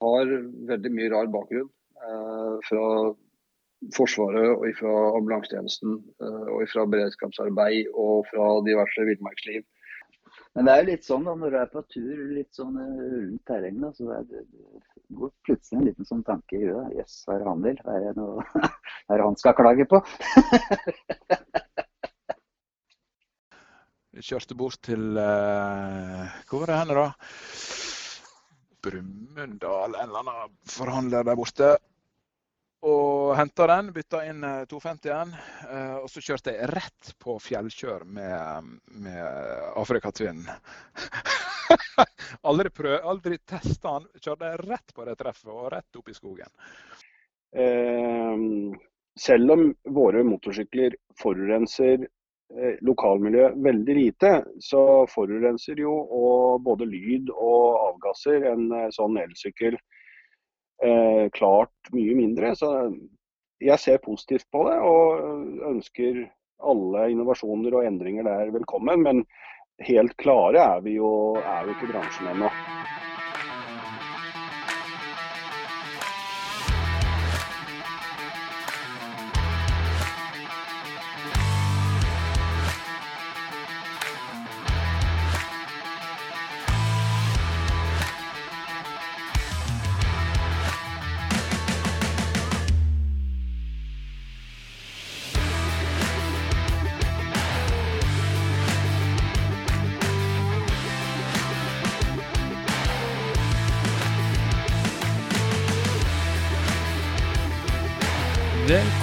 har 0.00 0.30
veldig 0.70 0.92
mye 0.96 1.10
rar 1.12 1.28
bakgrunn. 1.32 1.70
Eh, 2.00 2.54
fra 2.68 2.86
Forsvaret 3.96 4.50
og 4.52 4.66
fra 4.76 4.94
ambulansetjenesten 5.16 5.94
eh, 6.20 6.48
og 6.52 6.64
fra 6.68 6.84
beredskapsarbeid 6.92 7.92
og 7.96 8.26
fra 8.28 8.48
diverse 8.66 9.06
villmarksliv. 9.08 9.62
Men 10.54 10.66
det 10.66 10.72
er 10.72 10.80
jo 10.82 10.88
litt 10.90 11.06
sånn 11.06 11.24
da, 11.26 11.32
når 11.38 11.54
du 11.54 11.58
er 11.60 11.70
på 11.70 11.82
tur, 11.92 12.16
litt 12.34 12.52
sånn 12.56 12.76
rundt 12.76 13.44
terreng, 13.48 13.78
da, 13.80 13.92
så 13.94 14.08
er 14.16 14.24
det, 14.28 14.42
det 14.50 15.18
går 15.20 15.30
plutselig 15.46 15.78
en 15.78 15.86
liten 15.86 16.08
sånn 16.08 16.24
tanke 16.26 16.58
i 16.58 16.64
huet. 16.64 16.96
Jøss, 16.98 17.14
yes, 17.14 17.22
hva 17.26 17.36
er 17.36 17.40
det 17.42 17.48
han 17.50 17.64
vil? 17.66 17.78
Hva 17.86 17.92
er 17.96 18.02
det, 18.04 18.14
noe, 18.18 18.44
hva 19.06 19.14
er 19.14 19.22
det 19.22 19.28
han 19.28 19.40
skal 19.40 19.58
klage 19.60 19.86
på? 19.90 20.02
Vi 24.10 24.26
kjørte 24.26 24.56
bort 24.58 24.80
til 24.82 25.14
uh, 25.16 26.26
Hvor 26.50 26.64
var 26.64 26.72
det 26.72 26.80
henne, 26.82 26.94
da? 26.98 27.06
Brumunddal, 28.82 29.94
en 29.94 30.08
eller 30.08 30.24
annen 30.24 30.58
forhandler 30.68 31.26
der 31.28 31.38
borte 31.38 31.70
og 32.86 33.34
henta 33.36 33.66
den. 33.68 33.92
Bytta 33.92 34.22
inn 34.28 34.44
250-en. 34.70 35.32
Eh, 35.34 35.72
eh, 35.76 35.96
og 36.00 36.08
så 36.10 36.22
kjørte 36.24 36.54
jeg 36.54 36.70
rett 36.72 37.14
på 37.20 37.36
fjellkjør 37.42 38.06
med, 38.08 38.70
med 39.04 39.24
Afrikatvinnen. 39.80 40.48
aldri 42.50 42.72
prøv, 42.72 42.96
aldri 43.12 43.40
testa 43.44 43.98
den. 43.98 44.08
Kjørte 44.20 44.54
rett 44.64 44.94
på 44.96 45.08
det 45.08 45.18
treffet 45.20 45.52
og 45.52 45.68
rett 45.74 46.00
opp 46.00 46.08
i 46.08 46.16
skogen. 46.16 46.48
Eh, 47.52 48.46
selv 49.20 49.56
om 49.56 49.66
våre 49.92 50.24
motorsykler 50.24 50.96
forurenser 51.20 52.08
eh, 52.56 52.76
lokalmiljøet 52.86 53.58
veldig 53.64 53.96
lite, 53.96 54.32
så 54.62 55.06
forurenser 55.10 55.80
jo 55.82 55.94
både 56.64 56.88
lyd 56.88 57.30
og 57.34 57.78
avgasser 57.90 58.46
en 58.52 58.66
eh, 58.76 58.90
sånn 58.94 59.18
elsykkel 59.22 59.76
eh, 59.76 61.26
klart 61.36 61.92
mye 61.94 62.16
mindre. 62.18 62.54
Så 62.58 62.72
jeg 63.60 63.78
ser 63.82 64.02
positivt 64.04 64.48
på 64.52 64.64
det 64.68 64.78
og 64.80 65.68
ønsker 65.70 66.24
alle 66.60 67.10
innovasjoner 67.12 67.76
og 67.76 67.86
endringer 67.88 68.28
der 68.28 68.52
velkommen. 68.54 69.04
Men 69.04 69.24
helt 69.86 70.16
klare 70.20 70.64
er 70.76 70.84
vi 70.84 70.98
jo, 70.98 71.12
er 71.40 71.68
vi 71.68 71.76
ikke 71.76 71.92
bransjen 71.94 72.34
ennå. 72.34 72.50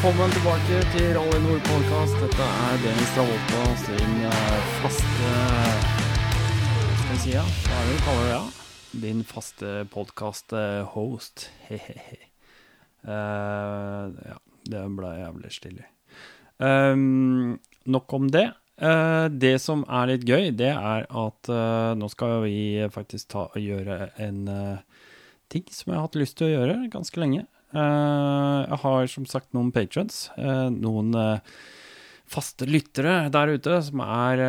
Velkommen 0.07 0.31
tilbake 0.31 0.77
til 0.93 1.09
Rally 1.17 1.39
Nord 1.43 1.65
podkast. 1.67 2.13
Dette 2.21 2.45
er 2.65 2.77
Dennis 2.79 3.09
Travolta 3.11 3.63
sin 3.81 4.21
eh, 4.23 4.69
faste 4.79 5.31
Skal 7.01 7.09
vi 7.09 7.17
si, 7.25 7.33
ja? 7.33 7.41
Hva 7.43 7.73
er 7.81 7.89
det 7.89 7.97
du 7.97 8.05
kaller 8.05 8.21
det? 8.23 8.37
ja? 8.37 9.01
Din 9.03 9.25
faste 9.27 9.73
podkast-host. 9.91 11.49
He-he-he. 11.67 12.21
Uh, 13.07 14.15
ja, 14.27 14.37
det 14.71 14.85
ble 14.95 15.11
jævlig 15.15 15.51
stille. 15.57 15.89
Um, 16.59 17.59
nok 17.87 18.15
om 18.15 18.31
det. 18.31 18.47
Uh, 18.79 19.27
det 19.27 19.57
som 19.63 19.83
er 19.91 20.09
litt 20.13 20.25
gøy, 20.27 20.49
det 20.55 20.71
er 20.71 21.03
at 21.07 21.51
uh, 21.51 21.91
nå 21.99 22.09
skal 22.11 22.41
vi 22.47 22.87
faktisk 22.95 23.29
ta 23.35 23.45
og 23.47 23.59
gjøre 23.59 24.09
en 24.23 24.41
ting 25.51 25.67
som 25.67 25.91
jeg 25.91 25.99
har 25.99 26.07
hatt 26.07 26.19
lyst 26.19 26.39
til 26.39 26.47
å 26.47 26.53
gjøre 26.55 26.79
ganske 26.95 27.23
lenge. 27.23 27.45
Eh, 27.75 28.59
jeg 28.63 28.79
har 28.83 29.09
som 29.11 29.25
sagt 29.27 29.51
noen 29.55 29.73
patrons, 29.75 30.29
eh, 30.39 30.67
noen 30.71 31.11
eh, 31.19 31.57
faste 32.27 32.67
lyttere 32.67 33.27
der 33.33 33.51
ute 33.55 33.81
som 33.83 34.03
er 34.03 34.41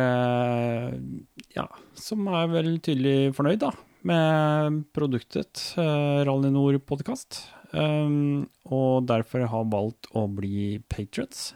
Ja, 1.55 1.67
som 1.95 2.27
er 2.27 2.51
veldig 2.51 2.81
tydelig 2.83 3.35
fornøyd, 3.35 3.59
da, 3.63 3.71
med 4.07 4.83
produktet 4.95 5.73
Rally 5.77 6.51
Nord-podkast. 6.51 7.45
og 7.69 9.05
derfor 9.05 9.45
har 9.45 9.71
valgt 9.71 10.07
å 10.15 10.27
bli 10.27 10.79
patrons. 10.89 11.53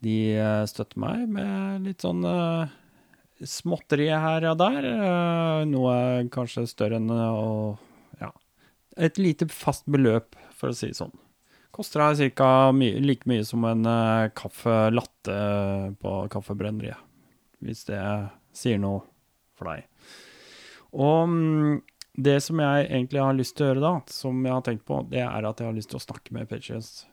De 0.00 0.38
støtter 0.66 0.98
meg 0.98 1.28
med 1.28 1.86
litt 1.86 2.00
sånn 2.00 2.22
småtteri 3.42 4.08
her 4.08 4.46
og 4.52 4.58
der. 4.58 4.88
Noe 5.66 6.28
kanskje 6.30 6.68
større 6.70 6.96
enn 6.96 7.10
å 7.10 7.76
et 8.96 9.18
lite 9.20 9.48
fast 9.50 9.86
beløp, 9.90 10.36
for 10.56 10.72
å 10.72 10.76
si 10.76 10.90
det 10.92 10.98
sånn. 10.98 11.14
Koster 11.72 12.02
deg 12.04 12.34
ca. 12.36 12.70
like 12.72 13.28
mye 13.28 13.44
som 13.48 13.64
en 13.64 13.86
uh, 13.88 14.28
kaffe 14.36 14.90
latte 14.92 15.36
på 16.02 16.12
Kaffebrenneriet. 16.32 17.00
Hvis 17.64 17.86
det 17.88 18.02
sier 18.52 18.80
noe 18.82 19.00
for 19.56 19.70
deg. 19.70 19.86
Og 20.92 21.30
um, 21.30 21.80
det 22.12 22.42
som 22.44 22.60
jeg 22.60 22.90
egentlig 22.90 23.22
har 23.22 23.38
lyst 23.38 23.56
til 23.56 23.64
å 23.64 23.70
gjøre 23.70 23.84
da, 23.86 23.94
som 24.12 24.44
jeg 24.44 24.52
har 24.52 24.66
tenkt 24.66 24.84
på, 24.84 25.00
det 25.08 25.22
er 25.24 25.48
at 25.48 25.62
jeg 25.62 25.70
har 25.70 25.78
lyst 25.78 25.92
til 25.94 26.00
å 26.02 26.04
snakke 26.04 26.36
med 26.36 26.50
patrients. 26.50 27.06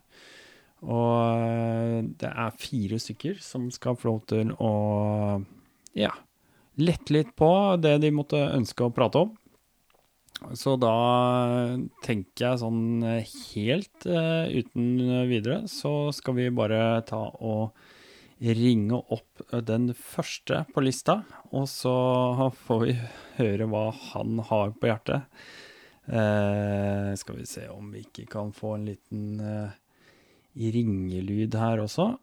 Og 0.83 1.15
uh, 1.39 2.03
det 2.19 2.33
er 2.33 2.59
fire 2.59 2.99
stykker 2.99 3.39
som 3.43 3.69
skal 3.71 3.95
få 3.99 4.11
lov 4.11 4.25
til 4.27 4.51
å 4.59 4.73
ja, 5.95 6.11
lette 6.83 7.15
litt 7.15 7.31
på 7.39 7.51
det 7.79 8.01
de 8.03 8.11
måtte 8.11 8.43
ønske 8.51 8.83
å 8.83 8.91
prate 8.91 9.23
om. 9.23 9.37
Så 10.55 10.75
da 10.79 10.95
tenker 12.05 12.45
jeg 12.45 12.61
sånn 12.61 13.03
helt 13.03 14.05
uh, 14.07 14.47
uten 14.47 14.85
videre, 15.29 15.65
så 15.67 16.11
skal 16.15 16.37
vi 16.39 16.47
bare 16.55 17.01
ta 17.07 17.25
og 17.43 17.75
ringe 18.39 18.95
opp 19.11 19.43
den 19.67 19.91
første 19.93 20.63
på 20.71 20.83
lista, 20.85 21.19
og 21.51 21.67
så 21.67 22.49
får 22.63 22.85
vi 22.85 22.95
høre 23.39 23.67
hva 23.67 23.89
han 24.13 24.39
har 24.47 24.71
på 24.79 24.87
hjertet. 24.89 25.27
Uh, 26.09 27.11
skal 27.19 27.37
vi 27.37 27.45
se 27.45 27.67
om 27.69 27.91
vi 27.93 28.05
ikke 28.07 28.25
kan 28.31 28.55
få 28.55 28.77
en 28.77 28.87
liten 28.89 29.43
uh, 29.43 29.75
ringelyd 30.55 31.59
her 31.59 31.83
også. 31.83 32.13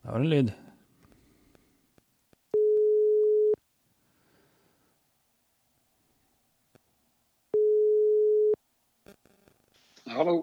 Det 0.00 0.08
var 0.08 0.24
en 0.24 0.32
lyd. 0.32 0.50
Hallo. 10.10 10.40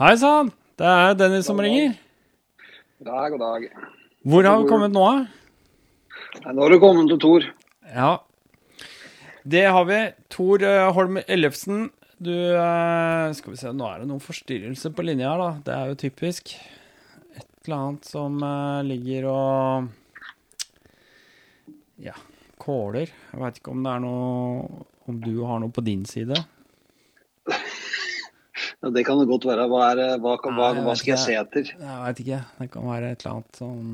Hei 0.00 0.14
sann! 0.16 0.48
Det 0.80 0.86
er 0.88 1.16
Dennis 1.18 1.44
som 1.44 1.58
ringer. 1.60 1.90
God 3.02 3.08
dag, 3.10 3.34
god 3.34 3.42
dag. 3.42 3.66
Hvor 4.24 4.46
har 4.48 4.62
vi 4.62 4.68
kommet 4.70 4.94
nå, 4.94 5.02
da? 5.04 6.46
Nå 6.48 6.62
har 6.62 6.72
du 6.72 6.78
kommet 6.80 7.10
til 7.12 7.20
Tor. 7.20 7.44
Ja. 7.92 8.14
Det 9.44 9.66
har 9.76 9.84
vi. 9.90 9.98
Tor 10.32 10.64
eh, 10.64 10.86
Holm 10.96 11.20
Ellefsen. 11.20 11.90
Du 12.16 12.32
eh, 12.32 13.26
Skal 13.36 13.52
vi 13.52 13.60
se, 13.60 13.74
nå 13.76 13.90
er 13.90 14.00
det 14.00 14.08
noen 14.08 14.24
forstyrrelser 14.24 14.96
på 14.96 15.04
linja 15.04 15.34
her, 15.34 15.42
da. 15.42 15.50
Det 15.68 15.76
er 15.76 15.92
jo 15.92 16.00
typisk. 16.06 16.54
Et 17.36 17.44
eller 17.66 17.76
annet 17.76 18.08
som 18.08 18.40
eh, 18.40 18.80
ligger 18.88 19.28
og 19.34 19.92
Ja, 22.08 22.16
kåler. 22.56 23.12
Jeg 23.12 23.44
veit 23.44 23.60
ikke 23.60 23.76
om 23.76 23.84
det 23.84 23.92
er 23.98 24.04
noe 24.08 24.84
Om 25.12 25.20
du 25.28 25.34
har 25.44 25.60
noe 25.60 25.76
på 25.76 25.84
din 25.84 26.08
side? 26.08 26.40
Ja, 28.84 28.90
det 28.92 29.06
kan 29.08 29.16
det 29.16 29.24
godt 29.30 29.46
være. 29.48 29.64
Hva, 29.72 29.84
er, 29.94 30.18
hva, 30.20 30.34
hva, 30.36 30.66
hva 30.84 30.94
skal 31.00 31.14
jeg 31.14 31.20
se 31.22 31.34
etter? 31.40 31.68
Jeg 31.72 32.00
veit 32.02 32.18
ikke. 32.20 32.40
Det 32.58 32.66
kan 32.74 32.84
være 32.84 33.12
et 33.14 33.22
eller 33.22 33.38
annet 33.38 33.60
sånn 33.60 33.86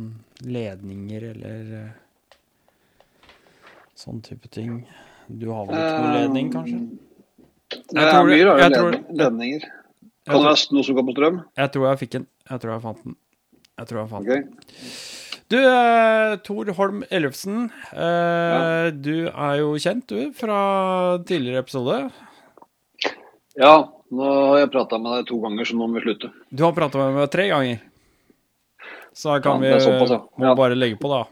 ledninger 0.51 1.27
eller 1.29 1.69
eh, 1.79 3.29
sånn 4.01 4.19
type 4.27 4.51
ting. 4.51 4.81
Du 5.31 5.53
har 5.55 5.69
vel 5.69 5.79
ikke 5.79 6.01
noe 6.01 6.17
ledning, 6.17 6.49
kanskje? 6.57 6.81
Det 7.93 8.03
er 8.03 8.27
mye 8.27 8.49
rare 8.49 8.65
ledning, 8.65 9.05
ledninger. 9.21 9.69
Kan 10.27 10.43
det 10.43 10.49
være 10.49 10.75
noe 10.75 10.89
som 10.89 10.99
går 10.99 11.07
på 11.07 11.15
strøm? 11.15 11.39
Jeg 11.63 11.75
tror 11.77 11.87
jeg 11.87 12.03
fikk 12.03 12.13
den. 12.17 12.27
Jeg 12.51 12.65
tror 12.65 12.75
jeg 12.75 12.85
fant 12.89 13.07
den. 13.07 13.17
Jeg 13.79 13.93
tror 13.93 14.03
jeg 14.03 14.13
fant 14.17 14.35
okay. 14.35 14.43
den. 14.43 14.91
Du, 15.55 15.57
eh, 15.61 16.35
Tor 16.51 16.75
Holm 16.81 17.07
Ellefsen. 17.15 17.71
Eh. 17.95 18.91
Du 18.99 19.15
er 19.31 19.55
jo 19.63 19.71
kjent, 19.79 20.11
du, 20.11 20.35
fra 20.35 20.59
tidligere 21.31 21.63
episode. 21.63 22.03
Ja, 23.55 23.79
nå 24.11 24.25
har 24.27 24.59
jeg 24.65 24.73
prata 24.75 24.99
med 24.99 25.11
deg 25.19 25.25
to 25.31 25.37
ganger, 25.43 25.65
så 25.69 25.75
nå 25.79 25.85
må 25.87 25.95
vi 25.99 26.03
slutte. 26.07 26.29
Du 26.51 26.61
har 26.67 26.73
prata 26.77 26.95
med 26.99 27.11
meg 27.21 27.31
tre 27.33 27.45
ganger? 27.51 27.79
Så 29.13 29.25
da 29.33 29.37
kan 29.43 29.63
ja, 29.63 29.67
vi 29.75 29.81
såpass, 29.85 30.11
ja. 30.15 30.19
må 30.39 30.55
bare 30.59 30.75
legge 30.79 30.97
på, 31.03 31.09
da. 31.11 31.23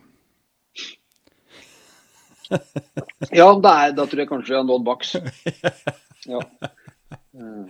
Ja, 3.35 3.49
det 3.61 3.71
er, 3.71 3.93
da 3.97 4.05
tror 4.09 4.21
jeg 4.23 4.29
kanskje 4.31 4.53
jeg 4.55 4.61
har 4.63 4.69
nådd 4.69 4.85
baks. 4.89 5.09
Ja. 6.29 6.41
Eh, 7.33 7.65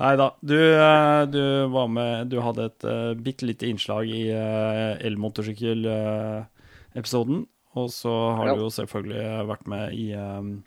Nei 0.00 0.14
da. 0.18 0.26
Du, 0.40 0.56
eh, 0.58 1.22
du 1.30 1.42
var 1.70 1.86
med 1.92 2.28
Du 2.32 2.40
hadde 2.42 2.64
et 2.70 2.84
uh, 2.88 3.12
bitte 3.14 3.46
lite 3.46 3.66
innslag 3.68 4.08
i 4.10 4.22
uh, 4.32 4.96
elmotorsykkel-episoden. 5.06 7.44
og 7.78 7.90
så 7.94 8.10
har 8.34 8.46
Ja. 8.48 8.54
du 8.56 8.60
jo 8.64 8.70
selvfølgelig 8.74 9.46
vært 9.52 9.66
med 9.70 9.84
i 9.94 10.08
um, 10.18 10.64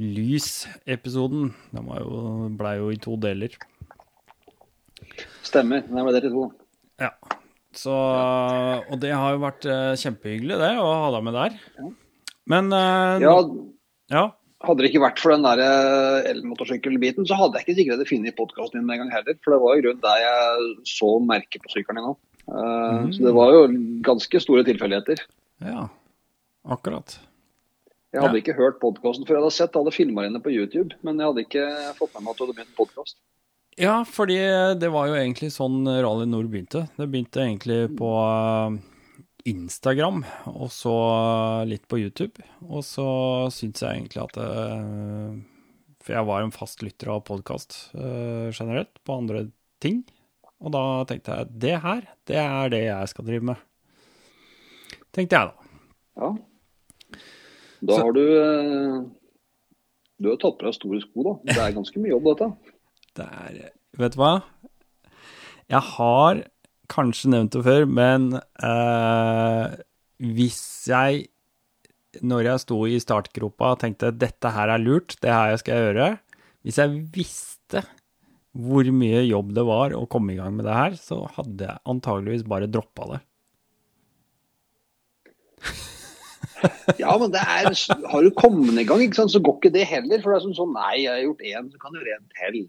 Lys-episoden. 0.00 1.52
Den 1.74 1.86
var 1.90 2.00
jo, 2.04 2.48
ble 2.58 2.72
jo 2.80 2.90
i 2.94 2.98
to 3.02 3.16
deler. 3.20 3.54
Stemmer. 5.46 5.82
Den 5.88 6.04
ble 6.06 6.14
delt 6.16 6.28
i 6.28 6.32
to. 6.32 6.44
Ja. 7.02 7.10
Så, 7.72 7.92
og 7.92 8.98
det 9.00 9.14
har 9.16 9.32
jo 9.34 9.40
vært 9.42 9.64
eh, 9.64 9.94
kjempehyggelig, 9.96 10.58
det, 10.60 10.72
å 10.76 10.88
ha 10.92 11.08
deg 11.14 11.24
med 11.24 11.36
der. 11.38 11.54
Men 12.52 12.68
eh, 12.76 13.22
Ja, 13.24 13.36
ja. 14.12 14.24
hadde 14.66 14.84
det 14.84 14.90
ikke 14.90 15.04
vært 15.06 15.22
for 15.22 15.32
den 15.32 15.46
der 15.46 15.62
eh, 15.64 16.28
elmotorsykkelbiten, 16.34 17.24
så 17.28 17.38
hadde 17.40 17.56
jeg 17.60 17.64
ikke 17.66 17.78
sikkert 17.80 18.10
funnet 18.10 18.36
podkasten 18.36 18.82
din 18.82 18.92
en 18.92 19.00
gang 19.04 19.14
heller. 19.14 19.38
For 19.44 19.56
det 19.56 19.60
var 19.64 19.78
jo 19.78 19.84
grunnen 19.86 20.04
der 20.04 20.20
jeg 20.20 20.68
så 20.92 21.10
merket 21.24 21.64
på 21.64 21.74
sykkelen 21.76 22.04
din. 22.10 22.12
Eh, 22.18 22.28
Mm. 22.42 23.12
Så 23.14 23.22
det 23.22 23.30
var 23.36 23.52
jo 23.54 23.60
ganske 24.04 24.40
store 24.42 24.64
tilfeldigheter. 24.66 25.20
ja. 25.64 25.84
Akkurat. 26.70 27.14
Jeg 28.12 28.20
hadde 28.20 28.36
Ja. 28.36 28.42
ikke 28.42 28.56
hørt 28.58 28.80
podkasten 28.80 29.24
før 29.26 29.38
jeg 29.38 29.42
hadde 29.42 29.56
sett 29.56 29.76
alle 29.76 29.90
filmer 29.94 30.26
inne 30.28 30.40
på 30.42 30.52
YouTube. 30.52 30.92
Men 31.02 31.16
jeg 31.18 31.26
hadde 31.30 31.44
ikke 31.46 31.66
fått 31.96 32.12
med 32.14 32.22
meg 32.26 32.30
at 32.34 32.36
du 32.38 32.44
hadde 32.46 32.56
begynt 32.58 32.76
podkast. 32.76 33.16
Ja, 33.80 34.04
fordi 34.04 34.36
det 34.78 34.90
var 34.92 35.06
jo 35.08 35.14
egentlig 35.16 35.48
sånn 35.54 35.86
Rally 35.88 36.26
Nord 36.28 36.50
begynte. 36.52 36.90
Det 36.98 37.08
begynte 37.08 37.40
egentlig 37.40 37.96
på 37.96 38.10
eh, 38.20 38.76
Instagram, 39.48 40.20
og 40.46 40.68
så 40.70 40.92
litt 41.66 41.88
på 41.88 41.98
YouTube. 41.98 42.36
Og 42.68 42.84
så 42.84 43.48
syns 43.50 43.80
jeg 43.80 43.96
egentlig 43.96 44.22
at 44.22 44.36
det, 44.36 45.42
For 46.04 46.12
jeg 46.16 46.26
var 46.26 46.42
en 46.42 46.50
fast 46.50 46.82
lytter 46.82 47.08
av 47.14 47.24
podkast 47.24 47.94
generelt, 47.94 48.90
på 49.06 49.16
andre 49.16 49.52
ting. 49.80 50.02
Og 50.60 50.70
da 50.74 51.04
tenkte 51.06 51.36
jeg 51.38 51.58
det 51.62 51.76
her, 51.82 52.02
det 52.26 52.36
er 52.36 52.68
det 52.68 52.84
jeg 52.84 53.08
skal 53.08 53.24
drive 53.24 53.42
med. 53.42 53.56
Tenkte 55.14 55.38
jeg 55.38 55.48
da. 55.48 55.54
Ja. 56.20 56.30
Da 57.82 57.98
har 57.98 58.14
du 58.14 58.22
eh, 58.22 58.98
Du 60.22 60.30
har 60.30 60.38
tatt 60.40 60.58
på 60.58 60.68
deg 60.68 60.76
store 60.76 61.00
sko, 61.02 61.24
da. 61.26 61.34
Det 61.50 61.58
er 61.58 61.76
ganske 61.76 62.02
mye 62.02 62.14
jobb, 62.14 62.30
dette. 62.32 62.50
Det 63.18 63.28
er 63.28 63.62
Vet 64.00 64.14
du 64.14 64.22
hva? 64.22 64.34
Jeg 65.68 65.84
har 65.94 66.44
kanskje 66.92 67.30
nevnt 67.32 67.52
det 67.56 67.62
før, 67.66 67.84
men 67.88 68.30
eh, 68.38 69.74
hvis 70.22 70.62
jeg 70.88 71.26
Når 72.24 72.46
jeg 72.48 72.62
sto 72.64 72.78
i 72.88 73.00
startgropa 73.02 73.74
og 73.74 73.82
tenkte 73.82 74.12
dette 74.16 74.52
her 74.54 74.72
er 74.72 74.80
lurt, 74.80 75.16
det 75.24 75.32
her 75.32 75.56
skal 75.60 75.76
jeg 75.76 75.90
gjøre 75.90 76.08
Hvis 76.64 76.80
jeg 76.80 77.02
visste 77.14 77.84
hvor 78.52 78.84
mye 78.92 79.22
jobb 79.24 79.54
det 79.56 79.62
var 79.64 79.94
å 79.96 80.04
komme 80.12 80.34
i 80.34 80.36
gang 80.36 80.52
med 80.52 80.66
det 80.68 80.74
her, 80.76 80.96
så 81.00 81.22
hadde 81.38 81.64
jeg 81.70 81.80
antageligvis 81.88 82.42
bare 82.44 82.68
droppa 82.68 83.06
det. 83.14 83.20
Ja, 87.00 87.16
men 87.20 87.32
det 87.34 87.42
er, 87.42 87.72
har 88.12 88.22
du 88.22 88.30
kommet 88.36 88.78
i 88.78 88.86
gang, 88.88 89.02
ikke 89.04 89.22
sant, 89.22 89.34
så 89.34 89.42
går 89.42 89.58
ikke 89.58 89.74
det 89.74 89.88
heller. 89.90 90.22
For 90.22 90.32
det 90.32 90.38
er 90.38 90.46
sånn, 90.46 90.58
sånn 90.58 90.76
nei, 90.76 90.94
jeg 91.04 91.12
har 91.12 91.26
gjort 91.26 91.50
én, 91.50 91.68
så 91.72 91.82
kan 91.82 91.94
du 91.94 92.00
gjøre 92.02 92.20
en 92.20 92.30
til. 92.38 92.62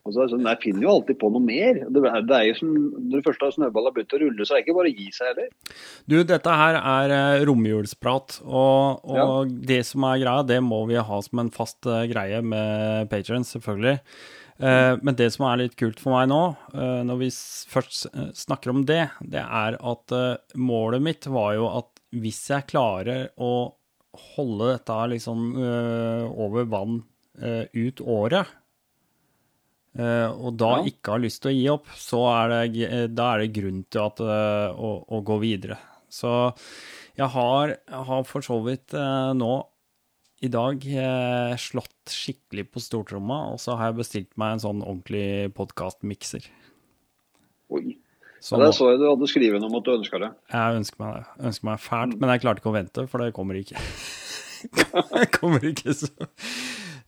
Og 0.00 0.14
så 0.14 0.22
er 0.22 0.28
det 0.28 0.32
sånn, 0.32 0.46
Jeg 0.48 0.60
finner 0.62 0.86
jo 0.86 0.92
alltid 0.94 1.18
på 1.20 1.28
noe 1.34 1.44
mer. 1.44 1.80
Det 1.92 2.02
er, 2.08 2.22
det 2.24 2.36
er 2.36 2.46
jo 2.48 2.54
som, 2.56 2.72
Når 2.96 3.20
du 3.20 3.26
først 3.26 3.44
har 3.44 3.52
snøballa 3.52 3.92
begynt 3.92 4.16
å 4.16 4.20
rulle, 4.22 4.46
så 4.46 4.54
er 4.54 4.60
det 4.60 4.64
ikke 4.64 4.76
bare 4.78 4.92
å 4.92 4.96
gi 4.96 5.08
seg 5.12 5.30
heller. 5.30 5.50
Du, 6.08 6.16
dette 6.24 6.56
her 6.62 6.78
er 6.80 7.14
eh, 7.16 7.44
romjulsprat, 7.48 8.40
og, 8.46 9.04
og 9.04 9.54
det 9.68 9.82
som 9.88 10.08
er 10.08 10.22
greia, 10.24 10.46
det 10.48 10.60
må 10.64 10.82
vi 10.90 10.96
ha 10.96 11.22
som 11.26 11.44
en 11.44 11.52
fast 11.52 11.88
eh, 11.88 12.06
greie 12.10 12.40
med 12.40 13.10
patrients, 13.12 13.52
selvfølgelig. 13.56 13.98
Eh, 14.60 14.94
men 15.00 15.16
det 15.16 15.30
som 15.32 15.46
er 15.48 15.62
litt 15.62 15.76
kult 15.80 16.00
for 16.02 16.16
meg 16.16 16.28
nå, 16.32 16.40
eh, 16.74 17.00
når 17.08 17.22
vi 17.22 17.30
først 17.70 18.10
snakker 18.42 18.72
om 18.72 18.84
det, 18.88 19.06
det 19.20 19.44
er 19.44 19.78
at 19.78 20.16
eh, 20.16 20.58
målet 20.60 21.04
mitt 21.04 21.28
var 21.28 21.54
jo 21.56 21.70
at 21.80 21.99
hvis 22.12 22.40
jeg 22.50 22.66
klarer 22.70 23.28
å 23.38 23.52
holde 24.34 24.72
dette 24.72 24.96
liksom 25.12 25.44
eh, 25.62 26.24
over 26.42 26.64
vann 26.66 26.96
eh, 27.40 27.66
ut 27.78 28.00
året, 28.02 28.46
eh, 29.98 30.28
og 30.30 30.56
da 30.58 30.72
Ja. 30.80 30.84
ikke 30.90 31.14
har 31.14 31.22
lyst 31.22 31.42
til 31.44 31.52
å 31.52 31.56
gi 31.58 31.68
opp, 31.70 31.86
så 31.94 32.22
er 32.34 32.48
det, 32.50 32.82
eh, 32.90 33.06
da 33.06 33.34
er 33.34 33.44
det 33.44 33.52
grunn 33.60 33.84
til 33.90 34.02
at, 34.02 34.20
eh, 34.20 34.74
å, 34.74 34.90
å 35.06 35.22
gå 35.24 35.38
videre. 35.42 35.78
Så 36.10 36.32
jeg 37.16 37.28
har, 37.30 37.76
har 37.88 38.24
for 38.26 38.42
så 38.42 38.58
vidt 38.66 38.94
eh, 38.98 39.32
nå 39.38 39.52
i 40.42 40.48
dag 40.48 40.80
slått 41.60 42.08
skikkelig 42.08 42.70
på 42.72 42.80
stortromma, 42.80 43.52
og 43.52 43.58
så 43.60 43.74
har 43.76 43.90
jeg 43.90 43.98
bestilt 43.98 44.30
meg 44.40 44.54
en 44.54 44.62
sånn 44.62 44.78
ordentlig 44.80 45.50
podkastmikser. 45.52 46.46
Oi. 47.76 47.98
Så 48.40 48.56
Ja, 48.56 48.64
det 48.64 48.72
så 48.78 48.88
jeg 48.90 49.00
du 49.02 49.06
hadde 49.10 49.28
skrevet 49.28 49.64
om 49.66 49.74
at 49.76 49.84
du 49.84 49.92
ønska 49.98 50.20
det. 50.22 50.30
jeg 50.54 50.80
ønsker 50.80 51.02
meg 51.02 51.14
det. 51.18 51.24
Jeg 51.36 51.46
ønsker 51.50 51.68
meg 51.68 51.82
fælt, 51.84 52.16
men 52.20 52.32
jeg 52.32 52.42
klarte 52.46 52.62
ikke 52.62 52.72
å 52.72 52.76
vente, 52.78 53.06
for 53.10 53.20
det 53.24 53.34
kommer 53.36 53.58
ikke. 53.60 53.82
det 55.20 55.26
kommer 55.36 55.64
ikke 55.70 55.94
så 55.96 56.10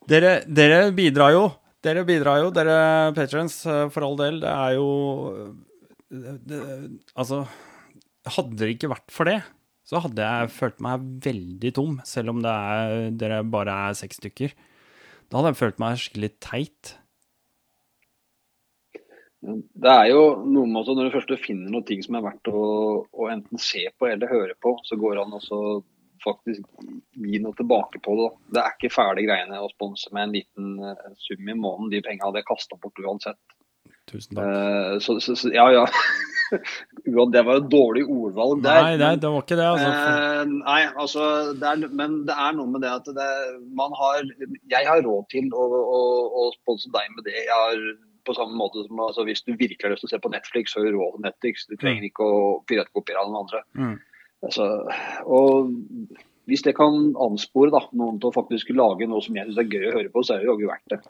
Dere, 0.08 0.32
dere 0.48 0.86
bidrar 0.96 1.32
jo. 1.34 1.42
Dere 1.82 2.02
bidrar 2.06 2.40
jo, 2.42 2.50
dere 2.54 2.76
patrons, 3.16 3.60
for 3.94 4.06
all 4.06 4.16
del. 4.18 4.40
Det 4.42 4.50
er 4.50 4.76
jo 4.76 4.88
det, 6.12 6.34
det, 6.46 6.60
Altså, 7.18 7.42
hadde 8.36 8.58
det 8.60 8.70
ikke 8.76 8.90
vært 8.92 9.12
for 9.14 9.30
det, 9.30 9.38
så 9.88 10.02
hadde 10.04 10.26
jeg 10.26 10.50
følt 10.54 10.82
meg 10.84 11.06
veldig 11.24 11.72
tom, 11.76 11.96
selv 12.06 12.34
om 12.34 12.42
det 12.44 12.52
er, 12.52 13.08
dere 13.18 13.40
bare 13.46 13.74
er 13.88 13.96
seks 13.98 14.20
stykker. 14.20 14.54
Da 15.30 15.40
hadde 15.40 15.54
jeg 15.54 15.60
følt 15.62 15.80
meg 15.82 15.98
skikkelig 16.02 16.32
teit. 16.44 16.92
Det 19.42 19.90
er 19.90 20.08
jo 20.12 20.20
noe 20.46 20.68
med 20.70 20.82
også 20.82 20.94
når 20.94 21.08
du 21.08 21.14
først 21.16 21.32
finner 21.42 21.72
noen 21.72 21.86
ting 21.88 22.02
som 22.04 22.14
er 22.14 22.22
verdt 22.28 22.50
å, 22.52 22.60
å 23.10 23.30
enten 23.32 23.58
se 23.58 23.88
på 23.98 24.06
eller 24.06 24.30
høre 24.30 24.54
på, 24.62 24.76
så 24.86 24.98
går 25.00 25.16
det 25.16 25.24
an 25.24 25.38
også 25.40 25.62
faktisk 26.22 26.84
gi 27.18 27.40
noe 27.42 27.56
tilbake 27.58 27.98
på 28.04 28.14
det. 28.18 28.28
da. 28.28 28.52
Det 28.54 28.62
er 28.62 28.76
ikke 28.76 28.94
fæle 28.94 29.24
greiene 29.26 29.62
å 29.62 29.70
sponse 29.72 30.12
med 30.14 30.28
en 30.28 30.36
liten 30.36 30.76
eh, 30.86 31.08
sum 31.24 31.48
i 31.48 31.56
måneden. 31.56 31.90
De 31.90 32.02
pengene 32.04 32.28
hadde 32.28 32.42
jeg 32.42 32.50
kasta 32.52 32.78
bort 32.78 33.02
uansett. 33.02 33.40
Tusen 34.10 34.38
takk. 34.38 34.46
Uh, 34.46 34.94
så, 35.02 35.16
så, 35.22 35.34
så 35.38 35.50
ja, 35.54 35.66
ja. 35.74 35.88
Det 36.52 37.40
var 37.46 37.62
et 37.62 37.68
dårlig 37.72 38.02
ordvalg 38.12 38.58
der. 38.60 38.82
Nei, 38.84 38.96
nei, 39.00 39.14
det 39.16 39.28
var 39.32 39.40
ikke 39.40 39.56
det, 39.56 39.68
altså. 39.72 39.88
Eh, 39.88 40.50
nei, 40.52 40.80
altså, 41.00 41.28
det 41.56 41.70
er, 41.70 41.86
men 41.96 42.18
det 42.28 42.36
er 42.36 42.58
noe 42.58 42.68
med 42.68 42.84
det 42.84 42.90
at 42.92 43.08
det, 43.16 43.28
man 43.72 43.94
har 43.96 44.20
Jeg 44.68 44.84
har 44.84 45.00
råd 45.06 45.30
til 45.32 45.48
å, 45.56 45.64
å, 45.80 46.02
å 46.42 46.44
sponse 46.58 46.92
deg 46.92 47.08
med 47.16 47.24
det. 47.24 47.38
Jeg 47.40 47.56
har 47.56 47.80
på 48.26 48.34
samme 48.36 48.56
måte 48.58 48.84
som 48.86 49.00
altså, 49.04 49.24
Hvis 49.28 49.44
du 49.46 49.52
virkelig 49.52 49.84
har 49.84 49.94
lyst 49.94 50.04
til 50.06 50.10
å 50.10 50.14
se 50.14 50.22
på 50.22 50.32
Netflix, 50.32 50.72
så 50.72 50.80
har 50.80 50.88
du 50.88 50.98
råd 50.98 51.16
på 51.16 51.24
Netflix. 51.26 51.66
Du 51.70 51.76
trenger 51.76 52.06
ikke 52.08 52.26
å 52.26 52.42
piratkopiere 52.68 53.22
av 53.22 53.30
noen 53.30 53.42
andre. 53.44 53.62
Mm. 53.78 53.96
Altså, 54.42 54.68
og 55.30 55.72
hvis 56.50 56.64
det 56.66 56.74
kan 56.74 57.12
anspore 57.22 57.72
da, 57.74 57.84
noen 57.98 58.18
til 58.20 58.32
å 58.32 58.34
faktisk 58.34 58.72
lage 58.74 59.06
noe 59.10 59.22
som 59.22 59.36
jeg 59.38 59.48
syns 59.48 59.60
er 59.62 59.70
gøy 59.70 59.88
å 59.90 59.96
høre 59.98 60.12
på, 60.14 60.24
så 60.26 60.36
er 60.36 60.42
det 60.42 60.50
jo 60.50 60.70
verdt 60.70 60.94
det. 60.94 61.02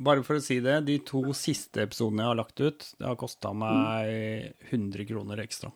Bare 0.00 0.24
for 0.24 0.38
å 0.38 0.42
si 0.42 0.56
det, 0.64 0.78
de 0.86 0.96
to 1.04 1.22
siste 1.36 1.82
episodene 1.84 2.24
jeg 2.24 2.32
har 2.32 2.38
lagt 2.38 2.62
ut, 2.62 2.86
det 2.96 3.08
har 3.08 3.18
kosta 3.20 3.52
meg 3.52 4.54
100 4.70 5.08
kroner 5.10 5.42
ekstra. 5.42 5.72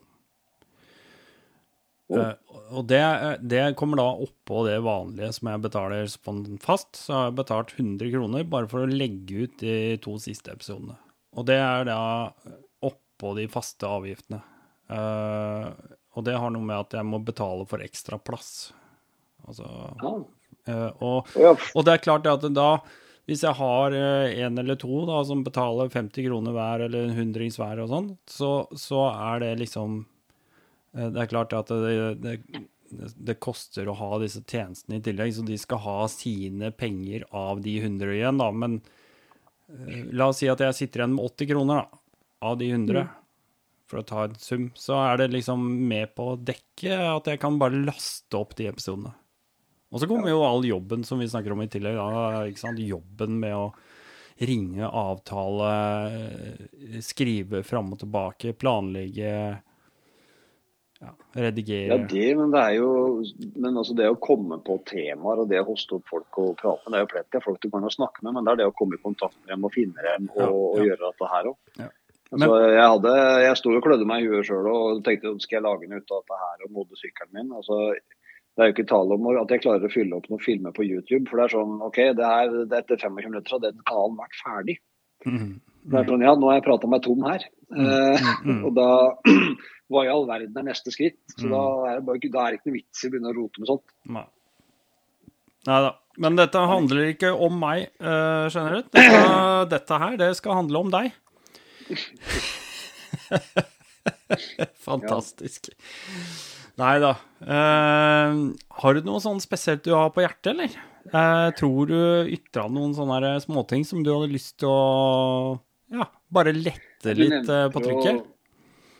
Ja. 2.12 2.30
Og 2.72 2.86
det, 2.88 3.02
det 3.44 3.64
kommer 3.76 4.00
da 4.00 4.06
oppå 4.24 4.62
det 4.66 4.78
vanlige 4.84 5.30
som 5.36 5.50
jeg 5.50 5.62
betaler 5.66 6.08
fast. 6.62 6.94
Så 6.96 7.12
har 7.12 7.26
jeg 7.28 7.38
betalt 7.42 7.74
100 7.76 8.12
kroner 8.14 8.46
bare 8.48 8.70
for 8.70 8.84
å 8.84 8.90
legge 8.90 9.44
ut 9.44 9.58
de 9.60 9.74
to 10.04 10.16
siste 10.22 10.54
episodene. 10.54 10.96
Og 11.34 11.46
det 11.48 11.58
er 11.60 11.88
da 11.90 12.00
oppå 12.84 13.34
de 13.36 13.46
faste 13.52 13.88
avgiftene. 13.88 14.40
Uh, 14.88 15.72
og 16.14 16.26
det 16.26 16.36
har 16.38 16.52
noe 16.54 16.64
med 16.64 16.78
at 16.78 16.96
jeg 16.98 17.08
må 17.08 17.20
betale 17.24 17.66
for 17.68 17.82
ekstra 17.84 18.18
plass. 18.22 18.72
Altså 19.48 19.66
eh, 20.68 20.90
og 21.04 21.32
Og 21.74 21.84
det 21.84 21.96
er 21.96 22.04
klart 22.04 22.28
at 22.30 22.46
da, 22.54 22.68
hvis 23.28 23.42
jeg 23.44 23.58
har 23.58 23.96
eh, 23.98 24.38
en 24.46 24.60
eller 24.62 24.78
to 24.80 25.02
da, 25.08 25.20
som 25.26 25.42
betaler 25.44 25.90
50 25.92 26.28
kroner 26.28 26.54
hver 26.54 26.86
eller 26.86 27.08
en 27.08 27.18
hundrings 27.18 27.58
hver 27.60 27.82
og 27.82 27.90
sånn, 27.90 28.10
så, 28.30 28.52
så 28.78 29.08
er 29.10 29.42
det 29.42 29.52
liksom 29.64 30.04
Det 30.94 31.20
er 31.24 31.30
klart 31.30 31.54
at 31.56 31.70
det, 31.72 31.94
det, 32.22 32.34
det 33.16 33.40
koster 33.42 33.88
å 33.90 33.96
ha 33.98 34.10
disse 34.22 34.44
tjenestene 34.46 35.00
i 35.00 35.04
tillegg, 35.04 35.34
så 35.34 35.44
de 35.46 35.58
skal 35.58 35.82
ha 35.82 35.96
sine 36.10 36.70
penger 36.74 37.26
av 37.34 37.62
de 37.64 37.76
100 37.80 38.14
igjen, 38.14 38.38
da. 38.38 38.50
Men 38.54 38.78
eh, 39.72 40.04
la 40.14 40.30
oss 40.30 40.42
si 40.42 40.50
at 40.50 40.62
jeg 40.62 40.78
sitter 40.78 41.02
igjen 41.02 41.16
med 41.16 41.26
80 41.32 41.50
kroner 41.50 41.82
da, 41.82 42.02
av 42.46 42.60
de 42.60 42.70
100, 42.70 43.04
for 43.90 44.00
å 44.00 44.06
ta 44.06 44.24
en 44.28 44.38
sum, 44.40 44.70
så 44.78 44.96
er 45.02 45.20
det 45.20 45.32
liksom 45.34 45.66
med 45.88 46.14
på 46.16 46.30
å 46.32 46.38
dekke 46.40 46.96
at 47.10 47.28
jeg 47.30 47.42
kan 47.42 47.58
bare 47.60 47.82
laste 47.84 48.38
opp 48.38 48.54
de 48.58 48.70
episodene. 48.70 49.12
Og 49.94 50.02
så 50.02 50.08
kommer 50.10 50.30
jo 50.30 50.42
all 50.42 50.64
jobben 50.66 51.04
som 51.06 51.20
vi 51.22 51.28
snakker 51.30 51.54
om 51.54 51.62
i 51.62 51.68
tillegg. 51.70 51.94
Da, 51.94 52.46
ikke 52.50 52.64
sant? 52.64 52.80
Jobben 52.82 53.36
med 53.38 53.54
å 53.54 53.68
ringe, 54.42 54.88
avtale, 54.88 55.68
skrive 57.04 57.60
fram 57.62 57.92
og 57.94 58.00
tilbake, 58.00 58.56
planlegge 58.58 59.30
ja, 61.00 61.10
Ja, 61.34 61.42
redigere 61.46 61.98
det, 62.08 62.28
men 62.38 62.52
det 62.54 62.60
er 62.60 62.76
jo 62.78 62.90
Men 63.60 63.76
altså 63.80 63.96
det 63.98 64.06
å 64.08 64.20
komme 64.22 64.60
på 64.64 64.78
temaer 64.88 65.42
og 65.42 65.50
det 65.50 65.60
å 65.60 65.66
hoste 65.66 65.98
opp 65.98 66.08
folk 66.12 66.38
og 66.42 66.54
prate 66.60 66.86
med, 66.86 66.94
det 66.94 67.00
er 67.00 67.04
jo 67.04 67.12
plenty 67.12 67.40
av 67.40 67.46
folk 67.48 67.60
du 67.60 67.68
kan 67.72 67.90
snakke 67.90 68.24
med, 68.24 68.36
men 68.36 68.46
det 68.46 68.54
er 68.54 68.62
det 68.62 68.70
å 68.70 68.78
komme 68.78 68.98
i 68.98 69.02
kontakt 69.02 69.36
med 69.42 69.54
dem 69.54 69.68
og 69.68 69.74
finne 69.74 70.06
dem 70.06 70.30
og, 70.32 70.40
Ja, 70.40 70.48
og 70.54 70.88
gjøre 70.88 71.02
dette 71.10 71.30
her 71.34 71.52
òg. 71.52 71.58
Ja. 71.82 71.90
Altså, 72.34 72.56
jeg, 72.66 72.82
hadde, 72.82 73.14
jeg 73.44 73.58
sto 73.60 73.70
og 73.70 73.84
klødde 73.84 74.06
meg 74.10 74.24
i 74.24 74.30
huet 74.30 74.48
sjøl 74.48 74.66
og 74.66 75.02
tenkte 75.06 75.34
skal 75.42 75.60
jeg 75.60 75.64
lage 75.66 75.88
noe 75.90 76.00
ut 76.02 76.14
av 76.14 76.22
dette 76.24 76.38
her 76.40 76.64
og 76.66 76.72
modne 76.78 76.98
sykkelen 76.98 77.36
min. 77.36 77.52
Altså, 77.54 77.76
det 78.54 78.62
er 78.62 78.70
jo 78.70 78.74
ikke 78.74 78.86
tale 78.90 79.18
om 79.18 79.28
at 79.34 79.52
jeg 79.54 79.62
klarer 79.62 79.86
å 79.86 79.92
fylle 79.92 80.18
opp 80.18 80.26
noen 80.30 80.42
filmer 80.42 80.74
på 80.74 80.86
YouTube. 80.86 81.28
For 81.28 81.38
det 81.38 81.44
er 81.44 81.54
sånn 81.54 81.76
OK, 81.84 82.00
det 82.18 82.26
er, 82.26 82.56
det 82.64 82.78
er 82.78 82.82
etter 82.82 83.00
25 83.02 83.30
minutter 83.30 83.56
har 83.56 83.62
den 83.62 83.86
kanalen 83.86 84.18
vært 84.18 84.40
ferdig. 84.40 84.76
Mhm. 85.26 85.54
Det 85.84 85.98
er 86.00 86.06
sånn, 86.08 86.22
ja, 86.24 86.32
nå 86.32 86.48
har 86.48 86.56
jeg 86.56 86.64
prata 86.64 86.88
meg 86.88 87.02
tom 87.04 87.24
her. 87.28 87.42
Mm, 87.68 88.28
mm. 88.48 88.60
og 88.66 88.70
da 88.78 88.88
Hva 89.92 90.06
i 90.06 90.12
all 90.12 90.24
verden 90.28 90.56
er 90.56 90.64
neste 90.70 90.92
skritt? 90.94 91.18
Så 91.36 91.44
Mm. 91.44 91.50
da 91.52 91.62
er 91.90 91.98
det 91.98 92.06
bare 92.06 92.30
da 92.32 92.46
er 92.46 92.50
det 92.54 92.60
ikke 92.60 92.70
noe 92.70 92.78
vits 92.78 93.04
i 93.04 93.08
å 93.08 93.10
begynne 93.12 93.32
å 93.32 93.36
rote 93.36 93.60
med 93.60 93.68
sånt. 93.68 93.92
Nei. 94.08 94.24
Nei 95.68 95.80
da. 95.88 95.92
Men 96.16 96.36
dette 96.38 96.60
handler 96.70 97.08
ikke 97.10 97.32
om 97.34 97.56
meg, 97.58 97.88
uh, 98.00 98.46
du? 98.48 98.82
Dette, 98.94 99.68
dette 99.74 99.98
her, 99.98 100.16
det 100.20 100.30
skal 100.38 100.60
handle 100.62 100.78
om 100.84 100.90
deg. 100.94 101.10
Fantastisk. 104.86 105.68
Nei 106.80 106.96
da. 107.02 107.12
Uh, 107.44 108.50
har 108.80 108.96
du 108.96 109.04
noe 109.06 109.20
sånn 109.22 109.42
spesielt 109.42 109.84
du 109.86 109.92
har 109.94 110.10
på 110.14 110.24
hjertet, 110.24 110.52
eller? 110.54 110.72
Uh, 111.12 111.50
tror 111.58 111.90
du 111.90 111.98
ytra 112.32 112.64
noen 112.72 112.94
sånne 112.96 113.34
småting 113.44 113.84
som 113.86 114.02
du 114.02 114.10
hadde 114.14 114.32
lyst 114.32 114.56
til 114.62 114.70
å 114.72 115.58
ja, 115.92 116.06
bare 116.32 116.54
lette 116.56 117.12
litt 117.14 117.50
eh, 117.52 117.66
på 117.70 117.82
trykket? 117.84 118.22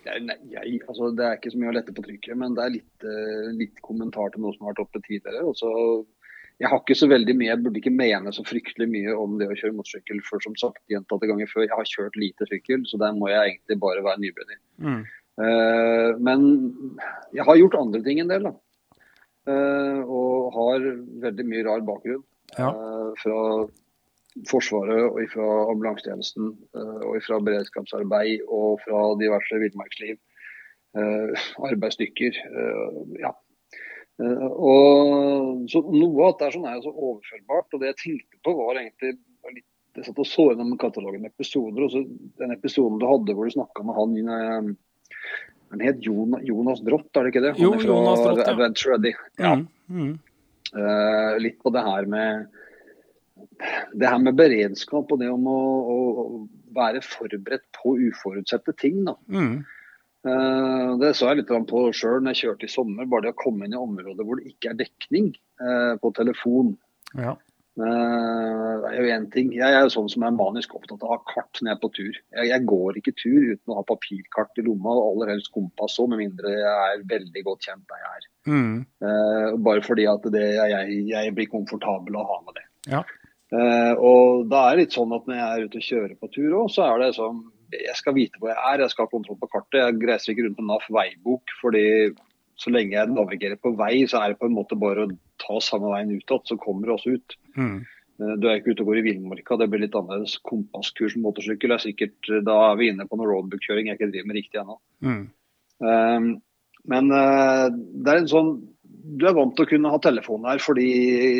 Nei, 0.05 0.37
jeg, 0.53 0.81
altså, 0.89 1.11
det 1.17 1.25
er 1.27 1.39
ikke 1.39 1.53
så 1.55 1.61
mye 1.61 1.71
å 1.73 1.77
lette 1.77 1.95
på 1.97 2.05
trykket, 2.05 2.37
men 2.41 2.57
det 2.57 2.65
er 2.65 2.75
litt, 2.77 3.07
eh, 3.09 3.49
litt 3.57 3.81
kommentar 3.85 4.33
til 4.35 4.45
noe 4.45 4.55
som 4.55 4.67
har 4.67 4.75
vært 4.75 4.85
oppe 4.85 5.01
tidligere. 5.07 5.45
Også, 5.49 5.71
jeg 6.63 6.71
har 6.71 6.83
ikke 6.83 6.97
så 6.99 7.09
veldig 7.11 7.35
mye, 7.39 7.51
jeg 7.51 7.63
burde 7.65 7.81
ikke 7.81 7.95
mene 7.95 8.33
så 8.35 8.45
fryktelig 8.47 8.89
mye 8.91 9.15
om 9.19 9.39
det 9.41 9.49
å 9.51 9.57
kjøre 9.59 9.77
motorsykkel. 9.79 10.21
For 10.27 10.45
som 10.45 10.57
sagt 10.61 10.83
gjentatte 10.93 11.29
ganger 11.31 11.51
før, 11.51 11.67
jeg 11.67 11.75
har 11.75 11.91
kjørt 11.91 12.19
lite 12.21 12.49
sykkel, 12.51 12.85
så 12.89 13.01
der 13.03 13.17
må 13.17 13.31
jeg 13.33 13.55
egentlig 13.55 13.79
bare 13.83 14.05
være 14.07 14.23
nybegynner. 14.23 14.61
Mm. 14.85 15.01
Uh, 15.35 16.11
men 16.23 16.45
jeg 17.35 17.47
har 17.49 17.59
gjort 17.59 17.81
andre 17.81 18.03
ting 18.05 18.21
en 18.23 18.31
del, 18.31 18.47
da. 18.47 18.55
Uh, 19.45 20.01
og 20.07 20.55
har 20.55 20.87
veldig 21.25 21.49
mye 21.49 21.65
rar 21.67 21.83
bakgrunn. 21.89 22.23
Ja. 22.55 22.71
Uh, 22.71 23.11
fra 23.19 23.41
Forsvaret 24.51 25.05
og 25.07 25.21
fra 25.31 25.49
ambulansetjenesten 25.71 26.49
eh, 26.75 27.03
og 27.07 27.21
fra 27.23 27.37
beredskapsarbeid 27.47 28.43
og 28.51 28.81
fra 28.83 29.03
diverse 29.21 29.61
villmarksliv. 29.63 30.17
Eh, 30.99 31.45
arbeidsstykker. 31.71 32.41
eh, 32.51 32.99
ja. 33.23 33.31
Og 34.19 35.65
så 35.71 35.81
Noe 35.91 36.23
av 36.23 36.35
dette 36.35 36.47
er 36.47 36.55
sånn 36.55 36.67
er 36.71 36.77
jo 36.79 36.85
så 36.89 36.93
overførbart. 36.95 37.73
og 37.75 37.81
Det 37.83 37.89
jeg 37.93 38.01
tenkte 38.03 38.39
på, 38.47 38.55
var 38.59 38.79
egentlig 38.79 39.17
litt, 39.55 39.65
Jeg 39.95 40.05
satt 40.09 40.19
og 40.19 40.27
så 40.27 40.49
gjennom 40.51 40.79
katalogen 40.79 41.23
med 41.23 41.31
episoder. 41.31 41.83
og 41.87 41.91
så 41.91 42.03
Den 42.39 42.55
episoden 42.55 42.99
du 42.99 43.07
hadde 43.07 43.35
hvor 43.35 43.47
du 43.47 43.55
snakka 43.55 43.83
med 43.87 43.95
han 43.95 44.77
Han 45.71 45.81
het 45.81 46.03
Jonas, 46.03 46.81
Drott, 46.83 47.11
er 47.17 47.23
det 47.25 47.35
ikke 47.35 47.43
det? 47.43 47.55
Han 47.57 47.63
Jo, 47.63 47.73
er 47.75 47.79
fra 47.79 47.91
Jonas 47.91 48.21
Drott, 48.23 48.39
ja. 48.47 48.53
Adventure 48.53 48.95
Ready. 48.95 49.15
Ja. 49.39 49.55
Mm. 49.55 49.69
Mm. 49.91 50.19
Litt 51.43 51.59
på 51.63 51.71
det 51.75 51.83
her 51.83 52.07
med 52.07 52.47
det 53.95 54.11
her 54.11 54.21
med 54.23 54.37
beredskap 54.39 55.13
og 55.13 55.21
det 55.21 55.31
om 55.33 55.47
å, 55.51 55.61
å, 55.95 55.97
være 56.75 57.05
forberedt 57.07 57.67
på 57.77 57.95
uforutsette 58.09 58.75
ting. 58.81 59.05
Da. 59.07 59.15
Mm. 59.31 59.63
Uh, 60.25 60.97
det 61.01 61.13
så 61.19 61.31
jeg 61.31 61.43
litt 61.43 61.51
på 61.69 61.81
sjøl 61.93 62.23
når 62.25 62.35
jeg 62.35 62.49
kjørte 62.49 62.69
i 62.69 62.73
sommer. 62.73 63.09
Bare 63.11 63.29
det 63.29 63.35
å 63.37 63.43
komme 63.45 63.67
inn 63.67 63.77
i 63.77 63.81
områder 63.81 64.27
hvor 64.27 64.41
det 64.41 64.55
ikke 64.55 64.73
er 64.73 64.81
dekning 64.83 65.35
uh, 65.63 65.95
på 66.01 66.15
telefon. 66.17 66.75
Ja. 67.15 67.37
Uh, 67.75 68.81
det 68.81 68.91
er 68.91 68.99
jo 68.99 69.15
én 69.15 69.27
ting. 69.35 69.51
Jeg 69.55 69.77
er 69.77 69.85
jo 69.85 69.93
sånn 69.93 70.11
som 70.11 70.25
er 70.27 70.35
manisk 70.35 70.75
opptatt 70.79 71.03
av 71.03 71.11
å 71.11 71.17
ha 71.17 71.21
kart 71.31 71.61
når 71.61 71.71
jeg 71.71 71.77
er 71.77 71.83
på 71.83 71.91
tur. 71.99 72.21
Jeg, 72.39 72.51
jeg 72.51 72.69
går 72.71 73.01
ikke 73.01 73.17
tur 73.21 73.49
uten 73.53 73.75
å 73.75 73.79
ha 73.79 73.87
papirkart 73.87 74.63
i 74.63 74.67
lomma, 74.67 74.95
og 74.95 75.11
aller 75.13 75.35
helst 75.35 75.53
kompass 75.55 75.99
òg, 76.03 76.11
med 76.13 76.25
mindre 76.25 76.55
jeg 76.57 76.95
er 76.95 77.05
veldig 77.11 77.45
godt 77.51 77.69
kjent 77.69 77.85
der 77.91 78.03
jeg 78.03 78.15
er. 78.15 78.31
Mm. 78.45 78.75
Bare 79.65 79.81
fordi 79.87 80.05
at 80.11 80.27
det, 80.35 80.45
jeg, 80.59 80.97
jeg 81.09 81.37
blir 81.37 81.49
komfortabel 81.53 82.19
å 82.21 82.27
ha 82.29 82.41
med 82.45 82.59
det. 82.59 82.67
Ja. 82.93 83.01
Eh, 83.55 83.95
og 84.03 84.47
da 84.51 84.67
er 84.67 84.75
det 84.75 84.85
litt 84.85 84.97
sånn 84.97 85.13
at 85.15 85.27
når 85.29 85.39
jeg 85.39 85.47
er 85.47 85.67
ute 85.67 85.81
og 85.81 85.89
kjører 85.89 86.15
på 86.19 86.31
tur 86.35 86.55
òg, 86.63 86.71
så 86.73 86.87
er 86.89 87.03
det 87.03 87.11
sånn 87.19 87.43
Jeg 87.75 87.97
skal 87.99 88.15
vite 88.15 88.39
hvor 88.39 88.53
jeg 88.53 88.59
er, 88.59 88.83
jeg 88.85 88.93
skal 88.93 89.07
ha 89.07 89.11
kontroll 89.11 89.39
på 89.41 89.51
kartet. 89.51 89.81
Jeg 89.81 90.09
reiser 90.09 90.33
ikke 90.33 90.47
rundt 90.47 90.61
med 90.61 90.69
NAF 90.69 90.85
veibok, 90.95 91.55
fordi 91.61 91.87
så 92.61 92.71
lenge 92.71 92.95
jeg 92.95 93.11
navigerer 93.11 93.59
på 93.59 93.73
vei, 93.75 94.05
så 94.07 94.21
er 94.21 94.33
det 94.33 94.39
på 94.39 94.47
en 94.47 94.55
måte 94.55 94.79
bare 94.79 95.07
å 95.07 95.15
ta 95.43 95.59
samme 95.65 95.91
veien 95.91 96.13
utad, 96.15 96.45
så 96.47 96.59
kommer 96.61 96.87
det 96.87 96.95
også 96.95 97.17
ut. 97.17 97.37
Mm. 97.59 97.81
Eh, 98.23 98.35
Du 98.39 98.47
er 98.47 98.61
ikke 98.61 98.75
ute 98.75 98.85
og 98.85 98.93
går 98.93 99.01
i 99.01 99.07
villmarka, 99.09 99.59
det 99.59 99.71
blir 99.73 99.83
litt 99.83 99.99
annerledes. 99.99 100.37
Kompasskurs 100.47 101.17
med 101.19 101.27
motorsykkel 101.29 101.75
er 101.75 101.83
sikkert 101.83 102.31
Da 102.47 102.59
er 102.71 102.79
vi 102.81 102.93
inne 102.93 103.09
på 103.11 103.19
noe 103.19 103.31
roadbook-kjøring 103.31 103.91
jeg 103.91 103.99
ikke 103.99 104.13
driver 104.13 104.31
med 104.31 104.41
riktig 104.41 104.63
ennå. 104.63 104.79
Mm. 105.03 105.25
Um, 105.85 106.29
men 106.91 107.11
uh, 107.11 107.67
det 107.75 108.13
er 108.13 108.23
en 108.23 108.31
sånn 108.31 108.53
Du 109.05 109.27
er 109.29 109.35
vant 109.37 109.53
til 109.53 109.67
å 109.67 109.69
kunne 109.69 109.91
ha 109.93 109.99
telefon 110.01 110.47
her 110.49 110.61
fordi 110.65 110.89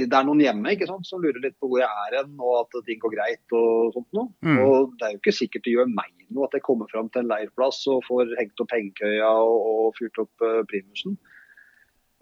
det 0.05 0.17
er 0.19 0.27
noen 0.27 0.43
hjemme 0.45 0.75
ikke 0.75 0.89
sant, 0.91 1.07
som 1.09 1.23
lurer 1.23 1.41
litt 1.41 1.57
på 1.57 1.71
hvor 1.71 1.81
jeg 1.81 1.89
er 2.03 2.19
hen 2.19 2.35
og 2.37 2.59
at 2.59 2.77
ting 2.85 2.99
går 3.01 3.15
greit 3.15 3.55
og 3.57 3.95
sånt 3.95 4.19
noe. 4.19 4.29
Mm. 4.45 4.59
Og 4.61 4.93
det 5.01 5.07
er 5.07 5.15
jo 5.15 5.21
ikke 5.23 5.37
sikkert 5.39 5.65
det 5.65 5.73
gjør 5.73 5.89
meg 5.95 6.13
noe 6.35 6.49
at 6.49 6.59
jeg 6.59 6.67
kommer 6.67 6.91
fram 6.93 7.09
til 7.15 7.25
en 7.25 7.31
leirplass 7.31 7.81
og 7.93 8.05
får 8.05 8.35
hengt 8.37 8.61
opp 8.61 8.75
hengekøya 8.75 9.31
og, 9.47 9.71
og 9.71 9.97
fyrt 9.97 10.21
opp 10.27 10.45
uh, 10.45 10.61
primusen. 10.69 11.17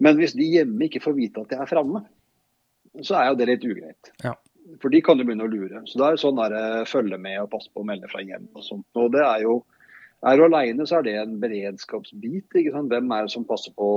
Men 0.03 0.17
hvis 0.19 0.35
de 0.37 0.47
hjemme 0.47 0.87
ikke 0.87 1.03
får 1.03 1.17
vite 1.19 1.43
at 1.43 1.53
jeg 1.55 1.63
er 1.63 1.69
framme, 1.69 2.05
så 3.03 3.19
er 3.19 3.29
jo 3.31 3.37
det 3.39 3.49
litt 3.49 3.67
ugreit. 3.67 4.11
Ja. 4.23 4.35
For 4.79 4.93
de 4.93 5.01
kan 5.03 5.19
jo 5.19 5.27
begynne 5.27 5.45
å 5.47 5.51
lure. 5.51 5.83
Så 5.89 5.99
det 5.99 6.07
er 6.07 6.19
sånn 6.21 6.39
der, 6.39 6.55
eh, 6.55 6.87
følge 6.87 7.19
med 7.19 7.41
og 7.41 7.49
passe 7.51 7.71
på 7.73 7.83
å 7.83 7.87
melde 7.87 8.09
fra 8.11 8.23
hjem 8.23 8.45
og 8.53 8.63
sånt. 8.65 8.87
Og 8.99 9.11
det 9.15 9.23
er 9.25 9.43
jo 9.43 9.57
er 10.23 10.39
du 10.39 10.45
alene, 10.45 10.85
så 10.87 10.99
er 10.99 11.07
det 11.07 11.15
en 11.19 11.33
beredskapsbit. 11.41 12.55
ikke 12.55 12.71
sant? 12.71 12.91
Hvem 12.91 13.11
er 13.11 13.25
det 13.25 13.33
som 13.33 13.43
passer 13.47 13.73
på 13.75 13.87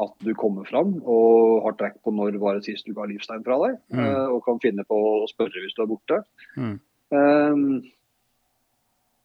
at 0.00 0.12
du 0.24 0.32
kommer 0.38 0.64
fram 0.68 0.94
og 1.02 1.64
har 1.66 1.74
trekk 1.78 1.98
på 2.04 2.12
når 2.14 2.38
var 2.40 2.56
det 2.56 2.66
sist 2.66 2.86
du 2.88 2.94
ga 2.96 3.04
livstegn 3.08 3.44
fra 3.44 3.58
deg? 3.66 3.80
Mm. 3.92 4.04
eh, 4.04 4.28
Og 4.32 4.44
kan 4.46 4.62
finne 4.62 4.86
på 4.88 4.96
å 4.96 5.26
spørre 5.30 5.64
hvis 5.64 5.76
du 5.76 5.82
er 5.84 5.90
borte. 5.90 6.22
Mm. 6.56 6.78
Um, 7.12 7.66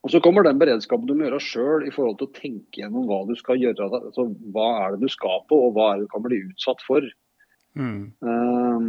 og 0.03 0.11
så 0.13 0.19
kommer 0.23 0.45
den 0.45 0.59
beredskapen 0.59 1.07
du 1.07 1.15
må 1.17 1.25
gjøre 1.25 1.43
sjøl 1.43 1.87
i 1.87 1.93
forhold 1.93 2.19
til 2.19 2.29
å 2.29 2.35
tenke 2.35 2.81
gjennom 2.81 3.07
hva 3.09 3.23
du 3.27 3.33
skal 3.39 3.59
gjøre. 3.59 3.87
Altså, 3.87 4.27
hva 4.55 4.67
er 4.83 4.95
det 4.95 5.07
du 5.07 5.11
skal 5.11 5.41
på, 5.49 5.57
og 5.67 5.73
hva 5.75 5.89
er 5.91 6.01
det 6.01 6.07
du 6.07 6.13
kan 6.13 6.23
bli 6.23 6.41
utsatt 6.49 6.83
for. 6.87 7.07
Mm. 7.77 8.11
Um, 8.25 8.87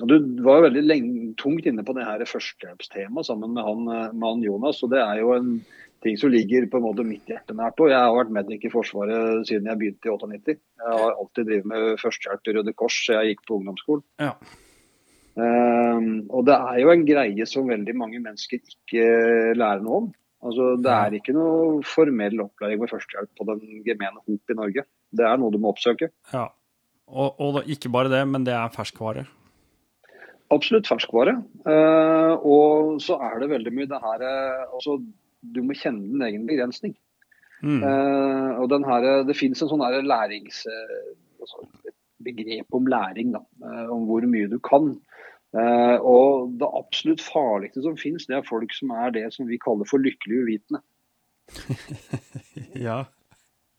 og 0.00 0.08
Du 0.08 0.16
var 0.44 0.60
jo 0.60 0.66
veldig 0.68 0.84
lenge, 0.86 1.32
tungt 1.40 1.66
inne 1.68 1.84
på 1.84 1.94
det 1.96 2.06
her 2.06 2.22
førstehjelpstemaet 2.28 3.28
sammen 3.28 3.56
med 3.56 3.66
han, 3.66 3.88
eh, 3.88 4.12
med 4.14 4.28
han 4.28 4.44
Jonas. 4.46 4.82
og 4.82 4.90
Det 4.94 5.00
er 5.02 5.20
jo 5.20 5.34
en 5.34 5.50
ting 6.04 6.16
som 6.20 6.32
ligger 6.32 6.66
på 6.70 6.80
en 6.80 6.86
måte 6.86 7.04
mitt 7.06 7.28
hjerte 7.28 7.56
nært. 7.56 7.80
Og 7.82 7.92
jeg 7.92 8.00
har 8.00 8.16
vært 8.16 8.32
medic 8.36 8.64
i 8.66 8.72
Forsvaret 8.72 9.46
siden 9.48 9.68
jeg 9.68 9.80
begynte 9.80 10.08
i 10.08 10.14
98. 10.14 10.56
Jeg 10.80 10.98
har 11.02 11.14
alltid 11.14 11.48
drevet 11.50 11.70
med 11.72 11.86
førstehjelp 12.00 12.50
i 12.50 12.56
Røde 12.56 12.74
Kors 12.76 12.98
så 13.06 13.18
jeg 13.18 13.34
gikk 13.34 13.44
på 13.48 13.58
ungdomsskolen. 13.60 14.04
Ja. 14.22 14.34
Um, 15.40 16.08
og 16.28 16.46
det 16.48 16.56
er 16.56 16.80
jo 16.82 16.90
en 16.92 17.04
greie 17.06 17.46
som 17.48 17.68
veldig 17.70 17.94
mange 17.96 18.20
mennesker 18.22 18.58
ikke 18.58 19.04
lærer 19.56 19.84
noe 19.84 20.00
om. 20.04 20.08
Altså, 20.40 20.70
Det 20.80 20.92
er 20.92 21.18
ikke 21.18 21.36
noe 21.36 21.82
formell 21.84 22.40
opplæring 22.46 22.80
med 22.80 22.90
førstehjelp 22.90 23.30
på 23.36 23.46
den 23.52 23.84
gemene 23.84 24.24
hop 24.24 24.54
i 24.54 24.56
Norge. 24.56 24.86
Det 25.12 25.26
er 25.26 25.36
noe 25.40 25.52
du 25.52 25.60
må 25.60 25.74
oppsøke. 25.74 26.10
ja. 26.32 26.48
Og, 27.10 27.40
og 27.42 27.64
ikke 27.66 27.90
bare 27.90 28.06
det, 28.06 28.20
men 28.30 28.44
det 28.46 28.52
er 28.54 28.70
ferskvare. 28.70 29.24
Absolutt 30.54 30.86
ferskvare. 30.86 31.40
Uh, 31.66 32.34
og 32.46 33.00
så 33.02 33.16
er 33.18 33.40
det 33.42 33.50
veldig 33.50 33.72
mye 33.74 33.88
det 33.90 33.98
her 34.02 34.22
eh, 34.26 34.62
altså, 34.70 34.96
Du 35.40 35.62
må 35.64 35.76
kjenne 35.78 36.06
din 36.06 36.26
egen 36.26 36.46
begrensning. 36.48 36.96
Mm. 37.60 37.82
Uh, 37.84 38.60
og 38.62 38.70
den 38.72 38.84
her, 38.88 39.22
Det 39.28 39.36
finnes 39.36 39.62
en 39.62 39.70
sånn 39.72 39.84
her 39.84 40.00
lærings... 40.04 40.64
eh, 40.66 41.12
altså, 41.40 41.66
et 41.88 41.96
begrep 42.24 42.76
om 42.76 42.88
læring, 42.88 43.32
da, 43.32 43.40
eh, 43.64 43.86
om 43.92 44.04
hvor 44.08 44.24
mye 44.28 44.48
du 44.52 44.58
kan. 44.64 44.92
Uh, 45.56 45.96
og 46.06 46.52
det 46.60 46.68
absolutt 46.78 47.22
farligste 47.24 47.82
som 47.82 47.96
finnes, 47.98 48.28
det 48.28 48.36
er 48.38 48.46
folk 48.46 48.74
som 48.76 48.92
er 48.94 49.10
det 49.16 49.24
som 49.34 49.48
vi 49.48 49.58
kaller 49.58 49.88
for 49.88 50.02
lykkelig 50.02 50.44
uvitende. 50.44 50.84
Ja. 52.86 53.04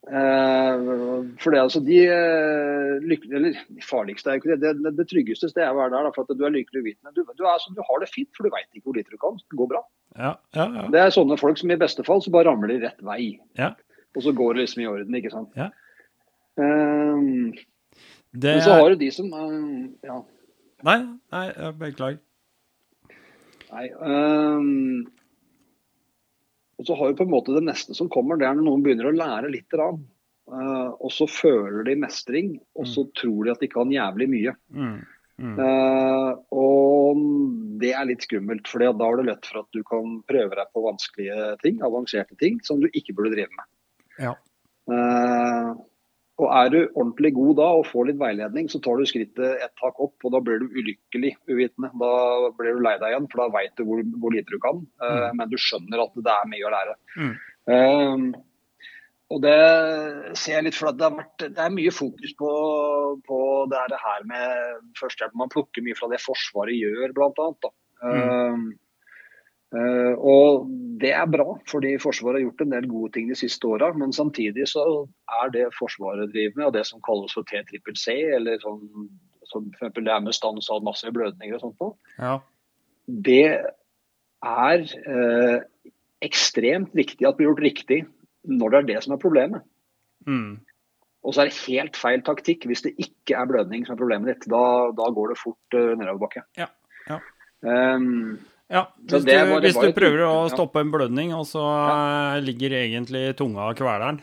Eh, 0.02 0.80
for 1.38 1.54
det 1.54 1.60
altså 1.62 1.78
de 1.86 1.98
eh, 2.10 2.96
eller 3.06 3.52
de 3.54 3.84
farligste 3.86 4.26
er 4.32 4.34
jo 4.34 4.42
ikke 4.42 4.56
det. 4.58 4.72
Det, 4.82 4.92
det, 4.98 5.06
tryggeste 5.12 5.52
det 5.54 5.62
er 5.62 5.70
å 5.70 5.78
være 5.78 5.92
der, 5.94 6.08
da, 6.08 6.10
for 6.16 6.26
at 6.26 6.38
du 6.40 6.42
er 6.48 6.54
lykkelig 6.56 6.82
uvitende. 6.82 7.12
Du, 7.14 7.22
du, 7.38 7.44
altså, 7.46 7.70
du 7.76 7.78
har 7.86 8.02
det 8.02 8.10
fint, 8.10 8.30
for 8.34 8.48
du 8.48 8.50
veit 8.54 8.66
ikke 8.74 8.88
hvor 8.90 8.98
lite 8.98 9.14
du 9.14 9.20
kan. 9.22 9.38
Det 9.38 9.60
går 9.60 9.70
bra. 9.70 9.82
Ja, 10.18 10.32
ja, 10.58 10.66
ja. 10.80 10.88
Det 10.92 11.00
er 11.04 11.14
sånne 11.14 11.38
folk 11.40 11.60
som 11.60 11.70
i 11.70 11.78
beste 11.78 12.02
fall 12.04 12.20
så 12.24 12.32
bare 12.34 12.50
ramler 12.50 12.74
de 12.74 12.80
rett 12.82 12.98
vei. 13.06 13.36
Ja. 13.60 13.70
Og 14.16 14.26
så 14.26 14.34
går 14.36 14.58
det 14.58 14.66
liksom 14.66 14.82
i 14.82 14.90
orden, 14.90 15.14
ikke 15.20 15.30
sant. 15.32 15.54
Ja. 15.56 15.70
Eh, 16.58 17.62
Det 18.32 18.56
men 18.58 18.62
så 18.66 18.74
har 18.80 18.90
du 18.90 18.96
de 19.00 19.10
som 19.14 19.30
eh, 19.32 20.08
Ja, 20.08 20.18
Nei, 20.82 20.98
nei, 21.30 21.46
beklager. 21.78 22.18
nei. 23.70 23.86
eh, 23.86 25.21
og 26.82 26.88
så 26.88 26.96
har 26.98 27.12
vi 27.12 27.20
på 27.20 27.28
en 27.28 27.30
måte 27.30 27.54
det 27.54 27.62
neste 27.62 27.94
som 27.94 28.10
kommer, 28.10 28.40
det 28.40 28.48
er 28.48 28.58
når 28.58 28.66
noen 28.66 28.82
begynner 28.82 29.12
å 29.12 29.14
lære 29.14 29.52
litt. 29.54 29.70
Rann. 29.78 30.02
eh, 30.50 30.90
og 30.98 31.12
så 31.14 31.28
føler 31.30 31.86
de 31.86 31.94
mestring, 32.02 32.56
og 32.74 32.88
så 32.90 33.06
tror 33.14 33.46
de 33.46 33.52
at 33.54 33.62
de 33.62 33.70
kan 33.70 33.92
jævlig 33.94 34.26
mye. 34.32 34.54
Mm. 34.74 34.96
Mm. 35.42 35.54
Eh, 35.62 36.32
og 36.58 37.22
det 37.82 37.92
er 37.94 38.08
litt 38.10 38.26
skummelt, 38.26 38.66
for 38.68 38.82
da 38.82 38.90
er 38.90 39.20
det 39.22 39.28
lett 39.30 39.46
for 39.48 39.62
at 39.62 39.78
du 39.78 39.82
kan 39.86 40.18
prøve 40.26 40.58
deg 40.58 40.74
på 40.74 40.84
vanskelige 40.88 41.46
ting, 41.62 41.78
avanserte 41.86 42.38
ting, 42.42 42.58
som 42.66 42.82
du 42.82 42.90
ikke 42.90 43.14
burde 43.14 43.34
drive 43.36 43.54
med. 43.54 43.70
Ja. 44.26 44.34
Eh, 44.90 45.70
og 46.42 46.52
er 46.58 46.70
du 46.72 46.78
ordentlig 46.82 47.32
god 47.36 47.56
da 47.60 47.68
og 47.78 47.88
får 47.88 48.08
litt 48.10 48.20
veiledning, 48.20 48.68
så 48.70 48.80
tar 48.82 48.98
du 48.98 49.08
skrittet 49.08 49.64
et 49.64 49.74
tak 49.80 49.98
opp, 50.02 50.16
og 50.22 50.34
da 50.34 50.40
blir 50.44 50.62
du 50.62 50.70
ulykkelig 50.74 51.34
uvitende. 51.50 51.92
Da 52.02 52.12
blir 52.58 52.76
du 52.76 52.84
lei 52.84 52.96
deg 53.00 53.14
igjen, 53.14 53.28
for 53.32 53.44
da 53.44 53.50
veit 53.54 53.74
du 53.78 53.84
hvor, 53.88 54.02
hvor 54.22 54.34
lite 54.34 54.52
du 54.52 54.60
kan, 54.62 54.80
eh, 55.02 55.28
men 55.38 55.52
du 55.52 55.58
skjønner 55.60 56.04
at 56.04 56.16
det 56.18 56.34
er 56.34 56.48
mye 56.52 56.68
å 56.68 56.72
lære. 56.76 56.96
Mm. 57.18 57.34
Uh, 57.62 58.42
og 59.32 59.40
det 59.40 59.58
ser 60.36 60.58
jeg 60.58 60.66
litt 60.66 60.76
for 60.76 60.90
at 60.90 60.98
det, 60.98 61.06
har 61.06 61.16
vært, 61.16 61.44
det 61.56 61.62
er 61.64 61.72
mye 61.72 61.92
fokus 61.94 62.34
på, 62.36 62.50
på 63.24 63.38
det 63.72 64.00
her- 64.02 64.26
med 64.28 64.90
førstehjelp. 64.98 65.38
Man 65.40 65.52
plukker 65.52 65.84
mye 65.86 65.96
fra 65.96 66.10
det 66.12 66.20
Forsvaret 66.20 66.76
gjør. 66.76 67.14
Da. 67.16 67.70
Mm. 68.02 68.10
Eh, 68.12 68.66
og 69.72 70.66
det 71.02 71.10
er 71.16 71.28
bra, 71.32 71.56
fordi 71.70 71.94
Forsvaret 72.02 72.38
har 72.38 72.44
gjort 72.44 72.64
en 72.64 72.74
del 72.74 72.86
gode 72.90 73.12
ting 73.14 73.30
de 73.30 73.36
siste 73.38 73.66
åra. 73.66 73.88
Men 73.96 74.12
samtidig 74.12 74.66
så 74.70 74.84
er 75.40 75.52
det 75.54 75.70
Forsvaret 75.78 76.30
driver 76.32 76.58
med, 76.58 76.66
og 76.68 76.74
det 76.76 76.84
som 76.86 77.02
kalles 77.04 77.34
for 77.34 77.46
TCCC, 77.48 78.06
eller 78.36 78.60
sånn 78.62 78.82
som 79.52 79.68
for 79.76 79.84
eksempel 79.84 80.06
det 80.06 80.14
er 80.14 80.24
med 80.24 80.36
stans 80.36 80.70
av 80.72 80.84
masse 80.86 81.08
blødninger 81.12 81.58
og 81.58 81.64
sånt, 81.64 81.80
noe, 81.82 81.96
Ja. 82.18 82.34
det 83.06 83.46
er 84.42 84.84
eh, 85.14 85.58
ekstremt 86.22 86.94
viktig 86.96 87.26
at 87.26 87.34
det 87.34 87.40
blir 87.40 87.50
gjort 87.50 87.64
riktig 87.66 88.00
når 88.48 88.70
det 88.70 88.78
er 88.78 88.88
det 88.92 89.02
som 89.04 89.14
er 89.16 89.22
problemet. 89.22 89.66
Mm. 90.26 90.60
Og 91.22 91.34
så 91.34 91.42
er 91.42 91.50
det 91.50 91.60
helt 91.68 91.98
feil 91.98 92.22
taktikk 92.26 92.66
hvis 92.66 92.82
det 92.82 92.94
ikke 92.98 93.36
er 93.38 93.50
blødning 93.50 93.84
som 93.86 93.94
er 93.94 94.00
problemet 94.00 94.32
ditt. 94.32 94.48
Da, 94.50 94.90
da 94.98 95.10
går 95.14 95.32
det 95.32 95.38
fort 95.38 95.76
uh, 95.78 95.92
nedoverbakke. 95.98 96.42
Ja, 96.58 96.66
ja. 97.06 97.20
Um, 97.62 98.40
Ja, 98.72 98.86
hvis, 98.96 99.24
det 99.26 99.36
du, 99.36 99.56
hvis 99.60 99.76
du 99.76 99.90
prøver 99.92 100.22
å 100.24 100.36
stoppe 100.48 100.80
en 100.80 100.92
blødning, 100.94 101.34
og 101.36 101.44
så 101.48 101.60
ja. 101.60 102.38
ligger 102.40 102.72
egentlig 102.78 103.26
tunga 103.36 103.66
og 103.68 103.76
kveler 103.76 104.06
den. 104.06 104.22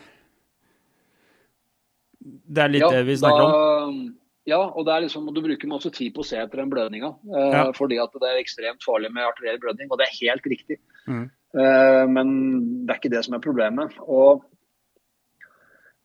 Det 2.20 2.64
er 2.64 2.72
litt 2.74 2.88
det 2.90 3.04
vi 3.06 3.16
snakker 3.20 3.44
om. 3.44 3.52
om. 3.54 4.00
Ja, 4.48 4.60
og 4.66 4.86
det 4.88 4.94
er 4.94 5.04
liksom, 5.04 5.28
du 5.34 5.40
bruker 5.44 5.70
masse 5.70 5.92
tid 5.94 6.14
på 6.16 6.24
å 6.24 6.26
se 6.26 6.38
etter 6.40 6.62
den 6.62 6.70
blødninga. 6.72 7.12
eh, 7.30 7.50
Ja. 7.54 7.64
Fordi 7.76 8.00
at 8.02 8.12
det 8.18 8.28
er 8.28 8.40
ekstremt 8.40 8.82
farlig 8.82 9.12
med 9.14 9.28
arteriell 9.28 9.60
blødning, 9.62 9.90
og 9.90 10.00
det 10.00 10.08
er 10.08 10.18
helt 10.18 10.48
riktig. 10.50 10.80
Mm. 11.06 11.30
Eh, 11.54 12.04
men 12.10 12.32
det 12.86 12.94
er 12.94 13.00
ikke 13.00 13.14
det 13.14 13.24
som 13.26 13.36
er 13.36 13.44
problemet. 13.44 13.94
Og 14.02 14.42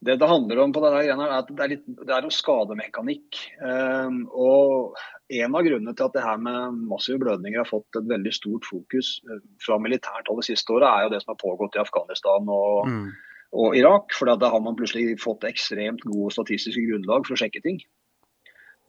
det 0.06 0.16
det 0.22 0.30
handler 0.30 0.62
om 0.62 0.74
på 0.76 0.82
denne 0.84 1.02
greia, 1.02 1.16
er 1.18 1.36
at 1.40 1.50
det 1.50 1.64
er, 1.64 1.72
litt, 1.72 1.86
det 1.88 2.14
er 2.14 2.26
en 2.28 2.34
skademekanikk. 2.34 3.40
Eh, 3.58 4.18
og 4.38 5.00
en 5.42 5.58
av 5.58 5.66
grunnene 5.66 5.96
til 5.98 6.06
at 6.06 6.18
det 6.18 6.26
her 6.26 6.42
med 6.46 6.82
massive 6.92 7.18
blødninger 7.24 7.64
har 7.64 7.70
fått 7.70 7.98
et 7.98 8.10
veldig 8.12 8.34
stort 8.38 8.68
fokus 8.70 9.16
eh, 9.26 9.42
fra 9.66 9.80
militært 9.82 10.30
hold 10.30 10.44
det 10.44 10.50
siste 10.52 10.76
året, 10.76 10.88
er 10.90 11.08
jo 11.08 11.14
det 11.16 11.24
som 11.24 11.34
har 11.34 11.42
pågått 11.42 11.78
i 11.80 11.84
Afghanistan 11.84 12.52
og, 12.54 12.92
Mm. 12.92 13.08
og 13.66 13.78
Irak. 13.80 14.14
For 14.14 14.30
da 14.30 14.52
har 14.54 14.62
man 14.62 14.78
plutselig 14.78 15.18
fått 15.24 15.48
ekstremt 15.50 16.06
gode 16.06 16.34
statistiske 16.38 16.86
grunnlag 16.86 17.26
for 17.26 17.34
å 17.34 17.42
sjekke 17.42 17.64
ting. 17.66 17.82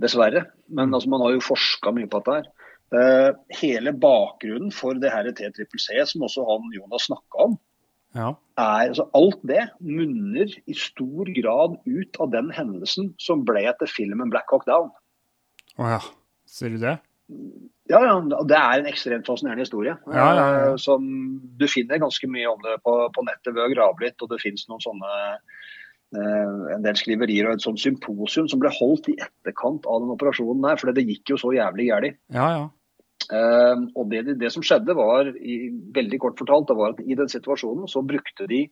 Dessverre. 0.02 0.44
Men 0.68 0.92
altså, 0.92 1.08
man 1.08 1.25
har 1.25 1.32
jo 1.32 1.46
forska 1.49 1.94
mye 1.96 2.11
på 2.12 2.20
dette 2.20 2.40
her. 2.42 2.52
Eh, 2.94 3.30
hele 3.62 3.90
bakgrunnen 3.96 4.70
for 4.75 4.94
det 5.00 5.11
her 5.11 5.26
TCCC, 5.32 6.04
som 6.06 6.28
også 6.28 6.44
han 6.46 6.68
Jonas 6.76 7.08
snakka 7.08 7.49
om, 7.49 7.56
Ja. 8.16 8.30
er 8.56 8.88
altså 8.88 9.04
Alt 9.18 9.42
det 9.44 9.66
munner 9.85 10.49
i 10.66 10.76
stor 10.78 11.28
grad 11.37 11.76
ut 11.85 12.20
av 12.23 12.30
den 12.32 12.49
hendelsen 12.56 13.12
som 13.20 13.44
ble 13.44 13.66
etter 13.68 13.90
filmen 13.90 14.30
'Black 14.32 14.49
Hawk 14.50 14.64
Down'. 14.68 14.94
Å 15.76 15.90
ja. 15.96 16.00
Ser 16.49 16.73
du 16.73 16.78
det? 16.80 16.96
Ja, 17.90 18.00
ja, 18.02 18.14
Det 18.46 18.56
er 18.56 18.80
en 18.80 18.88
ekstremt 18.90 19.26
fascinerende 19.26 19.66
historie. 19.66 19.96
Ja, 20.06 20.26
ja, 20.35 20.35
ja. 20.35 20.73
eh, 20.73 20.76
Som 20.80 21.41
Du 21.58 21.67
finner 21.69 21.99
ganske 22.02 22.26
mye 22.30 22.49
om 22.50 22.62
det 22.62 22.78
på, 22.86 22.95
på 23.12 23.25
nettet 23.26 23.54
ved 23.54 23.64
å 23.67 23.75
grave 23.75 24.06
litt. 24.06 24.23
og 24.23 24.30
Det 24.30 24.41
finnes 24.43 24.67
noen 24.71 24.82
sånne 24.82 25.12
eh, 25.34 26.75
en 26.76 26.86
del 26.86 26.97
skriverier 26.99 27.50
og 27.50 27.58
et 27.58 27.67
sånt 27.67 27.82
symposium 27.82 28.49
som 28.49 28.62
ble 28.62 28.71
holdt 28.75 29.10
i 29.12 29.19
etterkant 29.19 29.86
av 29.86 30.02
den 30.02 30.14
operasjonen 30.14 30.64
der. 30.67 30.80
For 30.80 30.93
det 30.93 31.06
gikk 31.06 31.34
jo 31.34 31.41
så 31.43 31.52
jævlig 31.54 31.91
galt. 31.91 32.19
Ja, 32.34 32.49
ja. 32.54 32.64
Eh, 33.32 33.84
og 33.99 34.10
det, 34.12 34.36
det 34.39 34.50
som 34.54 34.62
skjedde 34.62 34.95
var, 34.95 35.30
i, 35.36 35.71
veldig 35.97 36.19
kort 36.23 36.39
fortalt, 36.39 36.69
det 36.71 36.76
var 36.78 36.95
at 36.95 37.00
i 37.02 37.17
den 37.19 37.30
situasjonen 37.32 37.89
så 37.91 38.04
brukte 38.06 38.47
de 38.50 38.67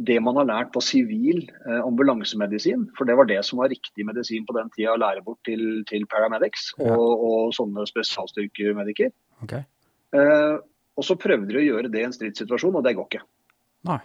det 0.00 0.16
man 0.22 0.36
har 0.38 0.46
lært 0.48 0.70
på 0.72 0.80
sivil 0.84 1.42
eh, 1.66 1.80
ambulansemedisin, 1.84 2.86
for 2.96 3.08
det 3.08 3.16
var 3.18 3.26
det 3.28 3.40
som 3.44 3.58
var 3.60 3.68
riktig 3.72 4.06
medisin 4.08 4.46
på 4.48 4.54
den 4.56 4.70
tida 4.72 4.94
å 4.94 5.00
lære 5.00 5.24
bort 5.26 5.40
til, 5.44 5.82
til 5.88 6.06
paramedics 6.08 6.70
og, 6.78 6.86
Ja. 6.86 6.96
og 6.96 7.50
sånne 7.56 7.84
spesialstyrkemediker. 7.88 9.12
Okay. 9.44 9.66
Eh, 10.16 10.56
og 10.96 11.06
så 11.06 11.18
prøvde 11.20 11.52
de 11.52 11.60
å 11.60 11.66
gjøre 11.66 11.90
det 11.92 12.00
i 12.00 12.06
en 12.08 12.16
stridssituasjon, 12.16 12.76
og 12.76 12.86
det 12.86 12.94
går 12.96 13.08
ikke. 13.10 13.22
Nei. 13.90 14.00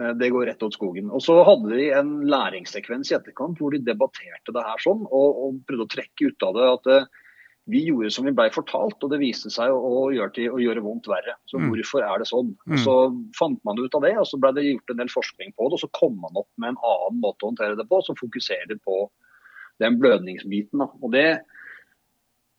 Eh, 0.00 0.12
Det 0.18 0.30
går 0.32 0.46
rett 0.50 0.62
åt 0.66 0.76
skogen. 0.76 1.10
Og 1.12 1.20
så 1.24 1.38
hadde 1.46 1.72
de 1.76 1.88
en 1.96 2.12
læringssekvens 2.28 3.12
i 3.12 3.16
etterkant 3.18 3.58
hvor 3.60 3.72
de 3.72 3.80
debatterte 3.84 4.52
det 4.52 4.64
her 4.66 4.80
sånn, 4.82 5.06
og, 5.08 5.42
og 5.46 5.60
prøvde 5.68 5.88
å 5.88 5.92
trekke 5.96 6.32
ut 6.32 6.46
av 6.48 6.54
det 6.58 6.68
at 6.74 6.92
eh, 6.96 7.10
vi 7.70 7.84
gjorde 7.86 8.10
som 8.10 8.26
vi 8.26 8.32
blei 8.34 8.48
fortalt, 8.50 8.98
og 9.04 9.10
det 9.12 9.20
viste 9.22 9.50
seg 9.54 9.70
å, 9.70 9.78
å, 9.78 10.06
gjøre, 10.10 10.32
til, 10.34 10.48
å 10.50 10.58
gjøre 10.58 10.82
vondt 10.82 11.06
verre. 11.06 11.36
Så 11.46 11.60
Mm. 11.60 11.68
hvorfor 11.70 12.02
er 12.02 12.18
det 12.18 12.26
sånn? 12.26 12.56
Mm. 12.66 12.78
Så 12.82 12.94
fant 13.38 13.60
man 13.64 13.78
ut 13.78 13.94
av 13.94 14.02
det, 14.02 14.16
og 14.18 14.26
så 14.26 14.40
ble 14.40 14.50
det 14.56 14.64
gjort 14.66 14.90
en 14.90 14.96
del 14.98 15.12
forskning 15.12 15.52
på 15.54 15.68
det, 15.68 15.78
og 15.78 15.82
så 15.84 15.90
kom 15.94 16.16
man 16.18 16.34
opp 16.34 16.50
med 16.58 16.72
en 16.72 16.80
annen 16.82 17.20
måte 17.22 17.46
å 17.46 17.52
håndtere 17.52 17.78
det 17.78 17.86
på, 17.88 18.02
som 18.02 18.18
fokuserer 18.18 18.80
på 18.82 19.04
den 19.78 19.98
blødningsbiten. 20.02 20.82
Da. 20.82 20.88
Og 21.02 21.12
det 21.14 21.28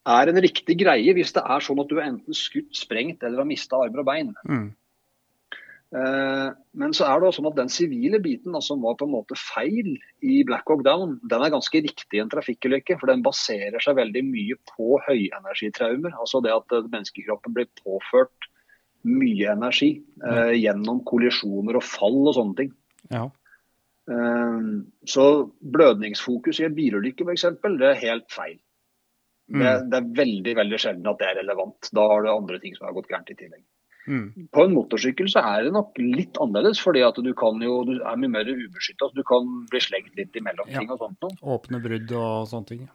er 0.07 0.27
en 0.31 0.41
riktig 0.43 0.77
greie 0.79 1.13
hvis 1.15 1.33
det 1.35 1.43
er 1.43 1.63
sånn 1.63 1.79
at 1.83 1.91
du 1.91 1.99
er 1.99 2.07
enten 2.09 2.35
skutt, 2.35 2.71
sprengt 2.75 3.23
eller 3.23 3.43
har 3.43 3.47
mista 3.47 3.79
armer 3.79 4.03
og 4.03 4.07
bein. 4.07 4.33
Mm. 4.47 4.71
Eh, 5.93 6.49
Men 6.73 6.93
så 6.97 7.05
er 7.05 7.19
det 7.21 7.27
også 7.29 7.41
sånn 7.41 7.51
at 7.51 7.57
den 7.59 7.69
sivile 7.69 8.19
biten 8.23 8.55
som 8.65 8.81
var 8.81 8.95
på 8.97 9.05
en 9.05 9.13
måte 9.13 9.35
feil 9.37 9.91
i 10.25 10.39
Black 10.47 10.65
Hawk 10.67 10.81
Down, 10.85 11.19
den 11.29 11.43
er 11.45 11.53
ganske 11.53 11.81
riktig 11.85 12.17
i 12.17 12.21
en 12.23 12.31
trafikkulykke. 12.33 12.97
For 12.99 13.11
den 13.11 13.21
baserer 13.25 13.77
seg 13.83 13.99
veldig 13.99 14.23
mye 14.25 14.57
på 14.71 14.97
høyenergitraumer. 15.05 16.15
Altså 16.17 16.41
det 16.41 16.53
at 16.55 16.73
eh, 16.73 16.87
menneskekroppen 16.89 17.53
blir 17.53 17.69
påført 17.83 18.49
mye 19.05 19.51
energi 19.51 19.91
eh, 20.25 20.53
gjennom 20.63 21.03
kollisjoner 21.05 21.75
og 21.77 21.83
fall 21.85 22.21
og 22.23 22.35
sånne 22.39 22.55
ting. 22.61 22.73
Ja. 23.11 23.27
Eh, 24.09 24.61
Så 25.05 25.25
blødningsfokus 25.61 26.59
i 26.59 26.65
en 26.69 26.75
bilulykke 26.77 27.27
f.eks., 27.27 27.45
det 27.61 27.89
er 27.91 28.01
helt 28.07 28.31
feil. 28.31 28.57
Det, 29.43 29.59
Mm. 29.59 29.89
det 29.91 29.97
er 29.97 30.05
veldig 30.15 30.53
veldig 30.55 30.77
sjelden 30.79 31.07
at 31.11 31.17
det 31.19 31.27
er 31.27 31.35
relevant. 31.41 31.89
Da 31.93 32.07
har 32.07 32.23
du 32.23 32.29
andre 32.31 32.59
ting 32.63 32.73
som 32.77 32.87
har 32.87 32.93
gått 32.95 33.09
gærent 33.11 33.29
i 33.29 33.35
tillegg. 33.35 33.61
Mm. 34.07 34.47
På 34.51 34.65
en 34.65 34.73
motorsykkel 34.75 35.29
så 35.31 35.39
er 35.47 35.63
det 35.63 35.73
nok 35.73 35.95
litt 36.01 36.35
annerledes, 36.43 36.81
fordi 36.83 37.03
at 37.07 37.15
du 37.23 37.29
kan 37.39 37.61
jo, 37.63 37.83
du 37.87 37.93
er 38.01 38.17
mye 38.19 38.31
mer 38.33 38.49
ubeskytta. 38.51 39.11
Du 39.15 39.23
kan 39.23 39.47
bli 39.71 39.79
slengt 39.79 40.15
litt 40.19 40.35
imellom 40.35 40.67
Ja. 40.67 40.79
ting 40.83 40.91
og 40.91 40.99
sånt 40.99 41.21
noe. 41.23 41.37
Åpne 41.55 41.79
brudd 41.83 42.11
og 42.19 42.47
sånne 42.51 42.67
ting. 42.67 42.89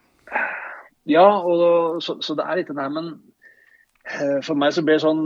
Ja, 1.09 1.25
og, 1.41 2.03
så, 2.05 2.19
så 2.21 2.37
det 2.37 2.45
er 2.45 2.57
litt 2.61 2.69
det 2.69 2.77
der, 2.77 2.91
men 2.93 3.15
eh, 4.05 4.41
for 4.45 4.55
meg 4.61 4.75
så 4.77 4.83
blir 4.85 4.99
det 4.99 5.07
sånn 5.07 5.23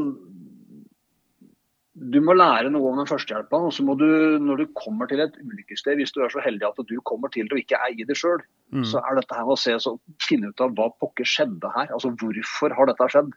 Du 1.95 2.21
må 2.25 2.33
lære 2.33 2.71
noe 2.73 2.89
om 2.89 2.97
den 3.03 3.09
førstehjelpa, 3.11 3.59
og 3.67 3.73
så 3.77 3.85
må 3.85 3.95
du, 4.01 4.07
når 4.41 4.63
du 4.63 4.71
kommer 4.79 5.11
til 5.11 5.21
et 5.21 5.35
ulykkessted, 5.43 5.99
hvis 6.01 6.15
du 6.15 6.23
er 6.25 6.31
så 6.33 6.41
heldig 6.41 6.65
at 6.71 6.79
du 6.89 6.95
kommer 7.05 7.29
til 7.35 7.45
det 7.51 7.53
og 7.53 7.61
ikke 7.61 7.77
er 7.85 7.93
i 7.99 8.07
det 8.09 8.17
sjøl, 8.17 8.41
Mm. 8.73 8.87
så 8.89 9.03
er 9.05 9.19
dette 9.19 9.37
her 9.37 9.45
å 9.53 9.59
se, 9.61 9.75
så 9.85 9.99
finne 10.25 10.49
ut 10.49 10.61
av 10.65 10.71
hva 10.73 10.87
pokker 10.97 11.27
skjedde 11.29 11.69
her. 11.75 11.91
Altså 11.93 12.09
hvorfor 12.17 12.73
har 12.73 12.87
dette 12.89 13.05
skjedd? 13.13 13.35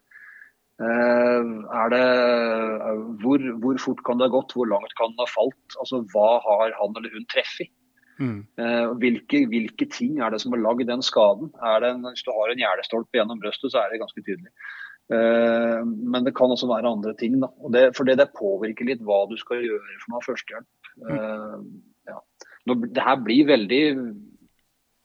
Eh, 0.75 1.43
er 1.79 1.91
det, 1.93 2.03
eh, 2.03 3.03
hvor, 3.23 3.43
hvor 3.63 3.77
fort 3.79 4.01
kan 4.03 4.19
det 4.19 4.27
ha 4.27 4.33
gått? 4.33 4.55
Hvor 4.57 4.67
langt 4.67 4.95
kan 4.99 5.13
den 5.13 5.23
ha 5.23 5.27
falt? 5.31 5.77
Altså 5.79 6.01
Hva 6.11 6.39
har 6.43 6.75
han 6.81 6.97
eller 6.99 7.13
hun 7.13 7.27
treffet? 7.31 7.71
Mm. 8.19 8.41
Eh, 8.59 8.87
hvilke, 8.99 9.43
hvilke 9.51 9.87
ting 9.91 10.19
er 10.19 10.31
det 10.31 10.41
som 10.43 10.55
har 10.55 10.63
lagd 10.63 10.87
den 10.87 11.03
skaden? 11.03 11.53
Er 11.63 11.79
det 11.83 11.93
en, 11.93 12.03
hvis 12.09 12.27
du 12.27 12.31
har 12.35 12.51
en 12.51 12.63
gjerdestolpe 12.63 13.19
gjennom 13.19 13.39
brøstet, 13.43 13.71
så 13.71 13.83
er 13.83 13.91
det 13.91 14.03
ganske 14.03 14.23
tydelig. 14.23 14.51
Men 15.05 16.25
det 16.25 16.31
kan 16.33 16.49
også 16.49 16.65
være 16.65 16.89
andre 16.89 17.11
ting. 17.19 17.35
Da. 17.37 17.51
Og 17.61 17.69
det, 17.75 17.91
for 17.93 18.07
det, 18.09 18.15
det 18.17 18.31
påvirker 18.33 18.87
litt 18.87 19.03
hva 19.05 19.19
du 19.29 19.35
skal 19.37 19.61
gjøre 19.61 19.99
for 20.01 20.15
noe 20.15 20.23
førstehjelp. 20.25 20.89
Mm. 21.03 21.67
ja. 22.09 22.15
Nå, 22.65 22.77
det 22.89 23.03
her 23.05 23.19
blir 23.21 23.51
veldig 23.51 23.83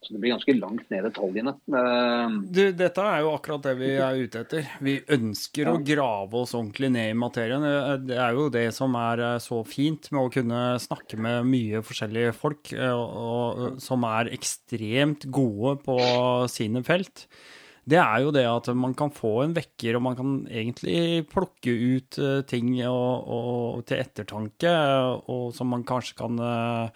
så 0.02 0.14
Det 0.14 0.20
blir 0.22 0.32
ganske 0.32 0.54
langt 0.58 0.86
ned 0.90 1.04
detaljene. 1.04 1.52
Eh, 1.68 2.36
Du, 2.56 2.72
dette 2.72 3.02
er 3.04 3.20
jo 3.20 3.34
akkurat 3.36 3.62
det 3.66 3.74
vi 3.76 3.90
er 4.00 4.16
ute 4.22 4.40
etter. 4.46 4.66
Vi 4.80 4.94
ønsker 5.12 5.68
å 5.68 5.74
grave 5.84 6.32
oss 6.40 6.54
ordentlig 6.56 6.90
ned 6.94 7.10
i 7.10 7.18
materien. 7.20 7.60
Det- 7.60 8.06
Det 8.08 8.16
er 8.16 8.32
jo 8.32 8.48
det 8.48 8.72
som 8.72 8.94
er 8.96 9.20
eh, 9.20 9.38
så 9.38 9.60
fint 9.66 10.10
med 10.10 10.20
å 10.22 10.32
kunne 10.32 10.78
snakke 10.80 11.18
med 11.18 11.44
mye 11.44 11.82
forskjellige 11.84 12.32
folk 12.34 12.72
eh, 12.72 12.90
og, 12.96 13.78
som 13.80 14.02
er 14.04 14.30
ekstremt 14.32 15.30
gode 15.30 15.82
på 15.84 15.98
sine 16.48 16.82
felt. 16.82 17.26
Det 17.86 17.98
er 17.98 18.20
jo 18.22 18.30
det 18.30 18.44
at 18.46 18.68
man 18.76 18.92
kan 18.94 19.10
få 19.10 19.42
en 19.44 19.54
vekker, 19.54 19.96
og 19.96 20.02
man 20.02 20.14
kan 20.16 20.46
egentlig 20.46 21.26
plukke 21.28 21.72
ut 21.98 22.18
eh, 22.18 22.42
ting 22.46 22.72
og, 22.86 23.28
og, 23.28 23.84
til 23.88 23.98
ettertanke, 23.98 24.70
og 25.28 25.52
som 25.56 25.68
man 25.72 25.82
kanskje 25.84 26.14
kan 26.16 26.38
eh, 26.38 26.84
eh, 26.84 26.90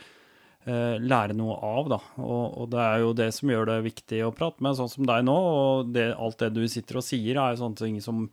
lære 0.65 1.35
noe 1.37 1.59
av, 1.61 1.89
da. 1.93 1.99
Og, 2.23 2.45
og, 2.63 2.67
det 2.73 2.81
er 2.81 3.03
jo 3.03 3.11
det 3.19 3.27
som 3.37 3.51
gjør 3.53 3.67
det 3.69 3.79
viktig 3.85 4.23
å 4.25 4.33
prate 4.33 4.65
med, 4.65 4.79
sånn 4.79 4.89
som 4.89 5.05
deg 5.09 5.27
nå. 5.29 5.35
Og 5.37 5.91
det, 5.93 6.07
alt 6.17 6.41
det 6.41 6.55
du 6.57 6.63
sitter 6.71 7.03
og 7.03 7.05
sier, 7.05 7.37
er 7.37 7.53
jo 7.53 7.61
sånne 7.67 7.81
ting 7.83 7.99
som 8.05 8.25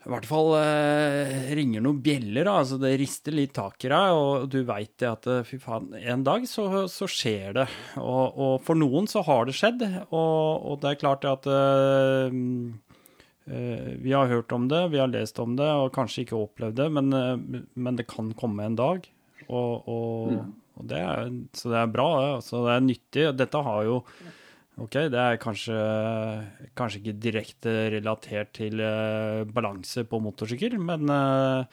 i 0.00 0.08
hvert 0.08 0.24
fall 0.24 0.54
eh, 0.56 1.50
ringer 1.52 1.82
noen 1.84 1.98
bjeller. 2.00 2.46
da, 2.48 2.54
altså 2.62 2.78
Det 2.80 2.94
rister 2.96 3.34
litt 3.36 3.52
tak 3.56 3.84
i 3.84 3.90
deg, 3.92 4.16
og 4.16 4.46
du 4.48 4.62
veit 4.64 4.94
det 5.00 5.10
at 5.10 5.28
eh, 5.28 5.42
fy 5.44 5.58
faen, 5.60 5.90
en 5.92 6.24
dag 6.24 6.46
så, 6.48 6.86
så 6.88 7.08
skjer 7.10 7.58
det. 7.58 7.66
Og, 8.00 8.24
og, 8.32 8.54
for 8.64 8.80
noen 8.80 9.10
så 9.10 9.20
har 9.26 9.44
det 9.44 9.58
skjedd, 9.58 9.84
og, 10.08 10.64
og 10.70 10.80
det 10.80 10.94
er 10.94 11.02
klart 11.02 11.28
at 11.28 11.48
eh, 11.52 12.32
eh, 13.52 13.92
vi 14.00 14.16
har 14.16 14.32
hørt 14.32 14.56
om 14.56 14.70
det, 14.72 14.86
vi 14.94 15.02
har 15.02 15.12
lest 15.12 15.42
om 15.42 15.58
det, 15.60 15.68
og 15.68 15.92
kanskje 15.92 16.24
ikke 16.24 16.40
opplevd 16.46 16.80
det, 16.80 16.88
men, 16.96 17.12
eh, 17.12 17.60
men 17.76 18.00
det 18.00 18.08
kan 18.08 18.32
komme 18.40 18.70
en 18.70 18.80
dag. 18.80 19.04
Og, 19.50 20.32
mm. 20.32 20.48
Det 20.88 21.00
er, 21.00 21.32
så 21.56 21.72
det 21.72 21.80
er 21.80 21.92
bra, 21.92 22.08
det. 22.20 22.30
Altså, 22.40 22.62
det 22.66 22.74
er 22.74 22.86
nyttig. 22.86 23.26
Dette 23.40 23.64
har 23.70 23.88
jo 23.88 23.98
Ok, 24.80 24.94
det 25.12 25.18
er 25.20 25.36
kanskje, 25.36 25.76
kanskje 26.78 27.00
ikke 27.02 27.20
direkte 27.20 27.72
relatert 27.92 28.54
til 28.56 28.80
uh, 28.80 29.42
balanse 29.44 30.06
på 30.08 30.20
motorsykkel, 30.24 30.78
men 30.80 31.10
uh, 31.12 31.66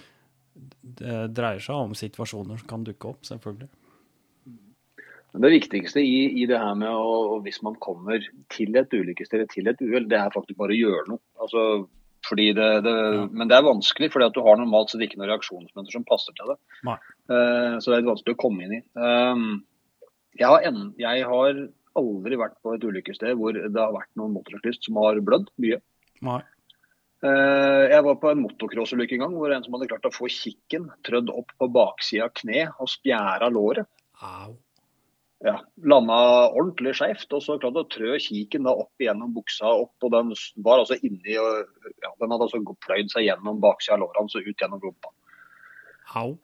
det 1.00 1.20
dreier 1.38 1.64
seg 1.64 1.86
om 1.88 1.94
situasjoner 1.96 2.60
som 2.60 2.68
kan 2.68 2.84
dukke 2.84 3.14
opp, 3.14 3.22
selvfølgelig. 3.30 3.70
Det 5.38 5.52
viktigste 5.54 6.02
i, 6.02 6.42
i 6.42 6.48
det 6.50 6.58
her 6.60 6.76
med 6.80 6.90
å, 6.90 7.38
hvis 7.46 7.62
man 7.64 7.78
kommer 7.84 8.24
til 8.52 8.76
et 8.80 8.94
ulykkessted 8.96 9.46
til 9.54 9.70
et 9.70 9.84
uhell, 9.86 10.08
det 10.10 10.18
er 10.20 10.34
faktisk 10.34 10.58
bare 10.60 10.74
å 10.74 10.82
gjøre 10.82 11.12
noe. 11.12 11.22
Altså, 11.46 11.64
det, 12.58 12.68
det, 12.84 12.94
ja. 12.94 13.24
Men 13.32 13.50
det 13.50 13.56
er 13.58 13.66
vanskelig, 13.68 14.12
fordi 14.14 14.28
at 14.28 14.36
du 14.36 14.42
har 14.46 14.60
normalt 14.60 14.92
sett 14.92 15.06
ikke 15.06 15.20
noen 15.20 15.32
reaksjonsmønster 15.32 15.96
som 15.96 16.06
passer 16.08 16.36
til 16.38 16.52
det. 16.52 16.58
Uh, 17.32 17.78
så 17.80 17.90
det 17.90 17.96
er 17.96 18.02
litt 18.02 18.12
vanskelig 18.12 18.36
å 18.36 18.42
komme 18.42 18.68
inn 18.68 18.76
i. 18.80 18.82
Um, 19.00 19.48
jeg, 20.36 20.48
har 20.50 20.68
en, 20.68 20.84
jeg 21.00 21.24
har 21.30 21.64
aldri 21.98 22.40
vært 22.40 22.60
på 22.64 22.76
et 22.76 22.86
ulykkessted 22.86 23.40
hvor 23.40 23.56
det 23.58 23.72
har 23.80 23.96
vært 23.96 24.12
noen 24.20 24.36
motorsyklist 24.36 24.86
som 24.90 25.00
har 25.02 25.24
blødd 25.26 25.50
mye. 25.64 25.80
Nei. 26.28 26.42
Uh, 27.26 27.88
jeg 27.90 28.04
var 28.06 28.20
på 28.22 28.30
en 28.30 28.44
motocrossulykke 28.44 29.18
en 29.18 29.26
gang 29.26 29.40
hvor 29.40 29.54
en 29.54 29.64
som 29.66 29.74
hadde 29.74 29.90
klart 29.90 30.06
å 30.06 30.14
få 30.14 30.30
kikken 30.30 30.92
trødd 31.08 31.32
opp 31.34 31.56
på 31.58 31.72
baksida 31.74 32.28
av 32.28 32.36
kne 32.38 32.68
og 32.78 32.92
spjæra 32.92 33.50
låret. 33.54 33.90
Au. 34.22 34.58
Ja, 35.46 35.60
Landa 35.86 36.18
ordentlig 36.50 36.96
skeivt, 36.98 37.30
og 37.38 37.44
så 37.46 37.60
klarte 37.62 37.84
å 37.84 37.90
trø 37.94 38.16
kiken 38.22 38.66
da 38.66 38.74
opp 38.74 39.04
gjennom 39.04 39.36
buksa. 39.36 39.70
opp, 39.70 39.94
og 40.02 40.14
Den 40.16 40.32
var 40.66 40.82
altså 40.82 40.98
inni, 40.98 41.36
og 41.38 41.92
ja, 42.02 42.10
den 42.18 42.34
hadde 42.34 42.48
altså 42.48 42.62
pløyd 42.86 43.12
seg 43.14 43.28
gjennom 43.28 43.62
baksida 43.62 44.00
av 44.00 44.06
lårene 44.06 44.34
og 44.42 44.48
ut 44.50 44.64
gjennom 44.64 44.82
rumpa. 44.82 45.14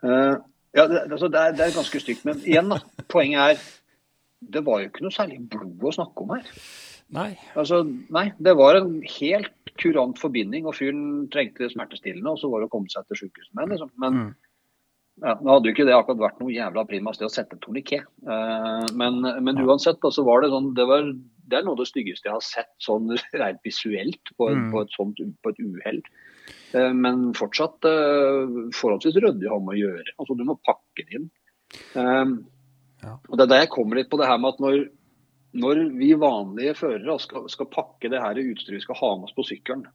Uh, 0.04 0.38
ja, 0.76 0.86
det, 0.92 1.08
altså, 1.08 1.30
det, 1.32 1.40
er, 1.40 1.56
det, 1.58 1.66
er, 1.66 1.78
ganske 1.80 2.04
stygt. 2.04 2.26
Men 2.30 2.44
igjen, 2.46 2.70
da, 2.70 2.84
poenget 3.14 3.56
er 3.56 3.66
det 4.54 4.64
var 4.68 4.82
jo 4.82 4.90
ikke 4.90 5.06
noe 5.06 5.16
særlig 5.16 5.40
blod 5.50 5.86
å 5.88 5.96
snakke 5.96 6.26
om 6.26 6.34
her. 6.36 6.48
Nei. 7.14 7.30
Altså, 7.60 7.82
nei, 8.14 8.26
det 8.44 8.56
var 8.58 8.78
en 8.80 8.96
helt 9.20 9.74
kurant 9.80 10.20
forbinding, 10.22 10.68
og 10.70 10.76
fyren 10.78 11.30
trengte 11.34 11.70
smertestillende, 11.72 12.34
og 12.34 12.42
så 12.42 12.50
var 12.52 12.62
det 12.62 12.70
å 12.70 12.74
komme 12.74 12.92
seg 12.92 13.08
til 13.08 13.24
sykehuset 13.24 13.54
med. 13.58 13.72
Liksom. 13.74 13.94
Men 14.02 14.20
mm. 14.20 14.32
Ja, 15.22 15.36
nå 15.38 15.54
hadde 15.54 15.70
jo 15.70 15.76
ikke 15.76 15.86
det 15.86 15.94
akkurat 15.96 16.22
vært 16.24 16.40
noe 16.42 16.54
jævla 16.54 16.84
prima 16.90 17.14
sted 17.14 17.28
å 17.28 17.34
sette 17.34 17.60
torniké. 17.62 18.02
Uh, 18.26 18.82
men, 18.98 19.22
men 19.46 19.62
uansett, 19.62 20.00
da, 20.02 20.10
så 20.14 20.26
var 20.26 20.42
det 20.42 20.50
sånn 20.54 20.72
det, 20.78 20.88
var, 20.90 21.06
det, 21.06 21.60
er 21.60 21.68
noe 21.68 21.76
av 21.76 21.84
det 21.84 21.90
styggeste 21.92 22.30
jeg 22.30 22.34
har 22.34 22.46
sett 22.46 22.72
sånn 22.82 23.14
rent 23.42 23.62
visuelt 23.68 24.34
på, 24.38 24.50
mm. 24.50 24.72
på, 24.74 24.82
et 24.82 24.98
sånt, 24.98 25.22
på 25.46 25.54
et 25.54 25.62
uhell. 25.62 26.02
Uh, 26.74 26.90
men 26.98 27.30
fortsatt 27.38 27.86
uh, 27.86 28.74
forholdsvis 28.74 29.22
ryddig 29.22 29.52
å 29.52 29.60
ha 29.60 29.62
med 29.68 29.78
å 29.78 29.84
gjøre. 29.84 30.18
Altså, 30.18 30.40
du 30.40 30.44
må 30.50 30.58
pakke 30.66 31.06
det 31.06 31.22
inn. 31.22 31.30
Ja. 33.04 33.18
Og 33.30 33.38
Det 33.38 33.46
er 33.46 33.52
der 33.52 33.64
jeg 33.66 33.74
kommer 33.74 34.00
litt 34.00 34.10
på 34.12 34.18
det 34.20 34.28
her 34.30 34.38
med 34.40 34.56
at 34.56 34.62
når, 34.64 34.84
når 35.60 35.82
vi 36.00 36.14
vanlige 36.18 36.76
førere 36.80 37.18
skal, 37.22 37.48
skal, 37.52 37.70
pakke 37.72 38.10
det 38.10 38.22
her 38.24 38.40
utstyret 38.40 38.80
vi 38.80 38.86
skal 38.86 39.00
ha 39.02 39.10
med 39.18 39.28
oss 39.28 39.36
på 39.36 39.46
sykkelen, 39.48 39.86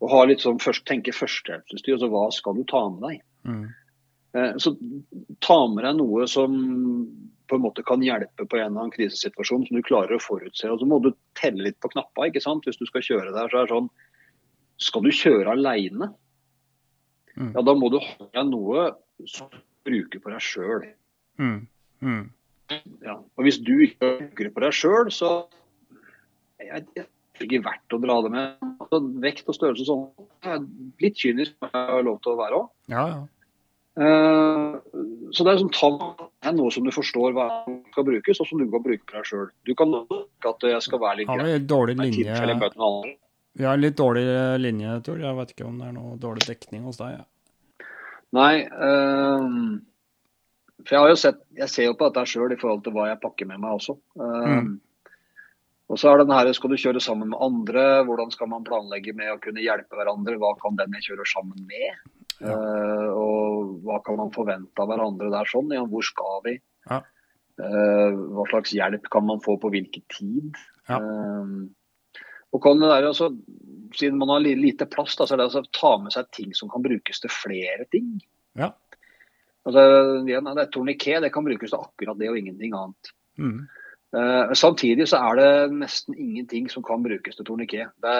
og 0.00 0.12
ha 0.12 0.24
litt 0.28 0.44
sånn 0.44 0.60
først, 0.62 0.84
tenke 0.88 1.14
førstehjelpsutstyr, 1.16 1.96
altså 1.96 2.10
hva 2.12 2.26
skal 2.34 2.56
du 2.56 2.64
ta 2.68 2.84
med 2.92 3.06
deg? 3.06 3.22
Mm. 3.48 3.64
Eh, 4.32 4.56
så 4.62 4.74
ta 5.42 5.58
med 5.72 5.84
deg 5.84 5.98
noe 5.98 6.26
som 6.30 6.54
på 7.50 7.58
en 7.58 7.64
måte 7.64 7.82
kan 7.86 8.02
hjelpe 8.04 8.46
på 8.46 8.58
en 8.58 8.68
eller 8.68 8.84
annen 8.84 8.94
krisesituasjon 8.94 9.64
som 9.66 9.78
du 9.78 9.82
klarer 9.82 10.14
å 10.14 10.22
forutse. 10.22 10.70
Og 10.70 10.78
så 10.80 10.86
må 10.86 11.00
du 11.02 11.10
telle 11.38 11.66
litt 11.66 11.80
på 11.82 11.90
knappa 11.90 12.28
ikke 12.30 12.42
sant? 12.44 12.66
hvis 12.66 12.78
du 12.78 12.86
skal 12.86 13.04
kjøre 13.06 13.34
der. 13.34 13.50
så 13.50 13.62
er 13.62 13.66
det 13.66 13.74
sånn, 13.74 13.90
Skal 14.80 15.04
du 15.04 15.10
kjøre 15.12 15.56
alene, 15.56 16.12
mm. 17.34 17.50
ja 17.56 17.64
da 17.66 17.74
må 17.76 17.90
du 17.92 17.98
ha 18.00 18.44
noe 18.46 18.86
som 19.28 19.50
du 19.52 19.58
bruker 19.84 20.22
på 20.22 20.30
deg 20.32 20.44
sjøl. 20.44 20.86
Mm. 21.42 21.66
Mm. 22.00 22.22
Ja. 23.02 23.18
Og 23.18 23.44
hvis 23.44 23.58
du 23.58 23.74
ikke 23.82 24.14
bruker 24.20 24.46
det 24.46 24.54
på 24.54 24.62
deg 24.64 24.76
sjøl, 24.78 25.10
så 25.12 25.32
er 26.62 26.86
det 26.86 27.08
ikke 27.42 27.64
verdt 27.66 27.96
å 27.96 28.00
dra 28.00 28.16
det 28.24 28.32
med. 28.36 28.64
Altså, 28.78 29.02
vekt 29.26 29.50
og 29.50 29.58
størrelse 29.58 29.84
og 29.90 29.90
sånn. 29.90 30.70
Litt 31.02 31.18
kynisk 31.18 31.56
har 31.66 31.96
jeg 31.98 32.06
lov 32.06 32.22
til 32.22 32.34
å 32.34 32.40
være 32.40 32.62
òg. 32.62 32.72
Ja, 32.94 33.04
ja. 33.10 33.20
Uh, 33.98 34.78
så 35.34 35.44
det 35.44 35.52
er 35.52 35.60
sånn 35.60 35.72
tall 35.74 35.96
er 36.46 36.54
noe 36.56 36.70
som 36.72 36.86
du 36.86 36.92
forstår 36.94 37.34
hva 37.36 37.48
skal 37.90 38.06
brukes, 38.06 38.38
og 38.40 38.48
som 38.48 38.62
du 38.62 38.68
kan 38.70 38.84
bruke 38.84 39.02
på 39.06 39.16
deg 39.16 39.26
sjøl. 39.28 39.50
Du 39.66 39.74
kan 39.78 39.92
ikke 39.98 40.54
at 40.54 40.68
jeg 40.70 40.86
skal 40.86 41.02
være 41.02 41.20
litt 41.20 41.30
grei. 41.30 41.40
Har 41.42 41.50
vi 41.50 41.58
dårlig 41.72 41.98
linje? 41.98 42.38
Vi 43.58 43.66
har 43.66 43.80
litt 43.80 43.98
dårlig 43.98 44.24
linje, 44.62 44.96
Tor. 45.04 45.20
Jeg 45.20 45.36
vet 45.40 45.54
ikke 45.54 45.66
om 45.66 45.80
det 45.82 45.90
er 45.90 45.94
noe 45.96 46.16
dårlig 46.22 46.46
dekning 46.46 46.86
hos 46.86 47.00
deg. 47.00 47.18
Ja. 47.18 47.88
Nei. 48.38 48.54
Um, 48.70 49.80
for 50.86 50.96
jeg 50.96 51.02
har 51.02 51.10
jo 51.12 51.18
sett, 51.18 51.42
jeg 51.58 51.68
ser 51.72 51.90
jo 51.90 51.96
på 51.98 52.08
dette 52.08 52.30
sjøl 52.30 52.54
i 52.54 52.60
forhold 52.60 52.84
til 52.86 52.94
hva 52.94 53.10
jeg 53.10 53.20
pakker 53.22 53.48
med 53.50 53.60
meg 53.60 53.74
også. 53.80 53.98
Mm. 54.16 54.78
Og 55.90 55.98
så 55.98 56.08
er 56.08 56.20
det 56.20 56.28
den 56.28 56.36
her, 56.38 56.52
Skal 56.54 56.70
du 56.70 56.78
kjøre 56.78 57.02
sammen 57.02 57.32
med 57.32 57.42
andre, 57.42 58.04
hvordan 58.06 58.30
skal 58.30 58.48
man 58.52 58.64
planlegge 58.64 59.12
med 59.18 59.32
å 59.34 59.40
kunne 59.42 59.64
hjelpe 59.64 59.98
hverandre? 59.98 60.38
Hva 60.38 60.54
kan 60.62 60.78
den 60.78 60.94
jeg 60.96 61.10
kjører 61.10 61.28
sammen 61.28 61.66
med? 61.66 61.98
Ja. 62.40 62.56
Uh, 62.56 63.08
og 63.20 63.72
hva 63.84 63.98
kan 64.04 64.16
man 64.20 64.32
forvente 64.34 64.80
av 64.80 64.88
hverandre 64.90 65.30
der 65.32 65.48
sånn? 65.50 65.72
Ja, 65.76 65.84
hvor 65.88 66.04
skal 66.06 66.40
vi? 66.46 66.56
Ja. 66.88 67.02
Uh, 67.60 68.16
hva 68.36 68.46
slags 68.48 68.72
hjelp 68.72 69.10
kan 69.12 69.26
man 69.28 69.42
få 69.44 69.58
på 69.60 69.72
hvilken 69.72 70.04
tid? 70.12 70.60
Ja. 70.88 71.00
Uh, 71.00 71.68
og 72.50 72.62
kan 72.64 72.80
det 72.80 72.88
der, 72.90 73.10
altså, 73.12 73.30
Siden 73.94 74.20
man 74.20 74.30
har 74.30 74.42
lite 74.42 74.86
plass, 74.86 75.16
da, 75.18 75.26
så 75.26 75.34
er 75.34 75.40
det 75.40 75.48
altså 75.48 75.64
ta 75.74 75.96
med 75.98 76.14
seg 76.14 76.28
ting 76.30 76.52
som 76.54 76.70
kan 76.70 76.82
brukes 76.84 77.18
til 77.18 77.32
flere 77.34 77.88
ting. 77.90 78.12
Ja. 78.54 78.68
Altså, 79.66 79.82
igjen, 80.22 80.46
det 80.46 80.62
er 80.62 80.70
Torniké 80.70 81.16
det 81.20 81.32
kan 81.34 81.42
brukes 81.46 81.72
til 81.72 81.82
akkurat 81.82 82.20
det 82.20 82.30
og 82.30 82.38
ingenting 82.38 82.76
annet. 82.78 83.10
Mm. 83.40 83.64
Uh, 84.14 84.52
samtidig 84.58 85.08
så 85.10 85.20
er 85.26 85.40
det 85.40 85.74
nesten 85.74 86.14
ingenting 86.14 86.70
som 86.70 86.86
kan 86.86 87.02
brukes 87.02 87.36
til 87.38 87.46
torniké. 87.46 87.88
Det 88.02 88.14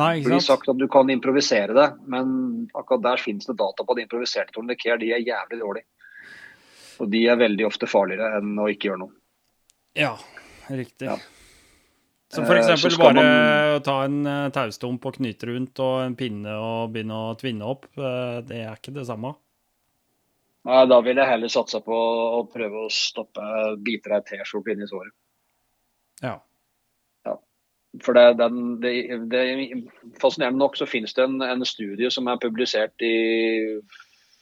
Nei, 0.00 0.22
blir 0.24 0.40
sagt 0.40 0.70
at 0.72 0.78
du 0.80 0.86
kan 0.88 1.10
improvisere 1.12 1.74
det, 1.76 1.88
men 2.08 2.30
akkurat 2.72 3.02
der 3.04 3.20
finnes 3.20 3.48
det 3.48 3.58
data 3.60 3.84
på 3.84 3.92
at 3.92 4.00
improviserte 4.00 4.54
tornikéer 4.54 4.96
de 5.00 5.10
er 5.12 5.20
jævlig 5.20 5.58
dårlige. 5.60 5.88
Og 7.02 7.10
de 7.12 7.20
er 7.28 7.40
veldig 7.40 7.66
ofte 7.68 7.88
farligere 7.90 8.38
enn 8.38 8.56
å 8.56 8.70
ikke 8.72 8.88
gjøre 8.88 9.02
noe. 9.02 9.14
Ja, 9.98 10.14
riktig. 10.72 11.10
Ja. 11.10 11.18
Så 12.32 12.46
f.eks. 12.46 12.86
Uh, 12.86 12.96
bare 12.96 13.12
man... 13.18 13.82
ta 13.84 13.98
en 14.06 14.22
uh, 14.24 14.48
taustump 14.54 15.04
og 15.04 15.18
knyte 15.18 15.50
rundt 15.50 15.82
og 15.84 15.98
en 16.06 16.16
pinne 16.16 16.54
og 16.56 16.94
begynne 16.94 17.18
å 17.28 17.34
tvinne 17.36 17.68
opp, 17.68 17.90
uh, 18.00 18.40
det 18.48 18.62
er 18.64 18.78
ikke 18.78 18.94
det 18.96 19.04
samme? 19.10 19.34
Nei, 20.68 20.78
Da 20.88 21.00
vil 21.04 21.20
jeg 21.20 21.28
heller 21.28 21.52
satse 21.52 21.82
på 21.84 21.98
å 22.38 22.40
prøve 22.48 22.86
å 22.86 22.92
stoppe 22.92 23.44
biter 23.84 24.16
av 24.16 24.24
T-skjorte 24.24 24.72
inni 24.72 24.88
såret. 24.88 25.12
Ja. 26.22 26.38
For 28.00 28.16
det, 28.16 28.38
den, 28.40 28.80
det, 28.80 28.92
det, 29.28 29.42
Fascinerende 30.20 30.62
nok 30.62 30.78
så 30.80 30.88
finnes 30.88 31.12
det 31.12 31.26
en, 31.26 31.42
en, 31.44 31.64
studie 31.68 32.08
som 32.10 32.30
er 32.30 32.40
publisert 32.40 33.04
i 33.04 33.16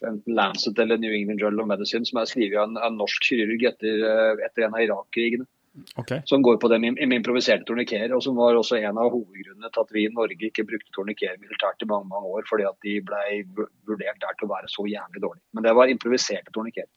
enten 0.06 0.36
Lancet 0.38 0.78
eller 0.78 1.00
New 1.02 1.12
England 1.12 1.42
Journal 1.42 1.64
of 1.64 1.70
Medicine, 1.72 2.06
som 2.06 2.20
er 2.20 2.28
skrevet 2.30 2.60
av 2.60 2.68
en, 2.68 2.78
en 2.78 3.00
norsk 3.00 3.26
kirurg 3.26 3.64
etter, 3.72 4.04
etter 4.46 4.68
en 4.68 4.76
av 4.76 4.84
Irak-krigene. 4.84 5.48
Okay. 5.96 6.22
Som 6.24 6.42
går 6.42 6.56
på 6.56 6.68
det 6.68 6.78
med, 6.82 6.98
med 6.98 7.20
improviserte 7.20 7.64
tornikerer, 7.66 8.12
og 8.14 8.22
som 8.24 8.38
var 8.38 8.58
også 8.58 8.78
en 8.80 8.98
av 8.98 9.10
hovedgrunnene 9.12 9.70
til 9.70 9.82
at 9.84 9.92
vi 9.94 10.04
i 10.06 10.12
Norge 10.12 10.48
ikke 10.48 10.66
brukte 10.66 10.94
tornikerer 10.96 11.38
militært 11.42 11.84
i 11.84 11.88
mange 11.90 12.10
mange 12.10 12.32
år, 12.38 12.46
fordi 12.50 12.66
at 12.66 12.78
de 12.86 12.96
ble 13.06 13.66
vurdert 13.88 14.18
der 14.24 14.38
til 14.38 14.48
å 14.48 14.52
være 14.54 14.70
så 14.72 14.86
jævlig 14.90 15.22
dårlige. 15.22 15.46
Men 15.54 15.66
det 15.66 15.74
var 15.78 15.92
improviserte 15.92 16.54
tornikerer. 16.54 16.90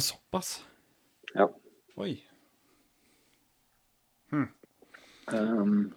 Såpass? 0.00 0.54
Ja. 1.34 1.48
Oi. 2.00 2.14
Hmm. 4.32 4.48
Um, 5.32 5.92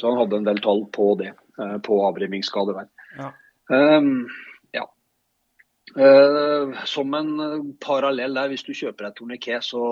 så 0.00 0.10
han 0.10 0.18
hadde 0.22 0.40
en 0.40 0.48
del 0.48 0.62
tall 0.64 0.86
på 0.94 1.12
det, 1.20 1.34
uh, 1.60 1.78
på 1.84 2.00
avrimmingsskader 2.08 2.80
der. 2.80 2.88
Ja. 3.18 3.28
Um, 3.70 4.26
ja. 4.74 4.86
Uh, 5.94 6.74
som 6.88 7.14
en 7.14 7.30
parallell 7.82 8.34
der, 8.38 8.50
hvis 8.50 8.66
du 8.66 8.72
kjøper 8.74 9.08
deg 9.08 9.16
torniké, 9.18 9.60
så 9.62 9.84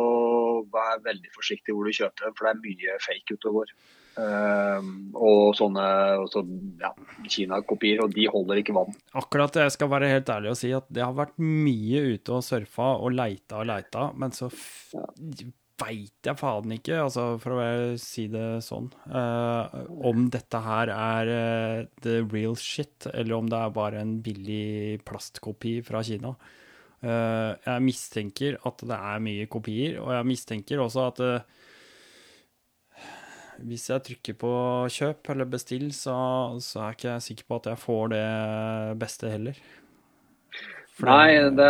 vær 0.72 1.00
veldig 1.06 1.32
forsiktig 1.36 1.76
hvor 1.76 1.86
du 1.86 1.94
kjøper 1.94 2.26
den, 2.26 2.36
for 2.36 2.48
det 2.48 2.54
er 2.56 2.62
mye 2.66 3.00
fake 3.06 3.36
ute 3.36 3.52
og 3.52 3.58
går. 3.60 3.74
Uh, 4.20 4.82
og 5.14 5.54
sånne 5.56 5.84
så, 6.32 6.42
ja, 6.82 6.90
Kina-kopier, 7.30 8.02
og 8.02 8.16
de 8.16 8.26
holder 8.28 8.58
ikke 8.60 8.74
vann. 8.76 8.96
Akkurat 9.16 9.54
det, 9.54 9.68
jeg 9.68 9.76
skal 9.78 9.92
være 9.92 10.10
helt 10.10 10.32
ærlig 10.34 10.50
og 10.50 10.58
si 10.58 10.72
at 10.76 10.90
det 10.90 11.06
har 11.06 11.14
vært 11.16 11.38
mye 11.38 12.02
ute 12.16 12.34
og 12.34 12.44
surfa 12.44 12.90
og 12.98 13.14
leita 13.14 13.62
og 13.62 13.70
leita, 13.70 14.10
men 14.18 14.34
så 14.34 14.50
ja. 14.50 15.06
Veit 15.80 16.28
jeg 16.28 16.38
faen 16.40 16.74
ikke, 16.76 16.98
altså 17.02 17.24
for 17.40 17.56
å 17.56 17.64
si 18.00 18.26
det 18.32 18.60
sånn, 18.66 18.90
uh, 19.12 19.66
om 20.06 20.28
dette 20.32 20.60
her 20.64 20.92
er 20.94 21.30
uh, 21.32 21.88
the 22.04 22.20
real 22.30 22.56
shit, 22.58 23.08
eller 23.12 23.38
om 23.38 23.50
det 23.50 23.58
er 23.58 23.76
bare 23.76 24.02
en 24.04 24.18
billig 24.24 25.00
plastkopi 25.08 25.78
fra 25.86 26.04
Kina. 26.06 26.34
Uh, 27.00 27.56
jeg 27.64 27.86
mistenker 27.86 28.60
at 28.68 28.84
det 28.84 28.98
er 28.98 29.24
mye 29.24 29.48
kopier, 29.50 29.98
og 30.02 30.12
jeg 30.18 30.30
mistenker 30.34 30.84
også 30.84 31.08
at 31.08 31.24
hvis 33.60 33.90
jeg 33.90 34.04
trykker 34.06 34.36
på 34.40 34.52
kjøp 34.92 35.32
eller 35.34 35.48
bestill, 35.50 35.90
så, 35.92 36.16
så, 36.64 36.84
er 36.84 36.96
ikke 36.96 37.10
jeg 37.10 37.26
sikker 37.26 37.48
på 37.48 37.58
at 37.60 37.68
jeg 37.72 37.82
får 37.82 38.12
det 38.14 38.26
beste 39.00 39.32
heller. 39.32 39.58
For 40.96 41.10
Nei, 41.10 41.50
det, 41.56 41.68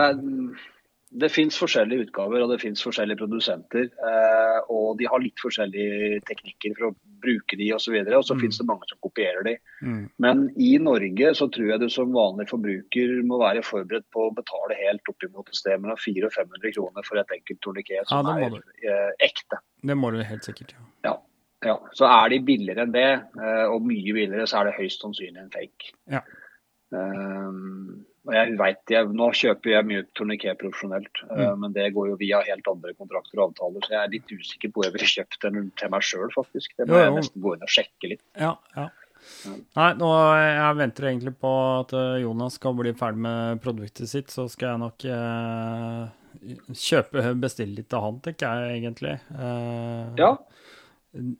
det 1.10 1.28
fins 1.34 1.56
forskjellige 1.58 2.06
utgaver 2.06 2.44
og 2.44 2.52
det 2.52 2.60
finnes 2.62 2.82
forskjellige 2.84 3.18
produsenter. 3.18 3.88
Eh, 3.90 4.58
og 4.70 4.98
de 5.00 5.08
har 5.10 5.22
litt 5.22 5.42
forskjellige 5.42 6.20
teknikker 6.28 6.76
for 6.76 6.90
å 6.90 6.92
bruke 7.24 7.58
de 7.58 7.70
osv. 7.74 7.96
Og 7.98 8.12
og 8.20 8.26
så 8.28 8.36
mm. 8.36 8.42
fins 8.44 8.60
det 8.60 8.66
mange 8.68 8.86
som 8.86 9.00
kopierer 9.02 9.46
de. 9.46 9.56
Mm. 9.82 10.04
Men 10.22 10.44
i 10.54 10.70
Norge 10.82 11.32
så 11.38 11.48
tror 11.50 11.72
jeg 11.72 11.82
du 11.82 11.88
som 11.90 12.14
vanlig 12.14 12.46
forbruker 12.50 13.16
må 13.26 13.40
være 13.42 13.64
forberedt 13.66 14.06
på 14.14 14.28
å 14.28 14.34
betale 14.36 14.78
helt 14.78 15.10
oppimot 15.10 15.50
et 15.50 15.58
sted 15.58 15.82
mellom 15.82 15.98
400 15.98 16.28
og 16.30 16.36
500 16.36 16.76
kroner 16.76 17.08
for 17.08 17.22
et 17.22 17.34
enkelt 17.40 17.62
torniké 17.66 18.04
som 18.06 18.30
ja, 18.30 18.36
er 18.46 18.60
eh, 18.60 19.10
ekte. 19.30 19.58
Det 19.82 19.98
må 19.98 20.12
du 20.14 20.22
helt 20.22 20.46
sikkert, 20.46 20.76
ja. 20.76 20.86
ja. 21.10 21.16
Ja, 21.60 21.74
så 21.92 22.06
er 22.08 22.30
de 22.32 22.38
billigere 22.40 22.86
enn 22.86 22.92
det, 22.94 23.08
eh, 23.36 23.66
og 23.68 23.82
mye 23.84 24.14
billigere, 24.16 24.46
så 24.48 24.62
er 24.62 24.70
det 24.70 24.78
høyst 24.78 25.02
sannsynlig 25.04 25.42
en 25.42 25.50
fake. 25.52 25.90
Ja. 26.08 26.22
Um, 26.88 28.00
og 28.28 28.34
jeg 28.36 28.54
vet, 28.60 28.80
jeg, 28.92 29.10
Nå 29.16 29.30
kjøper 29.36 29.72
jeg 29.72 29.88
mye 29.88 30.04
torniké 30.18 30.52
profesjonelt, 30.60 31.22
mm. 31.24 31.34
uh, 31.40 31.52
men 31.62 31.74
det 31.76 31.88
går 31.96 32.12
jo 32.12 32.18
via 32.20 32.42
helt 32.44 32.68
andre 32.68 32.94
kontrakter 32.98 33.40
og 33.40 33.50
avtaler. 33.50 33.86
Så 33.86 33.94
jeg 33.94 34.00
er 34.02 34.14
litt 34.14 34.32
usikker 34.34 34.72
på 34.72 34.80
hvor 34.80 34.88
jeg 34.88 34.96
ville 34.96 35.10
kjøpt 35.12 35.38
den 35.46 35.70
til 35.80 35.92
meg 35.94 36.06
sjøl, 36.06 36.28
faktisk. 36.36 36.74
Det 36.76 36.88
må 36.88 36.98
jo, 36.98 37.00
jo. 37.00 37.06
jeg 37.06 37.16
nesten 37.16 37.44
gå 37.44 37.54
inn 37.56 37.66
og 37.66 37.74
sjekke 37.76 38.12
litt. 38.14 38.24
Ja, 38.36 38.54
ja. 38.76 38.88
Nei, 39.76 39.90
nå, 40.00 40.06
jeg 40.40 40.76
venter 40.78 41.06
egentlig 41.10 41.34
på 41.40 41.50
at 41.74 41.92
Jonas 42.22 42.54
skal 42.56 42.76
bli 42.78 42.94
ferdig 42.96 43.20
med 43.26 43.60
produktet 43.64 44.08
sitt, 44.08 44.32
så 44.32 44.46
skal 44.48 44.72
jeg 44.72 44.80
nok 44.80 45.04
eh, 45.12 46.54
kjøpe, 46.72 47.26
bestille 47.42 47.82
litt 47.82 47.96
av 47.96 48.06
han, 48.06 48.22
tenker 48.24 48.64
jeg 48.64 48.78
egentlig. 48.78 49.18
Eh, 49.36 50.20
ja 50.20 50.32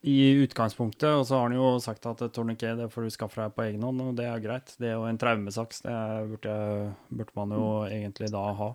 i 0.02 0.18
utgangspunktet. 0.42 1.08
Og 1.14 1.26
så 1.26 1.38
har 1.38 1.48
han 1.48 1.56
jo 1.56 1.72
sagt 1.82 2.06
at 2.10 2.22
torniké 2.34 2.74
det 2.78 2.90
får 2.92 3.06
du 3.06 3.14
skaffe 3.14 3.42
deg 3.42 3.56
på 3.56 3.66
egen 3.68 3.86
hånd, 3.86 4.02
og 4.04 4.14
det 4.18 4.28
er 4.28 4.44
greit. 4.44 4.74
Det 4.80 4.90
er 4.90 4.98
jo 4.98 5.08
en 5.08 5.20
traumesaks. 5.20 5.84
Det 5.86 5.96
burde, 6.32 6.54
burde 7.10 7.36
man 7.38 7.56
jo 7.56 7.66
egentlig 7.88 8.32
da 8.34 8.44
ha. 8.60 8.70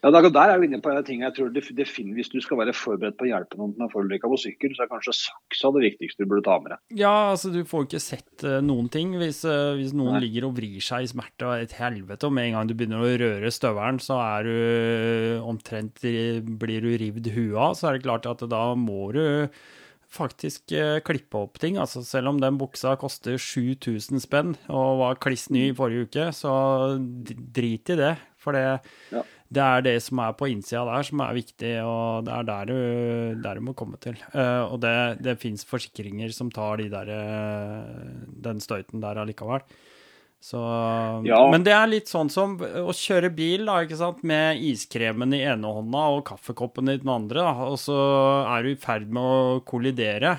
Ja, 0.00 0.08
Der 0.08 0.48
er 0.48 0.58
vi 0.58 0.68
inne 0.68 0.80
på 0.80 0.88
en 0.88 1.04
ting 1.04 1.20
jeg 1.20 1.34
tror 1.36 1.50
det, 1.52 1.62
det 1.76 1.86
finner, 1.88 2.14
Hvis 2.16 2.30
du 2.32 2.40
skal 2.40 2.58
være 2.62 2.72
forberedt 2.76 3.18
på 3.20 3.26
å 3.26 3.30
hjelpe 3.30 3.58
noen 3.60 3.74
med 3.76 3.92
forulykka 3.92 4.30
på 4.32 4.38
sykkel, 4.40 4.72
så 4.76 4.84
er 4.84 4.92
kanskje 4.92 5.16
saksa 5.16 5.72
det 5.76 5.82
viktigste 5.84 6.24
du 6.24 6.30
burde 6.30 6.44
ta 6.46 6.56
med 6.62 6.72
deg. 6.72 6.80
Ja, 7.02 7.32
altså 7.32 7.52
du 7.52 7.60
får 7.68 7.84
ikke 7.86 8.00
sett 8.02 8.44
uh, 8.46 8.60
noen 8.64 8.88
ting 8.92 9.12
hvis, 9.20 9.42
uh, 9.44 9.76
hvis 9.76 9.92
noen 9.96 10.16
Nei. 10.16 10.22
ligger 10.24 10.48
og 10.48 10.54
vrir 10.56 10.80
seg 10.84 11.04
i 11.04 11.10
smerte 11.10 11.48
og 11.48 11.66
et 11.66 11.74
helvete, 11.76 12.28
og 12.28 12.32
med 12.36 12.48
en 12.48 12.56
gang 12.56 12.70
du 12.70 12.76
begynner 12.78 13.04
å 13.04 13.10
røre 13.20 13.52
støvelen, 13.52 14.00
så 14.00 14.16
er 14.24 14.48
du 14.48 14.54
uh, 14.54 15.50
omtrent 15.50 16.00
blir 16.00 16.86
du 16.86 16.90
rivd 17.02 17.28
huet 17.34 17.58
av. 17.60 17.76
Så 17.76 17.90
er 17.90 17.98
det 17.98 18.06
klart 18.06 18.28
at 18.30 18.46
da 18.48 18.64
må 18.78 19.10
du 19.16 19.22
faktisk 20.10 20.72
klippe 21.06 21.38
opp 21.38 21.60
ting. 21.62 21.76
Altså 21.78 22.00
selv 22.02 22.32
om 22.32 22.40
den 22.42 22.56
buksa 22.58 22.96
koster 22.98 23.36
7000 23.38 24.24
spenn 24.24 24.56
og 24.66 25.02
var 25.04 25.20
kliss 25.22 25.46
ny 25.54 25.68
i 25.68 25.76
forrige 25.76 26.08
uke, 26.08 26.24
så 26.34 26.54
drit 26.98 27.92
i 27.94 27.98
det. 28.00 28.16
For 28.40 28.56
det, 28.56 28.80
ja 29.12 29.22
det 29.50 29.62
er 29.66 29.82
det 29.82 29.96
som 30.04 30.20
er 30.22 30.34
på 30.38 30.46
innsida 30.52 30.84
der, 30.86 31.06
som 31.06 31.22
er 31.24 31.34
viktig, 31.34 31.72
og 31.82 32.26
det 32.26 32.34
er 32.36 32.46
der 32.46 32.68
du, 32.70 32.76
der 33.42 33.58
du 33.58 33.64
må 33.66 33.74
komme 33.74 33.98
til. 34.02 34.18
Uh, 34.30 34.70
og 34.70 34.76
det, 34.84 34.94
det 35.26 35.40
fins 35.42 35.66
forsikringer 35.66 36.30
som 36.34 36.52
tar 36.54 36.78
de 36.78 36.86
der, 36.92 37.10
uh, 37.10 38.28
den 38.46 38.62
støyten 38.62 39.02
der 39.02 39.18
allikevel. 39.18 39.64
Så, 40.40 40.60
ja. 41.26 41.40
Men 41.52 41.66
det 41.66 41.74
er 41.76 41.90
litt 41.90 42.08
sånn 42.08 42.30
som 42.32 42.54
å 42.62 42.94
kjøre 42.96 43.28
bil 43.36 43.66
da, 43.68 43.82
ikke 43.84 43.98
sant? 43.98 44.22
med 44.24 44.62
iskremen 44.64 45.34
i 45.36 45.42
ene 45.42 45.68
hånda 45.68 46.06
og 46.14 46.24
kaffekoppen 46.30 46.88
i 46.88 46.96
den 47.02 47.10
andre, 47.12 47.42
da, 47.42 47.68
og 47.74 47.76
så 47.82 47.98
er 48.46 48.64
du 48.64 48.70
i 48.70 48.78
ferd 48.80 49.10
med 49.12 49.20
å 49.20 49.60
kollidere. 49.66 50.38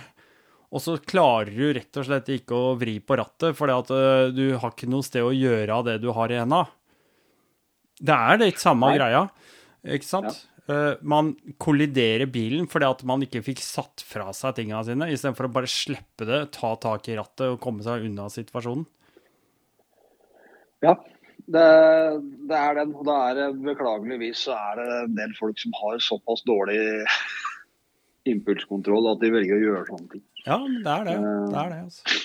Og 0.72 0.80
så 0.80 0.96
klarer 1.04 1.52
du 1.52 1.74
rett 1.76 2.00
og 2.00 2.08
slett 2.08 2.32
ikke 2.32 2.56
å 2.56 2.76
vri 2.80 2.96
på 3.04 3.20
rattet, 3.20 3.60
fordi 3.60 3.76
uh, 3.92 4.32
du 4.32 4.46
har 4.56 4.72
ikke 4.72 4.90
noe 4.90 5.04
sted 5.04 5.28
å 5.28 5.36
gjøre 5.36 5.82
av 5.82 5.90
det 5.92 6.00
du 6.00 6.14
har 6.16 6.32
i 6.32 6.40
henda. 6.40 6.64
Det 8.02 8.16
er 8.16 8.40
litt 8.42 8.62
samme 8.62 8.90
Nei. 8.90 8.98
greia, 8.98 9.26
ikke 9.98 10.08
sant? 10.08 10.32
Ja. 10.32 10.48
Uh, 10.72 10.94
man 11.02 11.34
kolliderer 11.60 12.30
bilen 12.32 12.68
fordi 12.70 12.86
at 12.88 13.02
man 13.10 13.24
ikke 13.26 13.42
fikk 13.44 13.64
satt 13.66 14.04
fra 14.06 14.30
seg 14.36 14.56
tingene 14.60 14.84
sine, 14.88 15.10
istedenfor 15.12 15.50
å 15.50 15.54
bare 15.58 15.70
slippe 15.70 16.28
det, 16.30 16.44
ta 16.56 16.76
tak 16.82 17.10
i 17.10 17.18
rattet 17.18 17.48
og 17.50 17.62
komme 17.64 17.84
seg 17.86 18.06
unna 18.08 18.28
situasjonen. 18.32 18.86
Ja, 20.86 20.96
det, 21.46 21.66
det 22.50 22.58
er 22.58 22.78
den. 22.80 22.94
Og 22.98 23.06
da 23.10 23.18
er 23.30 23.38
det 23.38 23.48
beklageligvis 23.66 24.46
så 24.48 24.58
er 24.58 24.82
det 24.82 24.88
en 25.02 25.18
del 25.18 25.34
folk 25.38 25.60
som 25.62 25.74
har 25.82 26.02
såpass 26.02 26.46
dårlig 26.48 26.80
impulskontroll 28.34 29.12
at 29.14 29.22
de 29.22 29.34
velger 29.34 29.58
å 29.58 29.66
gjøre 29.66 29.88
sånne 29.90 30.14
ting. 30.16 30.26
Ja, 30.46 30.58
det 30.62 30.96
er 30.96 31.10
det. 31.10 31.18
Det 31.22 31.60
er 31.66 31.74
det, 31.74 31.82
altså. 31.90 32.22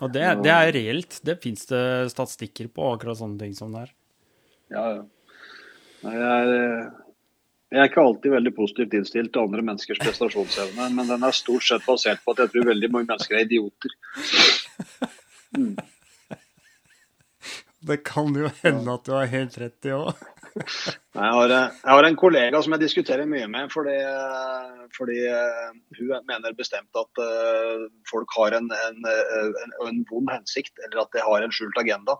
Og 0.00 0.12
det, 0.14 0.24
det 0.46 0.52
er 0.54 0.72
reelt. 0.74 1.20
Det 1.26 1.36
fins 1.42 1.68
det 1.68 1.84
statistikker 2.14 2.70
på, 2.72 2.94
akkurat 2.94 3.18
sånne 3.18 3.42
ting 3.42 3.54
som 3.56 3.74
det 3.74 3.86
er. 3.86 3.94
Ja, 4.74 4.84
ja. 4.96 5.02
Jeg 6.06 6.22
er, 6.22 6.50
jeg 7.72 7.80
er 7.82 7.88
ikke 7.90 8.04
alltid 8.04 8.30
veldig 8.34 8.52
positivt 8.54 8.94
innstilt 8.94 9.32
til 9.34 9.46
andre 9.46 9.64
menneskers 9.66 10.00
prestasjonsevne, 10.02 10.88
men 10.94 11.10
den 11.10 11.26
er 11.26 11.34
stort 11.34 11.66
sett 11.66 11.86
basert 11.86 12.22
på 12.24 12.34
at 12.34 12.44
jeg 12.44 12.54
tror 12.54 12.70
veldig 12.70 12.90
mange 12.94 13.10
mennesker 13.10 13.38
er 13.38 13.46
idioter. 13.46 13.96
Mm. 15.56 15.76
Det 17.86 18.00
kan 18.02 18.34
jo 18.34 18.48
hende 18.64 18.94
at 18.96 19.04
du 19.06 19.12
har 19.14 19.28
helt 19.30 19.56
rett 19.62 19.86
i 19.86 19.92
òg. 19.94 20.08
Jeg, 20.56 21.50
jeg, 21.52 21.92
har 21.92 22.06
en 22.08 22.16
kollega 22.18 22.62
som 22.64 22.74
jeg 22.74 22.82
diskuterer 22.82 23.28
mye 23.30 23.46
med, 23.52 23.68
fordi, 23.70 23.94
fordi 24.96 25.20
uh, 25.28 25.68
hun 25.98 26.24
mener 26.26 26.56
bestemt 26.58 26.98
at 26.98 27.22
folk 28.10 28.34
har 28.38 28.56
en, 28.58 28.66
en, 28.72 28.98
en, 29.06 29.76
en, 29.86 30.02
vond 30.10 30.32
hensikt, 30.32 30.74
eller 30.86 31.04
at 31.04 31.12
de 31.14 31.22
har 31.28 31.44
en 31.44 31.54
skjult 31.54 31.78
agenda. 31.78 32.16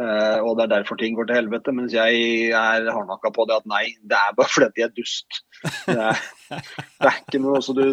Uh, 0.00 0.40
og 0.40 0.56
det 0.56 0.64
er 0.64 0.70
derfor 0.72 0.96
ting 0.96 1.16
går 1.18 1.26
til 1.28 1.36
helvete. 1.36 1.74
Mens 1.76 1.92
jeg 1.92 2.52
er 2.56 2.88
hardnakka 2.88 3.32
på 3.34 3.44
det 3.48 3.58
at 3.60 3.68
nei, 3.68 3.84
det 4.00 4.16
er 4.18 4.36
bare 4.38 4.52
fordi 4.54 4.70
de 4.78 4.86
er 4.86 4.94
dust. 4.96 5.42
Det 5.86 5.96
er, 5.96 6.22
det 6.48 7.10
er 7.10 7.18
ikke 7.20 7.42
noe 7.44 7.60
så 7.64 7.74
du, 7.76 7.84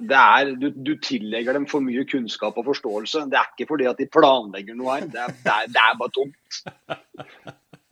er, 0.00 0.52
du, 0.58 0.70
du, 0.72 0.92
tillegger 1.04 1.58
dem 1.58 1.68
for 1.70 1.84
mye 1.84 2.06
kunnskap 2.08 2.56
og 2.56 2.68
forståelse. 2.70 3.26
Det 3.32 3.40
er 3.40 3.52
ikke 3.52 3.68
fordi 3.74 3.90
at 3.90 4.00
de 4.00 4.08
planlegger 4.12 4.78
noe 4.78 4.96
her. 4.96 5.10
Det 5.12 5.24
er, 5.26 5.36
det 5.44 5.56
er, 5.56 5.72
det 5.76 5.84
er 5.84 5.98
bare 6.00 6.16
tomt. 6.16 6.62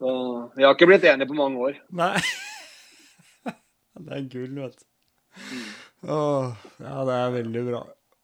Så, 0.00 0.12
vi 0.56 0.64
har 0.64 0.72
ikke 0.72 0.88
blitt 0.88 1.04
enige 1.04 1.28
på 1.28 1.36
mange 1.36 1.66
år. 1.70 1.82
Nei. 2.00 2.14
Det 4.00 4.14
er 4.16 4.28
gull, 4.32 4.54
vet 4.56 4.78
du. 4.80 4.84
Åh, 6.08 6.52
ja, 6.80 6.94
det 7.04 7.16
er 7.16 7.34
veldig 7.34 7.64
bra. 7.66 7.80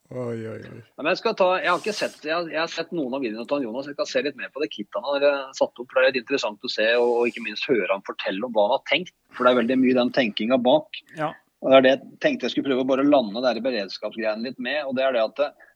Oi, 0.07 0.39
oi, 0.47 0.59
oi. 0.63 0.81
Men 1.01 1.09
jeg, 1.11 1.35
ta, 1.35 1.47
jeg, 1.59 1.67
har 1.67 1.81
ikke 1.81 1.95
sett, 1.97 2.19
jeg 2.23 2.31
har, 2.31 2.47
jeg 2.51 2.61
har 2.61 2.71
sett 2.71 2.93
noen 2.95 3.17
av 3.17 3.25
videoene 3.25 3.47
til 3.51 3.65
Jonas. 3.67 3.89
Jeg 3.91 3.97
skal 3.97 4.09
se 4.11 4.23
litt 4.23 4.37
mer 4.39 4.53
på 4.55 4.63
det 4.63 4.69
kittet 4.71 4.99
han 5.01 5.07
har 5.09 5.25
eh, 5.27 5.55
satt 5.57 5.83
opp. 5.83 5.89
for 5.91 5.99
Det 5.99 6.05
er 6.05 6.13
litt 6.13 6.21
interessant 6.23 6.63
å 6.63 6.71
se 6.71 6.87
og, 6.95 7.09
og 7.11 7.31
ikke 7.31 7.43
minst 7.43 7.67
høre 7.67 7.91
han 7.91 8.05
fortelle 8.07 8.47
om 8.47 8.55
hva 8.55 8.69
han 8.69 8.77
har 8.77 8.85
tenkt. 8.91 9.17
For 9.35 9.43
det 9.43 9.53
er 9.53 9.61
veldig 9.65 9.79
mye 9.83 9.97
den 9.99 10.13
tenkinga 10.15 10.61
bak. 10.63 11.01
Ja. 11.19 11.33
Og 11.65 11.73
Det 11.73 11.79
er 11.79 11.87
det 11.87 11.95
jeg 11.95 12.21
tenkte 12.23 12.47
jeg 12.47 12.55
skulle 12.55 12.69
prøve 12.69 12.85
å 12.85 12.91
bare 12.93 13.09
lande 13.09 13.43
der 13.43 13.59
beredskapsgreiene 13.65 14.47
litt 14.47 14.63
med. 14.63 14.85
og 14.85 14.95
det 14.99 15.09
er 15.09 15.17
det 15.17 15.25
at 15.25 15.43
det, 15.43 15.51
eh, 15.51 15.73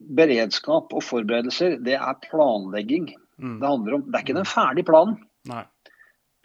Beredskap 0.00 0.94
og 0.96 1.02
forberedelser, 1.04 1.74
det 1.84 1.98
er 1.98 2.22
planlegging. 2.24 3.10
Mm. 3.36 3.58
Det 3.60 3.68
handler 3.68 3.96
om, 3.98 4.06
det 4.06 4.16
er 4.16 4.24
ikke 4.24 4.38
den 4.38 4.48
ferdige 4.48 4.88
planen. 4.88 5.18
Nei. 5.50 5.66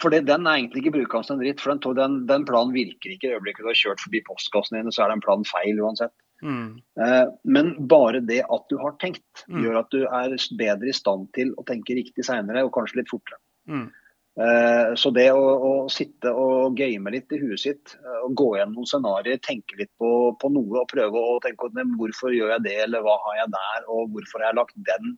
For 0.01 0.11
den 0.11 0.27
er 0.27 0.57
egentlig 0.57 0.81
ikke 0.83 0.97
brukende 0.97 1.37
en 1.37 1.39
dritt. 1.39 1.61
for 1.63 1.71
den, 1.71 1.95
den, 1.95 2.17
den, 2.27 2.45
planen 2.45 2.73
virker 2.75 3.13
ikke 3.13 3.29
i 3.29 3.37
øyeblikket 3.37 3.63
du 3.63 3.69
har 3.71 3.79
kjørt 3.79 4.03
forbi 4.03 4.21
postkassen 4.27 4.75
din, 4.75 4.91
så 4.91 5.05
er 5.05 5.13
den 5.13 5.23
planen 5.23 5.47
feil 5.47 5.79
uansett. 5.79 6.11
Mm. 6.45 6.81
Eh, 7.01 7.27
men 7.43 7.73
bare 7.87 8.21
det 8.21 8.43
at 8.45 8.65
du 8.69 8.77
har 8.77 8.97
tenkt, 9.01 9.45
mm. 9.49 9.61
gjør 9.65 9.81
at 9.81 9.93
du 9.93 10.01
er 10.05 10.35
bedre 10.59 10.91
i 10.91 10.95
stand 10.95 11.31
til 11.37 11.53
å 11.57 11.65
tenke 11.67 11.97
riktig 11.97 12.25
seinere, 12.27 12.65
og 12.65 12.73
kanskje 12.75 13.01
litt 13.01 13.11
fortere. 13.11 13.41
Mm. 13.69 13.87
Eh, 14.35 14.93
så 14.99 15.11
det 15.15 15.29
å, 15.31 15.43
å, 15.43 15.73
sitte 15.91 16.31
og 16.35 16.75
game 16.75 17.11
litt 17.13 17.31
i 17.31 17.39
huet 17.39 17.61
sitt, 17.61 17.95
eh, 18.01 18.17
og 18.27 18.35
gå 18.37 18.49
gjennom 18.57 18.81
noen 18.81 18.89
scenarioer, 18.89 19.39
tenke 19.43 19.79
litt 19.79 19.93
på, 20.01 20.09
på, 20.41 20.51
noe 20.51 20.81
og 20.81 20.89
prøve 20.91 21.21
å 21.21 21.37
tenke 21.43 21.69
hvorfor 21.95 22.35
gjør 22.35 22.57
jeg 22.57 22.65
det, 22.67 22.75
eller 22.87 23.05
hva 23.05 23.15
har 23.29 23.39
jeg 23.43 23.53
der, 23.55 23.87
og 23.87 24.11
hvorfor 24.15 24.43
har 24.43 24.51
jeg 24.51 24.59
lagt 24.59 24.83
den 24.89 25.15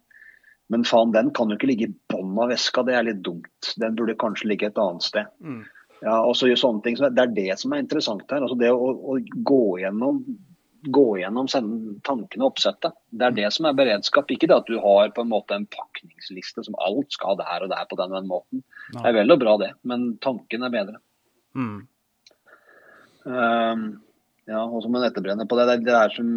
Men 0.69 0.83
faen, 0.83 1.13
den 1.15 1.31
kan 1.31 1.49
jo 1.49 1.55
ikke 1.55 1.69
ligge 1.69 1.87
i 1.87 1.95
bånn 2.11 2.37
av 2.43 2.49
veska, 2.51 2.83
det 2.83 2.93
er 2.93 3.05
litt 3.07 3.21
dumt. 3.23 3.69
Den 3.79 3.95
burde 3.95 4.17
kanskje 4.19 4.49
ligge 4.51 4.67
et 4.67 4.79
annet 4.83 5.05
sted. 5.05 5.29
Mm. 5.39 5.61
Ja, 6.03 6.17
og 6.19 6.35
så 6.35 6.49
gjør 6.49 6.59
sånne 6.59 6.83
ting, 6.83 6.97
Det 6.99 7.23
er 7.23 7.31
det 7.31 7.55
som 7.57 7.71
er 7.71 7.79
interessant 7.81 8.27
her. 8.29 8.43
altså 8.43 8.57
Det 8.59 8.69
å, 8.69 8.89
å 8.91 9.15
gå 9.47 9.61
gjennom 9.79 10.19
gå 10.93 11.05
gjennom 11.21 11.47
tankene 11.49 12.43
og 12.43 12.51
oppsettet. 12.51 12.95
Det 13.09 13.27
er 13.27 13.35
det 13.35 13.51
som 13.55 13.67
er 13.69 13.77
beredskap. 13.77 14.31
Ikke 14.33 14.49
det 14.49 14.57
at 14.57 14.69
du 14.69 14.77
har 14.83 15.11
på 15.15 15.23
en 15.23 15.31
måte 15.31 15.55
en 15.57 15.67
pakningsliste 15.71 16.63
som 16.65 16.77
alt 16.83 17.13
skal 17.15 17.37
der 17.39 17.65
og 17.65 17.71
der 17.73 17.85
på 17.89 17.99
den 17.99 18.13
og 18.13 18.19
den 18.19 18.31
måten. 18.31 18.63
Det 18.93 19.05
er 19.05 19.17
vel 19.19 19.35
og 19.35 19.41
bra 19.43 19.55
det, 19.61 19.71
men 19.87 20.09
tanken 20.23 20.65
er 20.65 20.73
bedre. 20.73 21.01
Mm. 21.57 21.79
Um, 23.27 23.85
ja, 24.47 24.63
og 24.63 24.79
som 24.83 24.95
en 24.95 25.07
etterbrenner 25.07 25.49
på 25.49 25.59
det, 25.59 25.67
det 25.67 25.77
er 25.77 25.85
det 25.87 25.97
er 25.99 26.15
som 26.15 26.33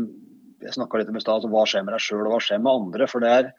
jeg 0.61 0.77
snakka 0.77 1.01
litt 1.01 1.11
om 1.13 1.17
i 1.17 1.23
stad, 1.23 1.39
altså 1.39 1.51
hva 1.53 1.65
skjer 1.69 1.85
med 1.87 1.95
deg 1.95 2.05
sjøl 2.05 2.25
og 2.27 2.35
hva 2.35 2.41
skjer 2.45 2.61
med 2.61 2.73
andre. 2.73 3.07
for 3.09 3.25
det 3.25 3.31
er 3.33 3.53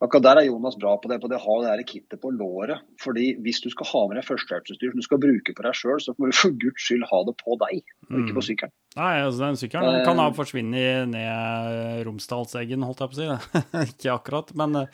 Akkurat 0.00 0.22
der 0.24 0.38
er 0.40 0.46
Jonas 0.48 0.78
bra 0.80 0.94
på 0.96 1.10
det, 1.10 1.18
på 1.20 1.28
det 1.28 1.36
å 1.36 1.42
ha 1.44 1.54
det 1.60 1.70
her 1.74 1.82
kittet 1.84 2.20
på 2.22 2.30
låret. 2.32 2.80
Fordi 3.02 3.34
Hvis 3.44 3.58
du 3.60 3.68
skal 3.68 3.86
ha 3.90 4.00
med 4.08 4.16
deg 4.16 4.24
førstehjelpsutstyr 4.24 4.94
som 4.94 5.00
du 5.02 5.04
skal 5.04 5.18
bruke 5.20 5.52
på 5.52 5.62
deg 5.66 5.74
sjøl, 5.76 5.98
så 6.00 6.14
må 6.16 6.30
du 6.30 6.36
for 6.38 6.54
guds 6.56 6.86
skyld 6.86 7.04
ha 7.10 7.18
det 7.28 7.34
på 7.42 7.56
deg, 7.60 7.82
og 8.08 8.16
ikke 8.22 8.36
på 8.38 8.44
sykkelen. 8.46 8.72
Nei, 8.96 9.10
altså 9.26 9.44
den 9.44 9.58
sykkelen 9.60 9.98
Eh. 10.00 10.04
kan 10.08 10.16
da 10.16 10.30
forsvinne 10.32 10.84
ned 11.12 12.06
Romsdalseggen, 12.08 12.82
holdt 12.88 13.02
jeg 13.04 13.12
på 13.12 13.16
å 13.16 13.20
si. 13.20 13.52
ikke 13.92 14.14
akkurat, 14.16 14.54
men 14.56 14.76
eh, 14.76 14.86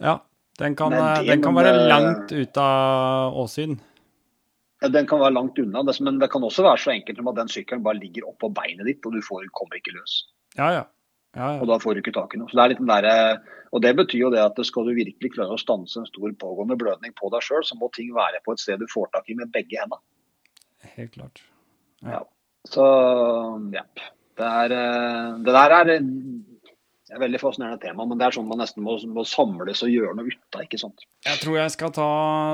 ja. 0.00 0.16
Den 0.60 0.74
kan, 0.76 0.90
Men 0.92 1.00
eh, 1.04 1.20
det- 1.22 1.26
den 1.34 1.42
kan 1.42 1.54
være 1.54 1.72
det- 1.76 1.88
langt 1.88 2.32
ute 2.32 2.60
av 2.60 3.36
åsyn. 3.44 3.78
Ja, 4.82 4.88
Den 4.88 5.06
kan 5.06 5.20
være 5.20 5.32
langt 5.36 5.58
unna, 5.58 5.82
men 6.00 6.18
det 6.18 6.30
kan 6.32 6.40
også 6.42 6.62
være 6.64 6.80
så 6.80 6.90
enkelt 6.92 7.16
som 7.20 7.28
at 7.28 7.34
den 7.36 7.48
sykkelen 7.48 7.82
bare 7.84 8.00
ligger 8.00 8.24
oppå 8.28 8.48
beinet 8.52 8.86
ditt, 8.88 9.04
og 9.04 9.12
du 9.12 9.20
får, 9.20 9.44
kommer 9.52 9.76
ikke 9.76 9.92
løs. 9.92 10.24
Ja, 10.56 10.70
ja. 10.72 10.84
Ja, 11.36 11.60
Og 11.60 11.68
da 11.70 11.78
får 11.78 11.94
du 11.94 12.02
ikke 12.02 12.14
tak 12.16 12.34
i 12.34 12.40
noe. 12.40 12.50
Så 12.50 12.58
det 12.58 12.62
er 12.64 12.72
litt 12.72 12.80
den 12.82 12.90
der, 12.90 13.40
og 13.70 13.82
det 13.84 13.92
betyr 14.00 14.24
jo 14.24 14.32
det 14.34 14.42
at 14.42 14.58
skal 14.66 14.88
du 14.88 14.96
virkelig 14.96 15.30
klare 15.36 15.54
å 15.54 15.60
stanse 15.60 16.00
en 16.00 16.08
stor 16.08 16.32
pågående 16.40 16.78
blødning 16.80 17.14
på 17.18 17.30
deg 17.30 17.44
sjøl, 17.46 17.62
så 17.66 17.78
må 17.78 17.90
ting 17.94 18.10
være 18.16 18.42
på 18.42 18.56
et 18.56 18.62
sted 18.62 18.82
du 18.82 18.88
får 18.90 19.12
tak 19.14 19.30
i 19.30 19.38
med 19.38 19.52
begge 19.54 19.78
hendene. 19.78 20.02
Helt 20.96 21.14
klart. 21.14 21.42
Ja. 22.02 22.24
Så 22.68 22.86
jepp. 23.74 24.02
Det, 24.40 24.48
eh, 24.72 25.36
det 25.44 25.54
der 25.54 25.76
er 25.76 25.92
det 27.10 27.16
er 27.16 27.22
veldig 27.24 27.40
fascinerende 27.42 27.82
tema, 27.82 28.04
men 28.06 28.20
det 28.20 28.28
er 28.28 28.34
sånn 28.36 28.46
man 28.46 28.60
nesten 28.62 28.84
må, 28.86 28.92
må 29.10 29.24
samles 29.26 29.80
og 29.82 29.90
gjøre 29.90 30.12
noe 30.14 30.30
ut 30.30 30.54
av. 30.54 30.62
ikke 30.62 30.78
sant? 30.78 31.02
Jeg 31.26 31.40
tror 31.42 31.56
jeg 31.58 31.72
skal 31.74 31.90
ta, 31.96 32.10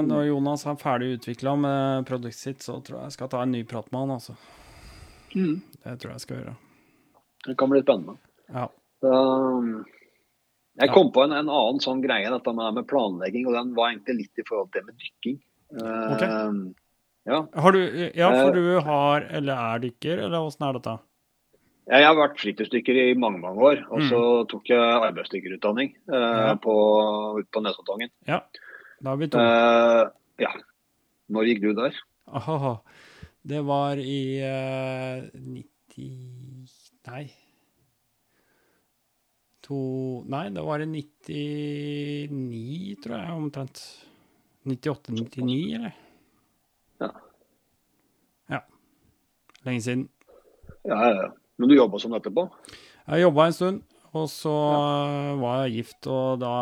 når 0.07 0.31
Jonas 0.31 0.65
er 0.65 0.79
ferdig 0.81 1.11
utvikla 1.19 1.53
med 1.61 2.07
produktet 2.09 2.41
sitt, 2.41 2.65
så 2.65 2.79
tror 2.81 3.03
jeg 3.03 3.11
jeg 3.11 3.17
skal 3.19 3.31
ta 3.35 3.43
en 3.45 3.53
ny 3.53 3.61
prat 3.69 3.91
med 3.93 4.01
han, 4.01 4.15
altså. 4.17 4.37
Det 5.37 5.99
tror 6.01 6.09
jeg 6.09 6.15
jeg 6.15 6.25
skal 6.25 6.41
gjøre. 6.41 6.55
Det 7.45 7.57
kan 7.61 7.75
bli 7.75 7.83
spennende. 7.85 8.17
Ja. 8.53 8.69
Um, 9.07 9.85
jeg 10.81 10.91
kom 10.93 11.09
på 11.15 11.23
en, 11.25 11.33
en 11.33 11.49
annen 11.49 11.81
sånn 11.81 12.03
greie, 12.05 12.29
dette 12.31 12.53
med, 12.55 12.75
med 12.77 12.87
planlegging, 12.91 13.47
og 13.49 13.55
den 13.57 13.71
var 13.77 13.91
egentlig 13.93 14.19
litt 14.23 14.43
i 14.43 14.47
forhold 14.49 14.71
til 14.73 14.83
det 14.83 14.91
med 14.91 14.99
dykking. 15.03 15.39
Okay. 15.77 16.31
Ok. 16.31 16.75
ja. 17.27 17.39
Har 17.65 17.73
du, 17.75 17.81
ja, 18.15 18.29
for 18.37 18.51
Eh. 18.51 18.55
du 18.55 18.81
har, 18.87 19.27
eller 19.41 19.63
er 19.75 19.81
dykker, 19.87 20.21
eller 20.29 20.45
åssen 20.47 20.67
er 20.69 20.77
dette? 20.79 20.97
Jeg 21.87 22.03
har 22.03 22.17
vært 22.19 22.41
fritidsdykker 22.43 22.97
i 22.99 23.15
mange 23.15 23.39
mange 23.39 23.63
år, 23.63 23.81
og 23.95 24.01
så 24.11 24.21
tok 24.51 24.69
jeg 24.73 24.79
arbeidsdykkerutdanning 25.07 25.93
eh, 26.11 26.15
Mm. 26.19 26.47
Ja. 26.49 26.55
på, 26.59 26.75
ute 27.39 27.51
på 27.55 27.63
Nesoddtangen. 27.63 28.11
Ja, 28.27 28.41
da 29.01 29.13
er 29.13 29.21
vi 29.21 29.29
to. 29.31 29.39
Eh, 29.39 30.05
ja. 30.43 30.51
Når 31.31 31.47
gikk 31.51 31.61
du 31.63 31.73
der? 31.79 31.95
Aha. 32.27 32.73
Det 33.47 33.61
var 33.65 33.97
i 34.03 34.21
eh, 34.43 35.31
90 35.35 36.67
Nei. 37.07 37.25
To 39.67 39.79
Nei, 40.31 40.47
det 40.55 40.63
var 40.63 40.83
i 40.83 40.87
99, 40.87 42.99
tror 43.03 43.17
jeg, 43.19 43.35
omtrent. 43.35 43.83
98-99, 44.67 45.57
eller? 45.79 45.97
Ja. 47.03 47.11
Ja. 48.51 48.61
Lenge 49.67 49.83
siden. 49.83 50.07
Ja, 50.87 50.99
ja, 51.03 51.13
ja. 51.23 51.29
Men 51.57 51.71
du 51.71 51.77
jobba 51.77 51.99
som 52.03 52.15
etterpå? 52.15 52.47
Jeg 53.07 53.23
jobba 53.23 53.47
en 53.47 53.57
stund, 53.57 53.83
og 54.15 54.27
så 54.31 54.55
ja. 54.55 55.35
var 55.41 55.61
jeg 55.65 55.81
gift, 55.81 56.09
og 56.11 56.43
da 56.43 56.55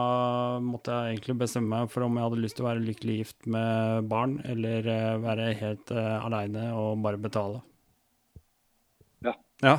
måtte 0.65 0.97
jeg 0.97 1.17
egentlig 1.17 1.39
bestemme 1.45 1.73
meg 1.73 1.93
for 1.93 2.07
om 2.07 2.17
jeg 2.17 2.29
hadde 2.29 2.43
lyst 2.45 2.61
til 2.61 2.67
å 2.67 2.71
være 2.71 2.87
lykkelig 2.89 3.21
gift 3.21 3.49
med 3.57 4.11
barn, 4.13 4.39
eller 4.49 4.91
eh, 4.97 5.23
være 5.25 5.53
helt 5.61 5.97
uh, 5.97 6.25
aleine 6.25 6.71
og 6.77 7.01
bare 7.05 7.21
betale. 7.21 7.65
Ja. 9.25 9.37
Ja. 9.65 9.79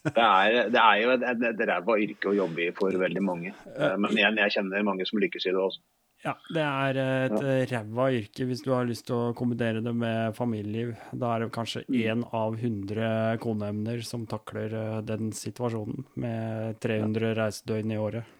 Det 0.00 0.24
er, 0.24 0.68
det 0.72 0.80
er 0.80 0.98
jo 1.02 1.14
et, 1.14 1.24
et, 1.28 1.42
et 1.50 1.62
ræva 1.68 1.96
yrke 2.00 2.30
å 2.30 2.36
jobbe 2.36 2.62
i 2.64 2.74
for 2.76 2.94
veldig 3.02 3.22
mange. 3.24 3.54
Eh, 3.74 3.96
Men 4.00 4.16
igjen, 4.16 4.38
jeg 4.40 4.54
kjenner 4.56 4.86
mange 4.86 5.06
som 5.08 5.20
lykkes 5.20 5.46
i 5.46 5.52
det 5.52 5.60
også. 5.60 5.82
Ja, 6.20 6.34
det 6.52 6.62
er 6.64 6.98
et 7.00 7.36
ja. 7.40 7.80
ræva 7.80 8.10
yrke 8.12 8.44
hvis 8.48 8.60
du 8.64 8.72
har 8.74 8.88
lyst 8.88 9.06
til 9.08 9.16
å 9.16 9.34
kombinere 9.36 9.80
det 9.84 9.92
med 9.96 10.34
familieliv. 10.36 10.92
Da 11.12 11.34
er 11.34 11.44
det 11.44 11.52
kanskje 11.54 11.84
én 11.88 12.24
av 12.36 12.58
100 12.58 13.40
koneemner 13.44 14.02
som 14.04 14.26
takler 14.28 14.76
eh, 14.76 14.98
den 15.08 15.34
situasjonen, 15.36 16.04
med 16.20 16.80
300 16.84 17.34
reisedøgn 17.40 17.94
i 17.96 18.00
året. 18.00 18.36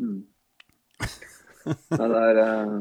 Mm. 0.00 0.24
Nei, 1.66 2.08
det 2.12 2.20
er, 2.20 2.42
eh, 2.44 2.76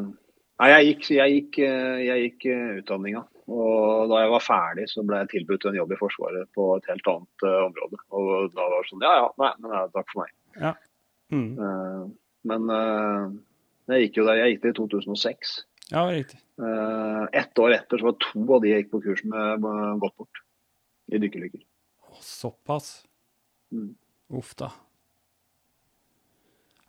nei, 0.62 0.72
jeg 0.74 0.92
gikk, 0.92 1.08
jeg 1.16 1.40
gikk, 1.40 1.64
jeg 2.06 2.28
gikk 2.28 2.52
utdanninga. 2.84 3.24
Og 3.46 4.10
da 4.10 4.24
jeg 4.24 4.32
var 4.34 4.42
ferdig, 4.42 4.88
så 4.90 5.04
ble 5.06 5.20
jeg 5.22 5.32
tilbudt 5.36 5.68
en 5.70 5.78
jobb 5.78 5.92
i 5.94 6.00
Forsvaret 6.00 6.50
på 6.58 6.70
et 6.80 6.88
helt 6.90 7.10
annet 7.12 7.46
uh, 7.46 7.60
område. 7.68 8.00
Og 8.18 8.56
da 8.56 8.66
var 8.66 8.80
det 8.80 8.90
sånn 8.90 9.06
Ja 9.06 9.14
ja, 9.20 9.28
nei, 9.42 9.52
men 9.62 9.76
ja, 9.78 9.82
takk 9.94 10.10
for 10.14 10.24
meg. 10.24 10.80
Mm. 11.34 11.52
Eh, 11.58 12.02
men 12.46 12.70
eh, 12.74 13.36
jeg 13.92 14.08
gikk 14.08 14.20
jo 14.22 14.26
der. 14.30 14.42
Jeg 14.42 14.56
gikk 14.56 14.64
det 14.64 14.72
i 14.74 14.78
2006. 14.80 15.54
Ja, 15.92 16.08
riktig. 16.10 16.40
Uh, 16.58 17.28
Ett 17.36 17.60
år 17.62 17.76
etter 17.76 18.02
så 18.02 18.08
var 18.08 18.18
to 18.24 18.46
av 18.56 18.64
de 18.64 18.72
jeg 18.72 18.86
gikk 18.86 18.94
på 18.96 19.04
kurs 19.04 19.22
med, 19.30 19.68
gått 20.02 20.18
bort. 20.18 20.42
I 21.14 21.22
dykkerlykker. 21.22 21.62
Såpass. 22.26 23.04
Mm. 23.70 23.92
Uff 24.34 24.56
da. 24.58 24.72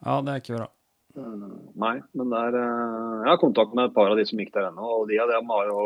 Ja, 0.00 0.22
det 0.24 0.32
er 0.32 0.40
ikke 0.40 0.56
bra. 0.56 0.70
Eh, 1.16 1.44
nei, 1.80 1.94
men 2.18 2.32
der, 2.32 2.52
er, 2.52 2.58
eh, 2.60 3.20
jeg 3.24 3.30
har 3.30 3.40
kontakt 3.40 3.74
med 3.76 3.88
et 3.88 3.94
par 3.96 4.12
av 4.12 4.18
de 4.18 4.24
som 4.28 4.40
gikk 4.40 4.52
der 4.54 4.68
ennå. 4.68 4.88
Og 5.00 5.06
de 5.08 5.18
av 5.22 5.32
dem 5.32 5.52
har 5.54 5.70
jo 5.70 5.84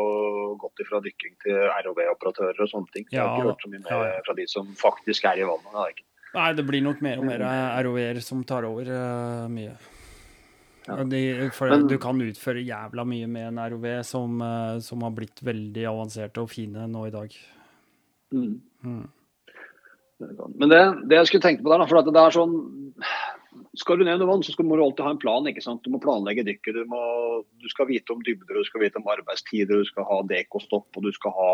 gått 0.59 0.83
ifra 0.83 0.99
dykking 1.03 1.37
til 1.43 1.61
ROV-operatører 1.87 2.59
og 2.65 2.71
sånne 2.71 2.95
ting. 2.95 3.07
Så 3.07 3.15
jeg 3.15 3.23
har 3.23 3.37
ikke 3.37 3.53
hørt 3.53 3.63
så 3.63 3.71
mye 3.71 3.85
mer 3.85 3.95
ja, 3.95 4.09
ja. 4.17 4.25
fra 4.27 4.35
de 4.41 4.47
som 4.51 4.73
faktisk 4.79 5.29
er 5.31 5.43
i 5.43 5.47
vannet. 5.47 6.03
Nei, 6.31 6.51
det 6.55 6.67
blir 6.67 6.83
nok 6.83 7.01
mer 7.03 7.19
og 7.19 7.27
mer 7.27 7.45
ROV-er 7.85 8.21
som 8.23 8.43
tar 8.47 8.67
over 8.67 8.87
uh, 8.87 9.47
mye. 9.51 9.73
Ja. 10.87 10.97
De, 11.05 11.23
for 11.53 11.69
Men- 11.69 11.87
du 11.87 11.97
kan 12.01 12.19
utføre 12.23 12.63
jævla 12.65 13.05
mye 13.07 13.27
med 13.29 13.51
en 13.51 13.63
ROV 13.71 13.87
som, 14.07 14.39
uh, 14.41 14.79
som 14.83 15.03
har 15.05 15.15
blitt 15.15 15.43
veldig 15.43 15.87
avanserte 15.91 16.43
og 16.43 16.51
fine 16.51 16.87
nå 16.91 17.07
i 17.07 17.15
dag. 17.15 17.35
Mm. 18.31 18.55
Mm. 18.83 19.03
Men 20.55 20.71
det, 20.71 20.81
det 21.09 21.17
jeg 21.19 21.27
skulle 21.29 21.45
tenke 21.45 21.63
på 21.63 21.71
der, 21.71 21.83
for 21.89 21.99
at 21.99 22.09
det 22.11 22.21
er 22.21 22.35
sånn 22.35 22.55
Skal 23.79 23.99
du 23.99 24.03
ned 24.03 24.17
under 24.17 24.27
vann, 24.27 24.41
så 24.43 24.51
skal, 24.51 24.67
må 24.67 24.75
du 24.75 24.83
alltid 24.83 25.05
ha 25.05 25.13
en 25.15 25.21
plan. 25.21 25.45
ikke 25.47 25.63
sant? 25.63 25.83
Du 25.85 25.93
må 25.93 26.01
planlegge 26.03 26.43
dykket. 26.47 26.75
Du, 26.75 26.87
må, 26.91 27.01
du 27.63 27.69
skal 27.71 27.87
vite 27.87 28.11
om 28.11 28.23
dybder, 28.25 28.57
du 28.59 28.67
skal 28.67 28.83
vite 28.83 28.99
om 28.99 29.07
arbeidstider, 29.13 29.79
du 29.79 29.87
skal 29.87 30.07
ha 30.09 30.17
dekostopp, 30.27 30.89
og 30.91 31.05
du 31.05 31.11
skal 31.15 31.35
ha 31.37 31.51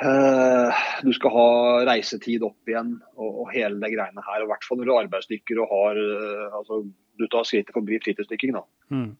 eh, 0.00 0.84
du 1.04 1.12
skal 1.16 1.34
ha 1.34 1.48
reisetid 1.90 2.46
opp 2.48 2.72
igjen 2.72 2.96
og, 3.18 3.42
og 3.44 3.52
hele 3.52 3.76
det 3.82 3.92
greiene 3.92 4.24
her. 4.24 4.40
og 4.40 4.48
I 4.48 4.52
hvert 4.54 4.64
fall 4.68 4.80
når 4.80 4.88
du 4.88 4.94
er 4.94 5.02
arbeidsdykker 5.02 5.60
og 5.60 5.76
har 5.76 6.00
eh, 6.06 6.56
altså, 6.62 6.80
du 7.20 7.28
tar 7.28 7.44
skrittet 7.50 7.76
forbi 7.76 8.00
fritidsdykking. 8.06 8.56
da. 8.56 8.64
Mm. 8.94 9.12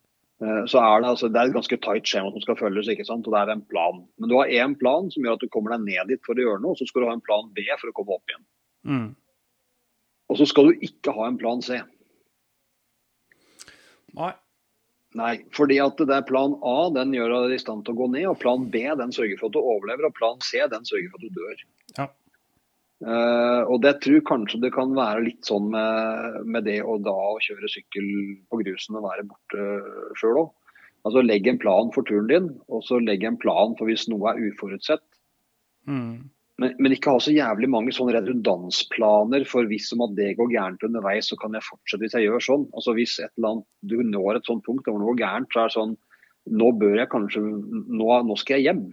Eh, 0.42 0.62
så 0.72 0.80
er 0.80 1.02
det, 1.04 1.10
altså, 1.12 1.28
det 1.28 1.40
er 1.40 1.50
et 1.50 1.58
ganske 1.58 1.78
tight 1.84 2.08
skjema 2.08 2.32
som 2.32 2.42
skal 2.42 2.58
følges, 2.58 2.88
ikke 2.90 3.06
sant? 3.06 3.28
og 3.28 3.36
det 3.36 3.42
er 3.42 3.52
en 3.54 3.66
plan. 3.70 4.00
Men 4.18 4.32
du 4.32 4.38
har 4.38 4.50
én 4.50 4.74
plan 4.80 5.12
som 5.12 5.24
gjør 5.24 5.38
at 5.38 5.44
du 5.44 5.52
kommer 5.52 5.76
deg 5.76 5.84
ned 5.84 6.14
dit 6.14 6.24
for 6.26 6.36
å 6.36 6.48
gjøre 6.48 6.64
noe, 6.64 6.74
og 6.74 6.80
så 6.80 6.88
skal 6.88 7.04
du 7.04 7.10
ha 7.10 7.18
en 7.18 7.28
plan 7.28 7.52
B 7.54 7.68
for 7.76 7.92
å 7.92 7.96
komme 8.00 8.16
opp 8.16 8.32
igjen. 8.32 8.48
Mm. 8.84 9.06
Og 10.32 10.40
så 10.40 10.46
skal 10.48 10.70
du 10.70 10.86
ikke 10.86 11.12
ha 11.16 11.28
en 11.28 11.38
plan 11.40 11.60
C. 11.64 11.80
Nei. 14.16 14.32
Nei, 15.14 15.34
fordi 15.54 15.76
at 15.78 16.00
det 16.00 16.10
er 16.10 16.26
plan 16.26 16.56
A 16.66 16.88
den 16.94 17.12
gjør 17.14 17.36
deg 17.36 17.54
i 17.54 17.62
stand 17.62 17.84
til 17.86 17.94
å 17.94 18.00
gå 18.00 18.10
ned, 18.16 18.26
og 18.32 18.40
plan 18.42 18.66
B 18.70 18.82
den 18.98 19.14
sørger 19.14 19.38
for 19.38 19.50
at 19.50 19.54
du 19.54 19.60
overlever, 19.62 20.08
og 20.08 20.16
plan 20.16 20.40
C 20.42 20.64
den 20.70 20.86
sørger 20.88 21.12
for 21.12 21.20
at 21.20 21.28
du 21.28 21.38
dør. 21.38 21.64
Ja. 22.00 22.08
Uh, 23.04 23.62
og 23.68 23.82
det 23.84 23.98
tror 24.02 24.22
kanskje 24.26 24.62
det 24.62 24.72
kan 24.74 24.94
være 24.96 25.26
litt 25.26 25.46
sånn 25.46 25.66
med, 25.70 26.40
med 26.48 26.64
det 26.66 26.78
å 26.86 26.96
da 27.02 27.14
kjøre 27.46 27.70
sykkel 27.70 28.06
på 28.48 28.60
grusen 28.62 28.96
og 28.98 29.06
være 29.06 29.26
borte 29.28 29.66
sjøl 30.18 30.44
òg. 30.44 30.52
Altså 31.04 31.20
legg 31.20 31.46
en 31.50 31.60
plan 31.60 31.90
for 31.92 32.06
turen 32.08 32.30
din, 32.30 32.46
og 32.72 32.82
så 32.86 32.98
legg 33.02 33.26
en 33.28 33.36
plan 33.38 33.74
for 33.76 33.90
hvis 33.90 34.06
noe 34.08 34.32
er 34.32 34.40
uforutsett. 34.48 35.04
Mm. 35.84 36.30
Men, 36.62 36.74
men 36.78 36.94
ikke 36.94 37.10
ha 37.10 37.18
så 37.22 37.32
jævlig 37.34 37.66
mange 37.70 37.92
sånne 37.94 38.14
redundansplaner 38.14 39.42
for 39.50 39.66
hvis 39.66 39.88
om 39.96 40.04
at 40.06 40.12
det 40.18 40.36
går 40.38 40.52
gærent 40.52 40.84
underveis, 40.86 41.26
så 41.30 41.38
kan 41.40 41.56
jeg 41.56 41.66
fortsette 41.66 42.04
hvis 42.04 42.14
jeg 42.14 42.28
gjør 42.28 42.44
sånn. 42.46 42.66
Altså 42.78 42.94
Hvis 42.94 43.16
et 43.18 43.32
eller 43.34 43.56
annet, 43.56 43.68
du 43.82 43.96
når 44.06 44.38
et 44.38 44.50
sånt 44.50 44.62
punkt 44.66 44.86
hvor 44.86 45.00
det 45.00 45.08
går 45.08 45.22
gærent, 45.24 45.50
så 45.50 45.64
er 45.64 45.70
det 45.70 45.78
sånn 45.78 45.96
Nå 46.44 46.66
bør 46.76 46.98
jeg 47.00 47.08
kanskje 47.08 47.40
Nå, 47.40 48.06
nå 48.28 48.34
skal 48.36 48.60
jeg 48.60 48.68
hjem. 48.68 48.86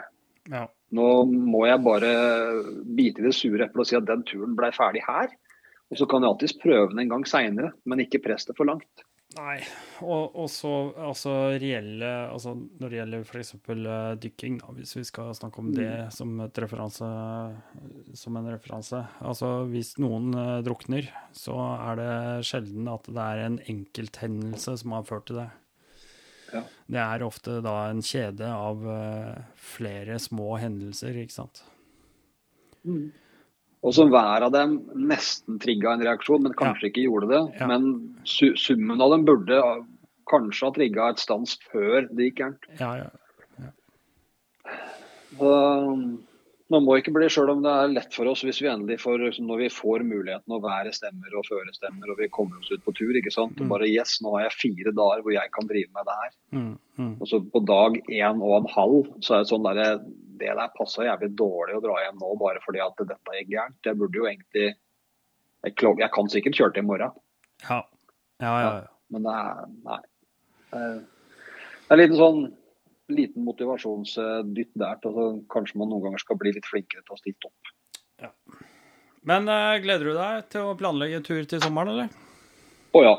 Ja. 0.50 0.66
Nå 0.96 1.08
må 1.28 1.66
jeg 1.68 1.84
bare 1.84 2.12
bite 2.98 3.22
i 3.22 3.26
det 3.28 3.36
sure 3.36 3.68
eplet 3.68 3.84
og 3.84 3.90
si 3.90 3.98
at 4.00 4.08
den 4.08 4.24
turen 4.28 4.56
ble 4.58 4.72
ferdig 4.76 5.04
her. 5.06 5.30
Og 5.92 6.00
så 6.00 6.08
kan 6.08 6.24
jeg 6.24 6.32
alltids 6.32 6.58
prøve 6.60 6.90
den 6.92 7.04
en 7.04 7.12
gang 7.12 7.26
seinere, 7.28 7.74
men 7.86 8.04
ikke 8.04 8.24
press 8.24 8.48
det 8.48 8.56
for 8.58 8.68
langt. 8.68 9.06
Nei. 9.38 9.62
Og, 10.04 10.34
og 10.36 10.48
så 10.52 10.70
altså 11.00 11.32
reelle 11.62 12.10
altså 12.28 12.52
Når 12.58 12.90
det 12.92 12.98
gjelder 12.98 13.22
f.eks. 13.24 13.54
Uh, 13.70 13.86
dykking, 14.20 14.58
da, 14.60 14.74
hvis 14.76 14.92
vi 14.98 15.06
skal 15.08 15.32
snakke 15.38 15.62
om 15.62 15.70
det 15.76 15.88
som, 16.16 16.34
et 16.44 16.60
referanse, 16.60 17.08
som 18.18 18.40
en 18.40 18.50
referanse 18.52 19.00
Altså 19.24 19.54
hvis 19.72 19.94
noen 20.04 20.36
uh, 20.36 20.60
drukner, 20.66 21.08
så 21.38 21.56
er 21.78 22.02
det 22.02 22.12
sjelden 22.50 22.92
at 22.92 23.08
det 23.08 23.24
er 23.24 23.46
en 23.46 23.58
enkelthendelse 23.72 24.76
som 24.84 24.98
har 24.98 25.08
ført 25.08 25.30
til 25.30 25.40
det. 25.44 25.50
Ja. 26.52 26.66
Det 26.92 27.04
er 27.06 27.24
ofte 27.24 27.62
da 27.64 27.78
en 27.88 28.04
kjede 28.04 28.52
av 28.52 28.84
uh, 28.84 29.40
flere 29.56 30.20
små 30.20 30.58
hendelser, 30.60 31.24
ikke 31.24 31.40
sant. 31.40 31.64
Og 33.82 33.94
som 33.98 34.12
hver 34.14 34.44
av 34.46 34.52
dem 34.54 34.76
nesten 35.10 35.58
trigga 35.62 35.96
en 35.96 36.04
reaksjon, 36.06 36.44
men 36.46 36.54
kanskje 36.54 36.92
ikke 36.92 37.06
gjorde 37.08 37.32
det. 37.32 37.42
Ja. 37.60 37.68
Men 37.72 37.88
su 38.30 38.52
summen 38.56 39.02
av 39.02 39.10
dem 39.16 39.26
burde 39.26 39.58
kanskje 40.30 40.68
ha 40.68 40.72
trigga 40.76 41.08
et 41.10 41.20
stans 41.24 41.58
før 41.72 42.06
det 42.12 42.28
gikk 42.30 42.44
gærent. 42.44 42.68
Ja, 42.80 42.92
ja. 43.02 43.10
Man 46.72 46.86
må 46.88 46.96
ikke 46.96 47.12
bli 47.12 47.28
sjøl 47.32 47.50
om 47.52 47.64
det 47.66 47.72
er 47.74 47.90
lett 47.92 48.14
for 48.16 48.30
oss 48.32 48.46
hvis 48.48 48.62
vi 48.64 48.70
endelig 48.72 49.02
får, 49.02 49.18
liksom, 49.26 49.48
når 49.50 49.60
vi 49.66 49.70
får 49.76 50.06
muligheten 50.08 50.54
å 50.56 50.62
være 50.64 50.94
stemmer 50.96 51.34
og 51.36 51.44
føre 51.50 51.74
stemmer 51.76 52.14
og 52.14 52.22
vi 52.22 52.30
kommer 52.32 52.62
oss 52.62 52.72
ut 52.72 52.84
på 52.86 52.94
tur. 52.96 53.12
ikke 53.18 53.34
sant? 53.34 53.58
Og 53.60 53.66
Mm. 53.66 53.72
bare 53.74 53.90
yes, 53.92 54.22
nå 54.24 54.32
har 54.38 54.46
jeg 54.48 54.60
fire 54.62 54.94
dager 54.96 55.22
hvor 55.26 55.34
jeg 55.36 55.52
kan 55.52 55.68
drive 55.68 55.90
med 55.92 56.06
det 56.08 56.16
her. 56.22 56.32
Mm, 56.56 56.78
mm. 56.98 57.12
Og 57.20 57.28
så 57.28 57.42
på 57.52 57.66
dag 57.68 58.00
én 58.08 58.40
og 58.42 58.56
en 58.62 58.70
halv 58.72 59.10
så 59.20 59.36
er 59.36 59.44
det 59.44 59.52
sånn 59.52 59.68
derre 59.68 59.90
Det 60.42 60.54
der 60.58 60.76
passa 60.78 61.06
jævlig 61.06 61.32
dårlig 61.40 61.78
å 61.78 61.84
dra 61.84 62.00
hjem 62.04 62.22
nå 62.22 62.32
bare 62.42 62.64
fordi 62.64 62.82
at 62.84 63.04
dette 63.04 63.38
gikk 63.38 63.52
gærent. 63.54 63.82
Jeg 63.86 64.00
burde 64.00 64.22
jo 64.22 64.30
egentlig 64.30 64.72
Jeg, 65.62 65.76
jeg 65.78 66.10
kan 66.16 66.30
sikkert 66.34 66.58
kjøre 66.58 66.74
til 66.74 66.82
i 66.82 66.90
morgen, 66.90 67.20
Ja. 67.68 67.84
Ja, 68.42 68.54
ja, 68.58 68.70
ja. 68.82 68.88
men 69.14 69.28
det 69.28 69.34
er 69.38 69.68
Nei. 69.86 70.00
Det 70.72 70.80
er, 70.80 70.96
det 70.96 71.94
er 71.94 71.94
en 71.94 72.02
liten 72.02 72.18
sånn 72.18 72.42
liten 73.12 73.44
motivasjonsdytt 73.46 74.72
der 74.80 75.00
til 75.04 75.18
at 75.20 75.42
kanskje 75.52 75.80
man 75.82 75.92
noen 75.92 76.06
ganger 76.06 76.24
skal 76.24 76.40
bli 76.40 76.54
litt 76.56 76.68
flinkere 76.70 77.04
til 77.04 77.16
å 77.16 77.20
stille 77.20 77.50
opp. 77.50 77.74
Men 79.28 79.46
uh, 79.50 79.78
gleder 79.82 80.10
du 80.10 80.16
deg 80.18 80.48
til 80.50 80.72
å 80.72 80.78
planlegge 80.78 81.22
tur 81.26 81.44
til 81.50 81.62
sommeren, 81.62 81.94
eller? 81.94 82.10
Å 82.98 83.04
ja. 83.06 83.14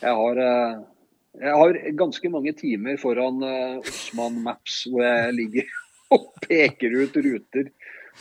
Jeg 0.00 0.16
har, 0.18 0.40
uh, 0.40 0.80
jeg 1.36 1.58
har 1.60 1.78
ganske 1.98 2.30
mange 2.32 2.54
timer 2.56 2.96
foran 3.00 3.44
uh, 3.44 3.82
Osman 3.82 4.40
Maps 4.46 4.82
hvor 4.88 5.04
jeg 5.04 5.36
ligger 5.36 5.68
og 6.16 6.30
peker 6.44 6.96
ut 7.00 7.18
ruter 7.24 7.72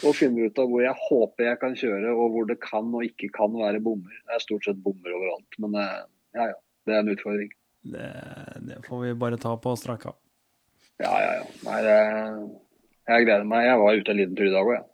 og 0.08 0.16
finner 0.16 0.48
ut 0.48 0.60
av 0.62 0.70
hvor 0.72 0.84
jeg 0.84 0.96
håper 1.10 1.48
jeg 1.50 1.60
kan 1.62 1.74
kjøre, 1.78 2.14
og 2.16 2.34
hvor 2.34 2.48
det 2.50 2.58
kan 2.64 2.88
og 2.96 3.04
ikke 3.06 3.28
kan 3.36 3.54
være 3.54 3.82
bommer. 3.84 4.14
Det 4.28 4.38
er 4.38 4.44
stort 4.44 4.68
sett 4.68 4.80
bommer 4.84 5.16
overalt, 5.18 5.58
men 5.62 5.76
eh, 5.82 5.98
ja 6.40 6.52
ja. 6.54 6.60
Det 6.82 6.96
er 6.96 7.04
en 7.04 7.12
utfordring. 7.14 7.50
Det, 7.94 8.08
det 8.66 8.80
får 8.88 9.02
vi 9.04 9.12
bare 9.22 9.38
ta 9.38 9.52
på 9.62 9.76
strak 9.78 10.08
arm. 10.10 10.18
Ja 11.02 11.12
ja 11.22 11.36
ja. 11.38 11.44
Nei, 11.68 11.76
det, 11.86 11.98
jeg 13.12 13.28
gleder 13.28 13.46
meg. 13.52 13.68
Jeg 13.68 13.82
var 13.84 14.00
ute 14.00 14.14
en 14.14 14.20
liten 14.22 14.40
tur 14.40 14.48
i 14.48 14.54
dag 14.54 14.66
òg, 14.66 14.74
jeg. 14.80 14.88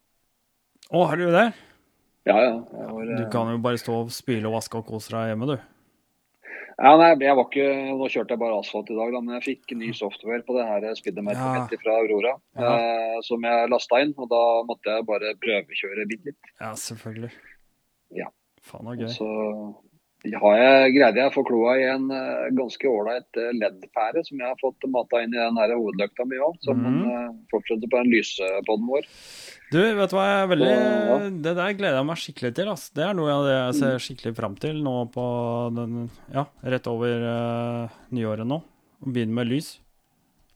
Å, 0.88 1.06
har 1.08 1.20
du 1.20 1.26
det? 1.32 1.48
Ja 2.28 2.38
ja. 2.44 2.52
Var, 2.60 3.14
Du 3.14 3.24
eh, 3.24 3.32
kan 3.32 3.54
jo 3.54 3.64
bare 3.64 3.80
stå 3.80 4.02
og 4.04 4.12
spyle 4.16 4.50
og 4.50 4.58
vaske 4.58 4.82
og 4.82 4.88
kose 4.90 5.14
deg 5.16 5.32
hjemme, 5.32 5.48
du. 5.48 5.56
Ja, 6.78 6.92
nei, 7.00 7.10
jeg 7.26 7.34
var 7.34 7.48
ikke, 7.48 7.68
Nå 7.98 8.06
kjørte 8.14 8.36
jeg 8.36 8.40
bare 8.44 8.60
asfalt 8.62 8.90
i 8.94 8.98
dag, 9.00 9.10
da, 9.16 9.20
men 9.26 9.34
jeg 9.40 9.46
fikk 9.48 9.72
ny 9.80 9.88
software 9.98 10.44
på 10.46 10.54
det 10.58 10.66
her 10.68 10.86
speedometeret 11.00 11.72
Ja. 11.74 11.80
fra 11.82 11.96
Aurora. 12.04 12.34
Ja. 12.60 12.74
Eh, 12.78 13.18
som 13.26 13.42
jeg 13.42 13.70
lasta 13.74 14.02
inn, 14.04 14.14
og 14.18 14.30
da 14.30 14.42
måtte 14.70 14.94
jeg 14.94 15.08
bare 15.10 15.34
prøvekjøre 15.42 16.06
bitte 16.12 16.30
litt. 16.30 16.52
Ja, 16.62 16.74
selvfølgelig. 16.78 17.32
Ja. 18.14 18.30
Faen, 18.62 18.86
så 18.86 18.94
gøy. 19.00 19.10
Så 19.16 19.28
har 20.26 20.56
jeg, 20.58 20.94
greide 20.96 21.22
jeg 21.22 21.30
å 21.30 21.34
få 21.36 21.44
kloa 21.46 21.76
i 21.78 21.84
en 21.88 22.08
eh, 22.14 22.48
ganske 22.58 22.90
ålreit 22.90 23.38
leddpære 23.38 24.24
som 24.26 24.42
jeg 24.42 24.50
har 24.50 24.58
fått 24.60 24.88
mata 24.92 25.22
inn 25.24 25.36
i 25.36 25.40
den 25.40 25.60
her 25.62 25.76
hovedløkta 25.76 26.26
mi 26.28 26.40
òg, 26.42 26.58
som 26.66 26.82
mm. 26.82 27.00
eh, 27.14 27.30
fortsetter 27.54 27.92
på 27.92 28.02
den 28.02 28.12
lysepodden 28.16 28.90
vår. 28.90 29.08
Du, 29.72 29.80
vet 29.80 30.12
du 30.12 30.18
hva 30.18 30.26
jeg 30.26 30.42
er 30.42 30.52
veldig 30.54 30.72
Ja. 30.74 31.18
Det 31.48 31.54
der 31.60 31.78
gleder 31.78 32.00
jeg 32.00 32.10
meg 32.10 32.22
skikkelig 32.22 32.54
til. 32.58 32.72
ass. 32.74 32.90
Det 32.96 33.06
er 33.06 33.18
noe 33.18 33.34
av 33.34 33.46
det 33.46 33.56
jeg 33.56 33.78
ser 33.82 34.04
skikkelig 34.04 34.38
fram 34.38 34.56
til 34.60 34.80
nå 34.84 34.96
på 35.14 35.26
den 35.76 36.08
Ja, 36.34 36.48
rett 36.64 36.88
over 36.90 37.26
uh, 37.28 38.00
nyåret 38.16 38.48
nå. 38.48 38.62
Å 39.04 39.12
begynne 39.12 39.38
med 39.38 39.52
lys. 39.52 39.76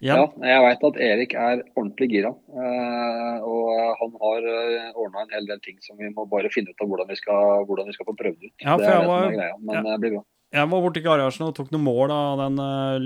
Ja, 0.02 0.16
ja, 0.18 0.26
jeg 0.50 0.62
veit 0.66 0.84
at 0.88 1.00
Erik 1.08 1.34
er 1.38 1.60
ordentlig 1.78 2.08
gira. 2.10 2.32
eh, 2.34 3.38
og 3.46 3.72
han 4.00 4.14
har 4.24 4.48
uh, 4.50 4.98
ordna 4.98 5.22
en 5.28 5.34
hel 5.36 5.46
del 5.46 5.60
ting 5.62 5.78
som 5.86 5.98
vi 6.02 6.10
må 6.10 6.26
bare 6.30 6.50
finne 6.54 6.74
ut 6.74 6.82
av 6.82 6.90
hvordan 6.90 7.10
vi 7.12 7.18
skal, 7.20 7.66
hvordan 7.70 7.90
vi 7.90 7.94
skal 7.94 8.08
få 8.10 8.16
prøvd 8.18 8.48
ut. 8.48 8.54
Ja, 8.66 8.78
det 8.82 8.88
er 8.90 9.00
det 9.02 9.08
var- 9.12 9.26
som 9.28 9.34
er 9.34 9.38
greia. 9.38 9.58
Men 9.62 9.76
ja. 9.76 9.82
det 9.92 10.00
blir 10.02 10.16
bra. 10.18 10.24
Jeg 10.52 10.68
var 10.68 10.82
borti 10.84 11.02
garasjen 11.06 11.46
og 11.48 11.54
tok 11.56 11.70
noen 11.72 11.84
mål 11.86 12.12
av 12.12 12.42
den 12.42 12.58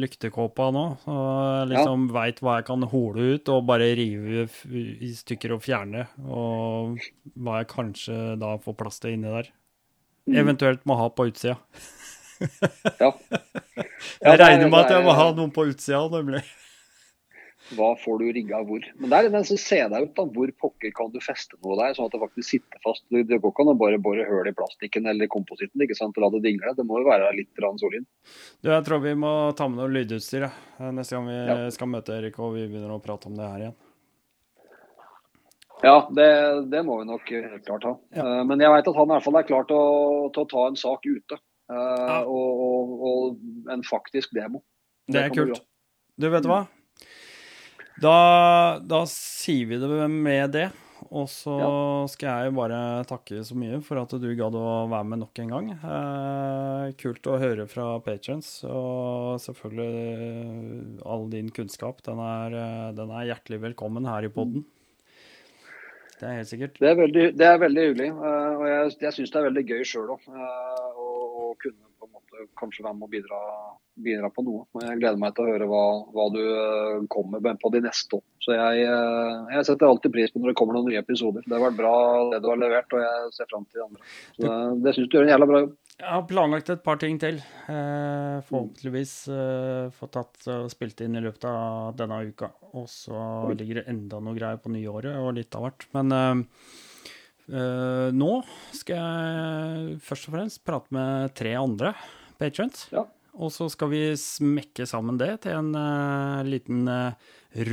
lyktekåpa 0.01 0.71
nå. 0.73 0.85
Og 1.05 1.67
liksom 1.69 1.75
liksom 1.75 2.07
veit 2.15 2.39
hva 2.41 2.55
jeg 2.57 2.65
kan 2.71 2.81
hole 2.89 3.27
ut 3.35 3.51
og 3.53 3.67
bare 3.67 3.91
rive 3.99 4.47
i 4.73 5.11
stykker 5.13 5.53
og 5.53 5.61
fjerne. 5.61 6.07
Og 6.25 6.97
hva 7.37 7.59
jeg 7.59 7.69
kanskje 7.69 8.17
da 8.41 8.55
får 8.57 8.77
plass 8.79 8.97
til 9.03 9.13
inni 9.13 9.29
der. 9.29 9.51
Mm. 10.25 10.39
Eventuelt 10.41 10.81
må 10.89 10.97
ha 10.97 11.09
på 11.13 11.27
utsida. 11.29 11.59
Ja. 12.99 13.11
Jeg 14.25 14.33
er- 14.33 14.41
regner 14.41 14.69
med 14.69 14.79
at 14.85 14.91
jeg 14.91 15.03
må 15.05 15.13
ha 15.15 15.31
noen 15.35 15.51
på 15.53 15.67
utsida, 15.69 16.01
nemlig. 16.11 16.41
Hva 17.73 17.87
får 17.97 18.19
du 18.21 18.25
rigga 18.35 18.59
hvor? 18.61 18.83
Men 19.01 19.09
det 19.09 19.17
er 19.17 19.29
den 19.33 19.45
som 19.47 19.57
ser 19.57 19.87
deg 19.89 20.03
ut, 20.05 20.11
da. 20.13 20.25
Hvor 20.35 20.51
pokker 20.61 20.91
kan 20.93 21.09
du 21.09 21.17
feste 21.23 21.57
noe 21.63 21.77
der, 21.79 21.95
sånn 21.97 22.05
at 22.05 22.13
det 22.13 22.19
faktisk 22.21 22.49
sitter 22.51 22.81
fast. 22.83 23.01
Det 23.09 23.23
det 23.31 23.39
går 23.41 23.53
ikke 23.55 23.63
an 23.65 23.71
å 23.73 23.77
bare 23.79 23.97
bore 24.05 24.27
hull 24.29 24.49
i 24.51 24.53
plastikken 24.53 25.09
eller 25.09 25.25
kompositten 25.33 25.81
ikke 25.81 25.97
sant, 25.97 26.13
og 26.19 26.27
la 26.27 26.29
det 26.35 26.43
dingle. 26.45 26.75
Det 26.77 26.85
må 26.85 26.99
jo 27.01 27.07
være 27.09 27.31
litt 27.39 27.49
solid. 27.81 28.05
Du, 28.61 28.69
jeg 28.69 28.85
tror 28.85 29.01
vi 29.01 29.15
må 29.17 29.31
ta 29.57 29.65
med 29.71 29.81
noe 29.81 29.89
lydutstyr 29.95 30.45
ja. 30.45 30.51
neste 30.91 31.17
gang 31.17 31.25
vi 31.31 31.39
Ja. 31.39 31.57
skal 31.73 31.89
møte 31.89 32.13
Erik 32.19 32.37
og 32.37 32.53
vi 32.53 32.67
begynner 32.69 32.93
å 32.93 33.01
prate 33.01 33.31
om 33.31 33.35
det 33.39 33.49
her 33.49 33.65
igjen. 33.65 33.75
Ja, 35.83 35.97
det, 36.15 36.29
det 36.71 36.81
må 36.87 36.99
vi 37.01 37.05
nok 37.09 37.27
helt 37.29 37.65
klart 37.65 37.83
ha. 37.83 37.95
Ja. 38.15 38.23
Eh, 38.39 38.43
Men 38.47 38.61
jeg 38.63 38.71
veit 38.71 38.87
at 38.87 38.95
han 38.95 39.09
i 39.09 39.13
hvert 39.17 39.25
fall 39.25 39.39
er 39.41 39.47
klar 39.49 39.65
til 39.69 39.77
å, 39.81 40.29
til 40.33 40.45
å 40.45 40.49
ta 40.53 40.67
en 40.69 40.79
sak 40.79 41.05
ute. 41.05 41.41
eh, 41.73 42.21
og, 42.29 42.61
og, 42.65 42.95
og 43.09 43.71
en 43.73 43.83
faktisk 43.85 44.33
demo. 44.37 44.61
Det 45.09 45.23
er 45.27 45.33
kult. 45.33 45.61
Du, 46.17 46.29
vet 46.31 46.45
hva? 46.47 46.63
Da, 48.01 48.15
da 48.83 49.05
sier 49.07 49.69
vi 49.69 49.79
det 49.79 50.07
med 50.11 50.51
det. 50.55 50.65
Og 51.15 51.27
så 51.29 51.53
skal 52.09 52.45
jeg 52.47 52.53
bare 52.57 52.77
takke 53.07 53.43
så 53.45 53.55
mye 53.57 53.77
for 53.85 53.99
at 54.01 54.15
du 54.19 54.25
gadd 54.35 54.55
å 54.57 54.85
være 54.89 55.07
med 55.11 55.21
nok 55.21 55.41
en 55.43 55.51
gang. 55.53 55.67
Eh, 55.75 56.93
kult 56.99 57.29
å 57.29 57.37
høre 57.39 57.67
fra 57.71 57.87
patrons, 58.03 58.49
og 58.67 59.35
selvfølgelig 59.43 60.05
eh, 60.15 61.03
all 61.05 61.27
din 61.31 61.51
kunnskap. 61.53 62.01
Den 62.07 62.21
er, 62.23 62.57
eh, 62.61 62.87
den 62.97 63.13
er 63.13 63.29
hjertelig 63.29 63.61
velkommen 63.69 64.09
her 64.09 64.27
i 64.27 64.33
poden. 64.33 64.65
Det 66.15 66.25
er 66.25 66.39
helt 66.39 66.51
sikkert. 66.51 66.79
Det 66.79 66.89
er 66.89 66.99
veldig, 66.99 67.25
det 67.37 67.47
er 67.47 67.57
veldig 67.59 67.81
hyggelig. 67.89 68.11
Uh, 68.15 68.51
og 68.55 68.67
jeg, 68.69 68.91
jeg 69.03 69.15
syns 69.17 69.33
det 69.33 69.39
er 69.39 69.47
veldig 69.49 69.63
gøy 69.67 69.81
sjøl 69.89 70.13
òg. 70.15 70.29
Å 70.31 71.15
å 71.45 71.53
kunne 71.61 71.91
på 71.99 72.07
en 72.07 72.13
måte 72.15 72.47
kanskje 72.59 72.85
være 72.85 72.97
med 72.97 73.07
og 73.07 73.13
bidra, 73.13 73.39
bidra 73.95 74.29
på 74.33 74.43
noe. 74.45 74.65
men 74.75 74.89
jeg 74.89 74.99
gleder 75.01 75.21
meg 75.21 75.35
til 75.35 75.45
å 75.45 75.53
høre 75.53 75.67
hva, 75.69 75.85
hva 76.15 76.25
du 76.33 76.41
eh, 76.43 77.05
kommer 77.11 77.43
med 77.43 77.59
på 77.61 77.71
de 77.73 77.81
neste 77.85 78.19
år. 78.19 78.25
Så 78.43 78.57
jeg, 78.57 78.83
eh, 78.89 79.55
jeg 79.55 79.67
setter 79.69 79.87
alltid 79.87 80.13
pris 80.13 80.33
på 80.33 80.41
når 80.41 80.51
det 80.51 80.57
kommer 80.59 80.77
noen 80.77 80.91
nye 80.91 81.01
episoder. 81.01 81.45
Det 81.45 81.55
har 81.55 81.63
vært 81.67 81.79
bra 81.79 81.95
det 82.33 82.41
du 82.43 82.51
har 82.51 82.61
levert, 82.61 82.93
og 82.93 83.05
jeg 83.05 83.33
ser 83.37 83.49
fram 83.51 83.65
til 83.69 83.79
de 83.81 83.87
andre. 83.87 84.13
Så 84.35 84.45
det, 84.45 84.59
det 84.85 84.95
syns 84.97 85.09
du 85.09 85.17
gjør 85.17 85.27
en 85.27 85.33
jævla 85.35 85.49
bra 85.51 85.63
jobb. 85.63 85.73
Jeg 85.95 86.11
har 86.11 86.25
planlagt 86.27 86.69
et 86.73 86.81
par 86.83 86.97
ting 86.99 87.15
til. 87.21 87.37
Eh, 87.71 88.37
forhåpentligvis 88.49 89.13
eh, 89.31 89.85
få 89.95 90.09
tatt 90.11 90.43
og 90.51 90.67
spilt 90.73 90.99
inn 91.05 91.15
i 91.15 91.23
løpet 91.23 91.47
av 91.47 91.95
denne 91.95 92.17
uka. 92.27 92.49
Og 92.75 92.89
så 92.91 93.21
ligger 93.55 93.79
det 93.79 93.85
enda 93.93 94.19
noe 94.19 94.35
greier 94.35 94.59
på 94.59 94.73
nyåret 94.73 95.15
og 95.21 95.37
litt 95.37 95.55
av 95.55 95.69
hvert. 95.69 95.87
Men 95.95 96.11
eh, 96.17 96.43
eh, 97.47 98.09
nå 98.11 98.31
skal 98.75 98.99
jeg 98.99 99.97
først 100.03 100.27
og 100.27 100.35
fremst 100.35 100.65
prate 100.67 100.99
med 100.99 101.31
tre 101.39 101.55
andre 101.61 101.95
patrients. 102.41 102.89
Ja. 102.91 103.07
Og 103.35 103.51
så 103.51 103.67
skal 103.71 103.89
vi 103.91 104.01
smekke 104.19 104.85
sammen 104.87 105.17
det 105.19 105.41
til 105.43 105.51
en 105.57 105.73
uh, 105.75 106.39
liten 106.47 106.87
uh, 106.87 107.11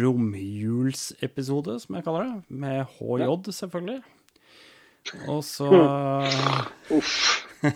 romjulsepisode, 0.00 1.76
som 1.84 1.94
jeg 1.98 2.04
kaller 2.06 2.22
det. 2.26 2.40
Med 2.64 2.82
HJ, 2.98 3.28
selvfølgelig. 3.54 4.00
Og 5.30 5.40
så 5.46 5.68
Uff. 6.96 7.14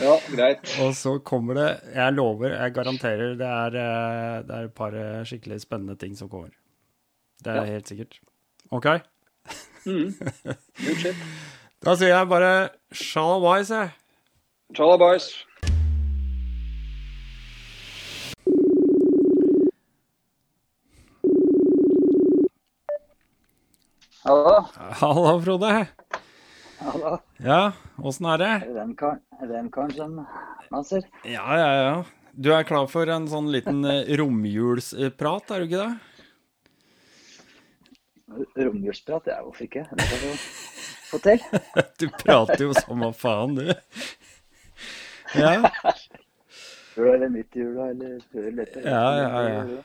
ja, 0.00 0.14
greit. 0.32 0.68
Og 0.84 0.94
så 0.96 1.14
kommer 1.24 1.56
det 1.58 1.68
Jeg 1.94 2.12
lover, 2.16 2.54
jeg 2.58 2.74
garanterer, 2.76 3.34
det 3.40 3.48
er, 3.48 3.76
eh, 3.80 4.42
det 4.44 4.54
er 4.58 4.68
et 4.68 4.74
par 4.76 4.92
skikkelig 5.28 5.60
spennende 5.64 5.96
ting 6.00 6.16
som 6.16 6.28
kommer. 6.28 6.50
Det 7.44 7.52
er 7.52 7.64
Ja. 7.64 7.72
helt 7.72 7.88
sikkert. 7.88 8.18
OK? 8.70 8.86
Mm. 9.86 10.14
Da 11.84 11.92
sier 12.00 12.14
jeg 12.14 12.28
bare 12.30 12.70
shalabais, 12.96 13.68
jeg. 13.68 13.90
Sjalabais. 14.72 15.26
Hallo? 24.24 24.54
Hallo, 25.02 25.34
Frode. 25.44 25.74
Hallo? 26.80 27.12
Ja, 27.44 27.60
åssen 28.00 28.32
er 28.32 28.40
det? 28.40 28.54
Den 28.72 28.96
karen, 28.96 29.92
som 29.92 30.16
maser? 30.72 31.04
Ja, 31.28 31.44
ja, 31.52 31.70
ja. 31.82 31.94
Du 32.32 32.48
er 32.56 32.64
klar 32.64 32.88
for 32.88 33.04
en 33.12 33.28
sånn 33.28 33.52
liten 33.52 33.84
eh, 33.84 34.08
romjulsprat, 34.16 35.52
er 35.52 35.60
du 35.60 35.68
ikke 35.68 35.84
det? 35.84 35.92
Romjulsprat? 38.70 39.28
Ja, 39.36 39.44
hvorfor 39.44 39.68
ikke? 39.68 39.84
Det 39.92 40.73
kan 41.22 41.84
du 42.00 42.08
prater 42.22 42.64
jo 42.66 42.72
som 42.76 43.04
hva 43.04 43.12
faen, 43.16 43.58
du. 43.58 43.70
Ja. 45.34 45.56
Før 46.94 47.14
eller 47.16 47.30
midt 47.32 47.56
i 47.58 47.64
jula, 47.64 47.90
eller 47.90 48.18
før 48.30 48.48
eller 48.50 48.66
etter. 48.68 48.84
Ja, 48.86 49.06
ja, 49.18 49.44
ja. 49.50 49.82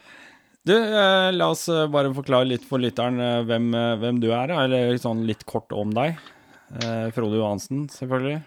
Du, 0.70 0.76
eh, 0.76 1.32
la 1.34 1.48
oss 1.50 1.64
eh, 1.72 1.88
bare 1.90 2.12
forklare 2.14 2.46
litt 2.46 2.66
for 2.68 2.82
lytteren 2.84 3.18
eh, 3.24 3.40
hvem, 3.48 3.72
eh, 3.74 3.96
hvem 4.02 4.20
du 4.22 4.28
er, 4.30 4.52
da, 4.52 4.60
eller 4.68 5.00
sånn 5.02 5.24
litt 5.26 5.46
kort 5.50 5.74
om 5.74 5.94
deg. 5.96 6.20
Eh, 6.84 7.08
Frode 7.16 7.40
Johansen, 7.40 7.88
selvfølgelig. 7.94 8.42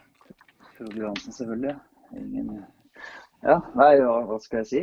Frode 0.77 1.01
Johansen, 1.01 1.35
selvfølgelig. 1.35 1.75
Ingen 2.21 2.53
Ja, 3.43 3.59
nei, 3.75 3.97
hva, 3.99 4.21
hva 4.29 4.39
skal 4.45 4.61
jeg 4.63 4.69
si? 4.71 4.83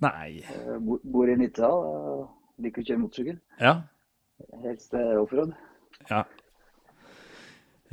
Nei. 0.00 0.38
Bor, 0.86 1.02
bor 1.02 1.28
i 1.28 1.36
Nittedal 1.36 1.82
liker 2.62 2.80
å 2.80 2.88
kjøre 2.88 3.02
motorsykkel. 3.02 3.40
Ja. 3.60 3.74
Helst 4.62 4.94
offroad. 4.94 5.52
Ja. 6.08 6.22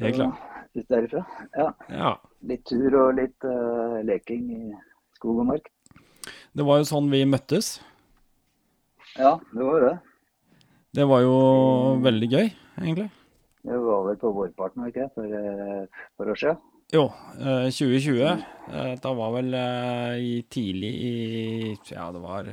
Helt 0.02 0.16
klart. 0.20 0.42
Litt 0.76 0.90
derifra. 0.92 1.22
Ja. 1.56 1.70
Ja. 1.90 2.10
Litt 2.50 2.66
tur 2.68 2.96
og 3.00 3.14
litt 3.20 3.48
uh, 3.48 4.02
leking 4.04 4.50
i 4.52 4.62
skog 5.16 5.40
og 5.44 5.48
mark. 5.54 5.70
Det 6.56 6.66
var 6.68 6.82
jo 6.82 6.88
sånn 6.90 7.08
vi 7.12 7.22
møttes. 7.28 7.78
Ja, 9.16 9.38
det 9.54 9.64
var 9.64 9.80
jo 9.80 9.88
det. 9.88 9.96
Det 10.96 11.06
var 11.08 11.22
jo 11.24 11.36
veldig 12.04 12.28
gøy, 12.32 12.50
egentlig. 12.82 13.10
Det 13.66 13.78
var 13.82 14.04
vel 14.08 14.18
på 14.22 14.32
vårparten, 14.36 14.84
var 14.84 14.92
ikke 14.92 15.06
det? 15.06 15.12
For 15.16 15.36
eh, 15.40 15.84
et 16.22 16.30
år 16.32 16.40
siden. 16.40 16.60
Jo, 16.94 17.06
eh, 17.40 17.68
2020. 17.74 18.44
eh, 18.72 18.92
Da 19.04 19.14
var 19.18 19.32
vel 19.36 19.56
i 20.22 20.34
tidlig 20.54 20.92
i 21.02 21.14
Ja, 21.92 22.12
det 22.14 22.22
var 22.24 22.48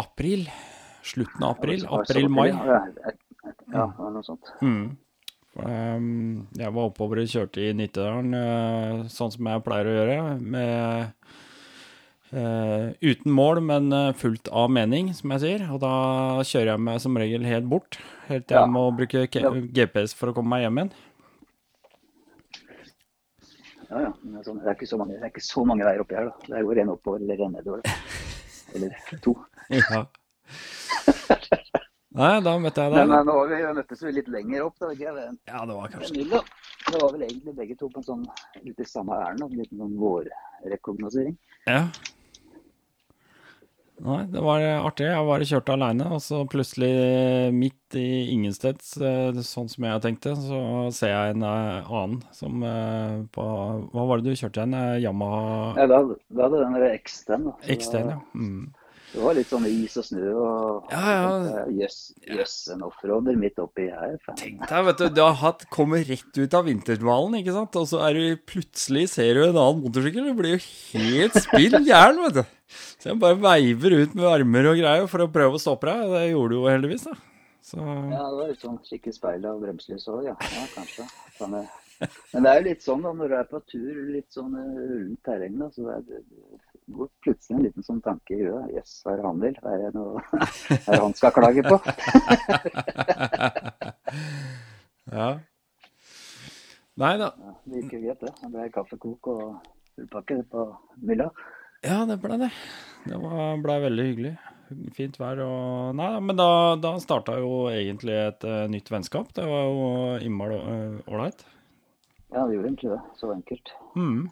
april. 0.00 0.46
Slutten 1.02 1.44
av 1.44 1.56
april. 1.58 1.84
April-mai. 1.86 2.50
Ja, 3.42 3.50
et- 3.50 3.60
et- 3.60 3.68
det 3.70 3.98
var 3.98 4.10
noe 4.12 4.22
sånt. 4.26 4.50
Mm. 4.62 4.96
Um, 5.60 6.46
jeg 6.56 6.72
var 6.72 6.90
oppover 6.90 7.18
og 7.18 7.26
kjørte 7.26 7.58
i 7.58 7.72
Nittedalen, 7.74 8.34
eh, 8.34 9.02
sånn 9.10 9.32
som 9.32 9.44
jeg 9.50 9.64
pleier 9.64 9.84
å 9.90 9.96
gjøre. 9.98 10.40
Med, 10.40 11.12
eh, 12.32 12.92
uten 13.02 13.32
mål, 13.32 13.60
men 13.62 13.92
eh, 13.92 14.12
fullt 14.12 14.48
av 14.52 14.70
mening, 14.70 15.12
som 15.12 15.30
jeg 15.32 15.40
sier. 15.40 15.64
Og 15.72 15.80
da 15.80 15.90
kjører 16.46 16.70
jeg 16.76 16.80
meg 16.80 17.00
som 17.00 17.16
regel 17.16 17.42
helt 17.44 17.68
bort. 17.68 17.98
Helt 18.28 18.46
til 18.46 18.54
Ja. 18.56 18.62
jeg 18.64 18.70
må 18.70 18.96
bruke 18.96 19.26
K 19.30 19.40
GPS 19.72 20.14
for 20.14 20.30
å 20.30 20.34
komme 20.34 20.48
meg 20.54 20.62
hjem 20.62 20.78
igjen. 20.78 20.92
Ja, 23.90 23.98
ja. 24.06 24.12
Det, 24.22 24.38
er 24.38 24.42
sånn, 24.46 24.58
det, 24.62 24.68
er 24.68 24.74
ikke 24.78 24.86
så 24.88 24.98
mange, 24.98 25.14
det 25.18 25.22
er 25.24 25.32
ikke 25.32 25.42
så 25.42 25.66
mange 25.66 25.82
veier 25.84 26.00
oppi 26.04 26.14
her, 26.14 26.24
da. 26.26 26.32
Det 26.46 26.56
er 26.56 26.62
jo 26.62 26.70
en 26.70 26.88
oppover 26.94 27.18
eller 27.20 27.44
en 27.44 27.52
nedover. 27.58 27.80
Eller 28.74 28.94
to. 29.20 29.34
Ja. 29.68 30.06
Nei, 32.20 32.34
da 32.44 32.54
møtte 32.60 32.84
jeg 32.84 32.92
deg. 32.94 33.08
men 33.08 33.28
nå 33.28 33.36
vi 33.48 33.60
møttes 33.80 34.04
vi 34.04 34.14
litt 34.18 34.30
lenger 34.32 34.66
opp, 34.66 34.76
da. 34.82 34.92
Ikke? 34.92 35.16
jeg? 35.16 35.34
Ja, 35.48 35.64
det 35.64 35.76
var 35.78 35.92
kanskje 35.94 36.28
da. 36.28 36.44
Det 36.90 37.00
var 37.00 37.12
vel 37.14 37.26
egentlig 37.26 37.56
begge 37.56 37.76
to 37.80 37.90
på 37.92 38.02
en 38.02 38.08
sånn 38.08 38.24
litt 38.64 38.80
i 38.80 38.88
samme 38.88 39.16
ærend. 39.16 39.44
En 39.46 39.58
liten 39.58 39.80
sånn 39.80 39.98
vårrekognosering. 40.00 41.36
Ja. 41.68 41.84
Nei, 44.00 44.22
det 44.32 44.40
var 44.40 44.62
artig. 44.64 45.04
Jeg 45.10 45.24
var 45.28 45.42
kjørte 45.44 45.74
aleine, 45.74 46.06
og 46.16 46.22
så 46.24 46.40
plutselig, 46.48 46.88
midt 47.52 47.96
i 48.00 48.32
ingensteds, 48.32 48.94
eh, 48.96 49.40
sånn 49.44 49.68
som 49.68 49.84
jeg 49.84 50.02
tenkte, 50.06 50.32
så 50.40 50.60
ser 50.96 51.12
jeg 51.12 51.34
en 51.34 51.44
eh, 51.44 51.90
annen 51.90 52.22
som 52.36 52.64
eh, 52.64 53.18
på 53.34 53.44
Hva 53.92 54.06
var 54.08 54.20
det 54.22 54.32
du 54.32 54.40
kjørte 54.40 54.64
igjen? 54.64 54.76
Yamaha 55.04 55.74
Ja, 55.82 55.88
da, 55.90 56.00
da 56.32 56.46
hadde 56.46 56.62
den 56.62 56.78
der 56.78 56.86
da. 56.86 57.56
Så 57.60 57.74
X-Ten, 57.76 58.12
ja. 58.14 58.20
Mm. 58.32 58.70
Det 59.10 59.18
var 59.18 59.34
litt 59.34 59.50
sånn 59.50 59.64
is 59.66 59.96
og 59.98 60.04
snø 60.06 60.28
og 60.38 60.92
Ja, 60.92 61.00
ja. 61.10 61.62
Jøss, 61.80 61.98
jøss, 62.22 62.54
en 62.74 62.84
offroader 62.86 63.38
midt 63.38 63.58
oppi 63.58 63.88
her. 63.90 64.14
faen. 64.22 64.38
Tenk 64.38 64.62
deg, 64.62 64.84
vet 64.86 65.00
du, 65.00 65.06
du 65.16 65.22
har 65.24 65.34
hatt, 65.40 65.64
kommer 65.72 66.04
rett 66.06 66.38
ut 66.38 66.54
av 66.54 66.68
vinterdvalen, 66.68 67.34
ikke 67.40 67.56
sant? 67.56 67.78
Og 67.80 67.88
så 67.90 68.04
er 68.06 68.18
du 68.20 68.44
plutselig 68.46 69.08
ser 69.16 69.34
du 69.34 69.42
en 69.48 69.58
annen 69.58 69.82
motorsykkel, 69.82 70.30
du 70.30 70.38
blir 70.38 70.54
jo 70.56 70.62
helt 70.94 71.40
spill 71.42 71.74
gæren, 71.88 72.22
vet 72.28 72.38
du. 72.38 72.54
Så 73.00 73.10
jeg 73.10 73.18
bare 73.18 73.40
veiver 73.42 73.98
ut 73.98 74.14
med 74.14 74.30
armer 74.30 74.70
og 74.70 74.78
greier 74.78 75.10
for 75.10 75.26
å 75.26 75.32
prøve 75.32 75.58
å 75.58 75.62
stoppe 75.62 75.90
deg, 75.90 76.06
og 76.06 76.14
det 76.14 76.24
gjorde 76.30 76.54
du 76.54 76.58
jo 76.60 76.70
heldigvis, 76.70 77.10
da. 77.10 77.18
Så 77.70 77.82
Ja, 77.82 78.24
det 78.30 78.38
var 78.38 78.48
litt 78.48 78.62
sånn 78.62 78.80
kikke 78.86 79.10
i 79.10 79.14
speilet 79.18 79.50
og 79.50 79.62
bremselys 79.64 80.06
òg, 80.10 80.24
ja. 80.30 80.38
ja. 80.38 80.64
Kanskje. 80.76 81.10
Sånn, 81.36 81.58
eh. 81.58 81.78
Men 82.32 82.46
det 82.46 82.50
er 82.50 82.60
jo 82.60 82.66
litt 82.70 82.84
sånn 82.86 83.02
da, 83.04 83.12
når 83.16 83.32
du 83.32 83.36
er 83.36 83.48
på 83.50 83.60
tur, 83.68 83.98
litt 84.14 84.30
sånn 84.32 84.54
eh, 84.56 84.84
rundt 84.94 85.20
terreng, 85.26 85.58
da, 85.60 85.68
så 85.74 85.84
det, 85.84 85.98
er, 85.98 86.22
det 86.30 86.62
går 86.96 87.08
plutselig 87.24 87.56
en 87.56 87.64
liten 87.66 87.86
sånn 87.86 88.02
tanke 88.04 88.36
i 88.36 88.42
huet. 88.42 88.72
Jøss, 88.76 88.94
hva 89.04 89.12
er 89.12 89.20
det 89.20 89.26
han 89.26 89.42
vil? 89.44 89.56
Hva 89.62 89.74
er 89.74 89.80
det, 89.84 89.90
noe, 89.96 90.22
er 90.76 90.90
det 90.90 91.02
han 91.04 91.16
skal 91.18 91.36
klage 91.36 91.62
på? 91.66 91.76
Ja. 95.10 95.40
Nei 97.00 97.14
da. 97.18 97.32
Ja, 97.34 97.52
det 97.66 97.80
gikk 97.80 97.94
jo 97.96 98.00
greit, 98.04 98.20
det. 98.20 98.30
Det 98.38 98.50
ble 98.52 98.66
kaffekok 98.70 99.28
og 99.32 99.40
fullpakke 99.96 100.36
på 100.52 100.66
mylla. 101.02 101.26
Ja, 101.82 102.04
det 102.06 102.20
ble 102.22 102.36
det. 102.44 102.50
Det 103.08 103.18
var, 103.18 103.56
ble 103.64 103.78
veldig 103.88 104.04
hyggelig. 104.06 104.34
Fint 104.94 105.16
vær 105.18 105.40
og 105.42 105.96
Nei, 105.98 106.12
men 106.22 106.38
da, 106.38 106.76
da 106.78 106.92
starta 107.02 107.40
jo 107.42 107.64
egentlig 107.72 108.14
et 108.20 108.46
uh, 108.46 108.68
nytt 108.70 108.92
vennskap. 108.92 109.32
Det 109.34 109.46
var 109.50 109.66
jo 109.66 109.88
innmari 110.22 110.60
ålreit. 111.10 111.42
Uh, 111.42 111.56
Ja, 112.30 112.44
det 112.46 112.54
gjorde 112.54 112.68
egentlig 112.68 112.90
det. 112.92 113.00
Så 113.18 113.32
enkelt. 113.34 113.72
Mm. 113.98 114.28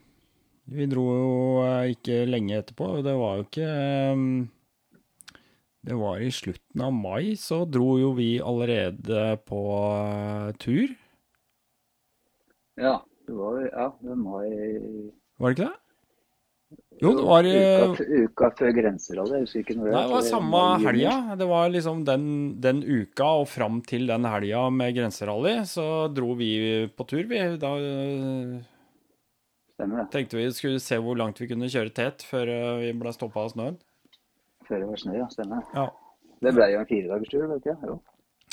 Vi 0.68 0.84
dro 0.90 1.04
jo 1.08 1.32
eh, 1.64 1.94
ikke 1.94 2.22
lenge 2.28 2.60
etterpå. 2.60 2.98
Det 3.04 3.16
var 3.16 3.38
jo 3.38 3.46
ikke 3.46 3.68
eh, 3.72 4.22
Det 5.88 5.96
var 5.96 6.20
i 6.20 6.30
slutten 6.34 6.84
av 6.84 6.92
mai, 6.92 7.34
så 7.40 7.62
dro 7.64 7.96
jo 8.00 8.12
vi 8.18 8.34
allerede 8.44 9.38
på 9.48 9.64
eh, 9.96 10.54
tur. 10.60 10.96
Ja, 12.78 12.98
det 13.26 13.34
var 13.34 13.60
ja, 13.64 13.90
det 13.98 14.12
var 14.12 14.18
mai 14.22 14.48
Var 15.38 15.50
det 15.50 15.56
ikke 15.56 15.64
det? 15.66 15.74
Jo, 16.98 17.12
det 17.14 17.24
var 17.24 17.46
uka, 17.46 18.04
uka 18.26 18.48
før 18.58 18.72
grenserally. 18.74 19.36
Jeg 19.38 19.46
husker 19.46 19.62
ikke 19.62 19.76
når 19.78 19.86
det 19.86 19.92
Nei, 19.94 20.00
det 20.02 20.12
var 20.12 20.24
samme 20.26 20.62
helga. 20.82 21.12
Det 21.38 21.46
var 21.48 21.68
liksom 21.72 22.00
den, 22.04 22.24
den 22.60 22.80
uka 22.82 23.28
og 23.40 23.46
fram 23.48 23.78
til 23.86 24.08
den 24.10 24.26
helga 24.28 24.64
med 24.74 24.96
grenserally, 24.98 25.60
så 25.70 25.86
dro 26.12 26.34
vi 26.36 26.50
på 26.92 27.06
tur, 27.08 27.22
vi. 27.30 27.38
Da 27.62 27.70
Stemmer 29.78 30.00
det. 30.02 30.08
tenkte 30.10 30.36
vi 30.40 30.48
skulle 30.50 30.80
se 30.82 30.96
hvor 30.98 31.14
langt 31.20 31.38
vi 31.38 31.46
kunne 31.46 31.68
kjøre 31.70 31.92
tett 31.94 32.24
før 32.26 32.50
øh, 32.50 32.80
vi 32.82 32.92
ble 32.98 33.12
stoppa 33.14 33.44
av 33.46 33.52
snøen. 33.52 33.76
Før 34.66 34.82
det 34.82 34.88
var 34.90 34.98
snø, 35.04 35.14
ja. 35.20 35.28
Stemmer. 35.30 35.62
Ja. 35.76 35.84
Det 36.42 36.52
ble 36.56 36.66
jo 36.72 36.80
en 36.82 36.88
firedagerstur, 36.90 37.46
vet 37.52 37.68
jeg. 37.70 37.76
Jo, 37.86 37.94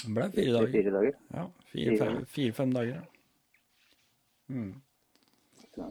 Det 0.06 0.14
ble 0.14 0.28
fire 0.36 0.54
dager. 0.54 0.72
fire 0.76 0.94
dager. 0.94 1.18
Ja, 1.34 1.48
Fire-fem 1.74 2.20
fire, 2.38 2.54
fem 2.62 2.72
dager. 2.78 3.02
Mm. 4.54 4.72
Så, 5.76 5.90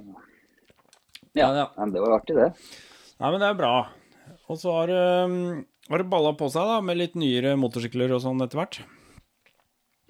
Ja, 1.35 1.49
ja. 1.59 1.67
men 1.77 1.91
det 1.93 2.01
var 2.01 2.15
artig, 2.21 2.37
det. 2.39 2.49
Nei, 3.19 3.31
men 3.35 3.41
det 3.43 3.49
er 3.51 3.59
bra. 3.59 3.73
Og 4.49 4.59
så 4.61 4.71
har, 4.79 4.89
øh, 4.95 5.65
har 5.91 5.99
det 5.99 6.11
balla 6.11 6.31
på 6.39 6.47
seg 6.55 6.63
da, 6.71 6.79
med 6.81 6.97
litt 7.01 7.15
nyere 7.19 7.57
motorsykler 7.59 8.15
og 8.15 8.23
sånn 8.23 8.43
etter 8.47 8.61
hvert. 8.63 8.79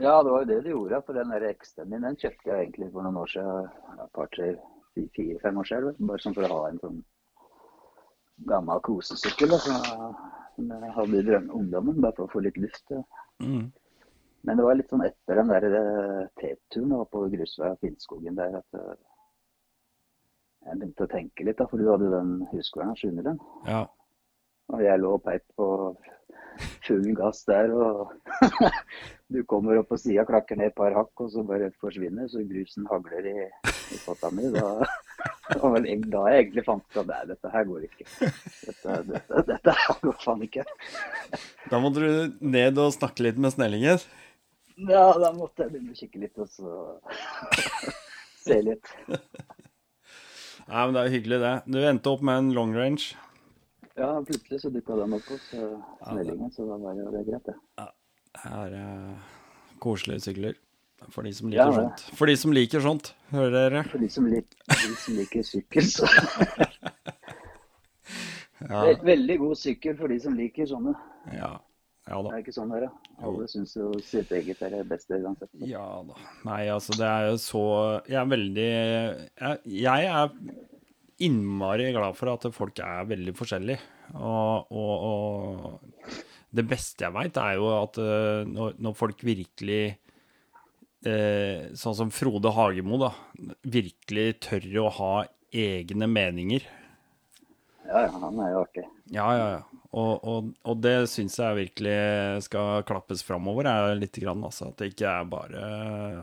Ja, 0.03 0.19
det 0.27 0.31
var 0.35 0.43
jo 0.45 0.49
det 0.51 0.61
det 0.67 0.73
gjorde. 0.75 1.01
For 1.07 1.17
den 1.17 1.31
der 1.33 1.49
X-en 1.55 1.89
min 1.89 2.03
den 2.05 2.17
kjøpte 2.21 2.51
jeg 2.51 2.67
egentlig 2.69 2.91
for 2.93 3.07
noen 3.07 3.17
år 3.25 3.31
siden. 3.33 3.69
Et 4.05 4.13
par, 4.13 4.29
tre, 4.35 4.53
fi- 4.53 4.71
fire-fem 4.95 5.61
år 5.61 5.71
siden. 5.71 5.97
Bare 6.09 6.25
sånn 6.25 6.37
for 6.37 6.47
å 6.47 6.59
ha 6.59 6.69
en 6.71 6.83
sånn 6.83 7.01
gammel 8.51 8.83
kosesykkel 8.87 9.55
som 9.63 10.69
jeg 10.71 10.93
hadde 10.99 11.23
i 11.23 11.39
ungdommen. 11.39 12.01
Bare 12.01 12.17
for 12.19 12.27
å 12.27 12.35
få 12.35 12.45
litt 12.45 12.61
luft. 12.61 12.85
Ja. 12.91 13.03
Mm. 13.43 13.73
Men 14.45 14.61
det 14.61 14.65
var 14.67 14.77
litt 14.77 14.91
sånn 14.93 15.07
etter 15.07 15.41
den 15.41 15.51
der 15.51 15.67
eh, 15.79 16.25
T-turen 16.41 17.07
på 17.09 17.23
grusveia 17.33 17.73
og 17.73 17.81
Finnskogen 17.81 18.37
der 18.37 18.59
at 18.59 18.77
eh, 18.77 18.97
jeg 20.65 20.81
begynte 20.81 21.07
å 21.07 21.13
tenke 21.13 21.45
litt, 21.47 21.59
da, 21.61 21.67
for 21.69 21.81
du 21.81 21.89
hadde 21.89 22.11
den 22.13 22.35
huskverna, 22.53 22.97
skjønner 22.97 23.27
du? 23.27 23.47
Ja. 23.69 23.83
Og 24.73 24.81
jeg 24.85 25.01
lå 25.01 25.11
og 25.17 25.25
peip 25.25 25.45
på 25.59 25.67
full 26.87 27.11
gass 27.19 27.43
der, 27.49 27.73
og 27.73 28.13
du 29.35 29.43
kommer 29.49 29.81
opp 29.81 29.91
på 29.93 29.99
sida, 30.01 30.25
klakker 30.29 30.61
ned 30.61 30.73
et 30.73 30.79
par 30.79 30.97
hakk, 30.97 31.13
og 31.21 31.33
så 31.33 31.45
bare 31.45 31.73
forsvinner, 31.83 32.29
så 32.33 32.45
grusen 32.49 32.89
hagler 32.89 33.29
i, 33.29 33.37
potta 34.05 34.31
mi. 34.35 34.51
Da, 34.55 34.67
var 35.61 35.75
vel 35.77 35.89
da 36.11 36.25
jeg 36.33 36.45
egentlig 36.45 36.65
fant 36.67 36.85
ut 36.89 37.01
at 37.03 37.11
nei, 37.11 37.23
dette 37.33 37.53
her 37.55 37.67
går 37.69 37.87
ikke. 37.89 38.07
Dette, 38.21 38.99
dette, 39.11 39.43
dette 39.51 39.75
her 39.81 39.99
går 40.03 40.21
faen 40.25 40.45
ikke. 40.47 40.67
Da 41.71 41.81
måtte 41.83 42.05
du 42.05 42.47
ned 42.55 42.81
og 42.83 42.95
snakke 42.97 43.27
litt 43.29 43.41
med 43.41 43.55
snellingen. 43.55 44.03
Ja, 44.75 45.07
da 45.21 45.31
måtte 45.37 45.65
jeg 45.65 45.75
begynne 45.75 45.95
å 45.95 45.99
kikke 45.99 46.23
litt, 46.25 46.39
og 46.43 46.51
så 46.51 46.71
se 48.47 48.59
litt. 48.67 48.91
Nei, 50.65 50.81
men 50.81 50.97
det 50.97 51.03
er 51.03 51.09
jo 51.11 51.15
hyggelig, 51.19 51.39
det. 51.45 51.55
Du 51.71 51.79
endte 51.85 52.11
opp 52.11 52.25
med 52.27 52.41
en 52.41 52.51
long 52.57 52.75
range. 52.75 53.13
Ja, 53.95 54.17
plutselig 54.27 54.65
så 54.65 54.73
dukka 54.75 54.97
den 54.99 55.15
opp 55.15 55.29
hos 55.31 55.47
uh, 55.55 55.79
snellingen, 56.09 56.51
så 56.51 56.67
da 56.67 56.79
var 56.83 56.99
det 56.99 57.25
greit, 57.29 57.47
det. 57.47 57.55
Ja, 57.79 57.91
Det 58.35 58.51
er 58.51 58.73
eh, 58.81 59.35
koselige 59.85 60.25
sykler. 60.25 60.57
For 61.13 61.27
de 61.27 61.33
som 61.37 61.51
liker 61.53 61.61
ja, 61.65 61.73
sånt. 61.77 62.05
For 62.17 62.31
de 62.31 62.37
som 62.41 62.53
liker 62.57 62.81
sånt, 62.85 63.11
hører 63.35 63.53
dere? 63.57 63.83
For 63.91 63.99
de 64.01 64.09
som, 64.13 64.27
lik, 64.31 64.47
de 64.71 64.95
som 65.03 65.17
liker 65.19 65.43
sykkel, 65.47 65.87
så 65.91 66.09
Ja, 68.65 68.81
Ve- 68.87 68.99
Veldig 69.05 69.37
god 69.43 69.59
sykkel 69.61 69.97
for 69.99 70.09
de 70.13 70.19
som 70.23 70.37
liker 70.39 70.69
sånne. 70.71 70.95
ja, 71.35 71.51
ja 72.09 72.19
da. 72.21 72.29
Det 72.31 72.37
er 72.39 72.43
ikke 72.45 72.55
sånn 72.57 72.73
her, 72.75 72.87
ja. 72.87 72.93
Alle 73.25 73.47
syns 73.49 73.75
jo 73.77 73.91
sitt 74.05 74.31
eget 74.37 74.61
er 74.65 74.75
det 74.79 74.83
beste 74.91 75.19
uansett. 75.21 75.51
Ja 75.69 75.85
da. 76.07 76.17
Nei, 76.49 76.63
altså 76.73 76.97
det 76.99 77.07
er 77.09 77.29
jo 77.31 77.37
så 77.41 77.63
Jeg 78.11 78.19
er 78.21 78.27
veldig 78.33 78.67
Jeg, 78.67 79.61
jeg 79.85 80.09
er 80.11 80.33
innmari 81.25 81.91
glad 81.95 82.17
for 82.19 82.33
at 82.35 82.49
folk 82.53 82.81
er 82.83 83.05
veldig 83.09 83.35
forskjellige. 83.39 83.79
Og, 84.19 84.73
og, 84.75 85.05
og 85.09 86.19
det 86.55 86.65
beste 86.71 87.07
jeg 87.07 87.15
veit, 87.15 87.39
er 87.41 87.55
jo 87.61 87.69
at 87.79 87.99
eh, 88.03 88.43
når, 88.51 88.75
når 88.83 88.97
folk 88.99 89.23
virkelig 89.27 89.83
Sånn 91.05 91.97
som 91.99 92.11
Frode 92.15 92.53
Hagemo, 92.57 92.97
da. 93.01 93.13
Virkelig 93.63 94.41
tør 94.47 94.67
å 94.85 94.89
ha 94.99 95.13
egne 95.55 96.09
meninger. 96.11 96.65
Ja, 97.85 98.07
ja, 98.07 98.11
han 98.17 98.39
er 98.41 98.55
jo 98.55 98.63
artig. 98.65 98.85
Ja, 99.13 99.27
ja, 99.37 99.49
ja. 99.59 99.83
Og, 99.95 100.25
og, 100.27 100.47
og 100.67 100.79
det 100.83 100.95
syns 101.13 101.37
jeg 101.39 101.59
virkelig 101.59 101.99
skal 102.49 102.83
klappes 102.89 103.23
framover, 103.23 103.69
er 103.71 103.99
litt 103.99 104.17
grann, 104.19 104.43
altså. 104.47 104.73
At 104.73 104.81
det 104.81 104.91
ikke 104.95 105.13
er 105.13 105.29
bare 105.31 105.67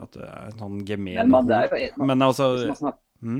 at 0.01 0.17
det 0.17 0.27
er 0.27 0.57
sånn 0.57 0.82
gemen 0.88 1.21
Men 1.21 1.32
man, 1.32 1.47
det 1.47 1.59
er 1.59 1.69
jo, 1.69 1.91
man, 2.01 2.11
Men 2.11 2.25
altså 2.27 2.49
hvis 2.57 2.73
man 2.73 2.79
snakker, 2.82 3.03
mm, 3.23 3.39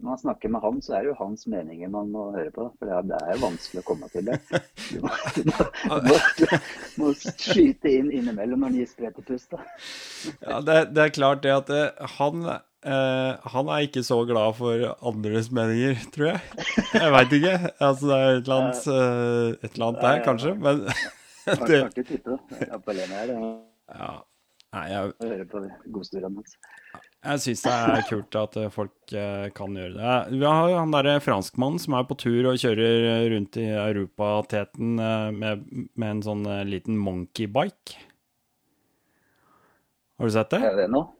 når 0.00 0.08
man 0.08 0.20
snakker 0.22 0.48
med 0.48 0.62
han, 0.64 0.78
så 0.80 0.94
er 0.96 1.04
det 1.04 1.10
jo 1.10 1.18
hans 1.18 1.42
meninger 1.50 1.90
man 1.92 2.08
må 2.12 2.30
høre 2.32 2.50
på. 2.54 2.66
For 2.78 2.88
det 2.88 3.18
er, 3.18 3.34
jo 3.34 3.42
vanskelig 3.42 3.82
å 3.82 3.88
komme 3.90 4.08
til 4.12 4.30
det. 4.30 4.38
Du 4.90 5.02
må, 5.04 5.10
du 5.36 5.42
må, 5.50 5.66
du 6.00 6.08
må, 6.08 6.16
du 6.40 7.02
må 7.02 7.10
skyte 7.20 7.92
inn 7.92 8.08
innimellom 8.08 8.64
når 8.64 8.72
han 8.72 8.78
gir 8.80 8.88
spredt 8.88 9.20
pust. 9.28 9.52
ja, 10.40 10.56
det, 10.64 10.78
det 10.96 11.04
er 11.04 11.14
klart 11.14 11.44
det 11.44 11.52
at 11.52 11.68
det, 11.68 11.84
han 12.16 12.48
eh, 12.48 13.50
han 13.54 13.70
er 13.70 13.84
ikke 13.86 14.02
så 14.06 14.22
glad 14.28 14.56
for 14.58 14.88
andres 15.12 15.52
meninger, 15.52 16.00
tror 16.14 16.32
jeg. 16.32 16.40
Jeg 16.96 17.12
veit 17.16 17.36
ikke. 17.38 17.54
Altså, 17.76 18.08
det 18.08 18.16
er 18.16 18.26
et 18.30 18.42
eller 18.42 18.56
annet, 18.56 18.82
eh, 18.96 19.68
et 19.68 19.72
eller 19.74 19.86
annet 19.90 20.02
der, 20.08 20.24
kanskje. 20.26 20.56
Men 20.56 20.84
det 21.68 21.84
ja. 23.90 24.12
Nei, 24.70 24.84
jeg, 24.86 25.14
høre 25.26 25.46
på 25.50 25.64
godstordene 25.90 26.38
hans. 26.38 26.52
Jeg 27.20 27.42
syns 27.44 27.62
det 27.66 27.72
er 27.76 28.04
kult 28.08 28.36
at 28.40 28.54
eh, 28.56 28.70
folk 28.72 29.12
eh, 29.12 29.50
kan 29.52 29.74
gjøre 29.76 29.92
det. 29.92 30.12
Vi 30.40 30.46
har 30.46 30.70
jo 30.72 30.78
han 30.78 30.94
derre 30.94 31.18
franskmannen 31.20 31.80
som 31.82 31.98
er 31.98 32.06
på 32.08 32.16
tur 32.16 32.48
og 32.48 32.60
kjører 32.62 33.26
rundt 33.34 33.58
i 33.60 33.66
europateten 33.74 34.94
eh, 34.96 35.26
med, 35.36 35.66
med 36.00 36.14
en 36.14 36.22
sånn 36.24 36.46
eh, 36.48 36.62
liten 36.64 36.96
monkeybike. 36.96 37.98
Har 40.16 40.30
du 40.30 40.32
sett 40.32 40.54
det? 40.54 40.62
Er 40.64 40.78
det 40.80 40.88
noe? 40.92 41.12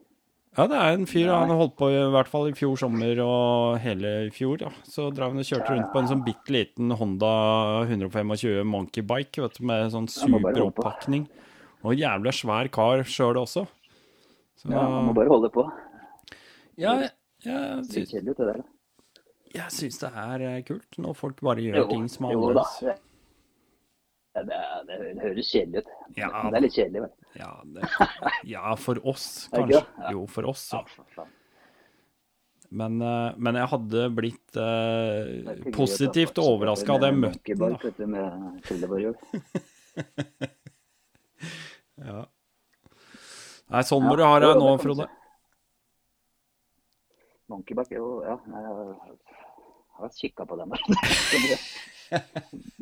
Ja, 0.57 0.65
det 0.67 0.79
er 0.81 0.97
en 0.97 1.05
fyr. 1.07 1.29
Han 1.31 1.53
holdt 1.55 1.77
på 1.79 1.87
i 1.93 1.99
hvert 2.11 2.27
fall 2.27 2.49
i 2.49 2.55
fjor 2.57 2.73
sommer 2.81 3.21
og 3.23 3.77
hele 3.79 4.09
i 4.25 4.33
fjor. 4.35 4.65
Ja. 4.65 4.71
Så 4.83 5.05
drev 5.15 5.31
han 5.31 5.39
og 5.39 5.47
kjørte 5.47 5.71
rundt 5.77 5.93
på 5.93 6.01
en 6.01 6.09
sånn 6.09 6.25
bitte 6.25 6.51
liten 6.51 6.91
Honda 6.99 7.29
125 7.85 8.65
monkeybike 8.67 9.45
vet 9.45 9.55
du, 9.61 9.63
med 9.69 9.93
sånn 9.93 10.09
super 10.11 10.49
superoppakning. 10.49 11.29
Og 11.87 11.95
jævla 11.95 12.33
svær 12.35 12.67
kar 12.73 13.05
sjøl 13.07 13.39
også. 13.45 13.63
Så, 14.59 14.67
Ja, 14.69 14.83
man 14.89 15.07
må 15.07 15.15
bare 15.17 15.31
holde 15.31 15.49
på. 15.53 15.63
Ja, 16.79 16.93
jeg, 17.01 17.11
jeg, 17.45 17.77
Det 17.77 17.93
syns, 17.93 18.11
kjedelig 18.11 18.31
ut, 18.31 18.37
det 18.37 18.47
der. 18.51 18.61
jeg 19.55 19.75
syns 19.77 19.97
det 20.01 20.11
er 20.23 20.43
eh, 20.47 20.59
kult 20.67 20.99
når 21.03 21.17
folk 21.17 21.41
bare 21.43 21.65
gjør 21.65 21.81
Jo, 21.81 21.87
ting 21.91 22.05
som 22.11 22.29
annerledes. 22.29 22.77
jo 22.81 22.87
da. 22.91 22.97
Det, 24.31 24.45
ja, 24.55 24.77
det, 24.87 24.97
det, 25.01 25.21
høres 25.25 25.49
kjedelig 25.51 25.83
ut. 25.83 25.89
Ja, 26.15 26.29
det 26.47 26.55
er 26.55 26.63
litt 26.63 26.75
kjedelig, 26.77 27.01
vel. 27.03 27.13
Ja, 27.41 27.51
det, 27.75 27.81
ja, 28.53 28.75
for 28.79 28.95
oss, 29.11 29.27
kanskje. 29.51 29.83
Jo, 30.15 30.25
for 30.31 30.43
oss, 30.53 30.69
Ja. 30.71 31.27
Men, 32.71 33.01
eh, 33.03 33.33
men 33.35 33.57
jeg 33.59 33.67
hadde 33.67 34.05
blitt 34.15 34.55
eh, 34.55 35.43
positivt 35.75 36.31
fartssupporter 36.31 36.45
overraska 36.53 36.95
hadde 36.95 37.09
jeg 37.09 37.17
med 37.19 37.23
møtt 37.27 37.43
den. 37.99 38.15
Ja. 42.01 42.23
Nei, 43.71 43.81
sånn 43.85 44.03
må 44.07 44.15
du 44.17 44.23
ha 44.25 44.39
det 44.41 44.55
nå, 44.57 44.69
Frode. 44.81 45.05
Monkeybark 47.51 47.91
er 47.91 47.99
jo 48.01 48.09
Ja, 48.25 48.37
jeg 48.47 48.65
har- 50.01 50.11
kikka 50.17 50.45
på 50.49 50.55
den. 50.57 50.71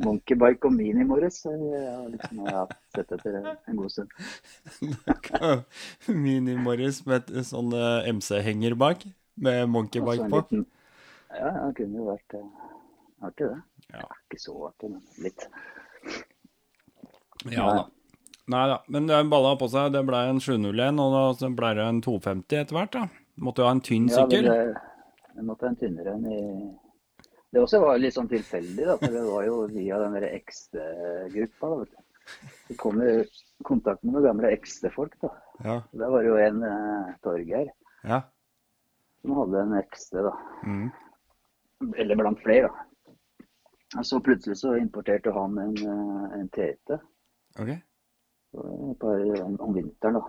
Monkeybike 0.02 0.66
og 0.66 0.74
Mini-Morris 0.74 1.42
jeg 1.46 1.60
har 1.86 2.08
liksom, 2.10 2.40
jeg 2.48 2.56
har 2.56 2.72
sett 2.96 3.12
etter 3.14 3.36
en 3.70 3.76
god 3.78 3.92
stund. 3.94 4.10
Mini-Morris 6.24 7.04
med 7.06 7.30
et 7.30 7.46
sånn 7.50 7.70
eh, 7.78 8.08
MC-henger 8.14 8.74
bak, 8.80 9.04
med 9.38 9.68
monkeybike 9.70 10.26
på. 10.32 10.40
liten- 10.42 10.66
Ja, 11.30 11.52
det 11.68 11.76
kunne 11.78 12.00
jo 12.02 12.08
vært 12.10 12.34
eh, 12.40 12.48
artig, 13.28 13.52
det. 13.52 13.62
Ja. 13.94 14.08
Ikke 14.26 14.40
så 14.42 14.56
artig, 14.72 14.90
men 14.96 15.02
litt. 15.22 15.46
Ja 17.54 17.68
da. 17.76 17.84
Nei 18.50 18.64
da. 18.72 18.80
Men 18.90 19.06
det 19.12 19.20
balla 19.30 19.54
på 19.62 19.68
seg. 19.70 19.92
Det 19.94 20.02
ble 20.08 20.24
en 20.32 20.40
701, 20.42 20.98
og 21.04 21.38
da 21.38 21.50
ble 21.54 21.70
det 21.78 21.86
en 21.86 22.02
250 22.02 22.64
etter 22.64 22.80
hvert. 22.80 22.96
da. 22.98 23.04
Måtte 23.40 23.62
jo 23.64 23.68
ha 23.70 23.72
en 23.76 23.82
tynn 23.86 24.08
Ja, 24.12 24.26
det, 24.28 24.40
sykkel. 24.42 24.76
jeg 25.36 25.46
måtte 25.48 25.66
ha 25.66 25.70
en 25.72 25.80
tynnere 25.80 26.14
enn 26.18 26.26
i 26.28 26.40
Det 27.54 27.62
også 27.64 27.80
var 27.82 27.98
litt 27.98 28.14
sånn 28.14 28.28
tilfeldig, 28.30 28.86
da. 28.86 28.96
For 29.02 29.14
det 29.16 29.22
var 29.26 29.46
jo 29.48 29.56
via 29.74 29.98
den 30.04 30.14
derre 30.18 30.32
XD-gruppa. 30.38 31.70
da, 31.70 31.76
vet 31.80 31.94
du. 31.94 32.02
Så 32.68 32.76
kom 32.78 33.00
i 33.02 33.14
kontakt 33.66 34.04
med 34.04 34.14
noen 34.14 34.28
gamle 34.28 34.52
XD-folk. 34.58 35.16
da. 35.24 35.32
Ja. 35.64 35.78
Der 35.92 36.12
var 36.14 36.22
det 36.24 36.30
jo 36.30 36.38
en 36.38 36.62
uh, 36.64 37.16
Torgeir 37.26 37.72
ja. 38.04 38.20
som 39.22 39.34
hadde 39.40 39.64
en 39.64 39.74
XD, 39.82 40.20
da. 40.28 40.36
Mm. 40.64 40.92
Eller 41.98 42.16
blant 42.22 42.44
flere, 42.44 42.70
da. 42.70 42.86
Og 43.98 44.06
så 44.06 44.20
plutselig 44.22 44.60
så 44.62 44.76
importerte 44.78 45.32
han 45.34 45.58
en, 45.58 45.74
eh, 45.82 46.40
en 46.40 46.50
TT 46.54 47.00
Okay. 47.60 47.80
Bare 49.02 49.42
om, 49.44 49.56
om 49.60 49.74
vinteren. 49.74 50.14
da. 50.14 50.22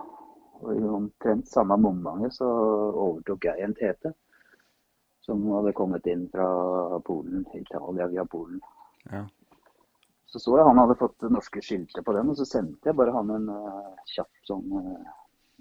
Og 0.61 0.73
i 0.75 0.81
omtrent 0.85 1.49
samme 1.49 1.77
momentet 1.81 2.35
så 2.37 2.47
overtok 2.47 3.49
jeg 3.49 3.65
en 3.65 3.75
TT 3.77 4.11
som 5.25 5.43
hadde 5.53 5.73
kommet 5.77 6.07
inn 6.09 6.25
fra 6.33 6.47
Polen, 7.05 7.45
Italia 7.53 8.07
via 8.09 8.25
Polen. 8.25 8.61
Ja. 9.11 9.25
Så 10.25 10.39
så 10.39 10.55
jeg 10.57 10.65
han 10.65 10.79
hadde 10.79 10.97
fått 10.97 11.25
norske 11.29 11.61
skiltet 11.61 12.05
på 12.05 12.13
den, 12.15 12.29
og 12.31 12.37
så 12.39 12.47
sendte 12.47 12.89
jeg 12.89 12.97
bare 12.97 13.13
han 13.13 13.33
en 13.35 13.49
uh, 13.51 13.91
kjapp 14.13 14.31
sånn 14.47 14.63
uh, 14.71 15.09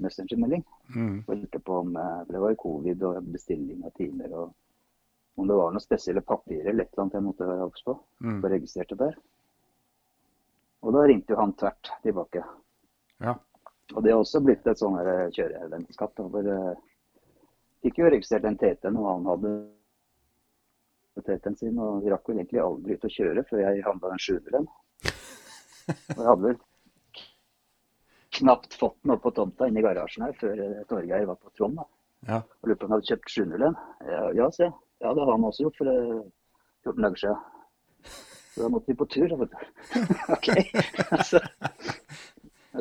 messengermelding. 0.01 0.63
Mm. 0.95 1.17
Og 1.27 1.35
lurte 1.35 1.61
på 1.65 1.81
om 1.83 1.93
uh, 1.99 2.23
Det 2.29 2.41
var 2.41 2.57
covid 2.61 3.03
og 3.09 3.33
bestilling 3.35 3.83
av 3.85 3.95
timer 3.99 4.33
og 4.33 4.53
om 5.41 5.47
det 5.49 5.57
var 5.57 5.71
noen 5.73 5.83
spesielle 5.83 6.21
papirer 6.27 6.73
eller 6.73 6.85
et 6.85 6.91
eller 6.93 7.05
annet 7.05 7.15
jeg 7.17 7.25
måtte 7.25 7.47
være 7.49 7.67
obs 7.67 7.85
på. 7.87 7.95
Mm. 8.21 8.41
Og 8.41 8.49
registrerte 8.53 8.99
der. 9.01 9.15
Og 10.85 10.97
da 10.97 11.05
ringte 11.07 11.35
jo 11.35 11.41
han 11.41 11.55
tvert 11.57 11.93
tilbake. 12.05 12.43
Ja. 13.25 13.37
Og 13.95 14.05
det 14.05 14.13
har 14.13 14.21
også 14.23 14.41
blitt 14.45 14.67
et 14.71 14.79
sånn 14.79 14.97
her 15.01 15.31
kjørevennskap. 15.35 16.23
eh, 16.23 16.73
Fikk 17.81 17.99
jo 17.99 18.11
registrert 18.13 18.45
en 18.45 18.59
TT 18.61 18.91
når 18.93 19.07
han 19.09 19.29
hadde 19.31 19.53
TT-en 21.21 21.57
sin, 21.57 21.79
og 21.81 22.03
vi 22.05 22.11
rakk 22.13 22.29
vel 22.29 22.41
egentlig 22.41 22.61
aldri 22.63 22.97
ut 22.97 23.07
å 23.09 23.13
kjøre 23.13 23.45
før 23.49 23.63
jeg 23.65 23.85
handla 23.87 24.13
en 24.15 24.23
700-en. 24.25 24.69
Og 25.91 26.21
jeg 26.21 26.29
hadde 26.29 26.45
vel 26.45 26.59
knapt 28.41 28.77
fått 28.79 28.97
den 29.03 29.15
opp 29.17 29.25
på 29.25 29.33
tomta 29.37 29.67
inne 29.69 29.83
i 29.83 29.85
garasjen 29.85 30.25
her 30.29 30.37
før 30.39 30.61
eh, 30.65 30.85
Torgeir 30.89 31.27
var 31.29 31.41
på 31.41 31.51
Trond. 31.57 31.81
da. 31.81 31.87
Ja. 32.29 32.39
Og 32.63 32.69
lurte 32.69 32.83
på 32.83 32.87
om 32.87 32.93
han 32.93 33.01
hadde 33.01 33.11
kjøpt 33.11 33.33
700-en. 33.35 33.79
Ja, 34.07 34.23
ja, 34.39 34.51
se. 34.55 34.69
Ja, 35.01 35.15
det 35.17 35.25
har 35.25 35.33
han 35.33 35.49
også 35.49 35.67
gjort 35.67 35.81
for 35.81 35.91
eh, 35.91 36.21
14 36.85 37.07
dager 37.07 37.23
siden. 37.25 37.41
Så 38.51 38.65
da 38.65 38.69
måtte 38.73 38.93
vi 38.93 38.99
på 39.01 39.09
tur. 39.11 39.35
OK. 40.37 40.49
Så, 41.31 41.41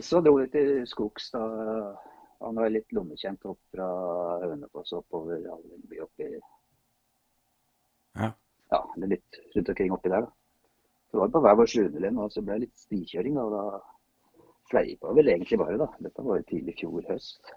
så 0.05 0.21
dro 0.21 0.35
vi 0.37 0.47
til 0.53 0.71
skogs, 0.89 1.31
da. 1.33 1.43
Han 2.39 2.55
var 2.55 2.71
litt 2.71 2.93
lommekjent 2.95 3.43
opp 3.49 3.59
fra 3.73 3.87
Hønefoss 4.45 4.93
oppover 4.95 5.41
Hallingby 5.43 5.99
oppi 6.05 6.29
Ja. 8.15 8.29
Ja, 8.69 8.79
litt 9.01 9.39
rundt 9.55 9.71
omkring 9.73 9.91
oppi 9.95 10.11
der, 10.13 10.27
da. 10.27 10.31
Så 11.09 11.17
var 11.17 11.27
det 11.27 11.33
på 11.33 11.41
hver 11.41 11.57
vår 11.57 11.71
sjuendelenn, 11.71 12.19
og 12.21 12.31
så 12.31 12.43
ble 12.45 12.55
det 12.55 12.67
litt 12.67 12.83
stikjøring, 12.83 13.39
da. 13.39 13.45
og 13.47 13.51
Da 13.55 13.63
fleipa 14.69 15.13
vel 15.17 15.31
egentlig 15.33 15.57
bare, 15.59 15.77
da. 15.81 15.87
Dette 16.05 16.25
var 16.25 16.39
jo 16.39 16.47
tidlig 16.51 16.75
i 16.75 16.79
fjor 16.83 17.07
høst. 17.09 17.53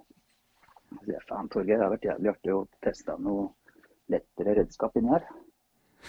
Så 0.93 1.09
jeg, 1.09 1.25
faen, 1.29 1.51
Torgeir, 1.53 1.79
det 1.79 1.85
har 1.85 1.93
vært 1.93 2.09
jævlig 2.09 2.33
artig 2.33 2.55
å 2.57 2.63
teste 2.85 3.17
noe 3.21 3.51
lettere 4.13 4.57
redskap 4.61 4.97
inni 4.97 5.13
her. 5.13 5.27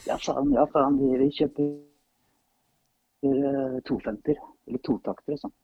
Ja, 0.08 0.18
faen, 0.18 0.54
ja, 0.56 0.64
faen, 0.72 0.98
vi, 1.02 1.12
vi 1.20 1.30
kjøper 1.36 1.68
eh, 3.28 3.78
250, 3.92 4.40
eller 4.70 4.84
totaktere, 4.88 5.40
sånn. 5.44 5.56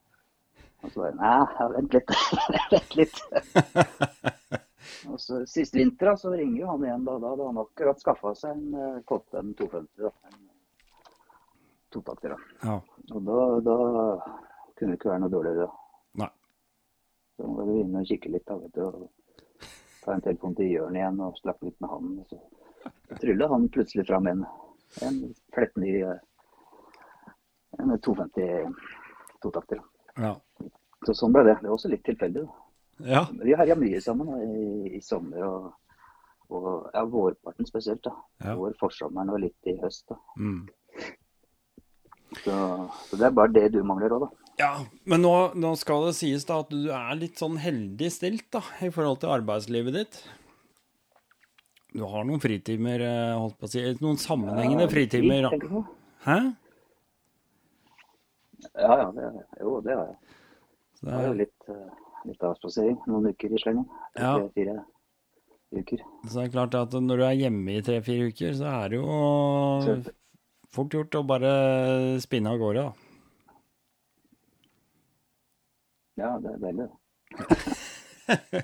Og 0.81 0.91
så 0.91 1.01
bare 1.03 1.15
Nei, 1.19 1.69
vent 1.75 1.95
litt. 1.97 2.13
vent 2.73 2.95
litt. 2.95 3.17
og 5.09 5.17
så 5.21 5.41
Sist 5.49 5.75
vinter 5.75 6.15
så 6.19 6.31
ringer 6.33 6.61
jo 6.61 6.69
han 6.73 6.85
igjen. 6.85 7.07
Da, 7.07 7.17
da 7.19 7.33
hadde 7.33 7.49
han 7.49 7.61
akkurat 7.63 8.03
skaffa 8.03 8.33
seg 8.37 8.55
en 8.55 8.77
uh, 8.77 9.01
Kotten 9.09 9.53
250. 9.59 10.05
Da. 10.05 10.13
En 10.29 10.47
totakter. 11.89 12.35
da. 12.35 12.39
Ja. 12.63 12.79
Og 13.15 13.27
da, 13.27 13.39
da 13.65 13.77
kunne 14.79 14.95
ikke 14.95 15.11
være 15.11 15.25
noe 15.25 15.33
dårligere 15.33 15.67
da. 15.67 15.71
Nei. 16.23 16.31
Så 17.35 17.49
må 17.49 17.67
du 17.67 17.75
inn 17.81 17.99
og 17.99 18.07
kikke 18.07 18.31
litt, 18.31 18.47
da, 18.47 18.59
vet 18.61 18.75
du. 18.75 18.85
Og 18.87 19.67
ta 20.03 20.15
en 20.15 20.23
telefon 20.23 20.55
til 20.57 20.71
Jørn 20.71 20.97
igjen 20.97 21.19
og 21.25 21.37
slappe 21.41 21.67
litt 21.67 21.79
med 21.83 21.91
han. 21.91 22.15
Og 22.23 22.31
så 22.31 23.19
trylla 23.19 23.51
han 23.51 23.67
plutselig 23.73 24.07
fram 24.07 24.31
en, 24.31 24.45
en 25.05 25.21
flettny 25.55 25.95
eh, 26.01 26.19
en 27.79 27.99
250 27.99 28.75
totakter. 29.43 29.81
Ja. 30.19 30.33
Så 31.07 31.15
sånn 31.15 31.35
ble 31.35 31.45
det. 31.47 31.59
Det 31.61 31.69
var 31.69 31.77
også 31.77 31.91
litt 31.91 32.03
tilfeldig. 32.07 32.47
ja. 33.07 33.23
Vi 33.43 33.55
herja 33.55 33.77
mye 33.79 34.01
sammen 34.03 34.33
i, 34.43 34.97
i 34.97 35.01
sommer 35.03 35.45
og, 35.47 35.69
og 36.51 36.89
ja, 36.93 37.05
vårparten 37.05 37.69
spesielt. 37.69 38.03
da. 38.03 38.15
Ja. 38.43 38.57
Vår 38.59 38.75
forsommeren 38.81 39.31
og 39.33 39.41
litt 39.45 39.71
i 39.71 39.77
høst. 39.79 40.05
da. 40.11 40.19
Mm. 40.37 40.67
Så, 42.43 42.53
så 43.09 43.17
det 43.17 43.25
er 43.25 43.33
bare 43.33 43.53
det 43.55 43.69
du 43.73 43.79
mangler 43.87 44.13
òg, 44.17 44.27
da. 44.27 44.49
Ja, 44.59 44.73
men 45.07 45.23
nå, 45.23 45.31
nå 45.55 45.71
skal 45.79 46.09
det 46.09 46.17
sies 46.17 46.43
da 46.45 46.59
at 46.65 46.71
du 46.73 46.89
er 46.91 47.15
litt 47.15 47.39
sånn 47.39 47.55
heldig 47.63 48.09
stilt 48.11 48.49
da, 48.51 48.59
i 48.83 48.91
forhold 48.91 49.21
til 49.21 49.31
arbeidslivet 49.31 49.95
ditt. 49.95 50.19
Du 51.95 52.03
har 52.05 52.25
noen 52.27 52.41
fritimer, 52.43 53.01
eh, 53.01 53.37
holdt 53.39 53.55
på 53.57 53.69
å 53.69 53.71
si, 53.71 53.81
noen 54.03 54.19
sammenhengende 54.19 54.89
fritimer. 54.91 55.47
Tenker 55.55 55.71
du? 55.71 55.79
Hæ? 56.27 56.37
Ja, 58.75 58.93
ja. 58.99 59.07
Det, 59.15 59.27
jo, 59.61 59.79
det 59.85 59.95
har 59.95 60.05
jeg. 60.09 60.17
Det 60.99 61.13
er 61.15 61.27
jo 61.27 61.35
litt, 61.39 61.69
uh, 61.71 61.89
litt 62.27 62.41
avspasering. 62.43 62.97
Noen 63.07 63.29
uker 63.31 63.53
i 63.55 63.61
slengen. 63.61 63.85
Ja. 64.19 64.33
Tre-fire 64.37 64.79
uker. 65.79 66.01
så 66.25 66.33
det 66.39 66.45
er 66.47 66.51
klart 66.55 66.75
at 66.79 66.95
når 66.97 67.21
du 67.21 67.23
er 67.27 67.35
hjemme 67.37 67.75
i 67.77 67.81
tre-fire 67.85 68.31
uker, 68.31 68.55
så 68.57 68.65
er 68.71 68.89
det 68.89 68.97
jo 68.99 69.19
Så- 69.85 70.13
fort 70.73 70.93
gjort 70.97 71.15
å 71.19 71.23
bare 71.29 71.51
spinne 72.23 72.49
av 72.49 72.57
gårde 72.61 72.83
da. 72.87 72.93
Ja, 76.19 76.31
det 76.43 76.51
er 76.51 76.57
deilig, 76.65 76.87
det. 76.89 76.95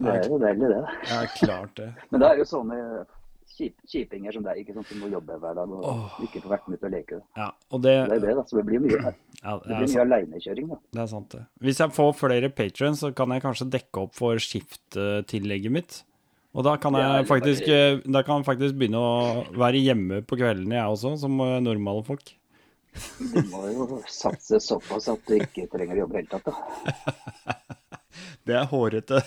det 0.00 0.12
er 0.14 0.28
jo 0.30 0.38
deilig, 0.40 0.68
det. 0.72 0.84
Ja, 1.10 1.18
klart 1.36 1.74
det. 1.76 1.90
Men 2.10 2.22
det 2.22 2.28
er 2.30 2.36
jo 2.40 2.46
sånne 2.48 2.78
kjip, 3.56 3.76
kjipinger 3.88 4.36
som 4.36 4.44
deg, 4.46 4.60
ikke 4.62 4.74
sant, 4.76 4.88
som 4.90 5.00
må 5.02 5.10
jobbe 5.12 5.38
hver 5.42 5.56
dag 5.58 5.72
og 5.76 5.86
oh. 5.86 6.18
ikke 6.24 6.42
få 6.44 6.52
vært 6.52 6.68
med 6.68 6.80
ut 6.80 6.86
og 6.88 6.94
leke. 6.94 7.20
Ja, 7.38 7.48
og 7.70 7.82
det, 7.84 7.96
Det 8.10 8.18
er 8.18 8.24
det, 8.26 8.34
da. 8.38 8.44
Så 8.48 8.60
det 8.60 8.66
blir 8.68 8.84
mye, 8.84 9.00
det 9.00 9.14
ja, 9.42 9.56
det, 9.56 9.70
blir 9.70 9.78
er 9.78 9.86
mye 9.86 10.04
aleinekjøring, 10.06 10.70
da. 10.74 10.80
det 10.96 11.02
er 11.04 11.10
sant 11.14 11.36
det. 11.36 11.42
Hvis 11.66 11.82
jeg 11.82 11.96
får 11.96 12.12
flere 12.20 12.52
patrons, 12.60 13.02
så 13.04 13.12
kan 13.16 13.34
jeg 13.34 13.44
kanskje 13.46 13.70
dekke 13.76 14.06
opp 14.06 14.16
for 14.18 14.42
skifttillegget 14.42 15.76
mitt. 15.76 16.02
Og 16.50 16.66
da 16.66 16.74
kan 16.82 16.96
jeg 16.98 17.26
faktisk, 17.30 17.68
da 18.10 18.24
kan 18.26 18.40
jeg 18.40 18.48
faktisk 18.48 18.78
begynne 18.78 18.98
å 18.98 19.42
være 19.54 19.82
hjemme 19.84 20.24
på 20.26 20.38
kveldene, 20.40 20.80
jeg 20.80 20.96
også, 20.96 21.14
som 21.22 21.38
eh, 21.44 21.60
normale 21.62 22.02
folk. 22.06 22.32
Du 23.20 23.38
må 23.52 23.68
jo 23.70 24.00
satse 24.10 24.58
såpass 24.64 25.06
at 25.12 25.22
du 25.28 25.36
ikke 25.36 25.68
trenger 25.70 26.00
å 26.00 26.02
jobbe 26.04 26.18
i 26.18 26.24
det 26.24 26.26
hele 26.26 26.40
tatt, 26.40 26.50
da. 26.50 27.54
Det 28.46 28.56
er 28.56 28.66
hårete. 28.66 29.20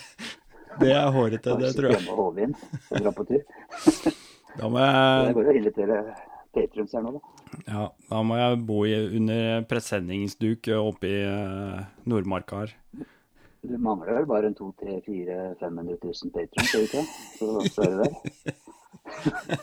Det 0.80 0.92
er 0.92 1.08
hårete, 1.14 1.56
det 1.60 1.72
tror 1.76 1.90
jeg. 1.92 2.02
Og 2.10 2.38
dra 3.02 3.14
på 3.14 3.26
tur. 3.28 3.42
Da 4.54 4.68
må 4.70 4.78
Det 4.78 4.86
jeg, 4.86 5.34
går 5.34 5.42
jo 5.42 5.50
å 5.50 5.54
invitere 5.58 5.94
patrons 6.54 6.92
her 6.94 7.02
nå, 7.02 7.10
da. 7.16 7.20
ja, 7.66 7.86
da 8.10 8.20
må 8.22 8.36
jeg 8.38 8.60
bo 8.68 8.76
i, 8.86 8.94
under 9.18 9.64
presenningsduk 9.66 10.68
oppe 10.78 11.10
i 11.10 11.16
uh, 11.26 11.80
Nordmarka 12.06 12.60
her. 12.62 12.74
Du 13.64 13.74
mangler 13.82 14.20
vel 14.20 14.28
bare 14.30 14.52
en 14.52 14.54
2 14.54 14.68
3 14.78 15.00
4 15.08 15.40
500 15.58 15.98
000 15.98 16.30
patrons, 16.36 16.70
gjør 16.70 16.84
du 16.84 16.86
ikke? 16.86 17.04
Så, 17.34 17.46
så 17.74 17.78
er 17.82 17.90
du 17.90 17.96
der. 18.04 18.12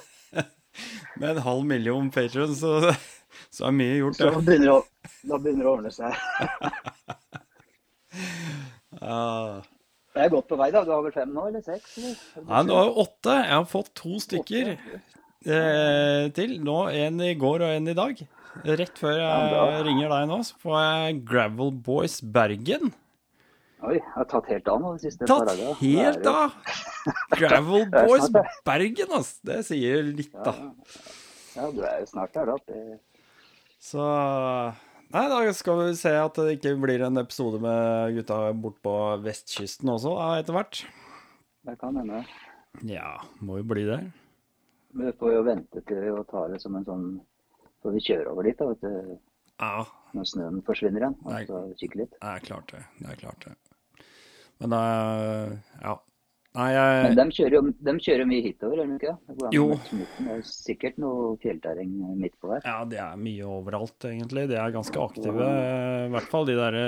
Med 1.22 1.30
en 1.30 1.43
halv 1.47 1.64
million 1.72 2.12
patrons, 2.12 2.59
så, 2.59 2.91
så 3.47 3.70
er 3.70 3.78
mye 3.78 3.99
gjort. 4.01 4.20
Så 4.20 4.32
begynner 4.41 4.76
å, 4.76 4.80
da 5.24 5.39
begynner 5.39 5.64
det 5.64 5.72
å 5.72 5.76
ordne 5.78 5.91
seg. 5.95 6.12
Ja. 8.99 9.62
Jeg 10.12 10.26
er 10.28 10.32
godt 10.34 10.47
på 10.51 10.57
vei, 10.59 10.68
da. 10.76 10.82
Du 10.84 10.91
har 10.91 11.03
vel 11.05 11.14
fem 11.16 11.32
nå, 11.32 11.45
eller 11.47 11.64
seks? 11.64 11.93
Eller? 12.01 12.16
Nei, 12.49 12.59
er 12.62 12.68
det 12.68 13.03
åtte. 13.05 13.36
Jeg 13.38 13.53
har 13.55 13.68
fått 13.72 13.91
to 13.95 14.18
stykker 14.20 14.72
eh, 14.76 16.26
til. 16.36 16.57
Nå 16.68 16.78
En 16.91 17.22
i 17.24 17.34
går 17.39 17.64
og 17.68 17.76
en 17.78 17.88
i 17.91 17.95
dag. 17.97 18.24
Rett 18.68 18.97
før 18.99 19.16
jeg 19.16 19.53
Ja, 19.53 19.62
ringer 19.88 20.12
deg 20.12 20.26
nå, 20.28 20.41
så 20.43 20.57
får 20.59 20.76
jeg 20.82 21.22
Gravel 21.30 21.72
Boys 21.86 22.18
Bergen. 22.20 22.91
Oi, 23.82 23.95
jeg 23.95 24.03
har 24.14 24.28
tatt 24.30 24.49
helt 24.51 24.68
av 24.70 24.82
nå 24.84 24.91
de 24.93 25.01
siste 25.07 25.26
par 25.26 25.47
Tatt 25.47 25.80
helt 25.80 26.28
av! 26.30 26.57
Gravel 27.39 27.88
Boys. 27.95 28.28
Bergen, 28.68 29.16
altså. 29.16 29.39
Det 29.47 29.62
sier 29.72 30.03
litt, 30.12 30.36
da. 30.36 30.53
Ja, 31.55 31.72
du 31.72 31.80
er 31.88 32.03
jo 32.03 32.12
snart 32.12 32.36
der, 32.36 32.51
da. 32.51 32.59
Det, 32.68 32.99
Så 33.82 34.03
Nei, 35.12 35.26
da 35.28 35.39
skal 35.55 35.80
vi 35.82 35.95
se 35.99 36.12
at 36.16 36.38
det 36.39 36.53
ikke 36.57 36.76
blir 36.80 37.01
en 37.03 37.20
episode 37.20 37.59
med 37.64 38.16
gutta 38.16 38.38
bort 38.55 38.78
på 38.86 38.93
vestkysten 39.26 39.89
også, 39.91 40.14
etter 40.39 40.55
hvert. 40.55 40.84
det 41.68 41.76
kan 41.82 41.97
hende. 41.99 42.22
Ja, 42.88 43.18
må 43.43 43.57
jo 43.59 43.66
bli 43.68 43.84
det. 43.89 43.99
Men 44.93 45.09
vi 45.09 45.18
får 45.20 45.34
jo 45.34 45.41
vente 45.47 45.84
til 45.88 46.07
å 46.16 46.24
ta 46.28 46.45
det 46.51 46.62
som 46.64 46.76
en 46.80 46.88
sånn 46.88 47.09
Får 47.82 47.95
vi 47.95 48.01
kjøre 48.05 48.30
over 48.30 48.45
dit, 48.45 48.59
da, 48.59 48.66
vet 48.70 48.84
du, 48.86 49.14
Ja, 49.57 49.86
når 50.14 50.28
snøen 50.30 50.59
forsvinner 50.68 51.01
igjen. 51.01 51.16
Og 51.26 51.47
så 51.49 51.62
kikke 51.80 51.97
litt. 52.03 52.12
det 52.14 52.30
er 52.30 52.43
klart 52.45 52.68
det. 52.76 52.82
Det 52.99 53.07
er 53.09 53.18
klart 53.18 53.45
det. 53.47 53.53
Men 54.62 54.70
da 54.76 54.82
Ja. 55.82 55.95
Nei, 56.52 56.68
jeg... 56.76 57.04
Men 57.06 57.16
de 57.16 57.26
kjører 57.38 57.54
jo 57.56 57.62
de 57.72 57.91
kjører 58.04 58.28
mye 58.28 58.43
hitover, 58.43 58.82
gjør 58.82 58.89
de 58.89 58.95
ikke? 58.97 59.12
det? 59.12 59.28
Det 59.30 59.36
går 59.38 59.47
an 59.47 59.54
Jo. 59.56 59.68
Det 60.20 60.34
er 60.34 60.41
sikkert 60.49 60.97
noe 60.99 61.34
fjellterreng 61.39 61.93
midt 62.20 62.36
på 62.43 62.52
der. 62.52 62.66
Ja, 62.68 62.78
det 62.91 62.99
er 62.99 63.20
mye 63.20 63.47
overalt, 63.47 64.08
egentlig. 64.10 64.47
De 64.52 64.58
er 64.60 64.74
ganske 64.76 64.99
aktive. 64.99 65.47
I 65.47 66.12
hvert 66.12 66.32
fall 66.34 66.49
de 66.49 66.58
derre 66.60 66.88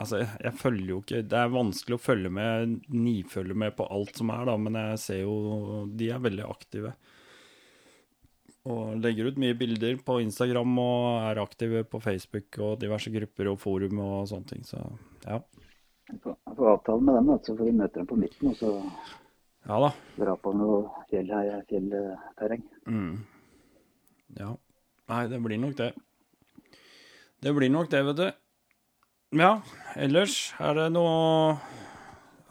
Altså, 0.00 0.22
jeg 0.24 0.58
følger 0.58 0.88
jo 0.88 0.98
ikke 1.02 1.18
Det 1.28 1.36
er 1.38 1.50
vanskelig 1.52 1.94
å 1.94 2.02
følge 2.02 2.30
med, 2.32 2.78
nifølge 2.90 3.54
med 3.54 3.74
på 3.78 3.86
alt 3.92 4.16
som 4.18 4.32
er, 4.34 4.46
da, 4.48 4.54
men 4.58 4.78
jeg 4.80 5.02
ser 5.02 5.20
jo 5.20 5.82
De 5.92 6.08
er 6.10 6.22
veldig 6.22 6.46
aktive. 6.48 6.94
Og 8.72 8.94
legger 9.02 9.28
ut 9.28 9.38
mye 9.42 9.58
bilder 9.58 9.98
på 10.06 10.20
Instagram 10.22 10.76
og 10.78 11.06
er 11.26 11.42
aktive 11.42 11.82
på 11.90 12.00
Facebook 12.02 12.60
og 12.62 12.76
diverse 12.82 13.10
grupper 13.10 13.50
og 13.50 13.58
forum 13.62 13.98
og 14.04 14.28
sånne 14.30 14.52
ting. 14.54 14.62
Så 14.66 14.78
ja. 15.26 15.40
Jeg 16.12 16.20
får, 16.24 16.68
avtale 16.74 17.04
med 17.06 17.16
dem, 17.16 17.30
da, 17.32 17.38
så 17.40 17.56
får 17.56 17.68
vi 17.68 17.74
møte 17.78 18.00
dem 18.00 18.08
på 18.10 18.18
midten 18.20 18.52
og 18.52 18.56
så 18.58 18.72
Ja 19.68 19.78
da. 19.80 19.90
dra 20.18 20.34
på 20.36 20.52
noe 20.58 21.04
fjell, 21.08 21.30
fjellterreng. 21.70 22.64
Mm. 22.90 23.14
Ja. 24.38 24.50
Nei, 25.12 25.22
det 25.30 25.40
blir 25.44 25.60
nok 25.62 25.76
det. 25.78 25.92
Det 27.42 27.52
blir 27.56 27.72
nok 27.72 27.90
det, 27.90 28.02
vet 28.10 28.20
du. 28.20 28.28
Ja, 29.40 29.54
ellers 29.96 30.52
er 30.60 30.76
det 30.76 30.90
noe 30.92 31.56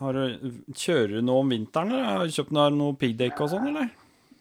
har 0.01 0.18
du, 0.18 0.53
Kjører 0.74 1.20
du 1.20 1.26
noe 1.28 1.43
om 1.43 1.51
vinteren, 1.53 1.91
eller? 1.93 2.07
Har 2.09 2.26
du 2.26 2.34
kjøpt 2.34 2.53
noe, 2.57 2.72
noe 2.74 2.97
piggdekk 2.97 3.43
og 3.45 3.51
sånn, 3.53 3.68
eller? 3.70 3.91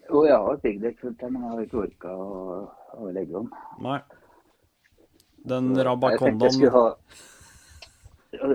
Jo, 0.09 0.23
jeg 0.27 0.39
har 0.47 0.63
piggdekk 0.63 1.05
men 1.05 1.37
jeg 1.37 1.51
har 1.51 1.61
ikke 1.67 1.83
orka 1.83 2.15
å, 2.17 2.63
å 2.97 3.11
legge 3.13 3.37
om. 3.43 3.51
Nei. 3.85 3.99
Den 5.51 5.71
Jeg 5.77 5.87
ja, 8.37 8.47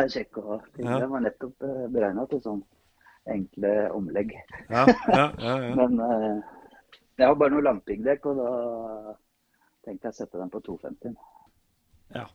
er 0.00 0.08
kjekk 0.14 0.40
ha. 0.44 0.58
Ja. 0.78 0.98
Den 1.02 1.10
var 1.12 1.24
nettopp 1.24 1.66
beregna 1.92 2.24
til 2.30 2.40
sånn 2.44 2.62
enkle 3.34 3.72
omlegg. 3.96 4.34
ja, 4.68 4.84
ja, 5.08 5.26
ja, 5.38 5.54
ja. 5.68 5.74
Men 5.80 6.00
uh, 6.00 6.40
jeg 7.16 7.28
har 7.28 7.36
bare 7.40 7.54
noe 7.54 7.64
langpiggdekk, 7.64 8.26
og 8.32 8.40
da 8.40 9.14
tenkte 9.86 10.08
jeg 10.08 10.16
å 10.16 10.18
sette 10.18 10.40
den 10.40 10.52
på 10.52 10.62
250. 10.66 11.14
ja. 12.16 12.26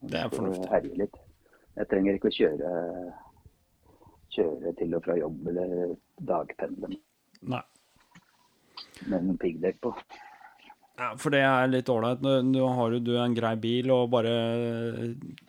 Det 0.00 0.16
er 0.16 0.30
fornuftig. 0.32 0.68
herje 0.72 0.94
litt. 0.96 1.16
Jeg 1.76 1.88
trenger 1.90 2.16
ikke 2.16 2.30
å 2.30 2.36
kjøre, 2.36 2.70
kjøre 4.32 4.72
til 4.78 4.96
og 4.96 5.04
fra 5.04 5.16
jobb 5.18 5.50
eller 5.52 5.92
dagpendle 6.30 6.88
Nei. 7.52 7.60
med 9.12 9.26
noen 9.26 9.36
piggdekk 9.42 9.82
på. 9.84 9.92
Ja, 11.00 11.14
for 11.16 11.32
det 11.32 11.40
er 11.40 11.70
litt 11.72 11.88
ålreit. 11.88 12.20
Nå 12.44 12.64
har 12.76 12.92
du 13.00 13.10
en 13.16 13.34
grei 13.36 13.54
bil 13.56 13.88
og 13.94 14.10
bare 14.12 14.32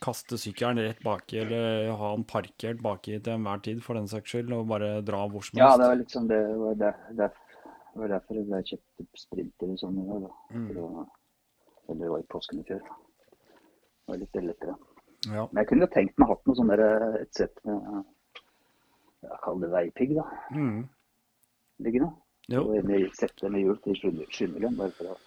kaste 0.04 0.38
sykkelen 0.40 0.80
rett 0.80 1.02
baki, 1.04 1.42
eller 1.44 1.90
ha 2.00 2.12
den 2.16 2.24
parkert 2.30 2.80
baki 2.84 3.18
til 3.20 3.34
enhver 3.36 3.60
tid 3.66 3.82
for 3.84 4.00
den 4.00 4.08
saks 4.08 4.32
skyld, 4.32 4.54
og 4.56 4.70
bare 4.72 4.94
dra 5.04 5.26
hvor 5.28 5.44
som 5.44 5.60
Ja, 5.60 5.74
helst. 5.74 5.82
det 5.82 5.90
var 5.90 6.00
liksom 6.00 6.30
det 6.30 6.40
var, 6.62 6.78
der, 6.80 7.02
der, 7.20 7.34
var 8.00 8.14
derfor 8.14 8.40
jeg 8.40 8.70
kjøpte 8.70 9.08
sprinter 9.20 9.74
og 9.74 9.82
sånn 9.82 10.00
i 10.00 10.06
dag. 10.08 10.22
da. 10.24 10.32
Mm. 10.56 10.70
Eller 10.72 12.00
det 12.06 12.12
var 12.14 12.24
i 12.24 12.30
påsken 12.32 12.62
i 12.62 12.68
fjor. 12.70 12.80
Det 12.88 14.14
var 14.14 14.22
litt 14.24 14.40
lettere. 14.48 14.78
Ja. 15.28 15.44
Men 15.52 15.60
jeg 15.62 15.68
kunne 15.70 15.86
jo 15.86 15.94
tenkt 15.98 16.18
meg 16.24 16.32
hatt 16.32 16.48
noe 16.48 16.58
sånn 16.58 16.72
der, 16.72 16.86
et 17.20 17.36
sett 17.36 17.60
med 17.68 18.06
Jeg 19.22 19.38
kaller 19.44 19.68
det 19.68 19.74
veipigg, 19.76 20.16
da. 20.16 20.24
Mm. 20.56 20.80
Liggende. 21.84 22.14
Jo, 22.50 22.64
Og 22.72 22.88
sette 23.20 23.52
med 23.52 23.62
hjul 23.62 23.78
til 23.84 24.00
skymmelen. 24.32 24.80
Bare 24.80 24.96
for 24.98 25.12
å 25.12 25.18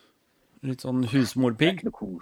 litt 0.68 0.84
sånn 0.84 1.04
Det 1.04 1.14
er 1.14 1.76
ikke 1.76 1.90
noe. 1.90 2.18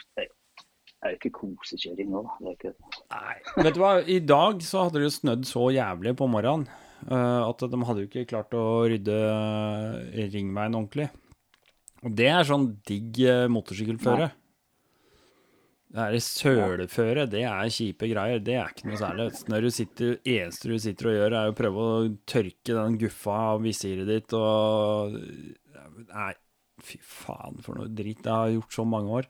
Det 1.03 1.09
er 1.09 1.15
jo 1.15 1.19
ikke 1.19 1.33
kosekjøring 1.41 2.13
nå, 2.13 2.23
da. 2.23 2.53
Ikke 2.53 2.75
Nei. 3.11 3.37
Vet 3.67 3.75
du 3.75 3.81
hva, 3.83 3.97
i 4.07 4.21
dag 4.23 4.63
så 4.63 4.85
hadde 4.85 5.01
det 5.01 5.09
jo 5.09 5.15
snødd 5.17 5.49
så 5.49 5.65
jævlig 5.75 6.13
på 6.19 6.29
morgenen 6.31 6.69
eh, 7.09 7.41
at 7.43 7.65
de 7.73 7.81
hadde 7.89 8.05
jo 8.05 8.11
ikke 8.11 8.29
klart 8.31 8.55
å 8.55 8.67
rydde 8.91 9.17
eh, 9.33 10.29
ringveien 10.31 10.79
ordentlig. 10.79 11.09
Og 12.03 12.15
det 12.19 12.31
er 12.31 12.47
sånn 12.47 12.69
digg 12.87 13.19
eh, 13.27 13.49
motorsykkelføre. 13.51 14.31
Det 15.93 16.05
er 16.07 16.23
søleføre, 16.25 17.27
det 17.29 17.43
er 17.45 17.73
kjipe 17.75 18.09
greier. 18.09 18.39
Det 18.41 18.55
er 18.57 18.71
ikke 18.71 18.89
noe 18.89 19.01
særlig. 19.01 19.27
Når 19.53 19.67
du 19.67 19.73
sitter, 19.75 20.15
eneste 20.25 20.71
du 20.71 20.79
sitter 20.81 21.11
og 21.11 21.19
gjør, 21.19 21.37
er 21.37 21.51
å 21.51 21.57
prøve 21.59 21.83
å 21.83 21.99
tørke 22.31 22.79
den 22.79 22.97
guffa 23.03 23.35
av 23.51 23.67
visiret 23.67 24.09
ditt 24.09 24.39
og 24.39 25.19
Nei, 26.13 26.33
fy 26.81 26.99
faen 27.03 27.61
for 27.63 27.75
noe 27.79 27.89
dritt. 27.93 28.25
jeg 28.25 28.33
har 28.33 28.49
gjort 28.55 28.73
så 28.73 28.85
mange 28.89 29.11
år. 29.11 29.27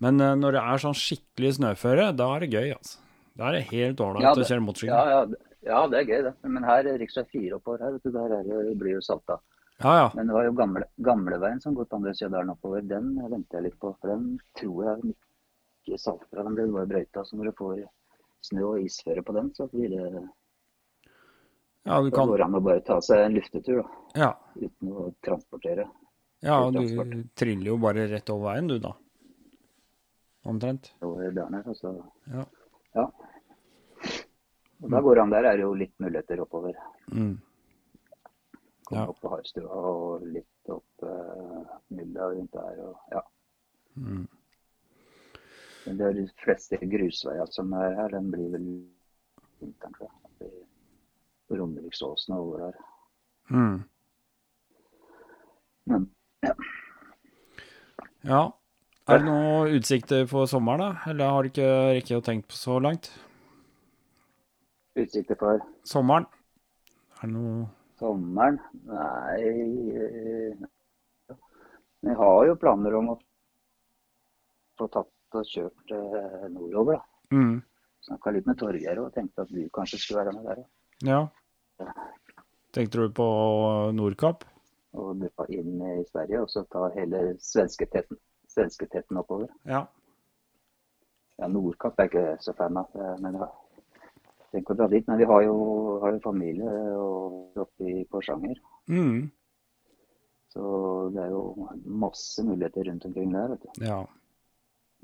Men 0.00 0.20
uh, 0.20 0.34
når 0.36 0.52
det 0.58 0.62
er 0.62 0.78
sånn 0.82 0.94
skikkelig 0.98 1.54
snøføre, 1.56 2.10
da 2.16 2.28
er 2.36 2.40
det 2.44 2.50
gøy, 2.52 2.70
altså. 2.76 2.98
Da 3.36 3.48
er 3.48 3.52
det 3.58 3.66
helt 3.70 4.00
ålreit 4.00 4.22
Ja, 4.24 4.32
å 4.32 4.44
kjøre 4.44 4.60
Ja, 4.60 4.64
motorsykkel. 4.64 5.10
ja, 5.10 5.24
det- 5.26 5.42
ja, 5.66 5.86
det 5.88 5.98
er 5.98 6.04
gøy, 6.10 6.22
det. 6.24 6.34
Men 6.44 6.62
her 6.64 6.86
er 6.86 6.98
rv. 6.98 7.26
4 7.32 7.56
oppover 7.56 7.80
her, 7.80 7.92
vet 7.92 8.02
du, 8.02 8.10
der 8.12 8.32
er 8.38 8.42
det, 8.44 8.78
blir 8.78 8.94
jo 8.94 9.00
salta. 9.00 9.38
Ja, 9.82 9.92
ja. 9.98 10.10
Men 10.14 10.26
det 10.26 10.32
var 10.34 10.44
jo 10.44 10.52
gamle, 10.52 10.84
gamleveien 11.02 11.60
som 11.60 11.74
går 11.74 11.84
på 11.90 11.96
andre 11.96 12.14
sida 12.14 12.30
der 12.30 12.48
oppover. 12.54 12.80
Den 12.86 13.16
venter 13.28 13.58
jeg 13.58 13.64
litt 13.64 13.78
på. 13.80 13.94
For 14.00 14.08
den 14.08 14.38
tror 14.56 14.84
jeg 14.86 15.14
ikke 15.84 15.98
salter. 16.00 16.42
Den 16.44 16.54
blir 16.54 16.72
bare 16.72 16.86
brøyta. 16.86 17.24
Så 17.26 17.36
når 17.36 17.50
du 17.50 17.52
får 17.58 17.82
snø 18.46 18.62
og 18.70 18.80
isføre 18.80 19.22
på 19.26 19.34
den, 19.34 19.50
så 19.52 19.68
blir 19.68 19.90
det 19.90 20.28
Ja, 21.86 22.00
du 22.02 22.10
Da 22.10 22.16
kan 22.16 22.28
går 22.28 22.36
det 22.38 22.44
an 22.46 22.54
å 22.54 22.62
bare 22.64 22.80
ta 22.80 22.96
seg 23.00 23.18
en 23.26 23.34
luftetur 23.36 23.82
da, 23.82 23.88
Ja, 24.16 24.32
uten 24.56 24.92
å 24.92 25.14
transportere. 25.22 25.84
Ja 26.44 26.56
du 26.70 27.24
triller 27.34 27.70
jo 27.72 27.76
bare 27.80 28.06
rett 28.10 28.30
over 28.30 28.50
veien, 28.52 28.68
du, 28.68 28.78
da. 28.78 28.92
Omtrent. 30.46 30.92
over 31.02 31.22
her. 31.22 31.62
Altså. 31.66 31.92
Ja. 32.30 32.44
ja. 32.94 33.06
Og 34.82 34.90
da 34.92 35.00
går 35.00 35.16
han. 35.22 35.30
Der 35.32 35.48
er 35.48 35.56
det 35.56 35.64
jo 35.64 35.72
litt 35.74 35.94
muligheter 35.98 36.40
oppover. 36.44 36.76
Mm. 37.10 37.38
Komme 38.86 39.00
Ja. 39.02 39.08
opp 39.10 39.18
på 39.20 39.30
Harstua 39.32 39.80
og 39.90 40.26
litt 40.30 40.70
opp 40.70 41.02
uh, 41.02 41.78
Mylla 41.90 42.28
rundt 42.30 42.52
der. 42.54 42.78
Og, 42.86 43.00
ja. 43.10 43.22
Mm. 43.96 44.26
Men 45.86 45.98
det 45.98 46.06
er 46.06 46.14
de 46.20 46.26
fleste 46.44 46.78
grusveier 46.82 47.50
som 47.50 47.72
er 47.78 47.94
her, 47.98 48.14
den 48.14 48.30
blir 48.30 48.52
vel 48.54 48.68
vinteren, 49.62 49.94
tror 49.98 50.10
jeg. 50.12 50.52
Er 51.50 51.58
Romeriksåsen 51.58 52.34
og 52.36 52.46
over 52.46 52.64
her. 52.68 52.78
Mm. 53.50 53.76
Men 55.86 56.06
Ja. 58.26 58.42
Er 59.06 59.20
det 59.20 59.28
noen 59.28 59.76
utsikter 59.78 60.24
for 60.26 60.48
sommeren, 60.50 60.82
da? 60.82 61.10
Eller 61.12 61.30
har 61.30 61.44
du 61.46 61.52
ikke 61.52 61.70
rekket 61.94 62.18
å 62.18 62.24
tenke 62.26 62.50
på 62.50 62.58
så 62.58 62.80
langt? 62.82 63.12
utsikter 64.96 65.36
for 65.38 65.60
Sommeren? 65.84 66.26
Er 67.20 67.28
det 67.28 67.32
noe 67.34 67.66
sommeren 67.96 68.58
Nei 68.88 69.42
eh, 69.96 70.64
Vi 72.04 72.16
har 72.20 72.40
jo 72.48 72.56
planer 72.60 72.96
om 72.98 73.14
å 73.14 73.18
få 74.76 74.88
tatt 74.92 75.36
og 75.36 75.48
kjørt 75.50 75.92
eh, 75.96 76.44
nordover, 76.52 77.00
da. 77.00 77.36
mm. 77.36 77.56
Snakka 78.06 78.32
litt 78.32 78.46
med 78.46 78.58
Torgeir 78.60 79.00
og 79.02 79.14
tenkte 79.16 79.42
at 79.42 79.50
du 79.50 79.64
kanskje 79.74 79.98
skulle 79.98 80.22
være 80.22 80.34
med 80.36 80.44
der. 80.46 80.60
Ja. 81.08 81.22
Tenkte 82.76 83.02
du 83.02 83.14
på 83.16 83.26
Nordkapp? 83.96 84.44
Og 84.96 85.20
duppa 85.20 85.44
inn 85.52 85.82
i 85.82 86.04
Sverige 86.08 86.42
og 86.44 86.50
så 86.50 86.64
ta 86.72 86.88
hele 86.94 87.18
svensketetten 87.42 88.16
svensketetten 88.56 89.18
oppover. 89.20 89.48
Ja. 89.68 89.82
Ja, 91.36 91.46
Nordkapp 91.52 91.98
er 92.00 92.06
ikke 92.08 92.22
så 92.40 92.54
fan 92.56 92.78
av, 92.80 92.88
eh, 92.96 93.16
men 93.20 93.36
ja. 93.40 93.48
Tenk 94.54 94.70
å 94.72 94.76
dra 94.78 94.86
dit. 94.88 95.04
Men 95.08 95.18
vi 95.20 95.26
har 95.28 95.42
jo, 95.44 95.56
har 96.00 96.10
jo 96.14 96.20
familie 96.24 96.70
og 96.96 97.60
oppe 97.60 97.82
i 97.90 98.04
Porsanger. 98.08 98.56
Mm. 98.88 99.30
Så 100.54 100.62
det 101.12 101.20
er 101.26 101.30
jo 101.34 101.42
masse 101.84 102.44
muligheter 102.46 102.82
rundt 102.88 103.04
omkring 103.04 103.30
der. 103.34 103.46
vet 103.52 103.62
du. 103.62 103.68
Ja. 103.84 104.00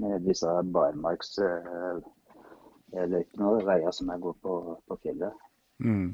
Med 0.00 0.24
disse 0.24 0.48
barmarksløypene 0.72 3.50
og 3.50 3.66
veier 3.66 3.92
som 3.92 4.08
jeg 4.14 4.20
går 4.22 4.34
på, 4.46 4.52
på 4.88 4.94
fjellet. 5.02 5.32
Mm. 5.84 6.10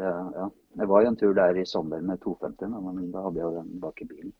Så 0.00 0.06
ja, 0.06 0.30
ja. 0.40 0.46
Jeg 0.80 0.88
var 0.88 1.02
jo 1.04 1.08
en 1.10 1.16
tur 1.20 1.34
der 1.34 1.58
i 1.60 1.64
sommer 1.66 2.00
med 2.00 2.20
250, 2.22 2.70
men 2.70 3.10
da 3.12 3.22
hadde 3.26 3.40
jeg 3.40 3.44
jo 3.48 3.56
den 3.60 3.80
bak 3.82 4.00
i 4.00 4.04
bilen. 4.14 4.32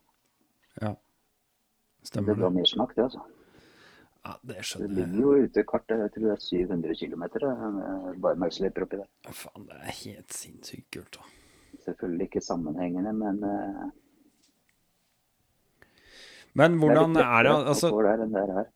ja. 0.80 0.94
Det 2.00 2.22
Det 2.26 2.36
var 2.38 2.50
mer 2.50 2.64
snakk, 2.64 2.94
det. 2.96 3.02
altså. 3.04 3.20
Ja, 4.24 4.32
det 4.42 4.56
Det 4.56 4.64
skjønner 4.64 4.88
jeg. 4.88 5.08
ligger 5.08 5.20
jo 5.20 5.44
ute 5.44 5.62
kart, 5.68 5.84
jeg 5.88 6.10
tror 6.14 6.22
det 6.22 6.32
er 6.32 6.40
700 6.40 6.94
km 6.96 7.24
barmarksløyper 8.22 8.82
oppi 8.86 8.96
der. 8.96 9.08
Faen, 9.32 9.66
det 9.66 9.76
er 9.76 9.92
helt 10.04 10.32
sinnssykt 10.32 10.88
kult, 10.96 11.18
da. 11.18 11.20
Selvfølgelig 11.84 12.26
ikke 12.30 12.40
sammenhengende, 12.40 13.12
men 13.12 13.44
eh, 13.44 13.90
Men 16.54 16.72
det 16.72 16.80
hvordan 16.80 17.12
litt 17.14 17.22
er 17.24 17.42
det 17.46 17.52
Altså, 17.70 17.90
der 17.90 18.24
enn 18.24 18.32
det 18.34 18.42
er 18.42 18.52
her. 18.56 18.66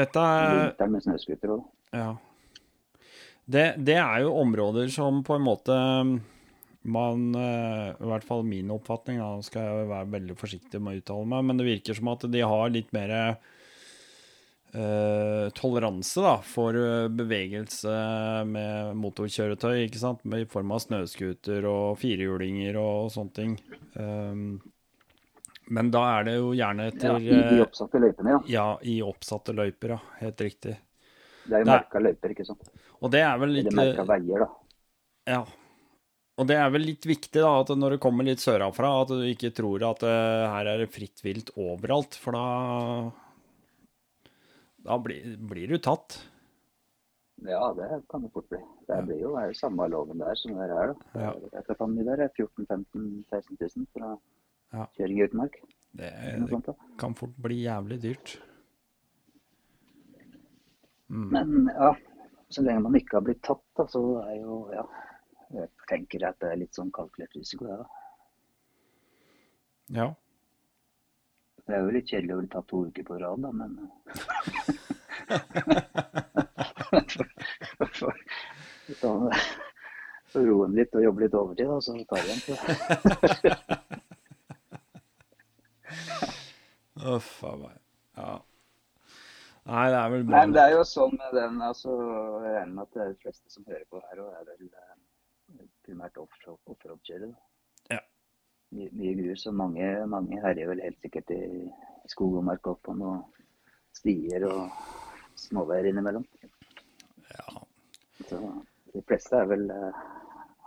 dette 0.00 0.18
er 0.20 0.54
Vinteren 0.66 0.92
med 0.92 1.00
snøscooter 1.06 1.48
òg. 1.56 1.64
Ja. 1.92 2.10
Det, 3.46 3.66
det 3.78 3.94
er 4.02 4.24
jo 4.24 4.34
områder 4.42 4.88
som 4.90 5.22
på 5.26 5.36
en 5.36 5.44
måte 5.46 5.74
man 6.86 7.34
eh, 7.34 7.88
I 7.98 8.08
hvert 8.10 8.26
fall 8.26 8.42
min 8.46 8.70
oppfatning, 8.74 9.18
da 9.22 9.42
skal 9.42 9.62
jeg 9.66 9.90
være 9.90 10.12
veldig 10.14 10.36
forsiktig 10.38 10.80
med 10.82 10.94
å 10.94 11.00
uttale 11.00 11.26
meg, 11.30 11.44
men 11.46 11.58
det 11.60 11.66
virker 11.66 11.94
som 11.98 12.10
at 12.12 12.26
de 12.30 12.42
har 12.42 12.70
litt 12.74 12.92
mer 12.94 13.14
eh, 14.76 15.46
toleranse 15.56 16.22
da, 16.22 16.36
for 16.46 16.78
eh, 16.78 17.08
bevegelse 17.10 17.96
med 18.50 18.94
motorkjøretøy, 19.02 19.84
ikke 19.86 20.02
sant? 20.02 20.22
I 20.26 20.46
form 20.50 20.74
av 20.76 20.82
snøscooter 20.86 21.66
og 21.70 21.98
firehjulinger 22.02 22.78
og 22.82 23.10
sånne 23.14 23.36
ting. 23.40 23.58
Um, 23.98 24.58
men 25.66 25.90
da 25.90 26.02
er 26.20 26.26
det 26.28 26.34
jo 26.36 26.52
gjerne 26.54 26.86
Ja, 26.86 26.90
etter 26.92 27.18
I 27.18 27.30
de 27.30 27.56
eh, 27.58 27.62
oppsatte 27.64 27.98
løypene, 28.02 28.36
ja. 28.36 28.42
Ja, 28.50 28.66
i 28.86 29.00
oppsatte 29.02 29.54
løyper, 29.56 29.96
ja. 29.96 30.00
Helt 30.22 30.40
riktig. 30.46 30.76
Det 31.46 31.54
er 31.54 31.62
jo 31.64 31.70
merka 31.70 32.02
løyper, 32.02 32.34
ikke 32.34 32.46
sant. 32.46 32.70
Og 33.02 33.12
det 33.12 33.22
er 33.26 33.38
vel 33.40 33.54
litt 33.58 33.70
Eller 33.72 34.02
veier, 34.08 34.44
da. 34.44 34.48
Ja. 35.36 35.42
Og 36.36 36.48
det 36.48 36.56
er 36.60 36.70
vel 36.72 36.84
litt 36.84 37.06
viktig, 37.08 37.40
da, 37.40 37.50
at 37.62 37.72
når 37.72 37.96
det 37.96 38.02
kommer 38.04 38.26
litt 38.26 38.42
sørafra, 38.42 38.90
at 39.02 39.12
du 39.12 39.22
ikke 39.24 39.52
tror 39.56 39.84
at 39.88 40.04
uh, 40.04 40.46
her 40.52 40.68
er 40.74 40.82
det 40.84 40.90
fritt 40.92 41.22
vilt 41.24 41.52
overalt, 41.56 42.16
for 42.20 42.36
da 42.36 42.46
Da 44.86 44.98
blir, 45.02 45.36
blir 45.40 45.72
du 45.72 45.78
tatt. 45.82 46.20
Ja, 47.44 47.72
det 47.76 48.02
kan 48.08 48.22
det 48.22 48.30
fort 48.32 48.48
bli. 48.48 48.60
Det 48.88 48.98
blir 49.08 49.18
jo 49.20 49.34
er 49.36 49.52
samme 49.56 49.88
loven 49.92 50.20
der 50.22 50.36
som 50.40 50.54
det 50.56 50.68
er 50.68 50.74
her. 50.76 50.92
da. 50.92 51.20
Ja. 51.20 51.74
Om 51.84 51.96
der 51.98 52.22
er 52.24 52.30
14 52.32 52.66
15 52.68 53.24
16 53.30 53.56
000 53.60 53.86
for 53.92 54.06
å 54.06 54.12
Ja. 54.72 54.86
kjøring 54.98 55.18
i 55.20 55.24
utmark. 55.26 55.58
Det, 55.96 56.08
det 56.12 56.48
sånt, 56.50 56.68
kan 56.98 57.14
fort 57.14 57.36
bli 57.40 57.62
jævlig 57.64 58.00
dyrt. 58.02 58.36
Mm. 61.08 61.28
Men 61.30 61.70
ja, 61.70 61.92
så 62.48 62.62
lenge 62.62 62.80
man 62.84 62.96
ikke 62.98 63.16
har 63.18 63.24
blitt 63.26 63.42
tatt, 63.46 63.64
da, 63.78 63.86
så 63.90 64.02
er 64.24 64.36
jo 64.40 64.70
ja. 64.74 64.84
Jeg 65.54 65.68
tenker 65.86 66.24
at 66.26 66.40
det 66.42 66.48
er 66.50 66.58
litt 66.58 66.74
sånn 66.74 66.90
kalkulert 66.94 67.34
risiko, 67.38 67.68
det. 67.70 67.76
Ja. 69.94 70.08
Det 71.66 71.74
er 71.76 71.80
jo 71.84 71.94
litt 71.94 72.10
kjedelig 72.10 72.34
å 72.34 72.40
bli 72.40 72.50
tatt 72.50 72.66
to 72.70 72.76
uker 72.88 73.04
på 73.06 73.14
rad, 73.22 73.38
da, 73.44 73.50
men 73.54 73.70
For 78.96 79.06
så 80.32 80.42
roe 80.46 80.66
litt 80.74 80.94
og 80.98 81.02
jobbe 81.06 81.20
litt 81.24 81.34
overtid, 81.38 81.66
da, 81.70 81.76
så 81.80 81.90
tar 82.10 82.20
vi 82.22 82.28
igjen. 82.34 82.42
Uff 87.16 87.44
a 87.44 87.56
meg. 87.60 87.76
Ja. 88.16 88.45
Nei, 89.66 89.86
det 89.90 89.98
er 89.98 90.12
vel 90.12 90.24
Nei, 90.26 90.40
men 90.44 90.52
det 90.54 90.62
er 90.62 90.72
jo 90.76 90.82
sånn 90.86 91.16
med 91.18 91.32
den, 91.34 91.56
altså, 91.68 91.94
Jeg 92.44 92.52
regner 92.54 92.74
med 92.74 92.82
at 92.84 92.92
det 92.94 93.02
er 93.02 93.08
de 93.12 93.22
fleste 93.24 93.54
som 93.54 93.66
hører 93.66 93.86
på 93.90 94.02
her, 94.04 94.20
og 94.22 94.36
er 94.38 94.44
vel 94.52 94.68
eh, 94.68 95.64
primært 95.86 96.20
offroad-kjørere. 96.22 97.32
Ja. 97.90 97.98
Mye, 98.76 98.92
mye 98.94 99.16
grus, 99.18 99.46
og 99.50 99.56
mange, 99.58 99.88
mange 100.12 100.38
herjer 100.44 100.70
vel 100.70 100.84
helt 100.86 101.02
sikkert 101.02 101.34
i 101.34 101.40
skog 102.12 102.38
og 102.38 102.46
mark 102.46 102.70
opp 102.70 102.84
på 102.86 102.94
noen 102.94 103.24
stier 103.96 104.46
og 104.46 104.70
småveier 105.40 105.90
innimellom. 105.90 106.24
Ja. 107.32 107.66
Så 108.28 108.40
de 108.94 109.02
fleste 109.08 109.40
er 109.40 109.50
vel, 109.50 109.66
eh, 109.70 110.02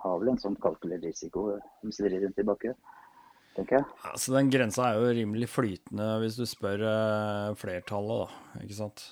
har 0.03 0.19
vel 0.19 0.33
en 0.33 0.43
sånn 0.43 0.59
kalkulert 0.59 1.07
risiko 1.07 1.49
eh, 1.55 1.67
som 1.79 1.95
svirrer 1.95 2.25
rundt 2.25 2.43
i 2.43 2.47
bakke, 2.51 2.75
tenker 3.57 3.79
jeg. 3.79 3.87
Altså, 4.11 4.33
den 4.37 4.51
grensa 4.53 4.89
er 4.89 4.99
jo 4.99 5.13
rimelig 5.21 5.49
flytende 5.51 6.09
hvis 6.23 6.37
du 6.39 6.45
spør 6.49 6.83
uh, 6.85 7.55
flertallet, 7.59 8.27
da. 8.27 8.61
Ikke 8.65 8.77
sant? 8.81 9.07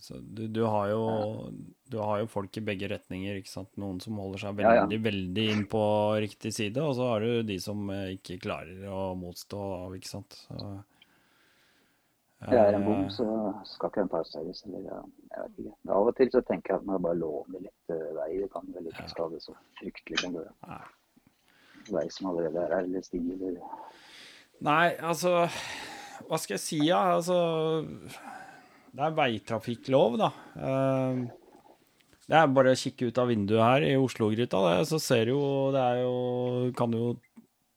Så 0.00 0.14
du, 0.20 0.46
du, 0.48 0.62
har 0.64 0.88
jo, 0.88 1.50
du 1.84 1.98
har 1.98 2.22
jo 2.22 2.28
folk 2.30 2.56
i 2.56 2.62
begge 2.64 2.88
retninger, 2.88 3.40
ikke 3.40 3.52
sant. 3.52 3.70
Noen 3.80 4.00
som 4.00 4.18
holder 4.20 4.44
seg 4.44 4.62
Ja, 4.62 4.74
ja. 4.74 4.84
veldig, 4.84 5.00
veldig 5.04 5.48
inn 5.54 5.66
på 5.70 5.82
riktig 6.24 6.52
side, 6.56 6.80
og 6.80 6.94
så 6.96 7.10
har 7.12 7.24
du 7.24 7.42
de 7.48 7.58
som 7.60 7.82
eh, 7.92 8.14
ikke 8.16 8.40
klarer 8.40 8.86
å 8.88 9.10
motstå 9.20 9.60
av, 9.80 9.96
ikke 9.96 10.08
sant. 10.08 10.38
Så, 10.46 10.70
Det 12.46 12.62
er 12.62 12.78
en 12.78 12.86
bom, 12.88 13.02
eh, 13.04 13.12
så 13.12 13.26
skal 13.68 13.92
ikke 13.92 14.04
den 14.06 14.12
pausseres. 14.14 14.64
Eller 14.68 14.86
jeg 14.88 15.42
vet 15.42 15.60
ikke. 15.64 15.76
Av 15.98 16.12
og 16.12 16.16
til 16.16 16.32
så 16.32 16.44
tenker 16.48 16.74
jeg 16.74 16.80
at 16.80 16.88
man 16.88 17.04
bare 17.04 17.20
låner 17.20 17.68
litt 17.68 17.94
vei. 18.16 18.30
Det 18.40 18.48
kan 18.54 18.72
vel 18.76 18.88
ikke 18.92 19.10
skade 19.12 19.44
så 19.44 19.56
fryktelig 19.82 20.24
som 20.24 20.38
går. 20.38 20.48
Vei 21.88 22.06
som 22.12 22.28
allerede 22.30 22.60
er 22.60 22.74
her, 22.76 22.84
eller 22.84 23.02
Stig, 23.06 23.24
eller 23.34 23.56
Nei, 24.60 24.92
altså 25.00 25.48
hva 26.28 26.38
skal 26.40 26.56
jeg 26.56 26.62
si, 26.62 26.78
ja? 26.90 27.00
Altså 27.16 27.36
Det 28.92 29.04
er 29.06 29.16
veitrafikklov, 29.16 30.18
da. 30.20 30.28
Eh, 30.58 31.22
det 32.30 32.38
er 32.38 32.52
bare 32.54 32.74
å 32.74 32.78
kikke 32.78 33.08
ut 33.10 33.18
av 33.18 33.30
vinduet 33.32 33.64
her 33.64 33.86
i 33.88 33.94
Oslo-gryta, 33.98 34.60
så 34.86 35.00
ser 35.02 35.26
du 35.26 35.32
jo 35.34 35.44
Det 35.74 35.80
er 35.82 36.02
jo 36.04 36.70
Kan 36.78 36.94
jo 36.94 37.16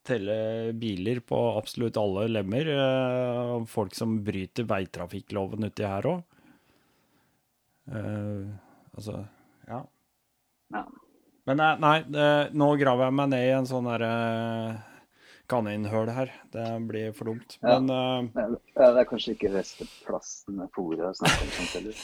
telle 0.03 0.73
biler 0.75 1.21
på 1.23 1.37
absolutt 1.55 1.95
alle 1.95 2.27
lemmer. 2.27 2.67
eh, 2.75 3.53
folk 3.71 3.95
som 3.95 4.17
bryter 4.25 4.67
veitrafikkloven 4.67 5.69
uti 5.69 5.87
her 5.87 6.09
òg. 6.09 6.23
altså, 8.97 9.23
ja. 9.67 9.79
Ja. 10.75 10.83
Men 11.43 11.59
nei, 11.59 11.71
nei 11.83 11.97
det, 12.07 12.27
nå 12.55 12.71
graver 12.79 13.09
jeg 13.09 13.15
meg 13.19 13.31
ned 13.33 13.45
i 13.45 13.53
en 13.57 13.67
sånn 13.67 13.87
derre 13.89 14.11
kaninhull 15.51 16.09
her. 16.15 16.31
Det 16.53 16.67
blir 16.87 17.11
for 17.11 17.25
dumt. 17.31 17.57
Ja. 17.61 17.79
Men 17.79 17.89
uh, 17.91 18.55
ja, 18.77 18.91
det 18.95 19.03
er 19.03 19.09
kanskje 19.09 19.35
ikke 19.35 19.51
beste 19.53 19.87
plassen 20.05 20.61
fôret 20.75 21.03
å 21.03 21.11
snakke 21.19 21.43
om 21.43 21.51
sånt 21.57 21.73
heller. 21.77 21.95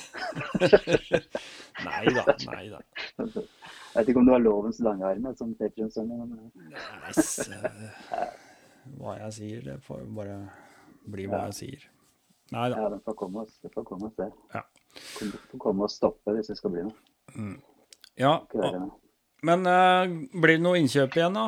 nei 1.87 2.15
da, 2.17 2.25
nei 2.49 2.65
da. 2.73 2.83
Jeg 3.19 3.47
vet 3.95 4.11
ikke 4.11 4.21
om 4.21 4.27
du 4.27 4.33
har 4.35 4.43
lovens 4.43 4.81
lange 4.85 5.07
arm 5.07 5.31
som 5.39 5.55
Patrion-sang. 5.59 6.11
Nei, 6.11 7.13
eh, 7.55 8.27
hva 8.99 9.17
jeg 9.23 9.37
sier, 9.39 9.63
det 9.65 9.79
får 9.87 10.03
bare 10.19 10.37
bli 11.09 11.31
hva 11.31 11.45
jeg 11.47 11.59
sier. 11.61 11.89
Nei 12.53 12.69
da. 12.73 12.83
Ja, 12.83 12.91
det 12.91 13.03
får 13.05 13.15
komme 13.17 13.45
oss, 13.45 13.59
det 13.63 13.71
får 13.71 13.87
komme 13.87 14.09
oss 14.09 14.17
der. 14.19 14.33
Ja. 14.53 14.65
Det 15.15 15.31
får 15.51 15.61
komme 15.61 15.87
og 15.87 15.93
stoppe 15.93 16.33
hvis 16.35 16.51
det 16.51 16.57
skal 16.59 16.73
bli 16.75 16.89
noe. 16.89 17.53
Ja, 18.19 18.41
Ikke 18.43 18.65
være 18.65 18.81
noe. 18.83 18.97
Men 19.43 19.65
eh, 19.67 20.07
blir 20.41 20.57
det 20.57 20.63
noe 20.63 20.79
innkjøp 20.79 21.15
igjen, 21.17 21.33
da? 21.37 21.47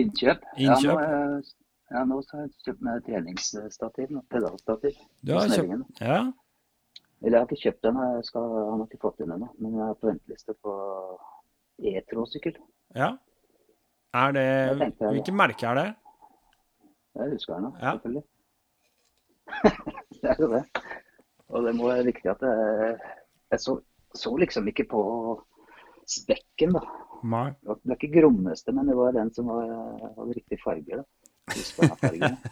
Innkjøp? 0.00 0.44
Innkjøp? 0.56 0.84
Ja, 0.84 0.94
nå, 0.94 1.00
jeg- 1.40 1.54
ja, 1.90 2.04
nå 2.06 2.20
har 2.30 2.40
jeg 2.44 2.52
kjøpt 2.64 2.82
meg 2.86 3.04
treningsstativ. 3.06 4.12
Pedalstativ. 4.30 5.00
Du 5.26 5.32
har 5.34 5.48
kjøpt 5.48 6.00
Ja? 6.00 6.20
Eller 7.22 7.36
jeg 7.36 7.40
har 7.40 7.48
ikke 7.50 7.62
kjøpt 7.64 7.82
den, 7.84 7.96
jeg 8.00 8.24
skal, 8.24 8.42
han 8.70 8.78
har 8.80 8.86
ikke 8.86 9.00
fått 9.02 9.18
den 9.18 9.32
ennå. 9.34 9.48
Men 9.58 9.74
jeg 9.76 9.88
er 9.90 9.94
på 10.00 10.06
venteliste 10.08 10.54
på 10.62 10.76
e-tråsykkel. 11.82 12.56
ja. 12.96 13.16
Er 14.12 14.32
det 14.32 14.78
tenkte 14.78 15.06
Hvilket 15.14 15.34
merke 15.38 15.66
er 15.70 15.74
det? 15.78 15.94
Jeg 17.14 17.30
husker 17.30 17.54
den 17.60 17.74
Ja. 17.80 17.92
selvfølgelig. 17.92 18.24
det 20.22 20.30
er 20.30 20.36
jo 20.40 20.48
det. 20.50 20.64
Og 21.48 21.62
det 21.66 21.74
må 21.76 21.86
være 21.92 22.04
viktig 22.08 22.30
at 22.30 22.40
jeg, 22.42 22.96
jeg 23.52 23.60
så, 23.60 23.76
så 24.14 24.32
liksom 24.36 24.66
ikke 24.66 24.88
på 24.90 25.02
spekken, 26.10 26.72
da. 26.76 26.82
Nei. 27.22 27.50
Det 27.60 27.68
var- 27.68 27.80
det 27.84 27.96
ikke 27.98 28.14
grommeste, 28.20 28.72
men 28.72 28.86
det 28.90 28.96
var 28.96 29.12
den 29.16 29.30
som 29.34 29.46
var, 29.52 29.66
hadde 30.16 30.32
riktig 30.36 30.58
farger. 30.64 30.96
da. 30.96 31.04
Husker 31.50 31.82
jeg 31.82 31.96
fargene. 31.98 32.36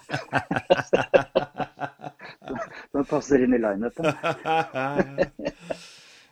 Som 2.93 3.05
passer 3.05 3.43
inn 3.45 3.55
i 3.55 3.59
lineupen. 3.61 4.07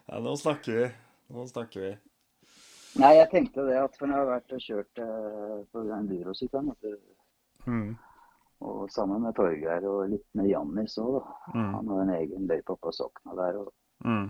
ja, 0.07 0.19
nå 0.23 0.37
snakker 0.41 0.73
vi. 0.81 0.87
Nå 1.35 1.47
snakker 1.51 1.81
vi. 1.85 1.91
Nei, 2.97 3.11
jeg 3.19 3.29
tenkte 3.33 3.65
det 3.69 3.77
at 3.83 3.97
for 3.99 4.07
når 4.09 4.17
jeg 4.17 4.25
har 4.25 4.33
vært 4.33 4.55
og 4.57 4.61
kjørt 4.65 4.95
eh, 5.05 5.57
på 5.73 5.79
endurosykkelen, 5.99 6.69
Mm. 7.67 7.97
og 8.63 8.87
sammen 8.95 9.23
med 9.27 9.35
Torgeir 9.35 9.83
og 9.91 10.07
litt 10.13 10.29
med 10.39 10.47
Jannis 10.47 10.95
òg, 11.03 11.17
da. 11.19 11.23
Mm. 11.55 11.73
Han 11.75 11.89
har 11.91 11.99
en 12.05 12.13
egen 12.15 12.45
løype 12.47 12.77
på 12.79 12.93
Sokna 12.95 13.35
der. 13.35 13.57
og 13.59 13.73
Mm. 14.07 14.29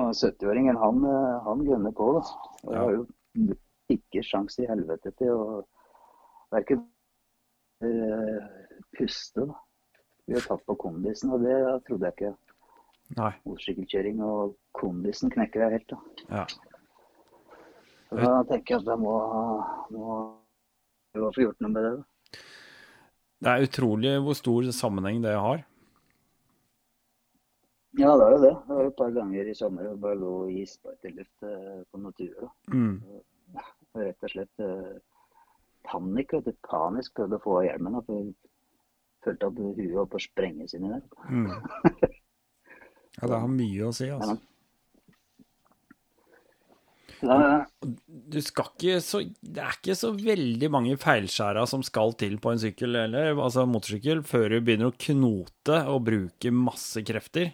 Og 0.00 0.14
70-åringen, 0.16 0.78
han, 0.80 1.02
eh, 1.04 1.42
han 1.44 1.64
gunner 1.66 1.92
på, 1.92 2.06
da. 2.16 2.22
Og 2.64 2.72
Ja. 2.72 2.78
har 2.80 2.92
jo 2.92 3.06
ikke 3.92 4.22
sjans 4.24 4.58
i 4.58 4.66
helvete 4.66 5.12
til 5.18 5.30
å 5.34 5.66
verken 6.52 6.86
uh, 7.84 8.38
puste, 8.96 9.46
da. 9.46 9.54
Vi 10.26 10.34
har 10.34 10.44
tatt 10.46 10.64
på 10.66 10.76
kondisen, 10.78 11.32
og 11.34 11.42
det 11.42 11.56
trodde 11.88 12.06
jeg 12.08 12.14
ikke. 12.14 12.36
Nei. 13.18 13.32
Motorsykkelkjøring 13.44 14.22
og 14.24 14.54
kondisen 14.72 15.32
knekker 15.32 15.64
jeg 15.66 15.70
helt, 15.76 15.88
da. 15.88 15.98
Ja. 16.30 16.46
Så 18.08 18.20
da 18.20 18.42
tenker 18.48 18.76
jeg 18.76 18.80
at 18.84 18.92
jeg 18.92 19.00
må, 19.02 19.16
må 19.90 20.20
må 21.20 21.28
få 21.34 21.44
gjort 21.44 21.60
noe 21.60 21.72
med 21.72 21.84
det. 21.84 21.92
da. 21.98 22.40
Det 23.42 23.52
er 23.52 23.66
utrolig 23.66 24.12
hvor 24.24 24.36
stor 24.38 24.68
sammenheng 24.72 25.20
det 25.24 25.34
har. 25.36 25.64
Ja, 28.00 28.14
det 28.16 28.24
er 28.24 28.34
jo 28.34 28.40
det. 28.40 28.52
Det 28.66 28.76
var 28.78 28.86
et 28.88 28.96
par 28.96 29.10
ganger 29.12 29.48
i 29.50 29.56
sommer 29.56 29.84
jeg 29.84 30.00
bare 30.00 30.16
lå 30.16 30.32
i 30.48 30.62
isbart 30.62 31.08
luft 31.12 31.48
eh, 31.48 31.80
på 31.92 32.00
naturen. 32.00 32.52
Mm. 32.72 32.94
Og 33.04 34.00
Rett 34.00 34.24
og 34.24 34.32
slett 34.32 34.62
eh, 34.64 34.94
panikk. 35.84 36.32
vet 36.38 36.48
du. 36.48 36.54
Panisk 36.64 37.18
prøvde 37.18 37.36
å 37.36 37.44
få 37.44 37.58
av 37.58 37.66
hjelmen. 37.68 37.98
da, 37.98 38.04
for 38.06 38.22
jeg 38.22 38.32
Følte 39.22 39.46
at 39.46 39.58
huet 39.58 39.92
holdt 39.94 40.10
på 40.10 40.18
å 40.18 40.22
sprenges 40.24 40.72
inni 40.74 40.90
der. 40.90 41.04
Mm. 41.30 41.52
Ja, 43.20 43.28
det 43.28 43.38
har 43.42 43.50
mye 43.52 43.84
å 43.84 43.92
si, 43.92 44.06
altså. 44.08 44.38
Ja. 47.22 47.66
Du 48.02 48.38
skal 48.42 48.70
ikke 48.72 48.96
så 49.04 49.20
Det 49.22 49.60
er 49.62 49.76
ikke 49.76 49.94
så 49.94 50.08
veldig 50.16 50.70
mange 50.74 50.96
feilskjæra 50.98 51.62
som 51.70 51.84
skal 51.86 52.16
til 52.18 52.38
på 52.42 52.50
en 52.50 52.58
sykkel 52.58 52.98
eller 52.98 53.36
altså 53.36 53.62
motorsykkel 53.68 54.24
før 54.26 54.56
du 54.56 54.56
begynner 54.64 54.90
å 54.90 54.96
knote 55.04 55.76
og 55.92 56.06
bruke 56.08 56.54
masse 56.56 57.04
krefter. 57.06 57.52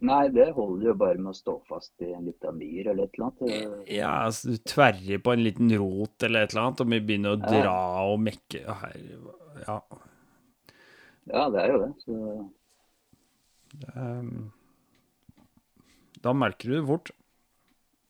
Nei, 0.00 0.28
det 0.28 0.50
holder 0.56 0.86
jo 0.90 0.94
bare 1.00 1.18
med 1.18 1.30
å 1.32 1.36
stå 1.36 1.54
fast 1.68 1.92
i 2.04 2.12
en 2.12 2.24
liten 2.28 2.58
myr 2.58 2.90
eller 2.92 3.04
et 3.08 3.14
eller 3.16 3.26
annet. 3.30 3.88
Ja, 3.90 4.10
altså 4.26 4.52
du 4.52 4.58
tverrer 4.68 5.18
på 5.24 5.32
en 5.32 5.44
liten 5.44 5.70
rot 5.78 6.22
eller 6.26 6.44
et 6.44 6.52
eller 6.52 6.66
annet, 6.66 6.80
og 6.84 6.90
vi 6.92 7.00
begynner 7.00 7.36
å 7.36 7.40
Ja. 7.40 7.46
dra 7.62 7.78
og 8.12 8.20
mekke 8.20 8.60
Ja. 9.66 9.80
Ja, 11.26 11.48
det 11.50 11.60
er 11.64 11.72
jo 11.72 11.78
det. 11.82 11.92
Så 12.04 12.14
ehm, 13.96 14.52
Da 16.22 16.32
merker 16.32 16.68
du 16.70 16.74
det 16.80 16.86
fort. 16.86 17.10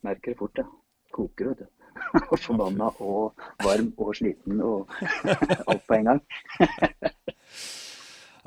merker 0.03 0.31
det 0.33 0.39
fort, 0.39 0.59
ja. 0.59 0.65
Koker, 1.13 1.49
vet 1.55 1.59
du. 1.59 1.67
Forbanna 2.45 2.91
og 3.01 3.33
varm 3.65 3.93
og 3.97 4.13
sliten 4.19 4.61
og 4.61 4.91
alt 5.71 5.87
på 5.89 5.95
en 5.97 6.05
gang. 6.11 6.21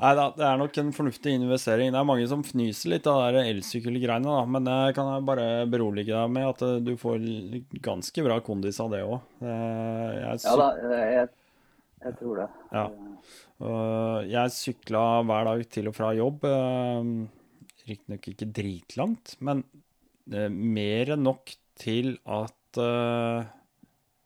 Nei 0.00 0.10
da, 0.16 0.30
det 0.32 0.44
er 0.48 0.56
nok 0.56 0.78
en 0.80 0.92
fornuftig 0.96 1.34
investering. 1.36 1.90
Det 1.92 1.98
er 2.00 2.06
mange 2.08 2.28
som 2.30 2.40
fnyser 2.46 2.94
litt 2.94 3.08
av 3.10 3.34
de 3.36 3.42
elsykkelgreiene, 3.50 4.24
da. 4.24 4.46
Men 4.48 4.64
det 4.64 4.78
kan 4.96 5.10
jeg 5.12 5.26
bare 5.28 5.48
berolige 5.68 6.14
deg 6.14 6.32
med 6.32 6.46
at 6.48 6.64
eh, 6.64 6.78
du 6.86 6.94
får 7.00 7.20
ganske 7.84 8.24
bra 8.24 8.38
kondis 8.46 8.80
av 8.80 8.94
det 8.94 9.02
òg. 9.04 9.18
Ja 9.44 10.32
da, 10.62 10.70
jeg, 10.80 11.28
jeg 12.06 12.16
tror 12.22 12.40
det. 12.40 12.48
Ja. 12.72 12.86
Jeg 14.30 14.56
sykla 14.56 15.04
hver 15.28 15.50
dag 15.50 15.66
til 15.76 15.92
og 15.92 15.96
fra 15.98 16.14
jobb. 16.16 16.48
øh, 16.48 17.12
Riktignok 17.90 18.28
ikke 18.32 18.52
dritlangt, 18.56 19.36
men 19.44 19.64
mer 20.30 21.12
enn 21.16 21.26
nok 21.26 21.52
til 21.80 22.14
at 22.24 22.80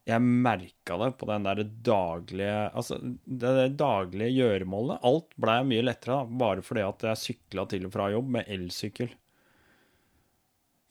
jeg 0.04 0.20
merka 0.20 0.98
det 1.00 1.10
på 1.16 1.26
den 1.30 1.46
der 1.46 1.62
daglige 1.86 2.56
Altså, 2.76 2.98
det 3.24 3.52
det 3.56 3.68
daglige 3.80 4.34
gjøremålet. 4.36 5.00
Alt 5.02 5.32
blei 5.40 5.58
mye 5.64 5.84
lettere 5.86 6.18
da, 6.20 6.38
bare 6.44 6.64
fordi 6.64 6.84
at 6.84 7.06
jeg 7.08 7.22
sykla 7.22 7.64
til 7.70 7.86
og 7.88 7.94
fra 7.94 8.10
jobb 8.12 8.28
med 8.36 8.50
elsykkel. 8.52 9.14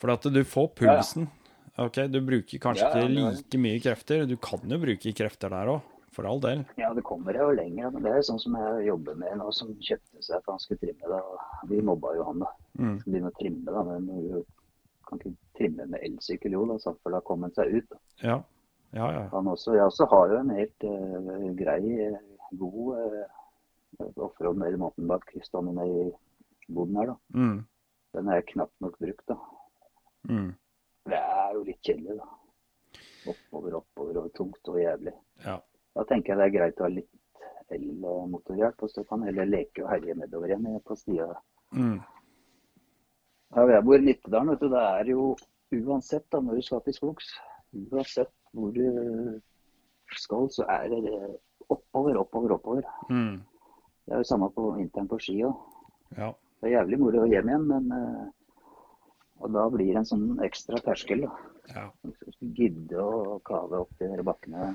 For 0.01 0.11
at 0.15 0.25
du 0.33 0.41
får 0.43 0.71
pulsen. 0.81 1.29
Ok, 1.77 2.05
Du 2.11 2.19
bruker 2.21 2.59
kanskje 2.61 2.85
Ja, 2.85 3.05
ikke 3.05 3.13
like 3.13 3.57
mye 3.61 3.79
krefter. 3.81 4.25
Du 4.29 4.35
kan 4.37 4.65
jo 4.69 4.77
bruke 4.81 5.13
krefter 5.17 5.49
der 5.53 5.71
òg, 5.73 5.85
for 6.13 6.27
all 6.29 6.41
del. 6.41 6.65
Ja, 6.77 6.91
det 6.93 7.05
kommer 7.05 7.37
jo 7.37 7.51
lenger. 7.53 7.93
Men 7.93 8.03
det 8.05 8.11
er 8.17 8.25
sånn 8.25 8.41
som 8.41 8.57
jeg 8.57 8.89
jobber 8.89 9.15
med 9.17 9.37
nå, 9.39 9.47
som 9.53 9.71
kjøpte 9.77 10.21
seg 10.25 10.41
for 10.43 10.53
han 10.53 10.61
skulle 10.61 10.81
trimme 10.83 11.13
det. 11.13 11.21
og 11.21 11.69
Vi 11.71 11.81
mobba 11.85 12.15
jo 12.17 12.27
han, 12.27 12.43
da. 12.43 12.51
Mm. 12.77 12.97
Skulle 12.99 13.13
begynne 13.15 13.31
å 13.31 13.37
trimme, 13.39 13.77
da. 13.77 13.85
Men 13.89 14.09
du 14.09 14.43
kan 15.07 15.21
ikke 15.21 15.35
trimme 15.57 15.87
med 15.93 16.05
elsykkel, 16.09 16.57
jo, 16.57 16.65
da. 16.69 16.77
Så 16.81 16.93
for 17.01 17.15
da 17.15 17.21
kom 17.25 17.45
han 17.47 17.55
seg 17.57 17.73
ut. 17.77 17.87
Da. 17.89 18.01
Ja. 18.25 18.37
Ja, 18.93 19.07
ja. 19.13 19.21
Han 19.31 19.47
også, 19.49 19.73
jeg 19.73 19.87
også 19.89 20.05
har 20.11 20.29
jo 20.29 20.39
en 20.39 20.51
helt 20.53 20.85
uh, 20.85 21.45
grei, 21.57 21.79
eh, 22.07 22.17
god 22.59 22.91
uh, 22.93 24.11
offroad 24.21 24.61
eller 24.61 24.77
mountainbike 24.77 25.41
stående 25.45 25.85
i 25.89 26.03
boden 26.69 26.99
her, 27.01 27.13
da. 27.13 27.15
Mm. 27.33 27.57
Den 28.13 28.29
er 28.29 28.45
knapt 28.51 28.75
nok 28.85 28.99
brukt, 29.01 29.25
da. 29.27 29.37
Mm. 30.29 30.51
Det 31.09 31.19
er 31.19 31.55
jo 31.55 31.63
litt 31.65 31.81
kjedelig, 31.81 32.19
da. 32.19 32.29
Oppover, 33.33 33.79
oppover 33.79 34.21
og 34.21 34.29
tungt 34.37 34.69
og 34.69 34.77
jævlig. 34.77 35.15
Ja. 35.45 35.57
Da 35.97 36.05
tenker 36.09 36.33
jeg 36.33 36.41
det 36.41 36.45
er 36.45 36.55
greit 36.59 36.81
å 36.81 36.85
ha 36.85 36.91
litt 36.93 37.09
el 37.73 38.05
og 38.05 38.89
så 38.91 39.01
kan 39.09 39.23
heller 39.25 39.49
leke 39.49 39.81
og 39.81 39.89
herje 39.89 40.13
nedover 40.19 40.51
igjen 40.51 40.77
på 40.85 40.97
stia. 40.99 41.31
Mm. 41.73 41.97
Ja, 43.55 43.65
jeg 43.69 43.85
bor 43.85 43.97
i 43.97 44.05
Nittedalen, 44.05 44.53
vet 44.53 44.61
du. 44.61 44.69
Det 44.69 44.85
er 44.85 45.09
jo 45.09 45.25
uansett 45.73 46.25
da, 46.29 46.41
når 46.41 46.59
du 46.59 46.65
skal 46.67 46.81
til 46.85 46.97
skogs, 46.97 47.33
uansett 47.73 48.33
hvor 48.53 48.71
du 48.75 49.39
skal, 50.13 50.47
så 50.53 50.65
er 50.69 50.87
det 50.91 51.01
oppover, 51.73 52.17
oppover, 52.21 52.53
oppover. 52.57 52.87
Mm. 53.09 53.41
Det 54.05 54.13
er 54.13 54.21
jo 54.21 54.27
samme 54.29 54.49
på 54.53 54.71
vinteren 54.77 55.07
på 55.09 55.19
ski 55.23 55.39
òg. 55.47 55.55
Ja. 56.17 56.31
Det 56.61 56.69
er 56.69 56.75
jævlig 56.77 56.99
moro 57.01 57.25
hjem 57.27 57.49
igjen, 57.49 57.67
men 57.67 57.91
eh, 57.97 58.23
Og 59.43 59.51
da 59.51 59.63
blir 59.73 59.89
det 59.91 59.97
en 59.99 60.05
sånn 60.07 60.27
ekstra 60.45 60.77
terskel, 60.85 61.25
da. 61.25 61.31
ja. 61.73 61.85
Gidde 62.55 63.01
å 63.01 63.39
kave 63.43 63.81
opp 63.83 63.91
de 63.99 64.23
bakkene. 64.23 64.69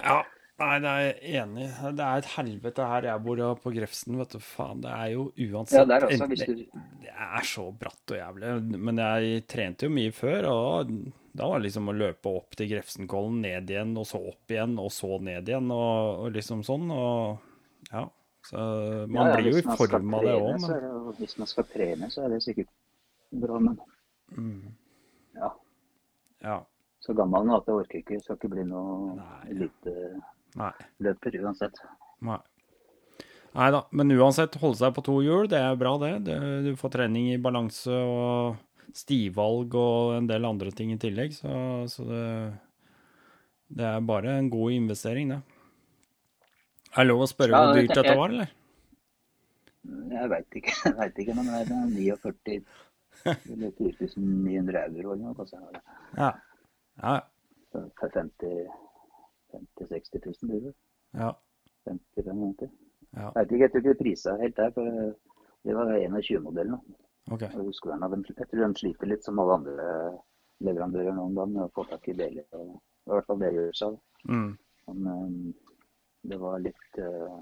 Ja, 0.00 0.22
nei, 0.62 0.76
det 0.80 0.90
er 0.90 1.02
jeg 1.04 1.42
enig. 1.42 1.66
i. 1.66 1.92
Det 1.98 2.06
er 2.06 2.22
et 2.22 2.32
helvete 2.36 2.88
her 2.88 3.08
jeg 3.10 3.22
bor 3.26 3.42
på 3.62 3.72
Grefsen, 3.74 4.16
vet 4.20 4.36
du. 4.36 4.40
Faen, 4.42 4.82
det 4.84 4.92
er 4.92 5.12
jo 5.12 5.28
uansett 5.30 5.78
Ja, 5.78 5.84
der 5.90 6.06
også, 6.08 6.28
hvis 6.32 6.44
det, 6.44 6.56
du 6.56 6.82
det 7.04 7.12
er 7.12 7.46
så 7.48 7.66
bratt 7.76 8.12
og 8.14 8.18
jævlig. 8.18 8.52
Men 8.88 9.00
jeg 9.02 9.46
trente 9.50 9.88
jo 9.88 9.92
mye 9.92 10.12
før, 10.16 10.48
og 10.50 10.92
da 11.36 11.48
var 11.50 11.60
det 11.60 11.68
liksom 11.68 11.90
å 11.92 11.96
løpe 11.96 12.32
opp 12.40 12.56
til 12.56 12.70
Grefsenkollen, 12.72 13.42
ned 13.44 13.72
igjen, 13.72 13.92
og 14.00 14.08
så 14.08 14.20
opp 14.32 14.54
igjen, 14.54 14.78
og 14.80 14.88
så 14.94 15.18
ned 15.28 15.50
igjen, 15.50 15.68
og, 15.74 16.22
og 16.24 16.36
liksom 16.36 16.62
sånn. 16.66 16.88
Og 16.94 17.90
ja. 17.92 18.06
Så 18.46 18.62
man 19.10 19.16
ja, 19.18 19.28
ja, 19.32 19.36
blir 19.40 19.56
jo 19.56 19.60
i 19.60 19.76
form 19.76 20.14
av 20.14 20.24
det 20.24 20.34
òg, 20.38 20.52
men 20.62 20.72
er 20.76 20.84
det 20.84 21.14
Hvis 21.18 21.34
man 21.40 21.48
skal 21.50 21.66
trene, 21.66 22.08
så 22.14 22.22
er 22.24 22.36
det 22.36 22.44
sikkert 22.44 22.70
bra, 23.34 23.58
men 23.58 23.74
mm, 24.30 24.60
ja. 25.40 25.50
ja. 26.46 26.60
Så 27.02 27.14
gammel 27.18 27.48
nå 27.48 27.58
at 27.58 27.66
jeg 27.68 27.80
orker 27.82 28.02
ikke. 28.04 28.20
Skal 28.22 28.38
ikke 28.38 28.52
bli 28.54 28.64
noe 28.70 29.16
Nei. 29.18 29.40
eliteløper 29.50 30.35
Nei. 30.56 30.72
uansett. 31.42 31.80
Nei. 32.24 32.38
Nei 33.56 33.70
da, 33.72 33.80
men 33.96 34.12
uansett, 34.12 34.58
holde 34.60 34.76
seg 34.82 34.92
på 34.96 35.04
to 35.04 35.16
hjul, 35.24 35.48
det 35.48 35.60
er 35.62 35.78
bra, 35.80 35.94
det. 36.00 36.12
det. 36.26 36.38
Du 36.66 36.70
får 36.76 36.92
trening 36.98 37.30
i 37.32 37.40
balanse 37.40 37.92
og 37.92 38.56
stivalg 38.96 39.74
og 39.76 40.16
en 40.16 40.28
del 40.28 40.44
andre 40.48 40.72
ting 40.76 40.92
i 40.92 41.00
tillegg, 41.00 41.32
så, 41.36 41.50
så 41.90 42.04
det, 42.08 42.24
det 43.80 43.86
er 43.88 44.08
bare 44.08 44.36
en 44.40 44.50
god 44.52 44.76
investering, 44.76 45.32
det. 45.32 45.40
Er 46.96 47.04
det 47.04 47.10
lov 47.10 47.24
å 47.24 47.28
spørre 47.28 47.56
Ja, 47.56 47.68
hvor 47.68 47.80
dyrt 47.80 47.96
dette 47.96 48.16
var, 48.16 48.32
eller? 48.32 48.52
Jeg 50.16 50.30
veit 50.32 50.58
ikke, 50.60 50.74
jeg 50.82 50.96
vet 51.00 51.22
ikke, 51.22 51.36
men 51.38 51.48
det 51.50 51.58
er 51.60 51.68
49 51.70 52.60
eller 53.26 53.72
4900 53.78 54.82
euro 54.90 55.14
eller 55.14 55.32
noe. 55.32 55.80
Ja. 56.16 56.32
Ja, 56.96 57.16
Så 57.72 57.82
50 58.00 58.85
50 59.56 59.88
000-60 59.90 60.26
000 60.28 60.50
blir 60.52 60.64
det. 60.68 60.74
ja. 61.22 61.32
50-50. 61.86 62.70
Ja. 63.16 63.30
Jeg 63.34 63.46
ikke, 63.46 63.58
jeg 63.62 63.70
tror 63.72 63.84
ikke 63.84 63.98
prisa 64.00 64.36
helt 64.40 64.56
der. 64.56 64.72
for 64.74 64.88
Det 65.66 65.74
var 65.74 65.92
21-modellen. 65.94 66.80
OK. 67.30 67.42
Husqvarna 67.54 68.08
de, 68.10 68.22
jeg 68.28 68.48
tror 68.50 68.66
de 68.66 68.80
sliter 68.80 69.10
litt 69.10 69.24
som 69.26 69.38
alle 69.42 69.54
andre 69.60 69.86
leverandører 70.66 71.14
nå 71.14 71.28
om 71.28 71.34
dagen 71.36 71.54
med 71.54 71.64
å 71.66 71.72
få 71.74 71.84
tak 71.90 72.08
i 72.10 72.16
deler. 72.18 72.46
og 72.54 72.76
i 73.06 73.14
hvert 73.14 73.26
fall 73.28 73.42
det 73.42 73.52
gjør 73.54 73.74
seg. 73.80 73.98
Mm. 74.30 74.48
Men 74.86 75.10
eh, 75.12 75.34
det 76.30 76.38
var 76.42 76.62
litt 76.62 77.00
uh, 77.02 77.36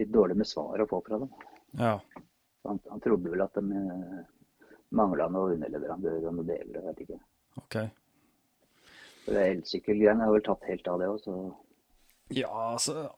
litt 0.00 0.10
dårlig 0.12 0.36
med 0.36 0.48
svar 0.48 0.80
å 0.84 0.88
få 0.88 1.00
fra 1.06 1.20
dem. 1.22 1.30
Ja. 1.80 1.94
Han, 2.68 2.80
han 2.90 3.04
trodde 3.04 3.32
vel 3.32 3.44
at 3.44 3.56
de 3.56 3.64
uh, 3.64 4.18
mangla 4.96 5.30
noe 5.32 5.54
underleverandører 5.56 6.28
og 6.28 6.36
noe 6.38 6.48
deler. 6.48 6.76
Jeg 6.80 6.86
vet 6.90 7.02
ikke. 7.06 7.20
OK. 7.62 7.78
Elsykkelgreiene 9.36 10.24
har 10.24 10.32
vel 10.32 10.44
tatt 10.46 10.64
helt 10.68 10.88
av 10.88 11.00
det 11.00 11.08
òg, 11.12 11.18
så 11.24 11.34
Ja, 12.36 12.48
altså 12.74 13.08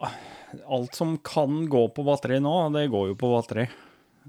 Alt 0.67 0.95
som 0.95 1.17
kan 1.19 1.65
gå 1.71 1.89
på 1.95 2.05
batteri 2.07 2.39
nå, 2.43 2.53
det 2.75 2.89
går 2.91 3.09
jo 3.13 3.17
på 3.19 3.31
batteri. 3.33 3.69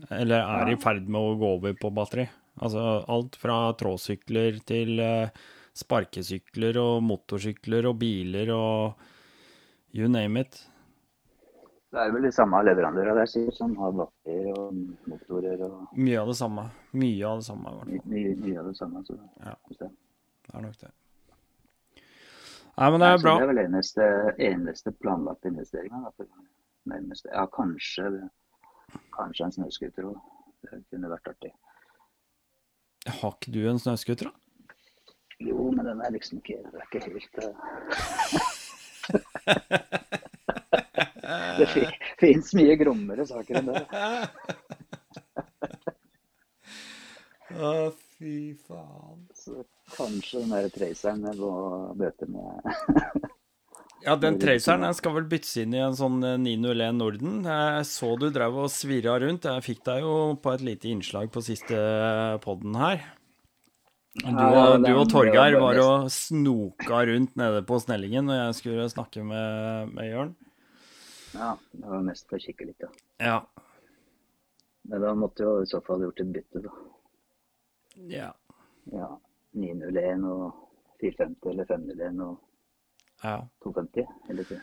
Eller 0.10 0.42
er 0.42 0.72
i 0.72 0.78
ferd 0.82 1.10
med 1.10 1.22
å 1.22 1.36
gå 1.38 1.50
over 1.58 1.74
på 1.78 1.92
batteri. 1.94 2.28
Altså 2.62 3.04
alt 3.08 3.36
fra 3.40 3.74
tråsykler 3.78 4.60
til 4.68 5.00
eh, 5.00 5.30
sparkesykler 5.78 6.78
og 6.82 7.02
motorsykler 7.06 7.88
og 7.90 7.98
biler 8.02 8.52
og 8.56 9.02
you 9.96 10.08
name 10.12 10.42
it. 10.42 10.60
det 11.92 12.00
er 12.00 12.12
vel 12.12 12.24
de 12.24 12.32
samme 12.32 12.60
leverandørene 12.64 13.16
der 13.20 13.28
sikkert 13.30 13.58
som 13.58 13.76
har 13.80 13.92
batterier 13.92 14.52
og 14.56 14.74
motorer 15.12 15.64
og 15.68 15.98
Mye 15.98 16.20
av 16.22 16.32
det 16.32 16.38
samme. 16.40 16.70
Mye 16.92 17.28
av 17.28 17.42
det 17.42 17.46
samme, 17.50 17.70
i 17.72 17.78
hvert 17.78 17.90
fall. 17.90 18.12
mye, 18.16 18.36
mye 18.46 18.60
av 18.60 18.70
det 18.72 18.78
samme. 18.78 19.04
Så, 19.08 19.20
Ja. 19.46 19.56
Det 19.80 20.58
er 20.58 20.62
nok 20.62 20.78
det. 20.80 20.92
Nei, 22.78 22.88
men 22.91 22.99
det 23.03 23.07
er 23.07 23.17
Så 23.17 23.24
bra. 23.26 23.34
det 23.38 23.43
er 23.43 23.51
vel 23.51 23.63
eneste, 23.65 24.05
eneste 24.39 24.91
planlagte 25.03 25.47
investeringa. 25.51 25.97
Ja, 27.32 27.43
kanskje, 27.51 28.05
kanskje 29.15 29.45
en 29.45 29.55
snøscooter 29.57 30.03
òg. 30.11 30.17
Det 30.61 30.80
kunne 30.93 31.09
vært 31.11 31.28
artig. 31.34 31.51
Har 33.09 33.32
ikke 33.36 33.53
du 33.53 33.61
en 33.69 33.82
snøscooter, 33.82 34.26
da? 34.30 34.34
Jo, 35.41 35.72
men 35.74 35.86
den 35.88 36.01
er 36.05 36.11
liksom 36.13 36.38
ikke 36.38 36.59
Det 36.69 36.78
er 36.78 36.86
ikke 36.86 37.05
helt 37.09 37.36
uh... 37.41 37.55
Det 41.57 41.67
fins 42.19 42.53
mye 42.57 42.76
grommere 42.80 43.26
saker 43.26 43.53
enn 43.59 43.69
det. 43.72 43.82
Å, 47.61 47.91
fy 48.15 48.36
faen. 48.67 49.26
Kanskje 49.96 50.42
den 50.44 50.56
der 50.56 50.72
traceren 50.74 51.28
jeg 51.28 51.38
må 51.42 51.52
bøte 52.00 52.28
med 52.32 52.72
Ja, 54.02 54.16
den 54.18 54.39
traceren 54.42 54.82
den 54.82 54.96
skal 54.98 55.14
vel 55.14 55.28
byttes 55.30 55.54
inn 55.62 55.76
i 55.78 55.82
en 55.84 55.94
sånn 55.98 56.24
eh, 56.26 56.38
901 56.42 56.96
Norden. 56.98 57.34
Jeg 57.46 57.86
så 57.86 58.16
du 58.18 58.32
drev 58.34 58.56
og 58.64 58.72
svirra 58.74 59.20
rundt. 59.22 59.46
Jeg 59.46 59.66
fikk 59.68 59.84
deg 59.86 60.02
jo 60.02 60.14
på 60.42 60.56
et 60.56 60.64
lite 60.66 60.89
innslag 60.89 61.30
på 61.34 61.44
siste 61.46 61.78
podden 62.42 62.80
her. 62.82 63.04
Du 64.18 64.42
og, 64.42 64.82
du 64.84 64.89
og 64.92 65.06
Torgeir 65.08 65.56
var 65.62 65.78
og 65.80 66.10
snoka 66.12 67.04
rundt 67.08 67.38
nede 67.39 67.62
på 67.64 67.78
Snellingen 67.80 68.26
når 68.28 68.42
jeg 68.42 68.58
skulle 68.58 68.89
snakke 68.92 69.24
med, 69.24 69.94
med 69.94 70.10
Jørn. 70.10 70.34
Ja, 71.38 71.54
det 71.72 71.94
var 71.94 72.02
mest 72.10 72.28
for 72.28 72.42
å 72.42 72.44
kikke 72.44 72.68
litt, 72.68 72.82
da. 72.82 72.89
Ja. 73.22 73.38
Men 74.89 75.06
da 75.06 75.14
måtte 75.16 75.46
jo 75.46 75.60
i 75.62 75.70
så 75.70 75.80
fall 75.86 76.04
gjort 76.04 76.26
et 76.26 76.34
bytte, 76.36 76.66
da. 76.66 76.74
ja. 78.18 78.32
Ja, 78.89 79.14
901 79.54 80.26
og 80.32 80.52
450 81.02 81.49
eller 81.54 81.66
501 81.66 82.22
og 82.26 82.38
ja. 83.24 83.47
250. 83.64 84.06
Eller 84.30 84.41
ikke. 84.47 84.62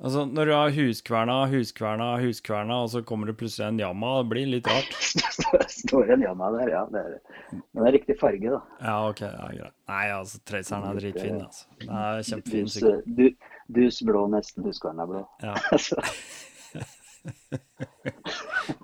Altså, 0.00 0.24
når 0.26 0.44
du 0.44 0.52
har 0.52 0.70
Huskverna, 0.74 1.46
Huskverna, 1.46 2.16
Huskverna, 2.20 2.74
og 2.82 2.90
så 2.90 3.02
kommer 3.02 3.26
det 3.30 3.36
plutselig 3.38 3.68
en 3.68 3.80
Yama, 3.80 4.18
det 4.18 4.28
blir 4.32 4.46
litt 4.50 4.66
rart. 4.68 4.90
det 5.52 5.70
Står 5.70 6.10
en 6.16 6.22
Yama 6.26 6.50
der, 6.56 6.68
ja. 6.74 6.82
Det 6.90 6.98
er, 7.00 7.06
men 7.54 7.78
det 7.78 7.86
er 7.88 7.96
riktig 7.96 8.14
farge, 8.20 8.48
da. 8.56 8.60
Ja, 8.82 8.96
OK. 9.08 9.20
Ja, 9.22 9.48
greit. 9.54 9.76
Nei, 9.88 10.06
altså, 10.16 10.36
traceren 10.50 10.84
er 10.90 10.94
dritfin, 10.98 11.38
altså. 11.46 11.64
Den 11.80 11.90
er 12.00 12.14
kjempefin. 12.26 12.66
Dus, 12.66 12.74
du, 13.06 13.26
dus 13.78 13.96
blå, 14.04 14.22
nesten 14.34 14.60
huskverna 14.66 15.04
blå. 15.08 15.22
Ja. 15.46 15.54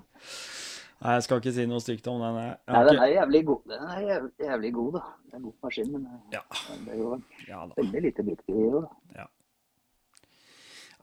Nei, 1.01 1.13
jeg 1.17 1.23
skal 1.25 1.39
ikke 1.41 1.51
si 1.55 1.63
noe 1.65 1.81
stygt 1.81 2.07
om 2.11 2.19
den. 2.21 2.35
Jeg, 2.37 2.57
jeg 2.67 2.75
Nei, 2.75 2.81
den 2.85 2.99
er 3.01 3.11
jævlig 3.15 3.39
god, 3.47 3.61
den 3.71 3.85
er 3.89 4.01
jævlig, 4.05 4.31
jævlig 4.45 4.71
god, 4.75 4.91
da. 4.93 4.99
Det 5.25 5.33
er 5.33 5.37
en 5.39 5.45
god 5.47 5.55
maskin, 5.65 5.91
men 5.91 6.03
det- 6.03 6.33
Ja. 6.37 6.41
den 6.69 6.89
er 6.89 6.97
jo 6.99 7.21
ja 7.47 7.65
veldig 7.77 8.01
lite 8.05 8.23
brukt 8.27 8.49
i 8.49 8.53
år. 8.53 8.85
Ja. 9.15 9.25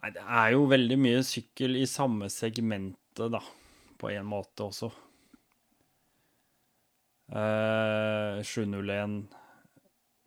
Nei, 0.03 0.11
det 0.11 0.23
er 0.23 0.51
jo 0.53 0.67
veldig 0.71 0.99
mye 0.99 1.23
sykkel 1.27 1.77
i 1.77 1.87
samme 1.87 2.29
segmentet, 2.31 3.31
da. 3.33 3.41
På 3.99 4.11
en 4.15 4.25
måte 4.31 4.63
også. 4.71 4.93
Eh, 7.33 8.43
701, 8.43 8.85
9, 8.87 9.27
Og 9.27 9.38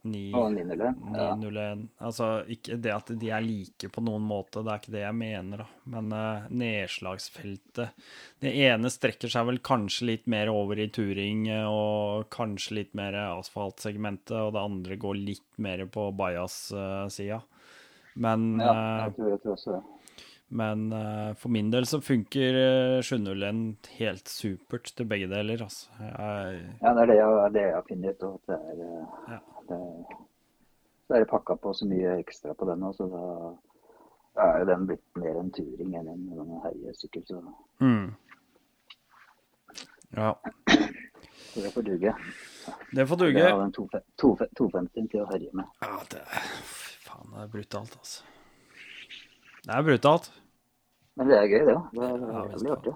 901. 0.04 0.96
Ja. 1.14 1.28
901 1.38 1.84
Altså, 2.02 2.30
ikke 2.50 2.78
det 2.82 2.94
at 2.96 3.12
de 3.22 3.30
er 3.30 3.46
like 3.46 3.92
på 3.94 4.04
noen 4.06 4.26
måte, 4.26 4.64
det 4.66 4.74
er 4.74 4.82
ikke 4.82 4.96
det 4.96 5.04
jeg 5.06 5.18
mener, 5.20 5.64
da. 5.64 5.68
Men 5.94 6.10
uh, 6.16 6.50
nedslagsfeltet 6.50 8.08
Det 8.42 8.56
ene 8.66 8.90
strekker 8.92 9.30
seg 9.32 9.48
vel 9.52 9.62
kanskje 9.62 10.10
litt 10.10 10.28
mer 10.32 10.50
over 10.50 10.82
i 10.82 10.90
turing 10.94 11.46
eh, 11.52 11.68
og 11.70 12.28
kanskje 12.34 12.80
litt 12.80 12.96
mer 12.98 13.16
asfaltsegmentet, 13.28 14.34
og 14.40 14.54
det 14.56 14.66
andre 14.66 14.98
går 15.02 15.20
litt 15.22 15.62
mer 15.62 15.86
på 15.92 16.10
bajas-sida. 16.18 17.42
Men 18.14 18.60
ja, 18.60 18.72
eh, 18.72 19.04
jeg 19.06 19.16
tror, 19.16 19.30
jeg 19.30 19.42
tror 19.44 19.54
også 19.56 19.76
det. 19.76 19.82
men 20.62 20.82
uh, 20.92 21.34
for 21.40 21.54
min 21.56 21.70
del 21.72 21.86
så 21.88 22.02
funker 22.04 22.58
uh, 22.98 23.04
701 23.06 23.92
helt 24.00 24.28
supert 24.32 24.92
til 24.98 25.08
begge 25.08 25.30
deler, 25.32 25.64
altså. 25.64 25.88
Jeg, 26.02 26.66
Ja, 26.82 26.92
det 26.98 27.06
er 27.06 27.12
det 27.14 27.18
jeg, 27.22 27.54
det 27.56 27.64
jeg 27.68 27.78
har 27.78 27.88
funnet 27.88 28.26
ut. 28.26 28.28
at 28.34 28.52
det 28.52 28.60
er, 28.60 28.84
eh, 28.90 29.34
Ja. 29.36 29.40
Det, 29.72 30.18
så 31.08 31.16
er 31.18 31.24
det 31.24 31.30
pakka 31.32 31.58
på 31.60 31.74
så 31.76 31.88
mye 31.90 32.18
ekstra 32.22 32.56
på 32.58 32.68
den 32.70 32.84
òg, 32.88 32.96
så 32.98 33.08
da, 33.12 33.24
da 34.38 34.50
er 34.50 34.64
jo 34.64 34.70
den 34.72 34.90
blitt 34.92 35.06
mer 35.22 35.40
en 35.42 35.52
turing 35.56 35.96
enn 36.00 36.12
en, 36.14 36.28
en 36.44 36.52
herjesykkel. 36.66 37.26
Så, 37.28 37.42
mm. 37.84 38.12
Ja, 40.20 40.36
så 41.54 41.64
det 41.64 41.72
får 41.72 41.88
duge. 41.88 42.14
det 42.92 43.08
får 43.08 43.16
duge. 43.24 43.48
er 43.48 43.58
den 43.60 43.72
250 43.76 45.10
til 45.12 45.24
å 45.24 45.30
herje 45.32 45.52
med. 45.56 45.68
Ja, 45.84 45.98
det 46.12 46.22
faen, 47.06 47.32
det 47.34 47.44
er 47.44 47.50
brutalt, 47.52 47.98
altså. 48.00 48.24
Det 49.62 49.76
er 49.76 49.84
brutalt. 49.86 50.32
Men 51.20 51.28
det 51.30 51.38
er 51.38 51.50
gøy, 51.52 51.66
det. 51.68 51.76
Det 51.96 52.08
er 52.08 52.24
Ja, 52.24 52.46
veldig 52.54 52.72
artig. 52.78 52.94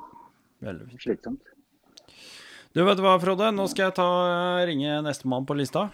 Veldig 0.65 0.87
fint. 0.89 1.01
Slitsomt. 1.03 1.51
Du 2.75 2.81
vet 2.83 2.99
hva, 3.03 3.15
Frode? 3.21 3.51
Nå 3.55 3.67
skal 3.71 3.89
jeg 3.89 3.95
ta 3.99 4.07
ringe 4.67 5.01
nestemann 5.05 5.45
på 5.47 5.55
lista. 5.55 5.89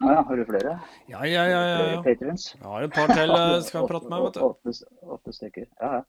Ja, 0.00 0.12
ja, 0.14 0.20
har 0.28 0.36
du 0.36 0.44
flere? 0.48 0.78
Ja, 1.08 1.26
ja, 1.26 1.42
ja. 1.44 1.60
ja, 1.68 1.80
ja. 1.92 2.02
patrons? 2.02 2.54
Jeg 2.54 2.64
har 2.64 2.86
et 2.86 2.94
par 2.94 3.10
til 3.12 3.34
jeg 3.36 3.64
skal 3.66 3.88
prate 3.88 4.08
med, 4.08 4.22
vet 4.24 4.38
du. 4.38 4.40
Åtte, 4.46 4.72
åtte 5.16 5.34
stykker. 5.36 5.66
Ja, 5.80 5.90
ja. 5.98 6.00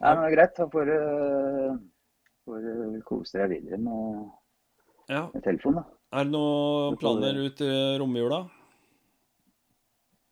ja 0.00 0.14
men 0.14 0.22
det 0.22 0.30
er 0.30 0.36
greit. 0.38 0.56
Da 0.56 0.68
får 0.72 0.88
du 2.64 3.02
kose 3.10 3.38
deg 3.38 3.52
videre 3.52 3.78
med, 3.84 4.24
Ja. 5.12 5.26
med 5.34 5.44
telefonen, 5.44 5.82
da. 5.82 5.98
Er 6.12 6.24
det 6.24 6.32
noen 6.32 6.96
planer 7.00 7.38
ut 7.44 7.60
i 7.64 7.70
romjula? 8.00 8.42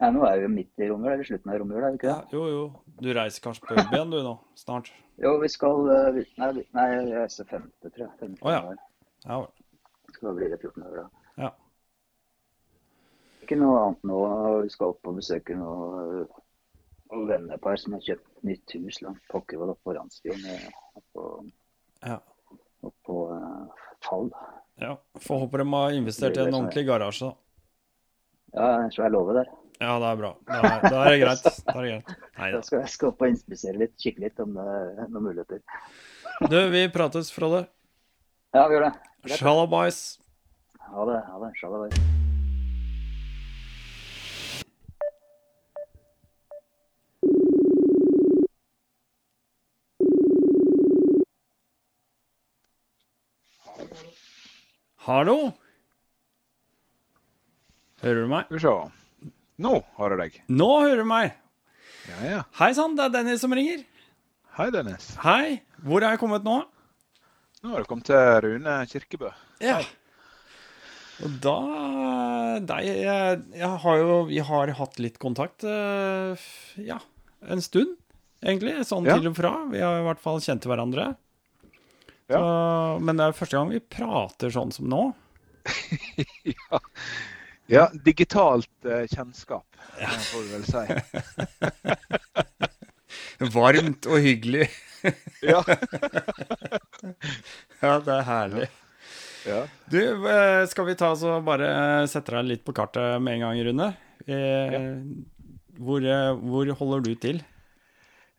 Ja, 0.01 0.09
nå 0.17 0.25
er 0.25 0.39
vi 0.41 0.47
jo 0.49 0.53
midt 0.57 0.81
i 0.81 0.89
romjula, 0.89 1.15
eller 1.19 1.29
slutten 1.29 1.53
av 1.53 1.61
romjula, 1.61 1.87
er 1.87 1.93
vi 1.93 2.01
ikke 2.01 2.09
Ja, 2.09 2.19
det? 2.25 2.33
jo, 2.33 2.45
jo. 2.49 2.67
Du 3.05 3.13
reiser 3.13 3.45
kanskje 3.45 3.67
på 3.67 3.77
jobb 3.77 3.93
igjen 3.93 4.13
du 4.17 4.23
nå, 4.25 4.39
snart? 4.57 4.89
Jo, 5.21 5.37
vi 5.43 5.49
skal 5.53 5.91
eh, 5.93 6.23
Nei, 6.41 6.53
nei 6.73 6.87
jeg 6.95 7.11
reiser 7.13 7.49
femte, 7.51 7.91
tror 7.91 8.07
jeg. 8.07 8.13
15. 8.21 8.39
Å, 8.41 8.55
ja. 8.55 8.61
januar. 8.63 8.79
Ja. 9.27 9.43
Så 10.17 10.25
da 10.27 10.33
blir 10.39 10.49
det 10.49 10.61
14 10.65 10.87
dager, 10.87 11.03
da. 11.05 11.35
Ja. 11.45 11.51
Ikke 13.51 13.59
noe 13.59 13.79
annet 13.83 14.05
nå. 14.07 14.17
Vi 14.63 14.69
skal 14.71 14.93
opp 14.93 15.09
og 15.11 15.17
besøke 15.19 15.57
noen 15.59 16.29
noen 17.11 17.25
vennepar 17.27 17.75
som 17.83 17.97
har 17.97 18.05
kjøpt 18.07 18.45
nytt 18.47 18.75
hus 18.79 19.01
langt 19.03 19.25
pokker 19.33 19.59
oppe 19.65 19.83
på 19.89 19.95
Randsfjorden. 19.97 20.69
Oppå, 21.01 21.25
Ja. 22.07 22.21
oppå 22.87 23.17
uh, 23.35 23.89
Fall. 24.07 24.31
ja. 24.79 24.93
Får 25.19 25.41
håpe 25.43 25.59
de 25.59 25.67
har 25.73 25.97
investert 25.99 26.37
i 26.39 26.45
en 26.45 26.55
ordentlig 26.55 26.87
garasje, 26.87 27.33
da. 27.33 27.35
Ja, 28.55 28.69
en 28.85 28.95
jeg 28.95 29.11
lover 29.11 29.41
der. 29.41 29.51
Ja, 29.81 29.99
det 29.99 30.13
er 30.13 30.23
bra. 30.23 30.31
Da 30.47 30.61
er, 30.63 30.87
da 30.87 31.03
er 31.03 31.11
det 31.11 31.21
greit. 31.25 31.43
Da 31.67 31.75
er 31.75 31.83
det 31.83 31.91
greit. 31.91 32.15
Nei 32.39 32.53
Da 32.53 32.57
da. 32.61 32.63
skal 32.63 32.81
jeg 32.85 32.95
skal 32.95 33.11
opp 33.11 33.27
og 33.27 33.35
inspisere 33.35 33.83
litt, 33.83 33.97
kikke 33.99 34.29
litt 34.29 34.39
om 34.47 34.55
det 34.55 34.69
er 34.71 35.11
noen 35.11 35.27
muligheter. 35.27 35.61
Du, 36.47 36.59
vi 36.71 36.87
prates, 36.95 37.35
Frode. 37.35 37.67
Ja, 38.55 38.69
vi 38.71 38.79
gjør 38.79 38.87
det. 38.93 38.95
Shalabais. 39.35 40.01
Ha 40.87 41.11
det. 41.11 41.21
Ha 41.27 41.45
det. 41.49 41.55
Shalabais. 41.59 42.20
Hallo? 55.07 55.37
Hører 58.03 58.25
du 58.25 58.31
meg? 58.33 58.49
Skal 58.49 58.57
vi 58.59 58.65
se. 58.65 59.31
Nå 59.61 59.75
har 59.99 60.15
jeg 60.15 60.21
deg. 60.23 60.37
Nå 60.57 60.69
hører 60.81 61.03
du 61.03 61.09
meg. 61.09 61.33
Ja, 62.09 62.19
ja. 62.25 62.43
Hei 62.61 62.71
sann, 62.77 62.95
det 62.97 63.07
er 63.07 63.15
Dennis 63.19 63.43
som 63.45 63.53
ringer. 63.57 63.83
Hei, 64.57 64.69
Dennis. 64.75 65.11
Hei. 65.23 65.61
Hvor 65.85 66.03
er 66.05 66.15
jeg 66.17 66.21
kommet 66.23 66.45
nå? 66.47 66.59
Nå 67.61 67.75
har 67.75 67.85
du 67.85 67.89
kommet 67.91 68.09
til 68.09 68.41
Rune 68.47 68.77
Kirkebø. 68.89 69.31
Ja. 69.65 69.79
Og 71.21 71.35
da 71.45 71.57
Nei, 72.65 72.81
jeg, 72.89 73.41
jeg 73.61 73.69
har 73.85 73.99
jo 74.01 74.15
Vi 74.31 74.39
har 74.45 74.71
hatt 74.79 74.97
litt 75.01 75.19
kontakt, 75.23 75.63
eh, 75.69 76.41
ja, 76.83 76.97
en 77.47 77.61
stund, 77.65 77.93
egentlig. 78.43 78.79
Sånn 78.89 79.07
Ja. 79.09 79.17
til 79.21 79.29
og 79.31 79.37
fra. 79.37 79.53
Vi 79.71 79.81
har 79.85 80.01
i 80.01 80.07
hvert 80.09 80.21
fall 80.25 80.41
kjent 80.45 80.65
hverandre. 80.69 81.13
Ja. 82.31 82.39
Så, 82.39 82.99
men 83.03 83.19
det 83.19 83.27
er 83.27 83.35
første 83.35 83.59
gang 83.59 83.73
vi 83.73 83.81
prater 83.83 84.53
sånn 84.55 84.71
som 84.75 84.87
nå. 84.91 85.03
ja. 86.55 86.81
ja, 87.71 87.89
digitalt 88.07 88.71
uh, 88.87 89.03
kjennskap, 89.11 89.67
ja. 90.01 90.11
får 90.31 90.47
du 90.47 90.49
vel 90.55 90.65
si. 90.71 90.85
Varmt 93.57 94.07
og 94.11 94.23
hyggelig. 94.23 94.71
Ja. 95.41 95.63
Ja, 97.81 97.95
det 98.05 98.13
er 98.13 98.25
herlig. 98.27 98.67
ja. 99.49 99.63
Du, 99.89 99.97
eh, 100.29 100.67
skal 100.69 100.85
vi 100.91 100.95
ta 101.01 101.09
så 101.17 101.39
bare 101.41 102.05
sette 102.13 102.35
deg 102.35 102.51
litt 102.51 102.65
på 102.67 102.75
kartet 102.77 103.17
med 103.25 103.39
en 103.39 103.47
gang, 103.47 103.63
Rune? 103.65 103.87
Eh, 104.29 104.77
hvor, 105.81 106.05
eh, 106.05 106.35
hvor 106.37 106.69
holder 106.83 107.07
du 107.07 107.15
til? 107.17 107.41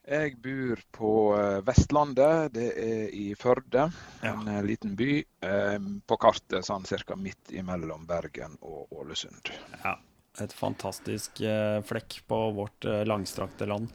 Jeg 0.02 0.34
bor 0.42 0.80
på 0.90 1.10
eh, 1.38 1.60
Vestlandet. 1.66 2.52
Det 2.56 2.68
er 2.82 3.12
i 3.14 3.26
Førde, 3.38 3.84
en 4.26 4.48
ja. 4.50 4.60
liten 4.66 4.96
by. 4.98 5.10
eh, 5.46 5.76
På 6.10 6.18
kartet 6.18 6.66
sånn 6.66 6.82
ca. 7.06 7.16
midt 7.16 7.52
imellom 7.54 8.06
Bergen 8.08 8.56
og 8.60 8.90
Ålesund. 8.98 9.52
Ja, 9.84 9.94
et 10.42 10.52
fantastisk 10.58 11.40
eh, 11.46 11.78
flekk 11.86 12.18
på 12.26 12.40
vårt 12.58 12.84
eh, 12.84 13.04
langstrakte 13.06 13.66
land. 13.70 13.92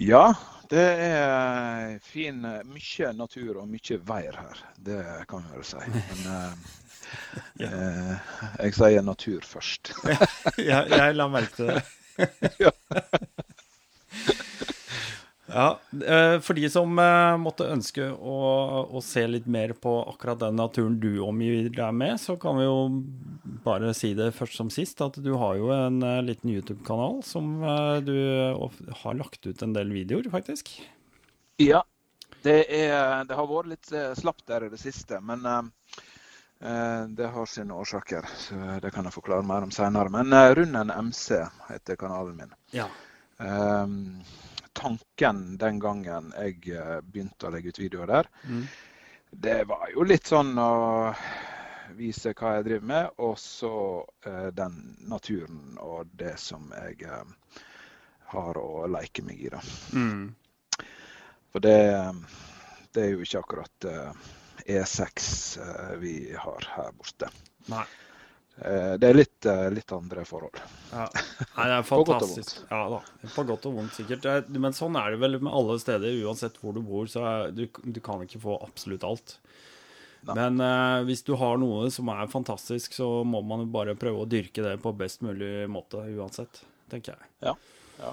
Ja, 0.00 0.34
det 0.72 0.82
er 1.06 1.98
fin 2.02 2.42
eh, 2.48 2.62
Mye 2.66 3.12
natur 3.14 3.62
og 3.62 3.68
mye 3.70 3.98
veier 4.10 4.38
her. 4.42 4.62
Det 4.80 5.00
kan 5.30 5.46
vi 5.46 5.54
vel 5.60 5.66
si. 5.70 5.86
Men 5.86 6.26
eh, 6.34 6.52
eh, 7.68 8.34
jeg 8.64 8.74
sier 8.80 9.06
natur 9.06 9.46
først. 9.46 9.94
jeg, 10.58 10.82
jeg 10.98 11.14
la 11.18 11.30
merke 11.30 11.54
til 11.62 11.74
det. 11.76 11.80
Ja. 12.60 12.68
Ja, 15.50 15.80
eh, 16.06 16.40
For 16.40 16.54
de 16.54 16.68
som 16.70 16.98
eh, 16.98 17.36
måtte 17.42 17.68
ønske 17.70 18.06
å, 18.12 18.36
å 18.86 19.02
se 19.04 19.24
litt 19.26 19.48
mer 19.50 19.72
på 19.74 19.92
akkurat 20.12 20.38
den 20.42 20.58
naturen 20.60 20.98
du 21.02 21.18
omgir 21.24 21.70
deg 21.74 21.96
med, 21.96 22.20
så 22.22 22.36
kan 22.40 22.58
vi 22.60 22.66
jo 22.68 22.76
bare 23.64 23.92
si 23.96 24.12
det 24.18 24.30
først 24.36 24.60
som 24.60 24.70
sist, 24.72 25.02
at 25.02 25.18
du 25.22 25.32
har 25.40 25.58
jo 25.58 25.72
en 25.74 26.00
eh, 26.06 26.20
liten 26.26 26.52
YouTube-kanal 26.54 27.20
som 27.26 27.58
du 28.06 28.16
har 29.02 29.18
lagt 29.18 29.46
ut 29.46 29.62
en 29.62 29.74
del 29.74 29.90
videoer, 29.94 30.30
faktisk. 30.32 30.72
Ja, 31.60 31.82
det, 32.44 32.62
er, 32.72 33.26
det 33.28 33.36
har 33.36 33.50
vært 33.50 33.72
litt 33.74 33.92
slapt 34.18 34.46
der 34.48 34.68
i 34.68 34.72
det 34.72 34.80
siste, 34.80 35.18
men 35.20 35.44
det 37.16 37.28
har 37.34 37.48
sine 37.48 37.76
årsaker. 37.76 38.26
så 38.36 38.56
Det 38.80 38.92
kan 38.94 39.08
jeg 39.08 39.16
forklare 39.16 39.44
mer 39.46 39.66
om 39.66 39.72
senere. 39.74 40.12
Men 40.12 40.32
Runden 40.56 40.92
MC 41.10 41.42
heter 41.68 42.00
kanalen 42.00 42.36
min. 42.40 42.56
Ja. 42.76 42.88
Ehm, 43.40 44.20
tanken 44.72 45.56
den 45.58 45.78
gangen 45.82 46.32
jeg 46.36 46.68
eh, 46.76 47.00
begynte 47.02 47.48
å 47.48 47.52
legge 47.54 47.72
ut 47.74 47.80
videoer 47.82 48.06
der, 48.06 48.28
Mm. 48.48 48.66
det 49.30 49.58
var 49.68 49.88
jo 49.94 50.04
litt 50.06 50.26
sånn 50.26 50.52
å 50.58 51.14
vise 51.98 52.32
hva 52.38 52.54
jeg 52.56 52.64
driver 52.68 52.86
med, 52.86 53.10
og 53.18 53.38
så 53.38 53.72
eh, 54.26 54.48
den 54.54 54.76
naturen 55.10 55.76
og 55.82 56.10
det 56.14 56.36
som 56.38 56.70
jeg 56.76 57.02
eh, 57.02 57.56
har 58.30 58.58
å 58.62 58.86
leke 58.86 59.22
meg 59.26 59.40
i. 59.42 59.48
da. 59.50 59.60
Mm. 59.92 60.34
For 61.50 61.58
det, 61.64 61.78
det 62.94 63.02
er 63.04 63.10
jo 63.16 63.24
ikke 63.26 63.40
akkurat 63.42 63.86
eh, 63.90 64.12
E6 64.70 65.58
eh, 65.64 65.96
vi 65.98 66.14
har 66.38 66.68
her 66.76 66.92
borte. 66.94 67.30
Nei. 67.72 67.82
Eh, 68.60 68.94
Det 69.00 69.08
er 69.08 69.16
litt, 69.16 69.46
eh, 69.48 69.68
litt 69.72 69.92
andre 69.96 70.24
forhold. 70.28 70.58
Ja. 70.92 71.06
Nei, 71.56 71.66
det 71.70 71.76
er 71.78 71.86
På 71.88 72.00
godt 72.02 72.10
og 72.10 72.28
fantastisk. 72.28 72.58
Ja 72.70 72.80
da, 72.92 72.98
på 73.34 73.44
godt 73.48 73.68
og 73.70 73.78
vondt 73.78 73.96
sikkert. 73.96 74.26
Er- 74.28 74.48
Men 74.60 74.76
sånn 74.76 74.98
er 75.00 75.14
det 75.14 75.20
vel 75.22 75.38
med 75.40 75.52
alle 75.52 75.78
steder, 75.80 76.18
uansett 76.26 76.58
hvor 76.60 76.76
du 76.76 76.82
bor. 76.84 77.08
Så 77.08 77.24
er, 77.24 77.50
du, 77.56 77.64
du 77.66 78.00
kan 78.04 78.20
ikke 78.26 78.42
få 78.42 78.58
absolutt 78.66 79.06
alt. 79.08 79.38
Nei. 80.28 80.34
Men 80.36 80.60
eh, 80.60 80.98
hvis 81.08 81.22
du 81.24 81.32
har 81.40 81.56
noe 81.56 81.88
som 81.94 82.10
er 82.12 82.26
fantastisk, 82.28 82.92
så 82.92 83.08
må 83.24 83.40
man 83.40 83.64
bare 83.72 83.94
prøve 83.96 84.26
å 84.26 84.28
dyrke 84.28 84.60
det 84.66 84.74
på 84.82 84.92
best 84.98 85.22
mulig 85.24 85.64
måte 85.72 86.02
uansett, 86.18 86.60
tenker 86.92 87.14
jeg. 87.16 87.30
Ja, 87.48 87.54
ja. 88.02 88.12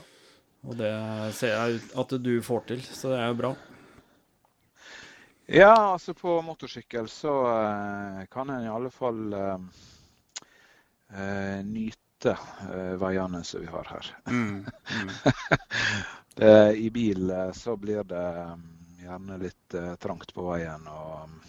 Og 0.67 0.77
det 0.79 0.93
ser 1.35 1.51
jeg 1.53 1.81
at 1.99 2.15
du 2.23 2.31
får 2.43 2.63
til, 2.71 2.79
så 2.87 3.11
det 3.11 3.19
er 3.19 3.27
jo 3.33 3.35
bra. 3.41 3.51
Ja, 5.47 5.73
altså 5.93 6.15
på 6.17 6.37
motorsykkel 6.43 7.07
så 7.11 7.33
eh, 7.51 8.23
kan 8.31 8.49
en 8.51 8.65
i 8.65 8.71
alle 8.71 8.89
fall 8.91 9.21
eh, 9.35 9.59
eh, 11.13 11.59
nyte 11.65 12.37
eh, 12.73 12.95
veiene 12.99 13.43
som 13.43 13.61
vi 13.61 13.67
har 13.71 13.91
her. 13.91 14.11
Det, 16.35 16.55
I 16.87 16.89
bil 16.89 17.29
eh, 17.29 17.51
så 17.51 17.77
blir 17.77 18.03
det 18.03 18.25
mm, 18.43 18.65
gjerne 19.03 19.39
litt 19.41 19.77
eh, 19.77 19.93
trangt 20.01 20.33
på 20.33 20.49
veien 20.49 20.87
og 20.91 21.29
mm, 21.29 21.39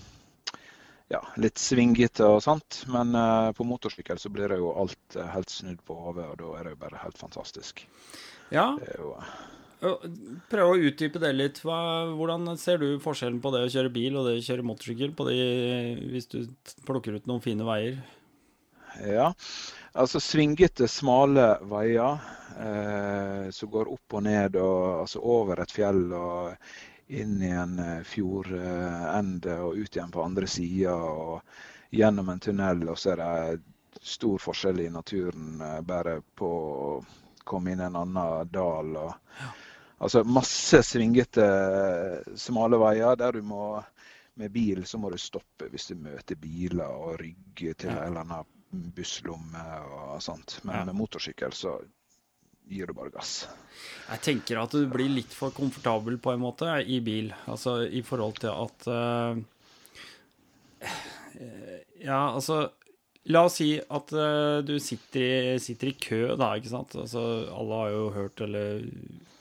ja, 1.09 1.23
litt 1.41 1.59
svingete 1.59 2.27
og 2.29 2.43
sånt. 2.45 2.83
Men 2.93 3.15
eh, 3.17 3.51
på 3.57 3.67
motorsykkel 3.67 4.21
så 4.21 4.33
blir 4.33 4.53
det 4.53 4.61
jo 4.61 4.73
alt 4.77 5.17
eh, 5.17 5.31
helt 5.35 5.53
snudd 5.53 5.81
på 5.89 5.97
hodet, 5.97 6.29
og 6.29 6.41
da 6.43 6.55
er 6.59 6.69
det 6.69 6.77
jo 6.77 6.83
bare 6.85 7.05
helt 7.05 7.21
fantastisk. 7.21 7.87
Ja, 8.55 8.71
jo, 8.97 9.15
prøv 10.51 10.73
å 10.73 10.79
utdype 10.89 11.21
det 11.23 11.33
litt. 11.37 11.63
Hva, 11.65 11.79
hvordan 12.17 12.49
ser 12.61 12.81
du 12.83 13.01
forskjellen 13.03 13.41
på 13.45 13.53
det 13.55 13.65
å 13.67 13.73
kjøre 13.73 13.93
bil 13.95 14.17
og 14.19 14.29
det 14.29 14.39
å 14.39 14.47
kjøre 14.47 14.67
motorsykkel, 14.67 15.13
på 15.17 15.29
de, 15.29 15.37
hvis 16.15 16.31
du 16.33 16.41
plukker 16.89 17.19
ut 17.19 17.29
noen 17.31 17.45
fine 17.45 17.67
veier? 17.69 18.01
Ja, 19.07 19.35
altså 19.93 20.21
svingete, 20.21 20.89
smale 20.91 21.53
veier 21.71 22.19
eh, 22.59 23.51
som 23.55 23.71
går 23.71 23.91
opp 23.95 24.17
og 24.19 24.25
ned, 24.27 24.57
og, 24.59 25.05
altså 25.05 25.23
over 25.23 25.63
et 25.63 25.75
fjell 25.75 26.01
og 26.19 26.57
inn 27.15 27.37
i 27.43 27.53
en 27.55 27.79
eh, 27.79 28.01
fjordende 28.07 29.55
og 29.63 29.79
ut 29.79 29.95
igjen 29.97 30.11
på 30.15 30.25
andre 30.25 30.51
sida 30.51 30.97
og 30.99 31.95
gjennom 31.95 32.35
en 32.35 32.43
tunnel. 32.43 32.89
Og 32.91 32.99
så 32.99 33.15
er 33.15 33.23
det 33.23 34.03
stor 34.03 34.43
forskjell 34.43 34.83
i 34.83 34.91
naturen 34.91 35.63
eh, 35.63 35.81
bare 35.87 36.19
på 36.35 36.51
å 36.51 36.91
komme 37.49 37.73
inn 37.73 37.85
i 37.85 37.87
en 37.87 38.03
annen 38.03 38.51
dal. 38.51 38.93
Og, 38.99 39.47
altså 40.03 40.27
masse 40.27 40.83
svingete, 40.91 41.47
smale 42.35 42.83
veier 42.83 43.15
der 43.21 43.39
du 43.39 43.47
må 43.47 43.77
med 44.39 44.53
bil 44.55 44.85
så 44.87 44.99
må 45.03 45.11
du 45.11 45.19
stoppe 45.19 45.67
hvis 45.71 45.89
du 45.91 45.99
møter 45.99 46.39
biler 46.39 46.87
og 46.87 47.19
rygge 47.19 47.75
til 47.75 47.91
en 47.91 48.05
eller 48.05 48.23
annen 48.23 48.58
busslomme 48.71 49.63
og 49.89 50.19
sånt. 50.23 50.59
Men 50.65 50.77
Ja. 50.77 50.85
med 50.85 50.95
motorsykkel 50.99 51.53
så 51.57 51.79
gir 52.69 52.87
du 52.87 52.93
bare 52.93 53.11
gass. 53.11 53.47
Jeg 54.11 54.21
tenker 54.21 54.61
at 54.61 54.71
du 54.77 54.87
blir 54.87 55.09
litt 55.09 55.33
for 55.33 55.51
komfortabel 55.51 56.19
på 56.21 56.35
en 56.35 56.41
måte 56.43 56.69
i 56.85 57.01
bil. 57.01 57.33
Altså 57.49 57.81
i 57.89 58.03
forhold 58.03 58.41
til 58.43 58.53
at 58.53 58.89
uh, 58.89 59.39
Ja, 62.01 62.35
altså 62.35 62.71
La 63.29 63.43
oss 63.45 63.59
si 63.61 63.75
at 63.77 64.13
uh, 64.17 64.61
du 64.65 64.79
sitter 64.81 65.21
i, 65.21 65.59
sitter 65.61 65.91
i, 65.91 65.97
kø, 66.01 66.21
da, 66.41 66.55
ikke 66.57 66.71
sant. 66.73 66.95
Altså, 66.97 67.21
alle 67.53 67.81
har 67.83 67.91
jo 67.93 68.05
hørt 68.15 68.41
eller 68.41 68.87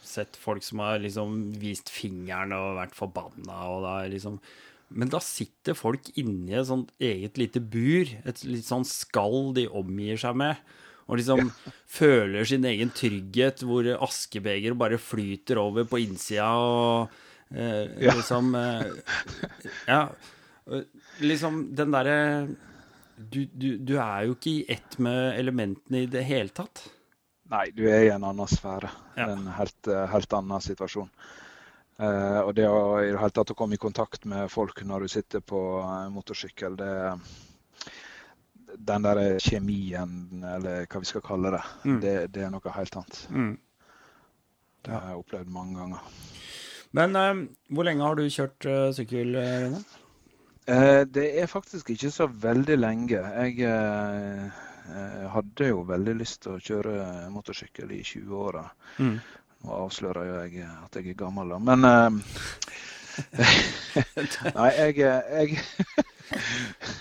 sett 0.03 0.35
folk 0.35 0.63
som 0.65 0.81
har 0.83 0.99
liksom 0.99 1.53
vist 1.61 1.87
fingeren 1.93 2.51
og 2.57 2.75
vært 2.81 2.97
forbanna, 2.97 3.61
og 3.71 3.85
da 3.85 3.93
liksom 4.11 4.41
Men 4.89 5.11
da 5.11 5.19
sitter 5.23 5.76
folk 5.76 6.11
inni 6.19 6.55
et 6.55 6.68
sånt 6.69 6.93
eget 7.03 7.39
lite 7.39 7.59
bur, 7.59 8.07
et 8.27 8.43
litt 8.47 8.68
sånn 8.68 8.85
skall 8.88 9.51
de 9.57 9.68
omgir 9.68 10.19
seg 10.22 10.38
med. 10.39 10.61
Og 11.07 11.19
liksom 11.19 11.43
ja. 11.47 11.73
føler 11.99 12.47
sin 12.47 12.68
egen 12.68 12.91
trygghet, 12.95 13.64
hvor 13.68 13.88
askebeger 14.07 14.77
bare 14.80 14.99
flyter 15.01 15.59
over 15.61 15.88
på 15.88 16.01
innsida 16.03 16.49
og 16.59 17.14
eh, 17.51 17.88
ja. 18.07 18.15
liksom 18.15 18.55
eh, 18.59 18.88
Ja. 19.88 20.01
Liksom 21.23 21.61
den 21.76 21.93
derre 21.95 22.18
du, 23.18 23.45
du, 23.47 23.69
du, 23.80 23.95
er 23.97 24.27
jo 24.27 24.35
ikke 24.35 24.51
i 24.51 24.65
ett 24.76 24.97
med 25.01 25.39
elementene 25.39 26.03
i 26.03 26.09
det 26.11 26.22
hele 26.27 26.53
tatt. 26.53 26.84
Nei, 27.49 27.69
du 27.73 27.88
er 27.89 28.03
i 28.05 28.11
en 28.14 28.26
annen 28.27 28.51
sfære. 28.51 28.91
Ja. 29.15 29.31
En 29.31 29.47
helt, 29.55 29.89
helt 30.11 30.35
annen 30.38 30.61
situasjon. 30.61 31.09
Uh, 31.97 32.41
og 32.45 32.51
det 32.57 32.67
å 32.69 32.99
i 33.01 33.09
det 33.09 33.17
hele 33.17 33.33
tatt 33.33 33.51
å 33.53 33.57
komme 33.57 33.77
i 33.77 33.81
kontakt 33.81 34.27
med 34.29 34.51
folk 34.53 34.83
når 34.85 35.05
du 35.05 35.13
sitter 35.15 35.41
på 35.41 35.59
motorsykkel, 36.13 36.77
det 36.77 36.93
Den 38.87 39.01
der 39.01 39.39
kjemien, 39.41 40.43
eller 40.43 40.85
hva 40.85 40.99
vi 41.01 41.07
skal 41.09 41.23
kalle 41.25 41.51
det, 41.55 41.61
mm. 41.83 41.99
det, 42.03 42.15
det, 42.35 42.43
er 42.45 42.51
noe 42.53 42.73
helt 42.75 42.97
annet. 42.99 43.21
Mm. 43.31 43.53
Det 44.85 44.91
har 44.93 45.07
jeg 45.09 45.21
opplevd 45.23 45.49
mange 45.49 45.79
ganger. 45.79 46.11
Men 46.91 47.15
eh, 47.15 47.39
hvor 47.73 47.87
lenge 47.87 48.03
har 48.03 48.19
du 48.19 48.27
kjørt 48.29 48.67
uh, 48.67 48.91
sykkel, 48.95 49.33
Rune? 49.39 49.81
Eh, 50.67 51.01
det 51.07 51.27
er 51.41 51.47
faktisk 51.47 51.89
ikke 51.93 52.11
så 52.11 52.27
veldig 52.27 52.75
lenge. 52.77 53.19
Jeg 53.23 53.59
eh, 53.63 54.63
hadde 55.31 55.69
jo 55.69 55.85
veldig 55.87 56.15
lyst 56.19 56.41
til 56.43 56.57
å 56.57 56.63
kjøre 56.63 56.95
motorsykkel 57.31 57.93
i 57.95 58.01
20-åra. 58.03 58.65
Mm. 58.99 59.13
Nå 59.63 59.79
avslører 59.85 60.27
jo 60.27 60.35
jeg 60.43 60.67
at 60.67 60.99
jeg 60.99 61.13
er 61.13 61.19
gammel, 61.19 61.53
da. 61.53 61.57
Men 61.69 61.79
eh, 61.89 62.09
Nei, 64.57 64.69
jeg, 64.77 64.97
jeg 65.01 65.57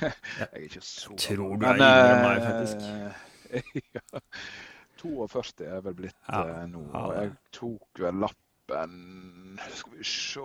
Jeg 0.01 0.47
er 0.47 0.63
ikke 0.65 0.81
så 0.81 1.13
gammel. 1.13 1.21
Tror 1.27 1.53
du 1.61 1.67
er 1.67 1.77
yngre 1.77 2.01
enn 2.09 2.25
meg, 2.25 2.39
faktisk. 2.47 2.79
ja, 3.97 4.25
42 5.03 5.69
er 5.69 5.85
vel 5.85 5.97
blitt 6.01 6.19
ja. 6.25 6.65
nå. 6.71 6.83
Og 6.97 7.15
jeg 7.15 7.33
tok 7.55 8.03
vel 8.03 8.21
lappen 8.25 8.99
Skal 9.77 9.99
vi 9.99 10.07
se 10.09 10.45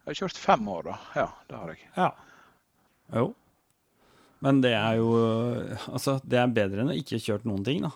jeg 0.00 0.14
har 0.14 0.16
kjørt 0.24 0.38
fem 0.40 0.68
år, 0.72 0.86
da. 0.88 0.94
Ja, 1.14 1.24
det 1.46 1.58
har 1.60 1.68
jeg. 1.70 1.88
Ja. 1.94 2.06
Jo. 3.14 3.24
Men 4.40 4.62
det 4.64 4.72
er 4.72 4.94
jo 4.96 5.10
Altså, 5.92 6.16
det 6.24 6.38
er 6.40 6.54
bedre 6.56 6.82
enn 6.82 6.92
å 6.94 6.96
ikke 6.96 7.20
kjørt 7.20 7.44
noen 7.46 7.66
ting, 7.66 7.84
da. 7.84 7.90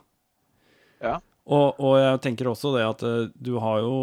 Ja. 1.00 1.14
Og, 1.44 1.76
og 1.76 1.98
jeg 2.00 2.20
tenker 2.24 2.48
også 2.48 2.72
det 2.76 2.84
at 2.86 3.02
eh, 3.04 3.26
du 3.36 3.56
har 3.60 3.82
jo 3.84 3.96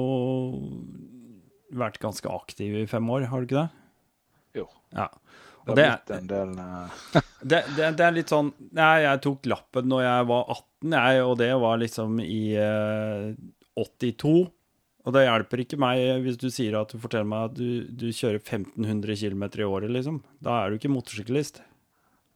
vært 1.74 2.02
ganske 2.04 2.30
aktiv 2.30 2.76
i 2.84 2.90
fem 2.90 3.08
år, 3.10 3.26
har 3.32 3.42
du 3.42 3.50
ikke 3.50 3.64
det? 3.64 4.62
Jo. 4.62 4.68
Ja. 4.94 5.08
Og 5.66 5.76
det, 5.78 5.88
det, 6.10 6.18
er, 6.18 6.26
del, 6.30 6.54
det, 7.52 7.60
det, 7.78 7.90
det, 7.98 8.06
er 8.06 8.16
litt 8.16 8.32
sånn 8.34 8.48
Nei, 8.74 9.04
jeg 9.04 9.22
tok 9.22 9.46
lappen 9.50 9.86
når 9.92 10.02
jeg 10.08 10.28
var 10.32 10.48
18, 10.56 10.96
jeg, 10.96 11.22
og 11.28 11.36
det 11.42 11.52
var 11.62 11.82
liksom 11.82 12.18
i 12.24 12.42
eh, 12.58 13.28
82. 13.78 14.34
Og 15.02 15.16
det 15.16 15.24
hjelper 15.26 15.64
ikke 15.64 15.80
meg 15.82 16.02
hvis 16.26 16.38
du 16.42 16.48
sier 16.54 16.78
at 16.78 16.94
du 16.94 17.02
forteller 17.02 17.30
meg 17.30 17.48
at 17.50 17.56
du, 17.58 17.70
du 17.90 18.10
kjører 18.14 18.42
1500 18.42 19.18
km 19.18 19.48
i 19.50 19.66
året, 19.66 19.90
liksom. 19.94 20.22
Da 20.44 20.60
er 20.60 20.70
du 20.70 20.78
ikke 20.78 20.94
motorsyklist. 20.94 21.64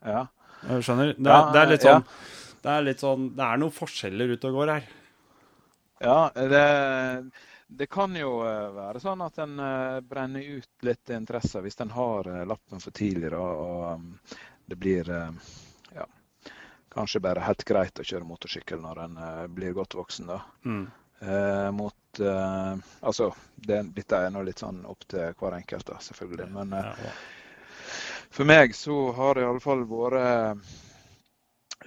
Ja. 0.06 0.28
Jeg 0.66 0.86
skjønner? 0.88 1.14
Det 1.14 1.30
ja, 1.30 1.44
det 1.54 1.62
er 1.62 1.72
litt 1.74 1.86
sånn 1.86 2.02
ja. 2.02 2.18
Det 2.66 2.72
er 2.74 2.86
litt 2.86 3.04
sånn 3.04 3.28
Det 3.38 3.46
er 3.46 3.60
noen 3.62 3.76
forskjeller 3.76 4.36
ute 4.36 4.50
og 4.50 4.60
går 4.60 4.72
her. 4.74 4.88
Ja, 6.02 6.18
det, 6.36 6.64
det 7.68 7.88
kan 7.94 8.18
jo 8.18 8.40
eh, 8.44 8.66
være 8.76 9.02
sånn 9.04 9.22
at 9.24 9.38
en 9.46 9.62
eh, 9.64 10.02
brenner 10.06 10.58
ut 10.58 10.88
litt 10.88 11.14
interesse 11.14 11.62
hvis 11.64 11.80
en 11.86 11.94
har 11.96 12.28
eh, 12.32 12.44
lappen 12.50 12.84
for 12.84 12.96
tidlig. 12.96 13.32
Da, 13.32 13.40
og 13.40 14.02
um, 14.02 14.10
det 14.66 14.76
blir 14.82 15.08
ja, 15.94 16.06
kanskje 16.92 17.22
bare 17.24 17.46
helt 17.46 17.64
greit 17.70 18.02
å 18.02 18.06
kjøre 18.06 18.28
motorsykkel 18.28 18.82
når 18.82 19.02
en 19.06 19.20
blir 19.54 19.78
godt 19.78 19.94
voksen. 19.96 20.34
da. 20.34 20.42
Mm. 20.66 20.88
Eh, 21.20 21.72
mot 21.72 22.20
eh, 22.20 22.76
Altså, 23.00 23.36
det, 23.56 23.84
dette 23.96 24.18
er 24.18 24.34
nå 24.34 24.44
litt 24.44 24.60
sånn 24.60 24.84
opp 24.90 25.06
til 25.10 25.32
hver 25.40 25.56
enkelt, 25.58 25.88
da, 25.88 26.00
selvfølgelig. 26.04 26.50
Men 26.58 26.74
eh, 26.76 27.14
for 28.36 28.48
meg 28.50 28.76
så 28.76 28.98
har 29.16 29.36
det 29.36 29.46
i 29.46 29.50
alle 29.50 29.64
fall 29.64 29.86
vært 29.90 30.74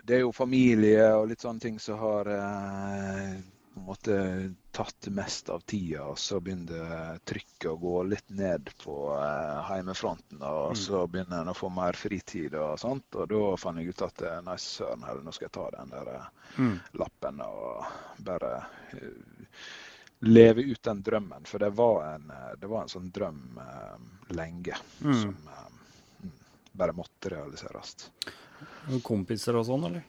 Det 0.02 0.18
er 0.18 0.24
jo 0.24 0.32
familie 0.34 1.04
og 1.16 1.28
litt 1.30 1.44
sånne 1.44 1.62
ting 1.62 1.78
som 1.82 1.98
har 2.00 2.30
eh, 2.32 3.38
på 3.74 3.80
en 3.80 3.86
måte 3.86 4.16
tatt 4.74 5.08
mest 5.14 5.50
av 5.54 5.60
tida. 5.66 6.06
Og 6.12 6.18
så 6.18 6.40
begynner 6.40 7.18
trykket 7.28 7.70
å 7.70 7.76
gå 7.80 8.02
litt 8.10 8.30
ned 8.30 8.70
på 8.82 8.96
eh, 9.16 9.60
heimefronten. 9.70 10.40
Og 10.42 10.74
mm. 10.74 10.80
så 10.84 11.04
begynner 11.06 11.42
en 11.42 11.52
å 11.52 11.58
få 11.58 11.70
mer 11.72 11.98
fritid 11.98 12.56
og 12.58 12.78
sånt. 12.80 13.08
Og 13.14 13.28
da 13.32 13.44
fant 13.60 13.80
jeg 13.80 13.92
ut 13.94 14.06
at 14.08 14.24
nei, 14.46 14.56
søren 14.62 15.06
heller, 15.06 15.24
nå 15.26 15.36
skal 15.36 15.48
jeg 15.48 15.56
ta 15.58 15.68
den 15.78 15.94
der 15.94 16.10
eh, 16.14 16.32
mm. 16.58 16.74
lappen 17.02 17.44
og 17.44 17.94
bare 18.26 18.56
uh, 18.94 19.48
leve 20.18 20.62
ut 20.62 20.82
den 20.82 21.02
drømmen. 21.02 21.44
For 21.44 21.58
det 21.58 21.70
var 21.70 22.14
en, 22.14 22.30
eh, 22.30 22.52
det 22.60 22.66
var 22.66 22.82
en 22.82 22.92
sånn 22.92 23.10
drøm 23.14 23.58
uh, 23.58 23.96
lenge 24.34 24.76
mm. 25.00 25.14
som 25.22 25.36
uh, 25.46 26.30
bare 26.72 26.92
måtte 26.96 27.32
realiseres. 27.34 28.10
Kompiser 29.04 29.58
og 29.58 29.66
sånn, 29.68 29.88
eller? 29.90 30.06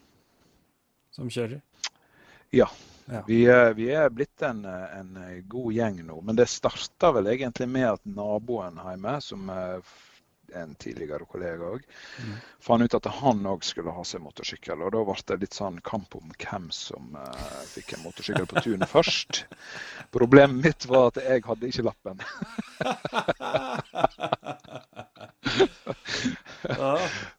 Som 1.15 1.31
kjører? 1.33 1.59
Ja, 2.55 2.69
ja. 3.11 3.23
Vi, 3.27 3.39
vi, 3.75 3.89
er 3.93 4.09
blitt 4.13 4.41
en, 4.45 4.65
en, 4.65 5.15
god 5.49 5.73
gjeng 5.73 6.03
nå. 6.05 6.19
Men 6.21 6.37
det 6.37 6.45
starta 6.49 7.11
vel 7.15 7.27
egentlig 7.33 7.67
med 7.69 7.87
at 7.95 8.05
naboen 8.05 8.77
hjemme, 8.83 9.15
som 9.25 9.49
er 9.53 9.81
en 10.57 10.75
tidligere 10.81 11.25
kollega 11.29 11.65
òg, 11.75 11.83
mm. 12.21 12.35
fant 12.65 12.83
ut 12.83 12.95
at 12.97 13.09
han 13.19 13.45
òg 13.49 13.65
skulle 13.65 13.93
ha 13.93 14.03
seg 14.05 14.21
motorsykkel. 14.25 14.81
Og 14.85 14.93
da 14.95 15.03
ble 15.05 15.17
det 15.31 15.37
litt 15.43 15.57
sånn 15.57 15.77
kamp 15.85 16.15
om 16.17 16.31
hvem 16.37 16.69
som 16.73 17.03
uh, 17.17 17.61
fikk 17.69 17.93
en 17.97 18.05
motorsykkel 18.05 18.47
på 18.49 18.63
tunet 18.65 18.89
først. 18.95 19.43
Problemet 20.15 20.63
mitt 20.65 20.89
var 20.89 21.03
at 21.11 21.17
jeg 21.23 21.45
hadde 21.49 21.69
ikke 21.69 21.87
lappen. 21.89 22.17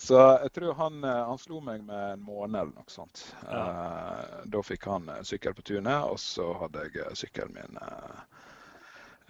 Så 0.00 0.16
jeg 0.16 0.52
tror 0.56 0.74
han, 0.74 1.02
eh, 1.04 1.24
han, 1.28 1.38
slo 1.38 1.58
meg 1.60 1.82
med 1.84 2.12
en 2.14 2.22
måned 2.24 2.56
eller 2.56 2.72
noe 2.72 2.88
sånt. 2.88 3.20
Ja. 3.44 3.58
Eh, 3.60 4.36
da 4.48 4.62
fikk 4.64 4.86
han 4.88 5.10
sykkel 5.28 5.52
på 5.58 5.64
tunet, 5.68 6.06
og 6.08 6.16
så 6.22 6.46
hadde 6.62 6.86
jeg 6.86 7.02
eh, 7.02 7.10
sykkelen 7.20 7.52
min 7.58 7.76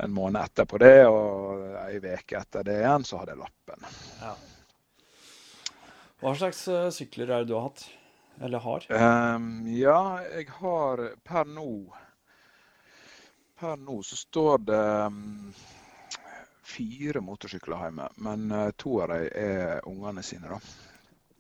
en 0.01 0.15
måned 0.15 0.39
etterpå 0.39 0.79
det. 0.79 1.09
Og 1.11 1.65
ei 1.83 1.99
uke 1.99 2.39
etter 2.39 2.69
det 2.69 2.77
igjen 2.85 3.07
så 3.09 3.19
hadde 3.19 3.35
jeg 3.35 3.43
lappen. 3.43 3.89
Ja. 4.21 4.37
Hva 6.23 6.37
slags 6.39 6.63
sykler 6.95 7.27
er 7.27 7.43
det 7.43 7.51
du 7.51 7.57
har 7.59 7.67
hatt? 7.67 7.85
Eller 8.41 8.63
har? 8.63 8.87
Um, 8.95 9.67
ja, 9.75 9.99
jeg 10.31 10.49
har 10.61 11.03
per 11.27 11.51
nå 11.51 11.67
Per 13.61 13.77
nå 13.77 13.99
så 14.07 14.17
står 14.17 14.63
det 14.71 14.85
um, 15.11 15.51
fire 16.71 17.23
motorsykler 17.25 17.85
hjemme, 17.85 18.09
men 18.23 18.47
uh, 18.53 18.71
to 18.79 19.01
av 19.05 19.13
dem 19.13 19.29
er 19.37 19.85
ungene 19.89 20.25
sine. 20.27 20.49
da. 20.49 20.61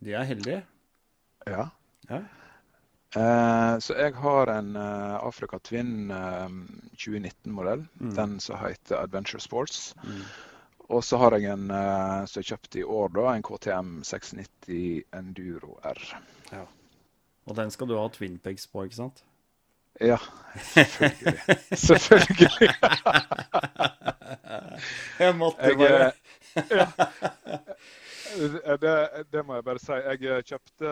De 0.00 0.14
er 0.16 0.28
heldige. 0.28 0.60
Ja. 1.46 1.68
ja. 2.08 2.20
Uh, 3.16 3.74
så 3.82 3.96
jeg 3.98 4.14
har 4.22 4.52
en 4.54 4.74
uh, 4.76 5.16
Africa 5.22 5.58
Twin 5.58 6.12
2019-modell. 6.12 7.86
Mm. 8.00 8.14
Den 8.18 8.38
som 8.42 8.60
heter 8.62 9.02
Adventure 9.02 9.42
Sports. 9.42 9.94
Mm. 10.04 10.22
Og 10.90 11.04
så 11.06 11.20
har 11.22 11.36
jeg 11.38 11.52
en 11.52 11.68
som 12.26 12.40
jeg 12.40 12.48
kjøpte 12.48 12.80
i 12.80 12.82
år, 12.82 13.12
da, 13.14 13.28
en 13.30 13.44
KTM 13.46 13.90
690 14.02 15.04
Enduro 15.14 15.76
R. 15.86 16.00
Ja. 16.50 16.64
Og 17.46 17.54
den 17.54 17.70
skal 17.70 17.86
du 17.86 17.94
ha 17.94 18.08
twinpegs 18.10 18.66
på, 18.66 18.88
ikke 18.88 18.98
sant? 18.98 19.22
Ja, 20.00 20.18
selvfølgelig. 20.72 21.56
selvfølgelig. 21.72 22.70
jeg 25.24 25.36
måtte 25.36 25.74
bare 25.76 26.12
ja. 26.70 26.86
Det, 28.76 29.08
det, 29.32 29.46
må 29.46 29.54
jeg 29.54 29.64
bare 29.64 29.78
si. 29.82 29.92
Jeg 29.92 30.22
eh, 30.22 30.42
kjøpte 30.46 30.90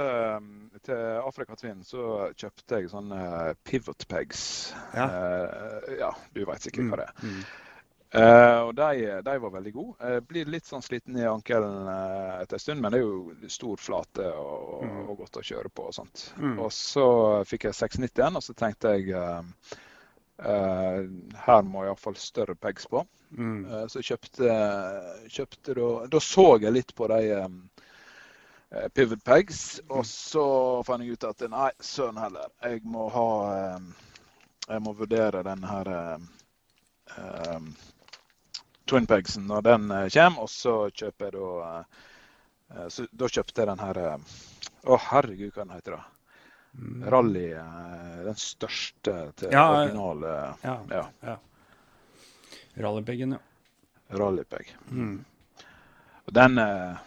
Til 0.85 1.03
Afrika 1.23 1.55
Twin 1.55 1.85
så 1.87 2.33
kjøpte 2.35 2.81
jeg 2.81 2.91
sånne 2.91 3.55
pivot 3.65 4.07
pegs. 4.11 4.43
Ja, 4.97 5.07
ja 6.01 6.11
du 6.35 6.43
veit 6.49 6.67
sikkert 6.67 6.91
hva 6.91 7.01
det 7.03 7.07
er. 7.07 7.23
Mm. 7.23 7.43
Uh, 8.09 8.71
og 8.71 8.71
de, 8.73 9.21
de, 9.21 9.35
var 9.43 9.53
veldig 9.53 9.73
gode. 9.75 10.13
Jeg 10.13 10.23
blir 10.31 10.49
litt 10.49 10.69
sånn 10.69 10.85
sliten 10.85 11.19
i 11.21 11.27
ankelen 11.29 11.91
uh, 11.91 12.39
etter 12.41 12.57
en 12.57 12.63
stund, 12.63 12.81
men 12.81 12.95
det 12.95 13.03
er 13.03 13.05
jo 13.05 13.51
stor 13.53 13.83
flate 13.83 14.31
og, 14.33 14.87
mm. 14.87 15.03
og 15.05 15.21
godt 15.25 15.43
å 15.43 15.45
kjøre 15.51 15.69
på. 15.69 15.91
Og 15.91 15.97
sånt. 15.99 16.31
Mm. 16.41 16.57
Og 16.65 16.73
så 16.73 17.09
fikk 17.49 17.69
jeg 17.69 17.77
690 17.77 18.41
og 18.41 18.49
så 18.49 18.57
tenkte 18.57 18.97
jeg 18.97 19.45
Uh, 20.39 21.03
her 21.35 21.65
må 21.67 21.83
jeg 21.83 21.91
iallfall 21.91 22.15
større 22.23 22.55
pegs 22.55 22.85
på. 22.87 23.01
Mm. 23.35 23.65
Uh, 23.67 23.87
så 23.91 24.03
kjøpte, 24.07 24.53
kjøpte 25.35 25.75
da, 25.75 25.89
da 26.13 26.21
så 26.23 26.45
jeg 26.63 26.75
litt 26.77 26.95
på 26.95 27.09
de 27.11 27.41
um, 27.43 27.57
pivot 28.95 29.25
pegs. 29.27 29.81
Og 29.91 30.07
så 30.07 30.45
fant 30.87 31.03
jeg 31.03 31.19
ut 31.19 31.27
at 31.27 31.43
nei, 31.51 31.73
søren 31.83 32.23
heller. 32.23 32.53
Jeg 32.63 32.85
må 32.87 33.09
ha 33.11 33.29
Jeg 34.69 34.83
må 34.85 34.93
vurdere 34.93 35.41
den 35.43 35.63
her 35.65 35.89
eh, 35.97 37.59
twin 38.89 39.07
pegsen 39.11 39.47
når 39.51 39.65
den 39.67 39.91
eh, 39.95 40.07
kommer, 40.15 40.45
og 40.47 40.51
så 40.53 40.75
kjøper 40.91 41.27
jeg 41.29 41.35
da 41.39 41.73
eh, 41.79 42.87
så, 42.93 43.07
Da 43.13 43.29
kjøpte 43.33 43.63
jeg 43.65 43.71
den 43.73 43.83
her 43.85 44.01
eh, 44.05 44.37
Å, 44.89 44.99
herregud, 45.11 45.53
hva 45.57 45.65
den 45.67 45.75
heter 45.77 45.99
da? 45.99 46.05
Rally. 47.11 47.47
eh, 47.59 48.17
Den 48.29 48.39
største 48.41 49.17
til 49.41 49.53
Ja, 49.55 49.67
originale 49.75 50.35
Ja. 50.65 50.77
ja, 50.93 51.05
ja. 51.27 51.37
Rallypeggen, 52.79 53.33
ja. 53.35 53.39
rallypeg. 54.21 54.69
Mm. 54.95 55.17
Og 56.29 56.35
den 56.37 56.59
eh, 56.63 57.01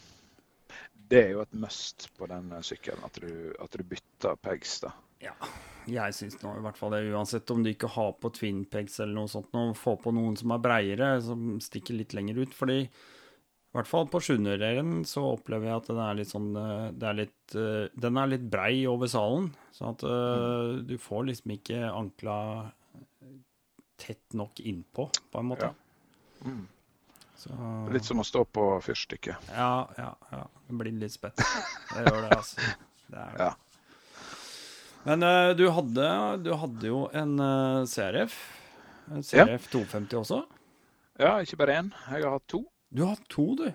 Det 1.11 1.21
er 1.25 1.31
jo 1.35 1.41
et 1.45 1.53
must 1.59 2.09
på 2.17 2.27
den 2.31 2.51
eh, 2.57 2.61
sykkelen, 2.65 3.03
at 3.07 3.21
du, 3.23 3.31
at 3.59 3.71
du 3.79 3.83
bytter 3.83 4.35
pegs. 4.43 4.79
da. 4.83 4.91
Jeg 5.89 6.13
syns 6.17 6.37
nå 6.43 6.53
i 6.57 6.63
hvert 6.65 6.77
fall 6.77 6.93
det, 6.93 7.05
uansett 7.13 7.49
om 7.53 7.63
du 7.63 7.71
ikke 7.71 7.89
har 7.95 8.13
på 8.21 8.29
twin 8.35 8.65
pegs 8.69 8.99
eller 8.99 9.15
noe 9.17 9.31
sånt, 9.31 9.49
nå, 9.55 9.71
få 9.77 9.95
på 10.01 10.13
noen 10.15 10.37
som 10.39 10.53
er 10.53 10.61
breiere, 10.61 11.15
som 11.25 11.55
stikker 11.63 11.97
litt 11.97 12.13
lenger 12.17 12.43
ut. 12.43 12.53
Fordi 12.57 12.77
i 12.81 13.77
hvert 13.77 13.87
fall 13.87 14.09
på 14.11 14.19
700-delen 14.19 15.05
så 15.07 15.23
opplever 15.31 15.69
jeg 15.69 15.79
at 15.79 15.89
den 15.93 16.03
er 16.03 16.19
litt 16.19 16.31
sånn 16.31 16.49
eh, 16.59 16.89
det 16.91 17.07
er 17.07 17.17
litt, 17.21 17.55
eh, 17.55 17.85
Den 18.03 18.19
er 18.19 18.33
litt 18.33 18.43
brei 18.51 18.73
over 18.91 19.09
salen, 19.11 19.47
sånn 19.71 19.95
at 19.95 20.03
mm. 20.03 20.83
du 20.89 20.97
får 20.99 21.25
liksom 21.29 21.55
ikke 21.55 21.79
ankla 21.87 22.37
tett 24.01 24.35
nok 24.35 24.59
innpå, 24.59 25.07
på 25.31 25.39
en 25.39 25.49
måte. 25.53 25.71
Ja. 25.71 26.51
Mm. 26.51 26.67
Så, 27.41 27.55
Litt 27.93 28.05
som 28.05 28.21
å 28.21 28.25
stå 28.25 28.43
på 28.45 28.65
fyrstikket. 28.85 29.49
Ja, 29.55 29.89
ja, 29.97 30.11
ja. 30.29 30.45
Det 30.67 30.77
blir 30.77 30.93
litt 30.93 31.13
spett. 31.15 31.41
Det 31.93 32.03
gjør 32.05 32.19
det, 32.27 32.37
altså. 32.37 32.71
Det 33.11 33.19
er 33.19 33.33
det. 33.35 33.47
Ja. 33.47 33.70
Men 35.07 35.23
uh, 35.25 35.51
du, 35.57 35.65
hadde, 35.73 36.07
du 36.45 36.51
hadde 36.61 36.87
jo 36.91 37.05
en 37.17 37.33
uh, 37.41 37.85
CRF. 37.89 38.35
En 39.11 39.23
CRF 39.25 39.65
250 39.73 40.19
også. 40.21 40.41
Ja, 41.21 41.35
ikke 41.41 41.57
bare 41.61 41.79
én. 41.81 41.89
Jeg 42.13 42.23
har 42.25 42.35
hatt 42.37 42.47
to. 42.51 42.61
Du 42.93 43.03
har 43.05 43.15
hatt 43.15 43.25
to, 43.31 43.47
du. 43.59 43.67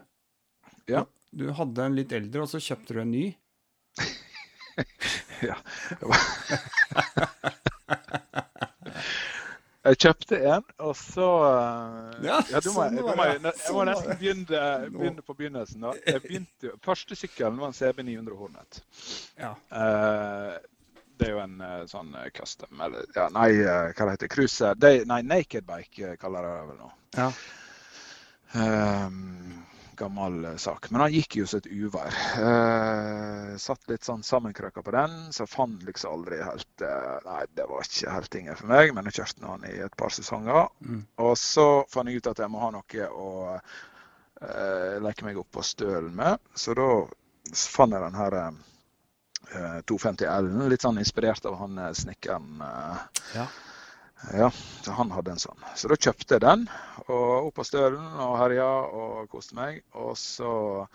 Ja. 0.91 1.03
Du 1.37 1.49
hadde 1.59 1.85
en 1.89 1.97
litt 1.99 2.15
eldre, 2.17 2.45
og 2.47 2.51
så 2.51 2.61
kjøpte 2.63 2.97
du 2.97 3.03
en 3.03 3.13
ny. 3.15 3.27
Ja. 5.45 5.53
Jeg 9.87 9.99
kjøpte 10.03 10.39
en, 10.51 10.65
og 10.83 10.95
så 10.99 11.27
eh, 11.47 12.25
Ja, 12.27 12.39
du 12.65 12.71
må 12.75 12.87
jeg, 12.89 12.97
sånn 12.97 13.05
var 13.05 13.21
det. 13.21 13.27
jeg, 13.29 13.43
jeg 13.45 13.45
må 13.45 13.53
Sånn 13.61 13.91
nesten 13.91 14.19
begynne, 14.23 14.63
begynne 14.97 15.25
på 15.27 15.37
begynnelsen. 15.39 15.85
da. 15.85 15.93
Begynte, 16.25 16.73
første 16.83 17.19
sykkelen 17.21 17.61
var 17.61 17.71
en 17.71 17.77
CB 17.77 18.03
900 18.09 18.39
Hornet. 18.41 18.81
Ja. 19.39 19.53
Eh, 19.71 20.57
det 21.19 21.29
er 21.29 21.37
jo 21.37 21.43
en 21.43 21.61
uh, 21.61 21.85
sånn 21.89 22.15
eh, 22.19 22.31
custom, 22.35 22.81
eller 22.83 23.07
ja, 23.15 23.29
nei, 23.33 23.51
uh, 23.65 23.93
hva 23.93 24.09
det 24.09 24.17
heter 24.17 24.33
Cruiser 24.33 24.81
det, 24.81 24.93
Nei, 25.09 25.23
Naked 25.25 25.65
Bike 25.69 26.13
uh, 26.13 26.17
kaller 26.21 26.45
jeg 26.45 26.59
det 26.59 26.67
vel 26.71 26.83
nå. 26.83 26.91
Ja. 27.17 27.31
Um, 28.57 29.63
gammel 29.97 30.45
sak. 30.61 30.91
Men 30.93 31.07
han 31.07 31.15
gikk 31.15 31.39
jo 31.39 31.47
som 31.49 31.63
et 31.63 31.71
uvær. 31.73 32.13
Satt 33.61 33.89
litt 33.89 34.05
sånn 34.05 34.21
sammenkrøka 34.27 34.83
på 34.85 34.93
den, 34.93 35.15
så 35.33 35.47
fant 35.49 35.87
liksom 35.89 36.19
aldri 36.19 36.43
helt 36.45 36.85
Nei, 37.25 37.39
det 37.57 37.65
var 37.71 37.89
ikke 37.89 38.13
helt 38.13 38.31
tingen 38.33 38.59
for 38.61 38.69
meg, 38.75 38.93
men 38.93 39.09
jeg 39.09 39.23
kjørte 39.23 39.41
nå 39.41 39.55
han 39.55 39.65
i 39.71 39.73
et 39.87 39.97
par 39.97 40.13
sesonger. 40.13 40.69
Mm. 40.85 41.01
Og 41.25 41.33
så 41.41 41.67
fant 41.89 42.13
jeg 42.13 42.21
ut 42.21 42.29
at 42.29 42.45
jeg 42.45 42.53
må 42.53 42.61
ha 42.61 42.69
noe 42.77 43.09
å 43.09 43.31
leke 45.01 45.25
meg 45.25 45.41
opp 45.41 45.49
på 45.57 45.65
stølen 45.65 46.13
med. 46.21 46.45
Så 46.53 46.77
da 46.77 46.91
fant 47.57 47.97
jeg 47.97 48.05
den 48.05 48.21
her 48.21 48.41
eh, 49.55 49.81
250 49.87 50.27
L-en, 50.27 50.69
litt 50.71 50.83
sånn 50.87 50.99
inspirert 51.03 51.47
av 51.47 51.57
han 51.61 51.79
eh, 51.79 51.93
snekkeren. 51.93 52.61
eh, 52.61 52.97
Ja. 53.37 53.47
ja, 54.33 54.51
så 54.83 54.93
han 54.97 55.11
hadde 55.13 55.31
en 55.37 55.43
sånn. 55.43 55.65
Så 55.77 55.89
da 55.93 55.97
kjøpte 55.97 56.35
jeg 56.39 56.41
den, 56.47 56.67
og 57.07 57.51
opp 57.51 57.59
av 57.63 57.69
stølen 57.69 58.07
og 58.27 58.39
herja 58.41 58.67
og 58.67 59.29
koste 59.31 59.55
meg. 59.59 59.83
Og 59.95 60.17
så 60.19 60.87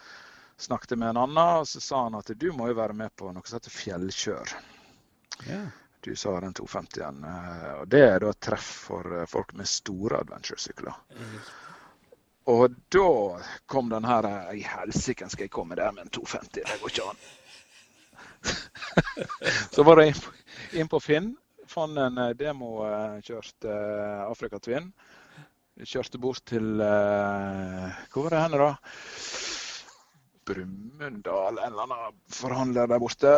snakket 0.61 0.91
jeg 0.95 0.99
med 1.01 1.09
en 1.15 1.21
annen, 1.23 1.61
og 1.61 1.67
så 1.69 1.79
sa 1.81 2.03
han 2.05 2.15
at 2.19 2.31
du 2.37 2.51
må 2.53 2.67
jo 2.71 2.77
være 2.77 2.93
med 2.97 3.13
på 3.17 3.31
noe 3.33 3.45
som 3.45 3.59
heter 3.59 3.73
fjellkjør. 3.77 4.55
ja. 5.49 5.61
Du 6.01 6.15
sa 6.17 6.31
den 6.41 6.53
250-en. 6.57 7.23
eh, 7.29 7.73
Og 7.81 7.87
det 7.87 7.99
er 8.01 8.19
da 8.23 8.29
et 8.33 8.39
treff 8.41 8.69
for 8.87 9.05
eh, 9.19 9.25
folk 9.29 9.51
med 9.53 9.67
store 9.69 10.23
adventure-sykler. 10.23 10.95
Og 12.49 12.73
da 12.89 13.03
kom 13.69 13.89
den 13.91 14.07
her 14.09 14.25
eh, 14.25 14.55
I 14.57 14.63
helsike 14.65 15.29
skal 15.29 15.45
jeg 15.45 15.51
komme 15.53 15.77
der 15.77 15.91
med 15.93 16.07
en 16.07 16.09
250, 16.09 16.63
det 16.65 16.79
går 16.81 16.89
ikke 16.95 17.05
an. 17.11 17.21
så 19.75 19.83
var 19.83 20.01
det 20.01 20.11
inn 20.73 20.89
på, 20.91 20.99
Finn. 20.99 21.33
Fant 21.71 21.97
en 21.97 22.17
demo 22.35 22.81
demokjørt 22.83 23.67
uh, 23.69 24.27
Afrika 24.27 24.59
Twin. 24.59 24.91
Kjørte 25.81 26.19
bort 26.21 26.43
til 26.45 26.81
eh, 26.83 28.01
Hvor 28.11 28.27
var 28.27 28.33
det 28.35 28.41
henne, 28.43 28.57
da? 28.59 28.73
Brumunddal, 30.45 31.57
en 31.57 31.71
eller 31.71 31.85
annen 31.87 32.19
forhandler 32.29 32.89
der 32.91 33.01
borte. 33.01 33.31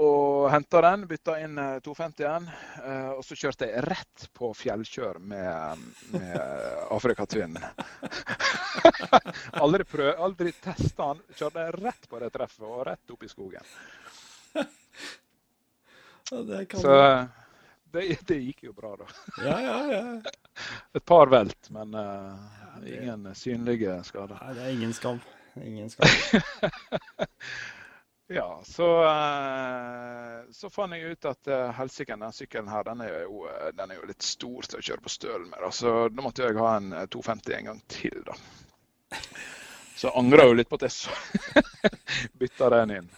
Og 0.00 0.46
henta 0.48 0.80
den, 0.86 1.02
bytta 1.08 1.34
inn 1.44 1.58
eh, 1.60 1.74
250-en. 1.84 2.46
eh, 2.84 3.10
Og 3.12 3.24
så 3.26 3.36
kjørte 3.36 3.68
jeg 3.68 3.82
rett 3.84 4.24
på 4.32 4.48
fjellkjør 4.56 5.18
med, 5.20 5.82
med 6.14 6.38
Afrika 6.90 7.26
aldri 9.64 9.84
prøv, 9.84 10.14
aldri 10.16 10.54
testa 10.64 11.12
den. 11.12 11.20
Kjørte 11.36 11.66
jeg 11.66 11.76
rett 11.82 12.08
på 12.08 12.22
det 12.22 12.30
treffet 12.32 12.64
og 12.64 12.86
rett 12.88 13.12
opp 13.12 13.22
i 13.22 13.28
skogen. 13.28 13.68
det 16.48 16.64
kan 16.72 16.80
Så 16.80 16.96
eh, 16.96 17.26
det, 17.92 18.06
det 18.26 18.40
gikk 18.46 18.64
jo 18.70 18.72
bra, 18.72 18.94
da. 18.96 19.10
Ja, 19.44 19.60
ja, 19.60 19.76
ja. 19.92 20.32
Et 20.96 21.04
par 21.04 21.28
velt, 21.32 21.68
men 21.72 21.94
uh, 21.94 22.36
ingen 22.88 23.28
synlige 23.36 24.00
skader. 24.08 24.40
Nei, 24.40 24.56
det 24.56 24.64
er 24.64 24.74
ingen 24.78 24.96
skam. 24.96 25.20
Ingen 25.60 25.92
skam. 25.92 26.08
Ja, 28.34 28.60
så, 28.64 29.04
eh, 29.04 30.50
så 30.50 30.70
fant 30.70 30.96
jeg 30.96 31.12
ut 31.12 31.26
at 31.28 31.48
uh, 31.52 31.68
helsike, 31.76 32.16
den 32.16 32.32
sykkelen 32.32 32.70
her, 32.72 32.84
den 32.86 33.02
er, 33.04 33.16
jo, 33.26 33.42
eh, 33.50 33.66
den 33.76 33.90
er 33.92 33.98
jo 33.98 34.08
litt 34.08 34.24
stor 34.24 34.64
til 34.64 34.80
å 34.80 34.84
kjøre 34.86 35.04
på 35.04 35.12
stølen 35.12 35.50
med. 35.50 35.58
Da. 35.60 35.68
Så 35.76 35.92
da 36.08 36.24
måtte 36.24 36.46
jeg 36.46 36.56
ha 36.56 36.70
en 36.78 36.94
eh, 36.96 37.04
250 37.12 37.58
en 37.58 37.68
gang 37.68 37.82
til, 37.92 38.22
da. 38.24 38.38
Så 39.92 40.08
jeg 40.08 40.16
angra 40.16 40.46
jo 40.48 40.56
litt 40.56 40.70
på 40.70 40.80
at 40.80 40.86
jeg 40.88 41.60
bytta 42.40 42.70
den 42.78 42.94
inn. 43.02 43.12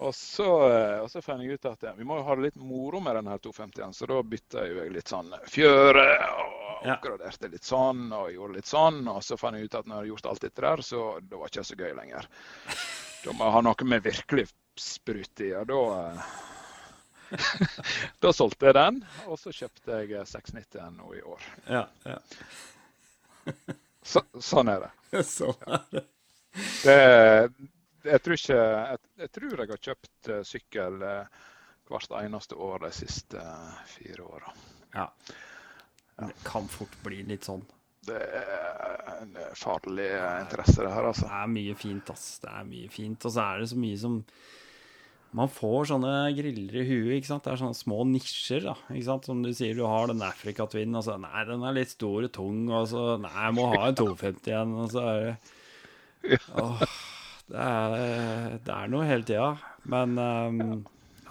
Og 0.00 0.14
så, 0.16 0.48
eh, 0.70 0.96
og 1.04 1.12
så 1.12 1.20
fant 1.20 1.44
jeg 1.44 1.60
ut 1.60 1.68
at 1.68 1.84
vi 1.98 2.08
må 2.08 2.16
jo 2.22 2.26
ha 2.30 2.38
det 2.38 2.48
litt 2.48 2.58
moro 2.72 3.04
med 3.04 3.20
den 3.20 3.28
her 3.34 3.44
250-en, 3.44 3.92
så 3.92 4.08
da 4.10 4.24
bytta 4.32 4.64
jeg 4.64 4.96
litt 4.96 5.12
sånn 5.12 5.28
fjøre 5.44 6.08
og 6.40 6.88
oppgraderte 6.88 7.52
litt 7.52 7.68
sånn 7.68 8.08
og 8.16 8.32
gjorde 8.32 8.56
litt 8.56 8.72
sånn. 8.72 9.04
Og 9.12 9.20
så 9.22 9.36
fant 9.36 9.60
jeg 9.60 9.68
ut 9.68 9.76
at 9.76 9.84
når 9.84 9.94
jeg 9.94 10.00
hadde 10.00 10.14
gjort 10.14 10.32
alt 10.32 10.48
dette 10.48 10.70
der, 10.70 10.88
så 10.88 11.06
det 11.20 11.36
var 11.36 11.52
ikke 11.52 11.68
så 11.68 11.78
gøy 11.78 11.92
lenger. 12.00 12.32
Da 13.22 13.34
må 13.36 13.46
jeg 13.46 13.54
ha 13.54 13.60
noe 13.62 13.86
med 13.86 14.02
virkelig 14.04 14.48
sprut 14.78 15.42
i, 15.44 15.52
og 15.54 15.68
da 15.70 15.82
eh, 15.98 16.32
Da 18.22 18.32
solgte 18.34 18.68
jeg 18.68 18.76
den, 18.76 18.98
og 19.30 19.38
så 19.40 19.52
kjøpte 19.54 20.00
jeg 20.00 20.16
eh, 20.18 20.26
690 20.28 20.96
nå 20.96 21.12
i 21.18 21.22
år. 21.34 21.46
Ja, 21.68 21.86
ja. 22.08 22.18
Så, 24.02 24.24
sånn 24.42 24.70
er 24.72 24.82
det. 24.82 25.22
Sånn 25.36 25.54
er 25.68 25.84
det. 25.92 26.02
det 26.82 26.96
jeg, 28.02 28.18
tror 28.24 28.34
ikke, 28.34 28.58
jeg, 28.58 29.00
jeg 29.22 29.32
tror 29.36 29.52
jeg 29.62 29.70
har 29.70 29.82
kjøpt 29.86 30.30
eh, 30.34 30.42
sykkel 30.46 31.04
eh, 31.06 31.44
hvert 31.90 32.16
eneste 32.18 32.58
år 32.58 32.82
de 32.88 32.90
siste 32.96 33.44
fire 33.92 34.26
åra. 34.26 34.54
Ja. 34.96 35.06
Det 36.18 36.34
kan 36.46 36.66
fort 36.70 36.98
bli 37.04 37.22
litt 37.28 37.46
sånn. 37.46 37.62
Det 38.02 38.18
er 38.18 39.20
en 39.22 39.36
farlig 39.54 40.08
eh, 40.10 40.40
interesse, 40.42 40.80
det 40.82 40.90
her, 40.90 41.06
altså. 41.12 41.28
Det 41.28 41.36
er 41.38 41.52
mye 41.52 41.76
fint, 41.78 42.10
ass. 42.10 42.26
Det 42.42 42.50
er 42.50 42.66
mye 42.66 42.90
fint. 42.90 43.28
Og 43.28 43.34
så 43.34 43.44
er 43.44 43.62
det 43.62 43.70
så 43.70 43.78
mye 43.78 44.00
som 44.00 44.18
Man 45.32 45.48
får 45.48 45.86
sånne 45.88 46.08
griller 46.36 46.74
i 46.76 46.84
huet, 46.84 47.12
ikke 47.16 47.30
sant. 47.30 47.46
Det 47.46 47.54
er 47.54 47.60
sånne 47.62 47.78
små 47.78 48.02
nisjer, 48.10 48.66
da. 48.66 48.74
Ikke 48.90 49.06
sant. 49.06 49.28
Som 49.30 49.44
du 49.46 49.52
sier, 49.56 49.78
du 49.78 49.86
har 49.88 50.10
den 50.10 50.24
Afrika-tvinnen, 50.26 50.98
og 50.98 51.06
så 51.06 51.16
Nei, 51.22 51.46
den 51.48 51.62
er 51.64 51.78
litt 51.78 51.94
stor 51.94 52.26
og 52.26 52.34
tung, 52.34 52.66
og 52.68 52.90
så 52.90 53.06
Nei, 53.22 53.32
jeg 53.38 53.56
må 53.56 53.70
ha 53.72 53.86
en 53.86 54.00
250 54.02 54.50
igjen, 54.50 54.74
og 54.82 54.92
så 54.92 55.06
er 55.12 55.24
det 55.28 55.36
Åh, 56.62 56.82
det 57.50 57.62
er, 57.62 58.58
det 58.62 58.74
er 58.74 58.90
noe 58.92 59.06
hele 59.08 59.26
tida. 59.26 59.48
Men 59.90 60.18
um, 60.18 60.60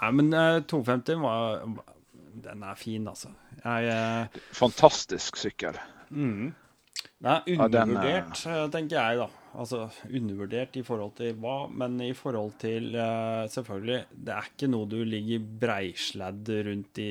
Nei, 0.01 0.09
men 0.17 0.33
eh, 0.33 0.57
250 0.67 1.21
var 1.21 1.61
Den 2.47 2.63
er 2.65 2.79
fin, 2.79 3.05
altså. 3.07 3.29
Jeg 3.61 3.91
eh, 3.93 4.41
Fantastisk 4.57 5.37
sykkel. 5.37 5.77
Mm. 6.09 6.51
Ja, 7.21 7.35
den, 7.45 7.59
undervurdert, 7.59 8.39
eh, 8.49 8.63
tenker 8.73 8.97
jeg, 8.97 9.17
da. 9.21 9.27
Altså 9.61 9.81
undervurdert 10.07 10.77
i 10.79 10.81
forhold 10.87 11.11
til 11.17 11.35
hva, 11.43 11.55
men 11.67 11.97
i 12.01 12.13
forhold 12.15 12.53
til 12.61 12.93
uh, 12.95 13.43
Selvfølgelig, 13.51 13.97
det 14.15 14.31
er 14.31 14.47
ikke 14.47 14.69
noe 14.71 14.87
du 14.89 15.01
ligger 15.03 15.43
breisledd 15.61 16.47
rundt 16.69 17.01
i 17.03 17.09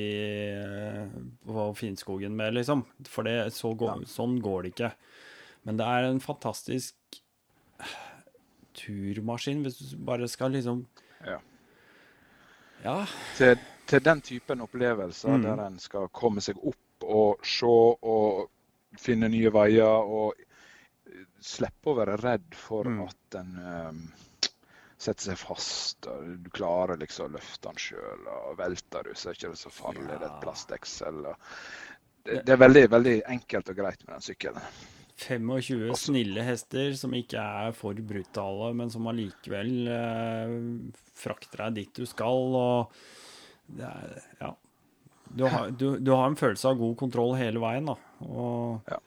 uh, 1.47 1.61
Finnskogen 1.77 2.33
med, 2.35 2.55
liksom. 2.57 2.81
For 3.07 3.29
det, 3.29 3.53
så 3.53 3.75
går, 3.77 4.03
sånn 4.09 4.39
går 4.41 4.65
det 4.65 4.73
ikke. 4.73 4.91
Men 5.69 5.77
det 5.77 5.85
er 5.85 6.07
en 6.09 6.23
fantastisk 6.23 7.21
turmaskin, 8.81 9.61
hvis 9.65 9.77
du 9.79 9.97
bare 10.07 10.27
skal 10.31 10.51
liksom 10.57 10.85
Ja. 11.27 11.37
Ja. 12.83 13.05
Til, 13.37 13.59
til 13.85 14.01
den 14.03 14.21
typen 14.25 14.61
opplevelser 14.65 15.37
Mm. 15.37 15.43
der 15.45 15.67
en 15.67 15.77
skal 15.79 16.09
komme 16.09 16.41
seg 16.41 16.57
opp 16.57 17.05
og 17.05 17.45
se 17.45 17.69
og 17.69 18.49
finne 18.99 19.29
nye 19.31 19.51
veier 19.53 19.85
og 20.03 20.33
slippe 21.41 21.91
å 21.91 21.97
være 21.97 22.17
redd 22.21 22.55
for 22.55 22.85
Mm. 22.89 23.01
at 23.07 23.35
en 23.39 23.51
um, 23.89 24.01
setter 25.01 25.31
seg 25.31 25.37
fast. 25.41 26.07
og 26.07 26.43
Du 26.43 26.49
klarer 26.53 26.97
liksom 27.01 27.29
å 27.31 27.35
løfte 27.37 27.67
den 27.69 27.79
sjøl, 27.81 28.27
velter 28.57 29.03
du, 29.03 29.13
så 29.15 29.29
er 29.29 29.33
det 29.33 29.43
ikke 29.43 29.57
så 29.57 29.71
farlig. 29.73 30.07
Det 30.07 30.19
er 30.21 30.27
et 30.29 30.41
plastdeksel. 30.43 31.23
Det, 32.23 32.41
det 32.45 32.53
er 32.53 32.57
veldig, 32.61 32.83
veldig 32.93 33.15
enkelt 33.33 33.69
og 33.73 33.75
greit 33.81 34.03
med 34.07 34.13
den 34.19 34.21
sykkelen. 34.27 34.61
25 35.21 35.89
Også- 35.91 36.07
snille 36.11 36.43
hester 36.45 36.93
som 36.97 37.11
ikke 37.13 37.37
er 37.41 37.71
for 37.77 37.93
brutale, 37.93 38.73
men 38.73 38.89
som 38.89 39.05
allikevel 39.09 39.87
eh, 39.87 40.53
frakter 41.17 41.65
deg 41.67 41.73
dit 41.75 41.93
du 42.01 42.05
skal. 42.05 42.55
Og 42.57 42.93
det 43.77 43.85
er, 43.89 44.21
ja. 44.41 44.53
Du 45.35 45.45
har, 45.47 45.69
du, 45.71 45.97
du 45.99 46.11
har 46.11 46.25
en 46.27 46.35
følelse 46.35 46.69
av 46.69 46.77
god 46.79 46.95
kontroll 46.99 47.35
hele 47.39 47.59
veien, 47.63 47.85
da. 47.87 47.95
Og 48.27 48.81
Ja. 48.91 48.97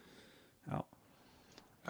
ja. 0.73 0.83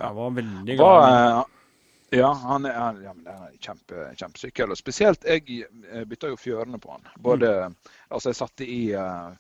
Jeg 0.00 0.14
var 0.16 0.30
veldig 0.38 0.76
glad 0.76 0.94
Hva, 1.04 1.10
eh, 1.40 2.18
ja, 2.18 2.32
han 2.34 2.66
er, 2.66 2.72
han- 2.78 3.02
ja, 3.02 3.12
men 3.14 3.24
det 3.24 3.32
er 3.34 3.44
en 3.52 3.58
kjempe, 3.58 4.08
kjempesykkel. 4.16 4.70
Og 4.70 4.76
spesielt 4.78 5.24
jeg 5.24 5.66
eh, 5.90 6.04
bytta 6.04 6.28
jo 6.32 6.36
fjørene 6.38 6.78
på 6.82 6.90
han. 6.96 7.06
Både, 7.18 7.52
Altså, 8.10 8.30
jeg 8.30 8.36
satte 8.38 8.66
i 8.70 8.80
uh, 8.94 9.32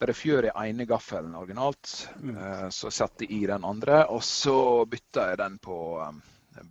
der 0.00 0.08
er 0.12 0.16
fjør 0.16 0.46
i 0.48 0.52
ene 0.68 0.86
gaffelen 0.86 1.34
originalt, 1.36 2.08
Mm. 2.22 2.36
uh, 2.36 2.68
så 2.70 2.90
satte 2.90 3.24
jeg 3.26 3.32
i 3.42 3.46
den 3.46 3.64
andre. 3.64 4.06
Og 4.08 4.22
så 4.22 4.84
bytta 4.88 5.28
jeg 5.30 5.38
den 5.38 5.58
på 5.58 5.76
um, 6.08 6.22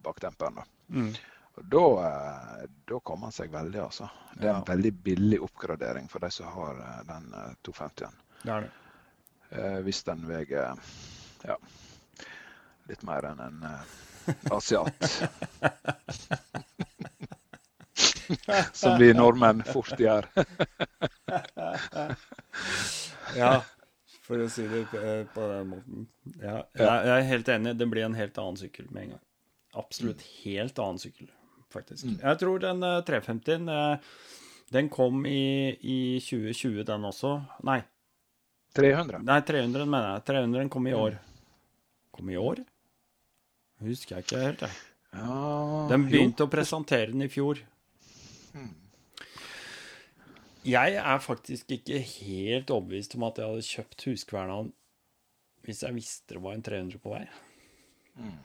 bakdemperen. 0.03 0.55
da. 0.55 0.63
Mm. 0.89 1.11
Og 1.57 1.65
da, 1.73 1.83
eh, 2.07 2.65
da 2.91 2.99
kommer 3.01 3.27
han 3.31 3.35
seg 3.35 3.49
veldig, 3.53 3.79
altså. 3.81 4.09
Det 4.35 4.45
er 4.45 4.53
en 4.53 4.61
Ja. 4.61 4.63
veldig 4.67 4.91
billig 5.03 5.39
oppgradering 5.41 6.07
for 6.09 6.19
de 6.21 6.29
som 6.31 6.45
har 6.53 6.77
eh, 6.83 6.99
den 7.09 7.31
eh, 7.33 7.53
250-en. 7.65 8.17
Det 8.43 8.51
er 8.53 8.61
det. 8.67 8.71
Eh, 9.49 9.77
hvis 9.87 10.03
den 10.03 10.25
veier 10.27 10.75
ja, 11.47 11.55
litt 12.89 13.03
mer 13.07 13.25
enn 13.31 13.39
en 13.47 13.63
eh, 13.63 13.81
asiat. 14.51 15.07
Som 18.77 18.99
vi 18.99 19.13
nordmenn 19.15 19.63
fort 19.65 19.95
gjør. 19.99 20.27
Ja, 23.37 23.61
for 24.25 24.39
å 24.41 24.47
si 24.49 24.63
det 24.71 24.85
på, 24.91 24.97
eh, 24.97 25.23
på 25.33 25.47
den 25.51 25.67
måten. 25.71 26.05
Ja, 26.41 26.61
jeg, 26.73 26.85
jeg 26.87 27.13
er 27.17 27.25
helt 27.29 27.49
enig. 27.53 27.73
Det 27.77 27.87
blir 27.91 28.05
en 28.07 28.15
helt 28.17 28.37
annen 28.41 28.57
sykkel 28.59 28.87
med 28.89 29.03
en 29.03 29.09
gang. 29.15 29.23
Absolutt 29.77 30.23
helt 30.43 30.79
annen 30.81 30.99
sykkel, 31.01 31.27
faktisk. 31.73 32.05
Mm. 32.07 32.17
Jeg 32.23 32.39
tror 32.41 32.63
den 32.63 32.83
eh, 32.87 32.97
350-en 33.07 33.69
eh, 33.73 34.09
den 34.75 34.89
kom 34.91 35.21
i, 35.29 35.71
i 35.79 35.99
2020, 36.19 36.83
den 36.87 37.05
også. 37.07 37.37
Nei, 37.67 37.79
300. 38.75 39.21
nei 39.25 39.39
300 39.47 39.85
mener 39.87 40.09
jeg. 40.17 40.25
300 40.27 40.69
kom 40.73 40.89
i 40.89 40.95
år. 40.97 41.15
Kom 42.13 42.29
i 42.33 42.37
år? 42.37 42.61
Husker 43.85 44.17
jeg 44.17 44.25
ikke 44.25 44.41
helt, 44.41 44.65
jeg. 44.65 44.83
Ja, 45.15 45.87
De 45.89 45.97
jo. 45.97 46.07
begynte 46.09 46.45
å 46.45 46.51
presentere 46.51 47.13
den 47.13 47.23
i 47.25 47.29
fjor. 47.31 47.61
Mm. 48.57 48.73
Jeg 50.67 50.97
er 50.99 51.23
faktisk 51.23 51.71
ikke 51.77 52.01
helt 52.03 52.73
overbevist 52.75 53.15
om 53.15 53.23
at 53.29 53.39
jeg 53.39 53.47
hadde 53.47 53.67
kjøpt 53.69 54.05
Huskverna 54.09 54.57
hvis 55.67 55.81
jeg 55.83 55.95
visste 55.95 56.35
det 56.35 56.41
var 56.43 56.55
en 56.55 56.63
300 56.63 56.99
på 57.03 57.11
vei. 57.11 57.23
Mm. 58.19 58.35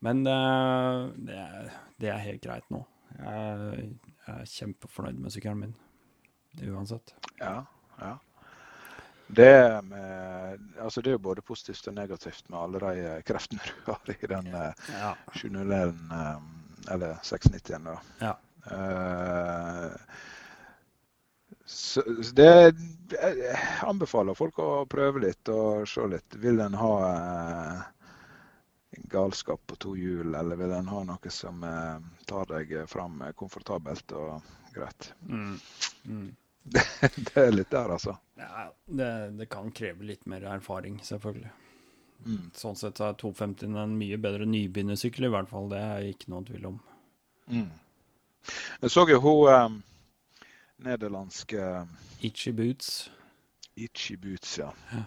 Men 0.00 0.24
uh, 0.26 1.10
det, 1.16 1.36
er, 1.36 1.70
det 2.00 2.08
er 2.12 2.24
helt 2.24 2.42
greit 2.44 2.66
nå. 2.72 2.80
Jeg, 3.18 3.86
jeg 4.26 4.34
er 4.34 4.50
kjempefornøyd 4.54 5.20
med 5.20 5.34
sykkelen 5.34 5.64
min. 5.66 5.78
Uansett. 6.70 7.14
Ja, 7.40 7.60
ja. 8.00 8.16
Det, 9.30 9.84
med, 9.86 10.58
altså 10.80 11.00
det 11.00 11.12
er 11.12 11.18
jo 11.18 11.22
både 11.22 11.42
positivt 11.46 11.86
og 11.86 11.94
negativt 11.94 12.48
med 12.50 12.58
alle 12.58 12.80
de 12.82 13.04
eh, 13.06 13.20
kreftene 13.22 13.62
du 13.62 13.92
har 13.92 14.10
i 14.10 14.30
den 14.32 14.48
Ja. 14.50 15.12
701, 15.36 15.94
eh, 16.10 16.40
eller 16.94 17.14
690-en. 17.22 17.84
da. 17.84 17.98
Ja. 18.20 18.34
Uh, 18.66 19.94
så 21.70 22.02
det 22.36 22.50
jeg 22.50 23.60
anbefaler 23.86 24.34
folk 24.34 24.58
å 24.58 24.84
prøve 24.90 25.22
litt 25.22 25.48
og 25.54 25.86
se 25.88 26.02
litt. 26.10 26.34
Vil 26.42 26.58
en 26.64 26.74
ha 26.74 26.92
galskap 28.90 29.66
på 29.66 29.76
to 29.76 29.94
hjul, 29.96 30.34
eller 30.34 30.56
vil 30.56 30.72
en 30.74 30.90
ha 30.90 31.02
noe 31.06 31.30
som 31.30 31.62
eh, 31.64 31.98
tar 32.26 32.50
deg 32.50 32.74
fram 32.90 33.22
komfortabelt 33.38 34.12
og 34.18 34.52
greit? 34.74 35.12
Mm. 35.28 35.58
Mm. 36.04 36.28
det 37.26 37.36
er 37.40 37.52
litt 37.54 37.70
der, 37.72 37.94
altså. 37.96 38.16
ja 38.36 38.66
det, 38.84 39.10
det 39.38 39.48
kan 39.50 39.70
kreve 39.72 40.04
litt 40.04 40.26
mer 40.28 40.44
erfaring, 40.56 41.00
selvfølgelig. 41.04 41.52
Mm. 42.26 42.50
Sånn 42.56 42.76
sett 42.76 43.00
er 43.00 43.14
250 43.16 43.78
en 43.80 43.94
mye 43.96 44.18
bedre 44.20 44.48
nybegynnersykkel, 44.48 45.28
i 45.28 45.32
hvert 45.32 45.48
fall. 45.48 45.70
Det 45.72 45.80
er 45.80 46.10
ikke 46.10 46.32
noen 46.34 46.48
tvil 46.48 46.66
om. 46.74 46.82
Mm. 47.50 47.70
Jeg 48.82 48.92
så 48.92 49.06
jo 49.08 49.20
hun 49.24 49.48
eh, 49.52 49.78
nederlandske 50.84 51.86
Itchy 52.26 52.52
Boots. 52.56 53.08
Itchy 53.80 54.16
Boots, 54.20 54.58
ja. 54.60 54.72
Ja. 54.92 55.04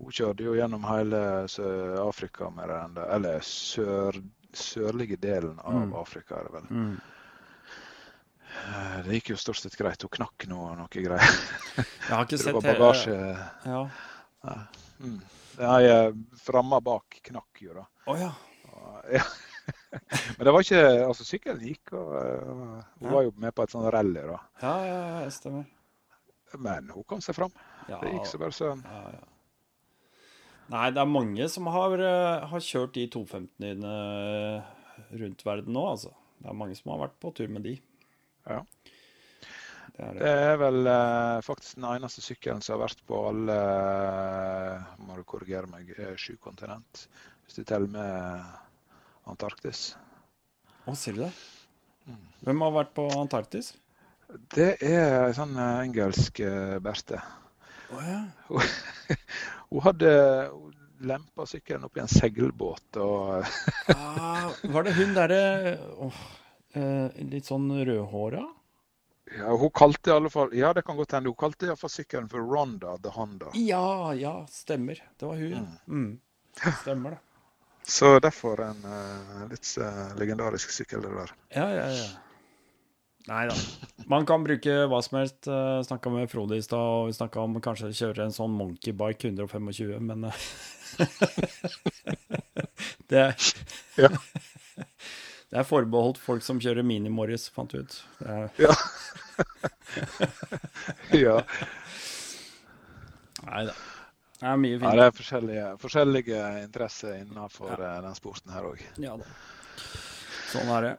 Hun 0.00 0.10
kjørte 0.10 0.42
jo 0.44 0.54
gjennom 0.58 0.82
hele 0.88 1.18
Sør-Afrika 1.48 2.48
med 2.50 2.68
den 2.68 2.94
der, 2.96 3.10
eller 3.14 3.40
sør, 3.46 4.16
sørlige 4.54 5.16
delen 5.22 5.60
av 5.62 5.74
Mm. 5.86 5.92
Afrika, 6.00 6.34
er 6.40 6.48
det 6.48 6.52
vel. 6.52 6.66
Mm. 6.70 6.96
Det 9.04 9.12
gikk 9.18 9.30
jo 9.32 9.36
stort 9.40 9.58
sett 9.60 9.76
greit. 9.78 10.02
Hun 10.02 10.12
knakk 10.14 10.46
noe, 10.50 10.74
noe 10.78 10.88
greier. 10.90 11.20
Jeg 11.76 12.10
har 12.10 12.24
ikke 12.26 12.38
sett 12.44 12.58
bagasje 12.62 13.16
Ja. 13.66 13.80
mm. 15.00 15.20
Nei, 15.58 15.82
eh, 15.86 16.10
framma 16.42 16.80
bak 16.82 17.20
knakk 17.30 17.60
jo, 17.62 17.74
da. 17.78 17.84
Å 18.10 18.16
ja. 18.18 18.30
Og, 18.74 19.12
ja. 19.14 19.22
Men 20.36 20.46
det 20.48 20.52
var 20.52 20.64
ikke 20.64 20.80
Altså, 21.06 21.24
sykkelen 21.26 21.62
gikk, 21.62 21.92
og 21.94 22.16
eh, 22.18 22.48
hun 22.48 23.06
Ja. 23.06 23.12
var 23.14 23.22
jo 23.28 23.34
med 23.36 23.54
på 23.54 23.62
et 23.66 23.70
sånt 23.74 23.90
rally, 23.94 24.24
da. 24.26 24.40
Ja, 24.62 24.74
ja, 24.86 24.98
ja, 25.22 25.30
stemmer. 25.30 25.64
Men 26.58 26.90
hun 26.94 27.04
kom 27.10 27.20
seg 27.22 27.34
fram. 27.38 27.54
Ja, 27.88 27.98
Det 28.02 28.12
gikk 28.16 28.26
så 28.30 28.38
bare 28.42 28.54
søren. 28.54 28.82
ja, 28.86 29.04
ja. 29.18 29.22
Nei, 30.72 30.86
det 30.96 31.00
er 31.02 31.10
mange 31.10 31.46
som 31.52 31.66
har, 31.68 31.92
eh, 32.00 32.46
har 32.50 32.62
kjørt 32.64 32.94
de 32.96 33.04
250-ene 33.12 33.94
rundt 35.20 35.44
verden 35.44 35.74
nå, 35.76 35.82
altså. 35.90 36.14
Det 36.40 36.48
er 36.50 36.56
mange 36.58 36.76
som 36.78 36.92
har 36.94 37.02
vært 37.06 37.18
på 37.22 37.32
tur 37.36 37.52
med 37.52 37.66
de. 37.66 37.74
Ja. 38.48 38.62
Det 39.94 40.02
er 40.02 40.16
Det 40.16 40.22
det. 40.24 40.30
er 40.48 40.56
vel 40.58 40.86
eh, 40.90 41.40
faktisk 41.46 41.76
den 41.76 41.84
eneste 41.92 42.24
sykkelen 42.24 42.62
som 42.64 42.74
har 42.78 42.88
vært 42.88 43.04
på 43.06 43.20
alle 43.28 43.54
eh, 43.54 44.88
Må 45.06 45.16
du 45.20 45.22
korrigere 45.28 45.70
meg, 45.70 45.92
eh, 45.98 46.16
sju 46.18 46.34
kontinent. 46.42 47.04
Hvis 47.44 47.60
du 47.60 47.64
teller 47.68 47.92
med 47.92 48.42
Antarktis. 49.30 49.94
Å, 50.88 50.96
ser 50.98 51.14
du 51.16 51.22
det? 51.22 51.30
Mm. 52.08 52.18
Hvem 52.48 52.64
har 52.66 52.74
vært 52.80 52.94
på 52.96 53.06
Antarktis? 53.20 53.70
Det 54.56 54.72
er 54.82 55.28
en 55.28 55.36
sånn 55.36 55.54
eh, 55.56 55.84
engelsk 55.86 56.40
eh, 56.42 56.78
Berthe. 56.82 57.20
Å 57.94 58.02
ja. 58.02 58.20
Hun 59.70 59.80
hadde 59.84 60.10
lempa 61.04 61.46
sykkelen 61.46 61.84
opp 61.84 61.96
i 61.96 62.02
en 62.04 62.08
seilbåt 62.10 62.96
og 63.02 63.44
Ah, 63.94 64.50
var 64.72 64.86
det 64.86 64.94
hun 64.96 65.14
derre 65.16 65.40
oh, 66.06 66.20
eh, 66.78 67.10
Litt 67.32 67.48
sånn 67.50 67.66
rødhåra? 67.84 68.44
ja, 69.38 69.50
Hun 69.56 69.70
kalte 69.74 70.10
i 70.12 70.14
alle 70.14 70.30
fall 70.30 70.54
Ja, 70.56 70.72
det 70.76 70.84
kan 70.86 70.96
godt 70.96 71.12
hende. 71.16 71.32
Hun 71.32 71.40
kalte 71.40 71.66
iallfall 71.68 71.90
sykkelen 71.90 72.28
for 72.30 72.44
Ronda 72.44 72.96
the 73.02 73.12
Honda. 73.16 73.50
Ja, 73.58 74.14
ja, 74.14 74.34
stemmer. 74.50 75.00
Det 75.18 75.26
var 75.26 75.36
hun, 75.40 75.66
Mm. 75.86 76.04
Mm. 76.06 76.20
Stemmer 76.80 77.10
det. 77.16 77.18
Så 77.86 78.18
derfor 78.22 78.60
en 78.64 78.84
uh, 78.84 79.42
litt 79.50 79.66
uh, 79.80 80.14
legendarisk 80.16 80.70
sykkel, 80.70 81.02
det 81.02 81.10
der. 81.18 81.32
Ja, 81.52 81.66
ja, 81.74 81.88
ja. 81.92 82.06
Nei 83.26 83.46
da. 83.48 83.54
Man 84.10 84.26
kan 84.28 84.42
bruke 84.44 84.72
hva 84.90 85.00
som 85.04 85.18
helst. 85.20 85.46
Uh, 85.48 85.80
Snakka 85.86 86.10
med 86.12 86.30
Frode 86.32 86.58
i 86.60 86.64
stad, 86.64 86.80
og 86.80 87.08
vi 87.08 87.16
snakka 87.16 87.40
om 87.40 87.60
kanskje 87.64 87.92
kjøre 87.96 88.26
en 88.26 88.34
sånn 88.34 88.52
monkeybike 88.52 89.30
125, 89.30 90.02
men 90.04 90.26
eh, 90.28 90.36
det, 93.12 93.24
Ja. 93.96 94.10
det 95.50 95.56
er 95.62 95.68
forbeholdt 95.68 96.20
folk 96.20 96.44
som 96.44 96.60
kjører 96.60 96.84
Mini-Morris, 96.84 97.48
fant 97.54 97.72
vi 97.72 97.78
ut. 97.86 97.94
Ja. 98.60 98.74
ja. 101.24 101.38
nei 103.48 103.62
da. 103.70 103.74
Det 104.34 104.50
er 104.50 104.56
mye 104.60 104.76
ja, 104.76 104.90
det 104.98 105.04
er 105.06 105.16
forskjellige, 105.16 105.66
forskjellige 105.80 106.40
interesser 106.66 107.12
innenfor 107.22 107.80
ja. 107.80 107.94
den 108.04 108.16
sporten 108.18 108.52
her 108.52 108.64
òg. 108.68 108.80
Ja 109.00 109.16
da. 109.16 109.24
Sånn 110.54 110.70
er 110.70 110.84
det. 110.86 110.92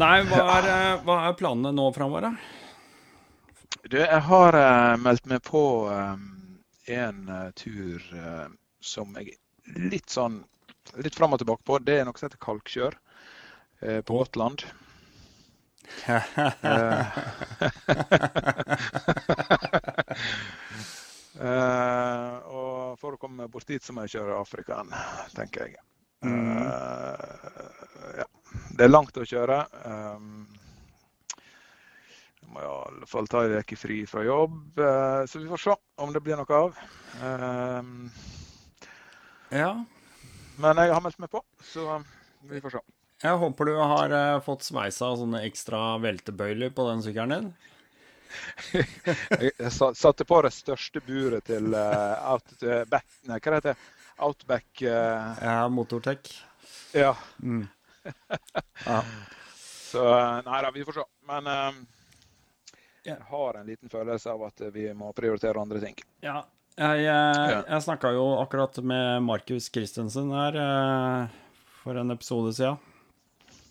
Nei, 0.00 0.16
hva 0.30 0.40
er, 0.56 0.64
eh, 0.70 1.02
hva 1.06 1.16
er 1.28 1.36
planene 1.38 1.72
nå 1.74 1.84
framover, 1.94 2.28
da? 2.28 2.32
Du, 3.84 3.98
jeg 4.00 4.20
har 4.28 4.56
uh, 4.56 4.94
meldt 5.02 5.26
meg 5.28 5.42
på 5.44 5.62
um, 5.90 6.22
en 6.88 7.18
uh, 7.28 7.50
tur 7.58 8.00
uh, 8.16 8.46
som 8.80 9.12
jeg 9.18 9.34
litt 9.90 10.10
sånn 10.12 10.42
litt 11.00 11.14
fram 11.16 11.32
og 11.34 11.40
tilbake 11.40 11.64
på. 11.66 11.78
Det 11.80 11.94
er 11.98 12.04
noe 12.06 12.16
som 12.18 12.26
heter 12.28 12.40
kalkkjør. 12.44 12.94
eh, 13.80 14.00
på 14.04 14.18
Gotland. 14.18 14.64
Eh, 21.34 22.34
og 22.46 22.94
for 23.00 23.16
å 23.16 23.18
komme 23.18 23.48
bort 23.50 23.66
dit, 23.66 23.82
så 23.82 23.90
må 23.92 24.04
jeg 24.04 24.12
kjøre 24.14 24.36
Afrikaen, 24.38 24.92
tenker 25.34 25.64
jeg. 25.66 25.80
Eh, 26.22 28.20
ja. 28.20 28.26
Det 28.74 28.86
er 28.86 28.90
langt 28.90 29.16
å 29.16 29.26
kjøre. 29.26 29.60
Um, 29.86 30.46
jeg 32.42 32.50
må 32.52 32.62
i 32.62 32.68
alle 32.68 33.08
fall 33.10 33.28
ta 33.30 33.44
en 33.44 33.56
uke 33.58 33.78
fri 33.78 34.00
fra 34.06 34.24
jobb, 34.26 34.56
eh, 34.78 35.20
så 35.30 35.40
vi 35.40 35.48
får 35.50 35.62
se 35.62 35.76
om 36.04 36.12
det 36.14 36.22
blir 36.22 36.38
noe 36.38 36.58
av. 36.58 36.80
Um, 37.22 38.10
Ja. 39.54 39.70
men 40.58 40.82
jeg 40.82 40.92
har 40.92 41.02
meldt 41.02 41.18
meg 41.22 41.30
på, 41.30 41.42
så 41.62 42.02
vi 42.50 42.60
får 42.62 42.76
se. 42.76 42.82
Jeg 43.24 43.38
håper 43.40 43.70
du 43.70 43.76
har 43.78 44.12
eh, 44.12 44.40
fått 44.44 44.66
sveisa 44.66 45.12
sånne 45.16 45.44
ekstra 45.46 45.96
veltebøyler 46.02 46.74
på 46.74 46.88
den 46.90 47.04
sykkelen 47.06 47.34
din. 47.36 47.54
Jeg, 49.38 49.70
satte 49.70 50.26
på 50.26 50.40
det 50.42 50.50
største 50.50 50.98
buret 51.06 51.44
til 51.46 51.68
uh, 51.70 52.32
Outback 52.32 53.06
Nei, 53.28 53.38
hva 53.38 53.52
heter 53.54 53.68
det? 53.68 53.76
Outback 54.26 54.82
uh... 54.82 55.36
Ja, 55.38 55.68
Motortech. 55.70 56.32
Ja. 56.94 57.12
Mm. 57.38 57.68
Ja. 58.84 59.00
Så 59.62 60.02
eh, 60.08 60.40
Nei 60.46 60.62
da, 60.64 60.72
vi 60.74 60.84
får 60.84 60.98
se. 60.98 61.04
Men 61.30 61.50
eh, 61.50 61.82
jeg 63.04 63.20
har 63.30 63.60
en 63.60 63.68
liten 63.68 63.92
følelse 63.92 64.32
av 64.32 64.46
at 64.48 64.64
vi 64.74 64.88
må 64.96 65.12
prioritere 65.16 65.60
andre 65.60 65.82
ting. 65.82 65.98
Ja. 66.24 66.42
Jeg, 66.74 67.04
jeg, 67.04 67.58
jeg 67.68 67.82
snakka 67.84 68.10
jo 68.16 68.24
akkurat 68.40 68.80
med 68.82 69.22
Markus 69.22 69.68
Christensen 69.70 70.32
her 70.34 70.56
uh, 70.58 71.36
for 71.84 72.00
en 72.00 72.10
episode 72.10 72.50
siden. 72.56 72.80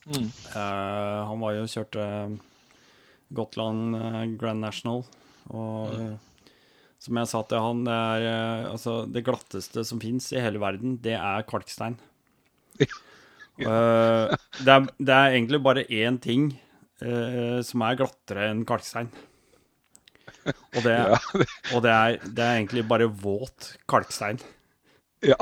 Mm. 0.07 0.29
Uh, 0.53 1.19
han 1.27 1.41
var 1.43 1.57
jo 1.57 1.65
og 1.65 1.73
kjørte 1.73 2.05
Gotland 3.35 3.97
uh, 3.99 4.23
Grand 4.39 4.63
National. 4.63 5.03
Og 5.51 5.91
mm. 5.91 6.13
som 7.03 7.19
jeg 7.19 7.31
sa 7.33 7.43
til 7.47 7.63
han, 7.65 7.83
det 7.87 7.93
er 7.93 8.27
eh, 8.29 8.71
altså 8.71 8.95
det 9.09 9.25
glatteste 9.27 9.83
som 9.87 9.99
fins 9.99 10.29
i 10.31 10.41
hele 10.41 10.61
verden, 10.63 10.97
det 11.03 11.17
er 11.19 11.47
kalkstein. 11.49 11.97
Eh, 13.61 14.33
det, 14.65 14.71
er, 14.73 14.87
det 14.97 15.13
er 15.13 15.35
egentlig 15.37 15.59
bare 15.65 15.83
én 15.93 16.17
ting 16.21 16.47
uh, 17.03 17.59
som 17.65 17.83
er 17.85 17.99
glattere 17.99 18.49
enn 18.49 18.63
kalkstein. 18.65 19.11
Og, 20.43 20.81
det, 20.83 20.95
Ja. 20.97 21.19
og 21.75 21.83
det, 21.85 21.91
er, 21.93 22.17
det 22.25 22.43
er 22.43 22.57
egentlig 22.57 22.83
bare 22.89 23.05
våt 23.07 23.75
kalkstein. 23.87 24.41
ja. 25.23 25.37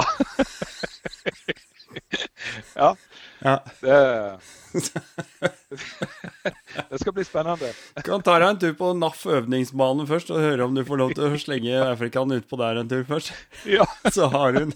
ja. 2.75 2.91
Ja. 3.41 3.55
Det, 3.81 3.95
det 6.91 6.99
skal 7.01 7.13
bli 7.15 7.25
spennende. 7.25 7.71
Kan 8.05 8.21
ta 8.21 8.35
deg 8.37 8.47
en 8.51 8.59
tur 8.61 8.75
på 8.77 8.91
NAF 8.97 9.23
øvningsbane 9.25 10.05
først, 10.09 10.29
og 10.29 10.43
høre 10.45 10.67
om 10.67 10.77
du 10.77 10.83
får 10.85 11.01
lov 11.01 11.15
til 11.17 11.25
å 11.25 11.41
slenge 11.41 11.81
Afrikaen 11.87 12.35
utpå 12.37 12.59
der 12.61 12.83
en 12.83 12.91
tur 12.91 13.01
først. 13.09 13.33
Ja. 13.65 13.87
Så 14.13 14.29
har 14.29 14.59
hun 14.59 14.75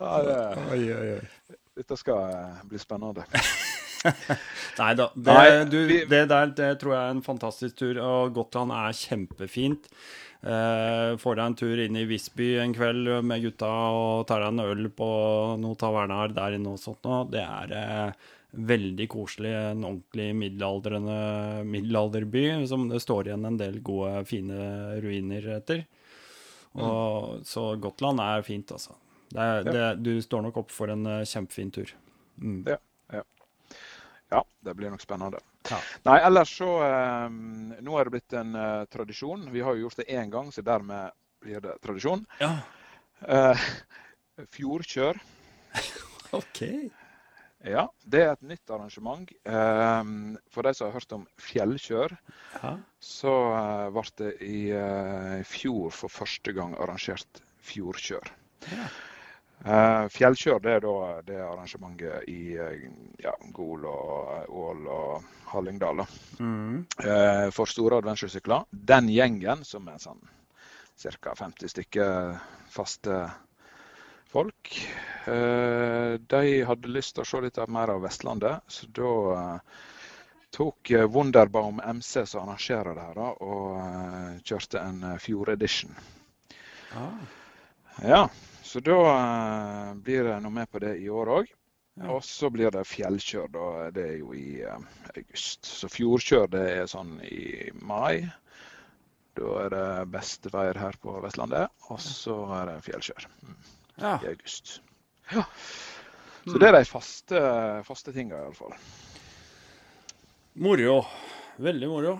ja 0.00 0.22
det, 0.26 0.38
Oi, 0.72 0.82
oi, 0.94 1.10
oi. 1.18 1.56
dette 1.78 1.98
skal 2.00 2.24
eh, 2.32 2.64
bli 2.70 2.80
spennende. 2.80 3.26
Nei 4.80 4.92
da. 4.98 5.06
Det, 5.14 5.36
du, 5.70 5.78
det 6.10 6.24
der 6.32 6.50
det 6.58 6.72
tror 6.80 6.96
jeg 6.96 7.02
er 7.04 7.14
en 7.14 7.22
fantastisk 7.24 7.78
tur, 7.78 8.00
og 8.02 8.34
Gotland 8.34 8.74
er 8.74 8.96
kjempefint. 8.98 9.86
Eh, 10.42 11.12
får 11.22 11.36
deg 11.38 11.44
en 11.46 11.54
tur 11.58 11.78
inn 11.84 11.96
i 12.00 12.06
Visby 12.10 12.56
en 12.58 12.72
kveld 12.74 13.12
med 13.22 13.44
gutta 13.44 13.68
og 13.94 14.24
tar 14.26 14.42
deg 14.42 14.50
en 14.56 14.64
øl 14.64 14.88
på 14.90 15.10
noen 15.62 15.78
tavernaer 15.78 16.34
der 16.34 16.56
inne 16.58 16.74
og 16.74 16.82
sånt 16.82 17.04
noe. 17.06 17.28
Det 17.30 17.44
er 17.46 17.74
eh, 17.78 18.30
veldig 18.72 19.06
koselig. 19.12 19.52
En 19.70 19.86
ordentlig 19.86 20.32
middelaldrende 20.40 21.62
middelalderby 21.68 22.66
som 22.68 22.88
det 22.90 23.00
står 23.04 23.30
igjen 23.30 23.46
en 23.48 23.60
del 23.60 23.78
gode, 23.86 24.24
fine 24.28 24.98
ruiner 25.04 25.46
etter. 25.60 25.86
Og, 26.74 27.42
Så 27.46 27.66
Gotland 27.82 28.20
er 28.24 28.44
fint, 28.46 28.72
altså. 28.72 28.96
Det 29.32 29.48
det, 29.68 29.86
du 30.04 30.14
står 30.22 30.42
nok 30.46 30.62
opp 30.64 30.72
for 30.72 30.92
en 30.92 31.06
uh, 31.08 31.24
kjempefin 31.28 31.70
tur. 31.72 31.92
Mm. 32.40 32.64
Ja. 32.68 32.78
Ja, 34.32 34.40
det 34.64 34.72
blir 34.78 34.88
nok 34.88 35.02
spennende. 35.04 35.42
Ja. 35.68 35.76
Nei, 36.08 36.14
ellers 36.24 36.54
så 36.56 36.68
eh, 36.82 37.26
Nå 37.84 37.98
er 38.00 38.08
det 38.08 38.12
blitt 38.14 38.36
en 38.40 38.54
uh, 38.56 38.84
tradisjon. 38.88 39.44
Vi 39.52 39.60
har 39.60 39.76
jo 39.76 39.84
gjort 39.84 40.00
det 40.00 40.06
én 40.08 40.32
gang, 40.32 40.48
så 40.48 40.64
dermed 40.64 41.12
blir 41.44 41.60
det 41.60 41.74
tradisjon. 41.84 42.24
Ja, 42.40 42.54
Eh, 43.28 43.58
fjordkjør. 44.50 45.18
OK. 46.38 46.60
Ja, 47.62 47.84
det 48.10 48.20
er 48.24 48.32
et 48.32 48.42
nytt 48.42 48.70
arrangement. 48.74 49.28
Eh, 49.46 50.02
for 50.50 50.66
de 50.66 50.72
som 50.74 50.88
har 50.88 50.96
hørt 50.98 51.12
om 51.14 51.26
fjellkjør, 51.38 52.16
Ja. 52.62 52.72
så 52.98 53.34
eh, 53.54 53.90
ble 53.94 54.02
det 54.18 54.32
i 54.42 54.58
eh, 54.74 55.42
fjor 55.46 55.90
for 55.94 56.10
første 56.10 56.52
gang 56.56 56.74
arrangert 56.74 57.42
fjordkjør. 57.62 58.32
Ja. 58.72 58.88
Eh, 59.62 60.08
fjellkjør 60.10 60.58
det 60.64 60.72
er 60.74 60.82
da 60.82 60.94
det 61.22 61.38
arrangementet 61.38 62.26
i 62.28 62.56
ja, 63.22 63.34
Gol 63.54 63.86
og 63.86 64.50
Ål 64.50 64.86
og 64.90 65.28
Hallingdal. 65.52 66.02
Mm. 66.42 66.82
For 67.54 67.70
store 67.70 68.00
adventuresykler. 68.02 68.66
Den 68.72 69.06
gjengen, 69.12 69.62
som 69.64 69.86
er 69.92 70.02
sånn 70.02 70.18
ca. 70.98 71.34
50 71.38 71.70
stykker 71.70 72.40
faste 72.70 73.22
folk, 74.32 74.88
eh, 75.26 76.12
de 76.34 76.62
hadde 76.64 76.92
lyst 76.92 77.16
til 77.16 77.24
å 77.24 77.28
se 77.28 77.40
litt 77.44 77.60
mer 77.68 77.92
av 77.92 78.02
Vestlandet. 78.06 78.64
Så 78.66 78.88
da 78.96 79.12
eh, 79.36 79.80
tok 80.56 80.90
eh, 80.90 81.08
Wunderbaum 81.08 81.80
MC, 81.84 82.24
som 82.26 82.46
arrangerer 82.46 82.96
det 82.96 83.08
her, 83.10 83.22
og 83.44 84.44
kjørte 84.48 84.80
en 84.80 85.04
Fjord-edition. 85.20 85.92
Ah. 86.96 87.20
Ja, 88.02 88.22
så 88.64 88.80
da 88.80 89.00
blir 90.00 90.24
det 90.24 90.38
noe 90.40 90.54
med 90.62 90.70
på 90.72 90.80
det 90.80 90.96
i 91.02 91.10
år 91.12 91.36
òg. 91.40 91.50
Ja. 92.00 92.08
Og 92.14 92.22
så 92.24 92.48
blir 92.48 92.72
det 92.72 92.86
fjellkjør, 92.88 93.50
da. 93.52 93.66
Det 93.92 94.04
er 94.14 94.16
jo 94.22 94.32
i 94.32 94.62
august. 94.64 95.68
Så 95.68 95.90
fjordkjør 95.92 96.48
det 96.54 96.62
er 96.78 96.88
sånn 96.88 97.18
i 97.28 97.68
mai. 97.84 98.24
Da 99.36 99.52
er 99.66 99.70
det 99.72 99.84
beste 100.12 100.52
veier 100.52 100.80
her 100.80 100.96
på 101.04 101.18
Vestlandet. 101.24 101.68
Og 101.92 102.00
så 102.00 102.38
er 102.62 102.70
det 102.70 102.80
fjellkjør 102.88 103.28
mm, 103.28 103.60
Ja. 104.02 104.16
i 104.22 104.30
august. 104.34 104.80
Ja. 105.32 105.46
Så 106.42 106.58
det 106.58 106.68
er 106.68 106.74
de 106.74 106.84
faste, 106.90 107.40
faste 107.86 108.12
tinga, 108.14 108.40
iallfall. 108.42 108.74
Moro. 110.62 111.02
Veldig 111.62 111.88
moro. 111.88 112.16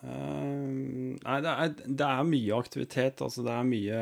Uh, 0.00 1.16
nei, 1.20 1.36
det 1.44 1.50
er, 1.52 1.72
det 1.84 2.06
er 2.08 2.26
mye 2.28 2.56
aktivitet. 2.58 3.20
Altså, 3.22 3.44
det 3.46 3.52
er 3.54 3.68
mye 3.68 4.00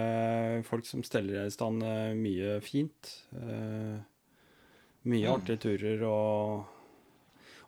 folk 0.67 0.87
som 0.89 1.03
steller 1.07 1.45
i 1.49 1.53
stand 1.53 1.83
eh, 1.85 2.13
mye 2.19 2.59
fint. 2.65 3.13
Uh, 3.35 3.99
mye 5.09 5.27
Mm. 5.29 5.35
artige 5.35 5.61
turer 5.63 6.03
og 6.07 6.67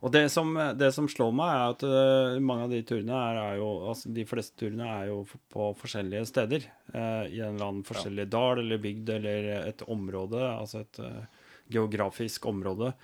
Og 0.00 0.12
det 0.14 0.30
som, 0.32 0.54
det 0.80 0.88
som 0.96 1.08
slår 1.12 1.32
meg, 1.36 1.50
er 1.52 1.74
at 1.74 1.82
eh, 1.84 2.38
mange 2.40 2.64
av 2.64 2.72
de 2.72 2.80
turene 2.88 3.16
er, 3.16 3.40
er 3.42 3.58
jo 3.60 3.68
Altså, 3.90 4.12
de 4.16 4.24
fleste 4.28 4.56
turene 4.62 4.86
er 4.88 5.10
jo 5.10 5.18
på 5.52 5.66
forskjellige 5.76 6.28
steder. 6.30 6.64
eh, 6.94 7.24
I 7.36 7.42
en 7.44 7.58
eller 7.58 7.66
annen 7.66 7.84
forskjellig 7.84 8.24
dal 8.32 8.62
eller 8.62 8.80
bygd 8.80 9.12
eller 9.18 9.50
et 9.58 9.84
område. 9.92 10.40
Altså 10.40 10.80
et 10.86 11.02
uh, 11.04 11.44
geografisk 11.70 12.48
område. 12.48 12.94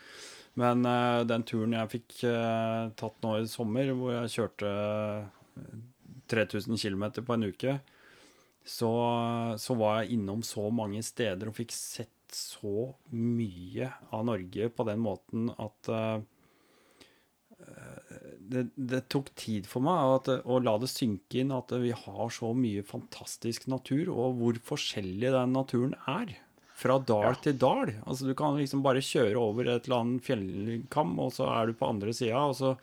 Men 0.57 0.81
den 1.29 1.43
turen 1.45 1.75
jeg 1.77 1.91
fikk 1.93 2.15
tatt 2.97 3.19
nå 3.21 3.35
i 3.43 3.49
sommer, 3.51 3.91
hvor 3.93 4.15
jeg 4.15 4.33
kjørte 4.33 4.71
eh, 4.73 5.75
3000 6.33 6.81
km 6.81 7.05
på 7.21 7.37
en 7.37 7.45
uke, 7.51 7.75
så, 8.65 8.93
så 9.61 9.77
var 9.77 10.01
jeg 10.01 10.17
innom 10.17 10.41
så 10.43 10.65
mange 10.73 11.05
steder 11.05 11.53
og 11.53 11.59
fikk 11.61 11.77
sett 11.77 12.09
så 12.33 12.89
mye 13.13 13.91
av 14.17 14.25
Norge 14.27 14.71
på 14.73 14.89
den 14.89 15.05
måten 15.05 15.53
at 15.53 15.93
det, 18.47 18.67
det 18.77 19.01
tok 19.11 19.33
tid 19.39 19.67
for 19.67 19.83
meg 19.83 19.99
at, 20.21 20.29
å 20.47 20.61
la 20.63 20.77
det 20.79 20.91
synke 20.93 21.41
inn 21.41 21.51
at 21.57 21.73
vi 21.83 21.91
har 21.97 22.29
så 22.31 22.53
mye 22.55 22.85
fantastisk 22.87 23.67
natur, 23.73 24.11
og 24.13 24.37
hvor 24.41 24.55
forskjellig 24.73 25.33
den 25.35 25.53
naturen 25.57 25.95
er. 26.07 26.37
Fra 26.77 26.99
dal 27.01 27.31
Ja. 27.31 27.35
til 27.41 27.57
dal. 27.57 27.89
Altså, 28.05 28.27
du 28.29 28.35
kan 28.37 28.59
liksom 28.61 28.83
bare 28.85 29.01
kjøre 29.01 29.41
over 29.41 29.65
et 29.73 29.87
eller 29.89 30.03
annet 30.03 30.23
fjellkam, 30.27 31.15
og 31.25 31.33
så 31.33 31.47
er 31.49 31.67
du 31.67 31.73
på 31.81 31.89
andre 31.89 32.13
sida, 32.13 32.43
og 32.51 32.55
så 32.59 32.75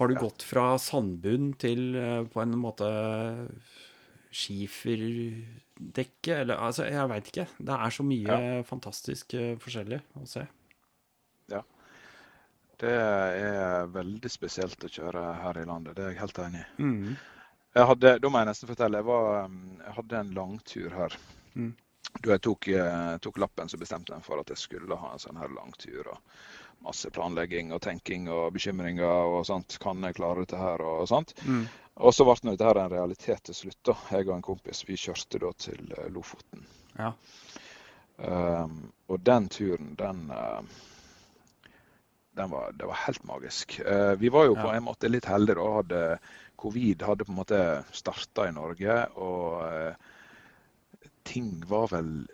har 0.00 0.08
du 0.08 0.14
gått 0.16 0.40
fra 0.48 0.78
sandbunn 0.80 1.50
til 1.60 1.92
eh, 2.00 2.22
på 2.24 2.40
en 2.40 2.56
måte 2.56 2.88
skiferdekke, 4.32 6.34
eller 6.42 6.60
altså, 6.62 6.84
jeg 6.88 7.08
veit 7.10 7.28
ikke. 7.30 7.46
Det 7.58 7.74
er 7.76 7.90
så 7.94 8.04
mye 8.06 8.38
fantastisk 8.68 9.34
eh, 9.36 9.54
forskjellig 9.60 10.00
å 10.20 10.26
se. 10.28 10.44
Det 12.80 12.94
er 12.96 13.90
veldig 13.92 14.30
spesielt 14.32 14.84
å 14.84 14.88
kjøre 14.88 15.24
her 15.42 15.60
i 15.60 15.66
landet, 15.68 15.96
det 15.96 16.06
er 16.06 16.14
jeg 16.14 16.22
helt 16.22 16.40
enig 16.46 16.62
i. 16.62 16.70
Mm. 16.82 17.18
Jeg 17.76 17.86
hadde, 17.92 18.14
da 18.18 18.30
må 18.32 18.40
jeg 18.40 18.48
nesten 18.48 18.70
fortelle, 18.70 19.02
jeg, 19.02 19.06
var, 19.06 19.44
um, 19.44 19.60
jeg 19.84 19.96
hadde 19.98 20.22
en 20.24 20.34
langtur 20.38 20.96
her 20.96 21.20
Mm. 21.54 21.74
da 22.22 22.30
jeg 22.30 22.42
tok, 22.46 22.68
eh, 22.68 23.16
tok 23.18 23.38
lappen, 23.38 23.68
så 23.68 23.78
bestemte 23.78 24.14
jeg 24.14 24.22
for 24.22 24.38
at 24.40 24.50
jeg 24.52 24.58
skulle 24.58 24.96
ha 24.96 25.12
en 25.12 25.22
sånn 25.22 25.38
her 25.40 25.50
langtur. 25.54 26.08
og 26.12 26.18
Masse 26.80 27.10
planlegging 27.12 27.72
og 27.74 27.82
tenking 27.84 28.28
og 28.32 28.54
bekymringer 28.54 29.04
og 29.34 29.42
sånt. 29.46 29.76
Kan 29.82 30.00
jeg 30.02 30.16
klare 30.16 30.46
dette 30.46 30.56
her 30.56 30.80
og 30.80 31.08
sånt. 31.10 31.34
Mm. 31.44 31.66
Og 32.00 32.14
så 32.14 32.24
ble 32.24 32.52
dette 32.52 32.64
her 32.64 32.78
en 32.80 32.92
realitet 32.92 33.42
til 33.44 33.54
slutt. 33.54 33.80
da. 33.84 33.96
Jeg 34.10 34.28
og 34.28 34.36
en 34.36 34.46
kompis 34.46 34.84
vi 34.88 34.96
kjørte 34.96 35.42
da 35.42 35.52
til 35.58 35.92
eh, 35.98 36.08
Lofoten. 36.08 36.64
Ja. 36.96 37.12
Um, 38.16 38.92
og 39.08 39.20
den 39.24 39.48
turen, 39.48 39.94
den, 39.96 40.30
uh, 40.30 40.60
den 40.60 40.89
var, 42.34 42.72
Det 42.72 42.86
var 42.86 42.94
helt 43.06 43.24
magisk. 43.24 43.80
Uh, 43.86 44.14
vi 44.20 44.28
var 44.28 44.44
jo 44.46 44.54
på 44.54 44.68
Ja. 44.70 44.74
en 44.76 44.84
måte 44.84 45.08
litt 45.10 45.24
heldige 45.26 45.54
da. 45.58 45.72
Hadde, 45.80 46.18
covid 46.56 47.02
hadde 47.02 47.24
på 47.24 47.32
en 47.32 47.36
måte 47.40 47.84
starta 47.92 48.48
i 48.48 48.52
Norge, 48.52 48.96
og 49.16 49.62
uh, 49.64 49.94
ting 51.24 51.62
var 51.68 51.88
vel 51.92 52.26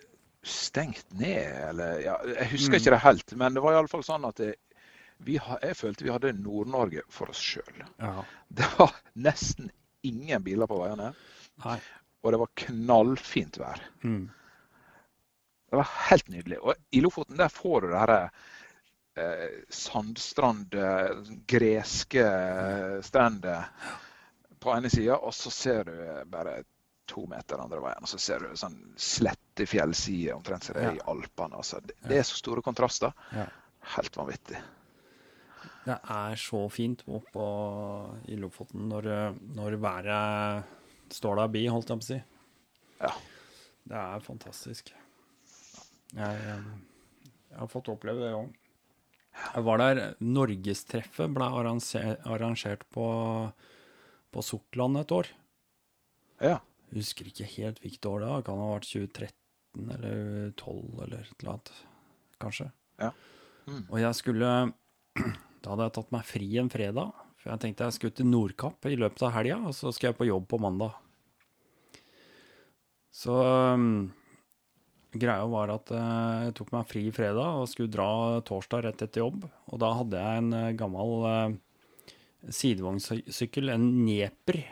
stengt 0.46 1.06
ned, 1.18 1.70
eller 1.70 2.00
ja, 2.04 2.16
Jeg 2.26 2.50
husker 2.52 2.76
Mm. 2.76 2.80
ikke 2.80 2.90
det 2.94 3.02
helt, 3.02 3.32
men 3.36 3.54
det 3.54 3.62
var 3.62 3.72
iallfall 3.74 4.02
sånn 4.06 4.24
at 4.28 4.36
det, 4.36 4.54
vi, 5.18 5.38
jeg 5.62 5.76
følte 5.76 6.04
vi 6.04 6.10
hadde 6.12 6.32
Nord-Norge 6.38 7.02
for 7.10 7.30
oss 7.30 7.40
sjøl. 7.40 7.82
ja. 7.98 8.22
Det 8.48 8.66
var 8.78 8.92
nesten 9.16 9.70
ingen 10.06 10.42
biler 10.44 10.66
på 10.70 10.78
veiene, 10.78 11.14
Nei. 11.64 11.78
og 12.22 12.32
det 12.32 12.38
var 12.38 12.52
knallfint 12.54 13.58
vær. 13.58 13.80
Mm. 14.04 14.30
Det 15.70 15.76
var 15.80 15.88
helt 16.10 16.28
nydelig. 16.28 16.58
Og 16.62 16.74
i 16.92 17.00
Lofoten 17.02 17.36
der 17.40 17.48
får 17.50 17.80
du 17.80 17.88
det 17.90 17.98
her 17.98 18.28
eh, 19.16 19.58
sandstrand, 19.68 20.74
eh, 20.74 21.32
greske 21.48 22.22
eh, 22.22 22.96
strender 23.02 23.68
på 24.60 24.72
ene 24.74 24.90
sida, 24.90 25.18
og 25.18 25.34
så 25.34 25.52
ser 25.52 25.84
du 25.88 25.96
bare 26.30 26.62
to 27.06 27.26
meter 27.30 27.60
andre 27.62 27.80
veien. 27.84 28.02
Og 28.02 28.10
så 28.10 28.18
ser 28.18 28.42
du 28.42 28.56
sånn 28.58 28.78
slette 28.98 29.66
fjellsider 29.68 30.34
omtrent 30.34 30.66
som 30.66 30.78
det 30.78 30.88
er 30.88 30.96
i 30.98 31.04
Alpene. 31.06 31.60
Altså. 31.60 31.78
Det, 31.84 31.94
det 32.06 32.18
er 32.18 32.26
så 32.26 32.38
store 32.40 32.64
kontraster. 32.66 33.14
Ja. 33.36 33.46
Helt 33.96 34.18
vanvittig. 34.18 34.58
Det 35.86 35.94
er 35.94 36.40
så 36.42 36.64
fint 36.72 37.04
oppå 37.06 37.46
i 38.26 38.38
Lofoten 38.40 38.88
når, 38.90 39.06
når 39.54 39.76
været 39.78 41.14
står 41.14 41.38
der 41.38 41.52
bi, 41.54 41.66
holdt 41.70 41.92
jeg 41.92 42.00
på 42.00 42.06
å 42.06 42.08
si. 42.08 42.18
Ja. 42.98 43.12
Det 43.86 43.98
er 44.00 44.24
fantastisk. 44.24 44.90
Jeg, 46.16 46.38
eh, 46.50 46.70
jeg 47.50 47.58
har 47.60 47.70
fått 47.70 47.90
oppleve 47.92 48.24
det 48.24 48.32
òg. 48.34 48.54
Jeg 49.36 49.64
var 49.66 49.80
der 49.82 49.98
Norgestreffet 50.24 51.32
ble 51.36 51.48
arrange- 51.48 52.16
arrangert 52.24 52.84
på, 52.94 53.06
på 54.32 54.44
Sortland 54.44 55.00
et 55.00 55.12
år. 55.12 55.28
Ja. 56.40 56.58
Jeg 56.90 57.02
husker 57.02 57.28
ikke 57.28 57.48
helt 57.56 57.80
hvilket 57.82 58.08
år 58.08 58.22
det 58.22 58.30
var. 58.30 58.40
Det 58.42 58.48
kan 58.48 58.62
ha 58.62 58.70
vært 58.74 58.88
2013 58.88 59.92
eller 59.96 60.50
2012 60.56 61.04
eller 61.06 61.20
et 61.26 61.34
eller 61.42 61.52
annet. 61.52 61.72
Kanskje. 62.40 62.68
Ja. 63.02 63.10
Mm. 63.66 63.82
Og 63.90 63.98
jeg 64.00 64.14
skulle 64.22 64.50
Da 65.64 65.72
hadde 65.72 65.86
jeg 65.88 65.96
tatt 65.96 66.12
meg 66.14 66.28
fri 66.28 66.48
en 66.62 66.70
fredag. 66.70 67.22
For 67.42 67.50
jeg 67.52 67.62
tenkte 67.64 67.88
jeg 67.88 67.96
skulle 67.96 68.14
til 68.16 68.28
Nordkapp 68.30 68.86
i 68.88 68.96
løpet 68.98 69.24
av 69.26 69.32
helga, 69.34 69.56
og 69.66 69.74
så 69.74 69.90
skal 69.94 70.12
jeg 70.12 70.18
på 70.20 70.28
jobb 70.28 70.46
på 70.50 70.60
mandag. 70.62 70.94
Så 73.16 73.34
um, 73.74 74.12
greia 75.20 75.46
var 75.50 75.72
at 75.74 75.90
eh, 75.94 76.46
jeg 76.46 76.56
tok 76.58 76.72
meg 76.74 76.88
fri 76.90 77.04
fredag 77.14 77.62
og 77.62 77.70
skulle 77.70 77.92
dra 77.92 78.08
torsdag 78.46 78.86
rett 78.86 79.04
etter 79.06 79.24
jobb. 79.24 79.46
Og 79.72 79.82
da 79.82 79.92
hadde 79.98 80.22
jeg 80.22 80.42
en 80.42 80.56
eh, 80.56 80.74
gammel 80.78 81.26
uh, 81.26 81.56
sidevognsykkel, 82.52 83.74
en 83.74 83.90
Njeper. 84.06 84.62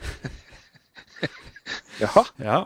Jaha. 2.02 2.24
Ja. 2.40 2.60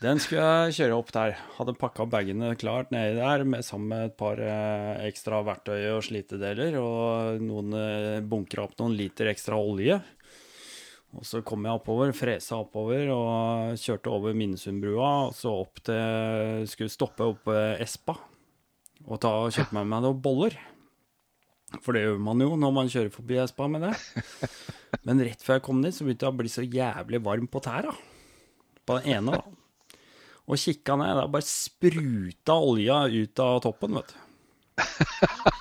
Den 0.00 0.20
skulle 0.22 0.42
jeg 0.42 0.76
kjøre 0.78 0.96
opp 0.96 1.10
der. 1.12 1.34
Hadde 1.58 1.74
pakka 1.76 2.06
bagene 2.08 2.54
klart 2.60 2.92
nedi 2.94 3.18
der 3.18 3.44
med, 3.44 3.64
sammen 3.66 3.92
med 3.92 4.08
et 4.08 4.16
par 4.18 4.40
eh, 4.40 5.04
ekstra 5.08 5.42
verktøy 5.44 5.90
og 5.92 6.04
slitedeler. 6.06 6.78
Og 6.80 7.42
noen 7.44 7.76
eh, 7.76 8.20
bunkra 8.24 8.66
opp 8.66 8.78
noen 8.80 8.96
liter 8.96 9.28
ekstra 9.32 9.58
olje. 9.60 10.00
Og 11.12 11.26
så 11.28 11.42
kom 11.44 11.66
jeg 11.66 11.76
oppover, 11.76 12.14
fresa 12.16 12.56
oppover 12.62 13.10
og 13.12 13.78
kjørte 13.80 14.12
over 14.12 14.36
Minnesundbrua. 14.36 15.10
Og 15.28 15.34
så 15.36 15.52
opp 15.52 15.82
til 15.84 16.66
Skulle 16.70 16.92
stoppe 16.92 17.26
opp 17.34 17.50
Espa 17.52 18.16
og 19.02 19.18
ta 19.18 19.32
og 19.42 19.50
kjøpe 19.52 19.82
med 19.82 20.04
noen 20.04 20.20
boller. 20.22 20.54
For 21.82 21.96
det 21.96 22.04
gjør 22.04 22.20
man 22.22 22.42
jo 22.44 22.52
når 22.60 22.74
man 22.76 22.90
kjører 22.92 23.12
forbi 23.12 23.38
Espa 23.42 23.66
med 23.70 23.86
det. 23.86 23.94
Men 25.06 25.22
rett 25.24 25.42
før 25.42 25.58
jeg 25.58 25.64
kom 25.66 25.80
dit, 25.82 25.96
så 25.96 26.06
begynte 26.06 26.28
jeg 26.28 26.34
å 26.34 26.38
bli 26.38 26.52
så 26.52 26.64
jævlig 26.64 27.22
varm 27.24 27.48
på 27.50 27.62
tæra. 27.64 27.94
På 28.86 28.98
den 28.98 29.16
ene, 29.16 29.40
da. 29.40 29.98
Og 30.50 30.58
kikka 30.58 30.98
ned, 31.00 31.16
da 31.16 31.26
bare 31.30 31.46
spruta 31.46 32.58
olja 32.58 33.04
ut 33.08 33.42
av 33.42 33.60
toppen, 33.64 33.98
vet 34.00 34.12
du. 34.12 35.58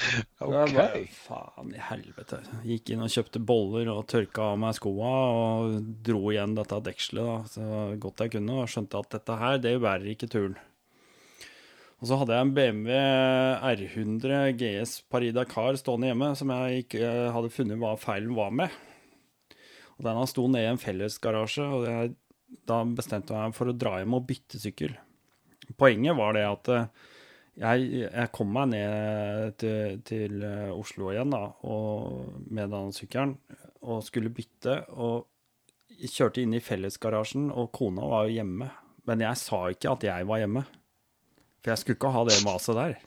Jeg 0.40 0.72
bare, 0.74 1.02
faen 1.12 1.74
i 1.74 1.82
helvete. 1.90 2.40
Gikk 2.66 2.92
inn 2.94 3.04
og 3.04 3.12
kjøpte 3.12 3.42
boller 3.42 3.90
og 3.92 4.06
tørka 4.10 4.52
av 4.52 4.58
meg 4.62 4.74
skoa 4.78 5.12
og 5.34 5.76
dro 6.06 6.30
igjen 6.32 6.56
dette 6.56 6.80
dekselet 6.86 7.28
da, 7.28 7.36
så 7.52 7.68
godt 8.00 8.24
jeg 8.24 8.34
kunne, 8.36 8.62
og 8.62 8.70
skjønte 8.70 9.00
at 9.02 9.14
dette 9.16 9.38
her, 9.42 9.60
det 9.62 9.76
bærer 9.82 10.12
ikke 10.14 10.30
turen. 10.30 10.56
Og 12.00 12.08
så 12.08 12.16
hadde 12.16 12.32
jeg 12.32 12.46
en 12.46 12.54
BMW 12.56 12.94
R100 13.60 14.54
GS 14.56 14.94
Paris 15.12 15.34
Dakar 15.36 15.76
stående 15.76 16.08
hjemme, 16.08 16.30
som 16.38 16.52
jeg 16.54 16.86
ikke 16.86 17.02
eh, 17.04 17.26
hadde 17.34 17.52
funnet 17.52 17.80
hva 17.80 17.92
feilen 18.00 18.32
var 18.38 18.54
med. 18.56 18.72
Og 19.98 20.06
den 20.06 20.20
sto 20.30 20.46
nede 20.48 20.64
i 20.64 20.70
en 20.70 20.80
fellesgarasje, 20.80 21.66
og 21.76 21.84
jeg, 21.84 22.14
da 22.68 22.80
bestemte 22.88 23.36
jeg 23.36 23.52
meg 23.52 23.58
for 23.58 23.68
å 23.68 23.76
dra 23.76 23.98
hjem 24.00 24.16
og 24.16 24.24
bytte 24.30 24.62
sykkel. 24.62 24.96
Poenget 25.76 26.16
var 26.16 26.38
det 26.38 26.46
at 26.48 26.72
eh, 26.72 26.88
jeg, 27.60 27.88
jeg 28.06 28.32
kom 28.32 28.52
meg 28.54 28.70
ned 28.72 29.56
til, 29.60 29.98
til 30.08 30.44
eh, 30.46 30.70
Oslo 30.72 31.10
igjen 31.12 31.34
da, 31.34 31.42
og, 31.68 32.38
med 32.48 32.72
den 32.72 32.94
sykkelen 32.96 33.36
og 33.80 34.04
skulle 34.06 34.32
bytte. 34.32 34.80
Og 34.96 35.26
kjørte 36.00 36.40
inn 36.44 36.56
i 36.56 36.62
fellesgarasjen, 36.64 37.50
og 37.52 37.72
kona 37.76 38.06
var 38.08 38.28
jo 38.28 38.38
hjemme. 38.38 38.70
Men 39.08 39.24
jeg 39.26 39.40
sa 39.40 39.66
ikke 39.72 39.92
at 39.92 40.06
jeg 40.08 40.28
var 40.28 40.40
hjemme. 40.42 40.64
For 41.60 41.72
jeg 41.72 41.82
skulle 41.82 42.00
ikke 42.00 42.14
ha 42.14 42.24
det 42.28 42.40
maset 42.46 42.78
der. 42.78 42.98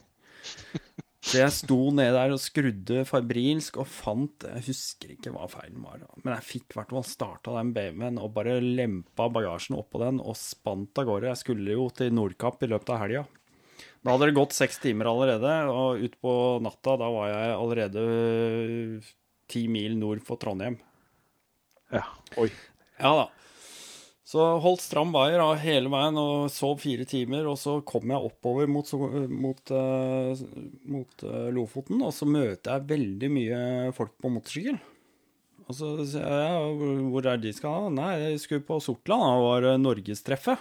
Så 1.23 1.39
jeg 1.39 1.53
sto 1.55 1.77
ned 1.95 2.11
der 2.13 2.33
og 2.35 2.41
skrudde 2.43 3.05
fabrilsk 3.07 3.77
og 3.79 3.87
fant 3.87 4.43
Jeg 4.43 4.65
husker 4.65 5.13
ikke 5.13 5.31
hva 5.31 5.45
feilen 5.47 5.79
var, 5.85 6.01
men 6.19 6.33
jeg 6.35 6.45
fikk 6.49 6.73
i 6.73 6.77
hvert 6.81 6.91
fall 6.91 7.05
starta 7.07 7.53
den 7.55 7.71
BMW-en 7.75 8.19
og 8.19 8.33
bare 8.35 8.57
lempa 8.59 9.29
bagasjen 9.31 9.77
oppå 9.79 10.01
den 10.03 10.19
og 10.19 10.35
spant 10.37 10.99
av 10.99 11.07
gårde. 11.07 11.31
Jeg 11.31 11.41
skulle 11.45 11.77
jo 11.77 11.87
til 11.95 12.11
Nordkapp 12.13 12.67
i 12.67 12.69
løpet 12.73 12.91
av 12.91 13.01
helga. 13.05 13.23
Da 14.03 14.11
hadde 14.17 14.27
det 14.29 14.35
gått 14.35 14.51
seks 14.55 14.81
timer 14.83 15.07
allerede, 15.07 15.51
og 15.71 16.01
utpå 16.03 16.31
natta 16.63 16.97
da 16.99 17.07
var 17.13 17.29
jeg 17.31 17.53
allerede 17.55 18.01
ti 19.47 19.61
mil 19.71 19.95
nord 19.99 20.19
for 20.27 20.39
Trondheim. 20.41 20.75
Ja. 21.93 22.03
Oi. 22.41 22.49
Ja 22.99 23.13
da. 23.21 23.25
Så 24.33 24.43
holdt 24.63 24.81
stram 24.81 25.11
vaier 25.13 25.37
da, 25.37 25.49
hele 25.61 25.91
veien 25.93 26.15
og 26.17 26.47
sov 26.51 26.79
fire 26.81 27.05
timer. 27.07 27.45
Og 27.51 27.57
så 27.61 27.77
kom 27.85 28.09
jeg 28.09 28.27
oppover 28.31 28.67
mot, 28.71 28.87
mot, 29.29 29.71
eh, 29.77 30.43
mot 30.89 31.25
eh, 31.27 31.49
Lofoten, 31.53 32.01
og 32.01 32.11
så 32.15 32.25
møter 32.27 32.71
jeg 32.79 32.87
veldig 32.89 33.29
mye 33.35 33.59
folk 33.95 34.15
på 34.23 34.31
motorsykkel. 34.33 34.79
Og 35.63 35.75
så 35.77 35.93
sier 36.03 36.27
jeg 36.27 37.03
hvor- 37.13 37.27
er 37.29 37.37
de 37.39 37.53
skal? 37.55 37.91
Nei, 37.93 38.09
jeg 38.19 38.39
skulle 38.43 38.65
på 38.67 38.81
Sortland, 38.83 39.21
da 39.23 39.35
var 39.45 39.61
det 39.61 39.75
norgestreffet. 39.83 40.59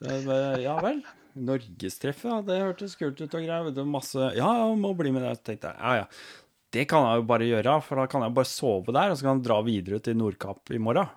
Så 0.00 0.08
jeg 0.08 0.24
bare, 0.26 0.56
ja 0.64 0.78
vel. 0.82 1.02
Norgestreffet, 1.38 2.28
ja, 2.28 2.38
det 2.44 2.60
hørtes 2.60 2.94
kult 3.00 3.20
ut 3.20 3.26
og 3.26 3.40
greier. 3.40 3.70
Det 3.70 3.80
var 3.80 3.90
Masse 3.94 4.30
Ja, 4.36 4.50
ja, 4.60 4.68
må 4.76 4.92
bli 4.98 5.12
med. 5.14 5.24
Så 5.38 5.48
tenkte 5.48 5.72
jeg 5.72 5.80
ja, 5.80 6.02
ja. 6.02 6.06
Det 6.72 6.86
kan 6.88 7.04
jeg 7.04 7.20
jo 7.20 7.26
bare 7.28 7.48
gjøre, 7.48 7.74
for 7.84 8.00
da 8.00 8.06
kan 8.08 8.24
jeg 8.24 8.34
bare 8.36 8.48
sove 8.48 8.94
der, 8.96 9.12
og 9.12 9.18
så 9.18 9.26
kan 9.26 9.38
jeg 9.38 9.44
dra 9.44 9.58
videre 9.64 10.00
til 10.00 10.16
Nordkapp 10.16 10.72
i 10.72 10.80
morgen. 10.80 11.10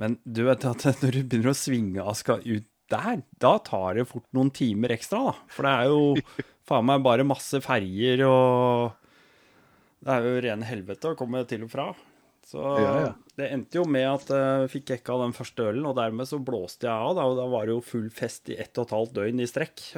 Men 0.00 0.18
du 0.24 0.42
vet 0.48 0.66
at 0.68 0.84
når 1.04 1.16
du 1.16 1.22
begynner 1.22 1.52
å 1.52 1.56
svinge 1.56 2.04
aska 2.04 2.40
ut 2.44 2.66
der, 2.92 3.22
da 3.40 3.54
tar 3.64 3.96
det 3.96 4.04
fort 4.10 4.26
noen 4.36 4.50
timer 4.52 4.92
ekstra, 4.92 5.30
da. 5.30 5.36
For 5.52 5.64
det 5.64 5.72
er 5.72 5.92
jo 5.92 6.34
faen 6.68 6.88
meg 6.88 7.04
bare 7.04 7.26
masse 7.26 7.60
ferjer 7.64 8.24
og 8.28 9.00
Det 10.04 10.12
er 10.12 10.26
jo 10.28 10.42
ren 10.44 10.66
helvete 10.68 11.14
å 11.14 11.16
komme 11.16 11.40
til 11.48 11.64
og 11.64 11.72
fra. 11.72 11.86
Så 12.44 12.60
Ja, 12.60 12.94
ja. 13.00 13.12
det 13.40 13.46
endte 13.54 13.78
jo 13.80 13.84
med 13.88 14.04
at 14.10 14.28
jeg 14.30 14.70
fikk 14.74 14.90
jekka 14.94 15.16
den 15.22 15.32
første 15.36 15.64
ølen, 15.70 15.86
og 15.88 15.96
dermed 15.96 16.28
så 16.28 16.38
blåste 16.44 16.86
jeg 16.86 16.92
av. 16.92 17.14
Da, 17.16 17.24
og 17.30 17.38
da 17.40 17.46
var 17.50 17.66
det 17.66 17.72
jo 17.76 17.84
full 17.84 18.10
fest 18.12 18.50
i 18.52 18.58
ett 18.60 18.76
og 18.78 18.86
et 18.86 18.94
halvt 18.96 19.14
døgn 19.16 19.40
i 19.40 19.48
strekk. 19.48 19.84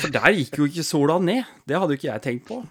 For 0.00 0.12
der 0.12 0.34
gikk 0.36 0.58
jo 0.58 0.68
ikke 0.68 0.84
sola 0.84 1.18
ned. 1.22 1.44
Det 1.68 1.78
hadde 1.78 1.94
jo 1.94 2.00
ikke 2.00 2.10
jeg 2.10 2.24
tenkt 2.24 2.48
på. 2.48 2.62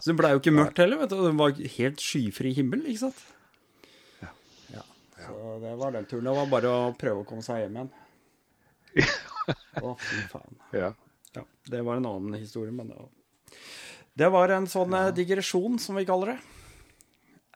Så 0.00 0.10
det 0.10 0.16
blei 0.20 0.32
jo 0.34 0.40
ikke 0.42 0.54
mørkt 0.54 0.78
heller, 0.82 1.00
vet 1.02 1.12
du. 1.12 1.18
Det 1.26 1.32
var 1.38 1.56
helt 1.76 2.02
skyfri 2.04 2.52
himmel, 2.56 2.84
ikke 2.88 3.04
sant. 3.06 3.22
Ja. 4.72 4.82
Så 5.26 5.56
det 5.62 5.72
var 5.80 5.94
den 5.96 6.06
turen. 6.10 6.26
Det 6.28 6.36
var 6.38 6.52
bare 6.52 6.70
å 6.74 6.92
prøve 6.98 7.24
å 7.24 7.26
komme 7.28 7.44
seg 7.46 7.64
hjem 7.64 7.78
igjen. 7.80 7.90
Å, 9.80 9.92
fy 10.02 10.20
faen. 10.32 10.56
Ja. 10.74 10.88
Ja, 11.36 11.42
det 11.70 11.82
var 11.86 12.00
en 12.00 12.08
annen 12.10 12.34
historie, 12.40 12.72
men 12.74 12.88
det 12.90 12.96
var, 12.98 13.10
det 14.18 14.30
var 14.34 14.52
en 14.56 14.66
sånn 14.70 14.94
eh, 14.98 15.12
digresjon, 15.14 15.78
som 15.82 15.98
vi 15.98 16.02
kaller 16.08 16.34
det. 16.34 16.40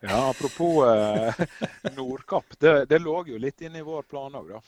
Ja, 0.04 0.30
apropos 0.30 0.84
eh, 0.86 1.46
Nordkapp. 1.96 2.58
Det, 2.58 2.84
det, 2.90 2.98
lå 2.98 3.22
jo 3.26 3.38
litt 3.40 3.62
inne 3.64 3.80
i 3.80 3.86
vår 3.86 4.02
plan 4.08 4.34
òg, 4.36 4.50
da. 4.52 4.60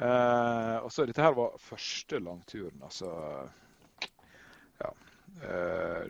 Eh, 0.00 0.76
og 0.84 0.92
så 0.94 1.04
Dette 1.08 1.24
her 1.24 1.34
var 1.36 1.56
første 1.60 2.20
langturen, 2.22 2.78
altså. 2.86 3.10
Ja. 4.80 4.92
Eh, 5.42 6.06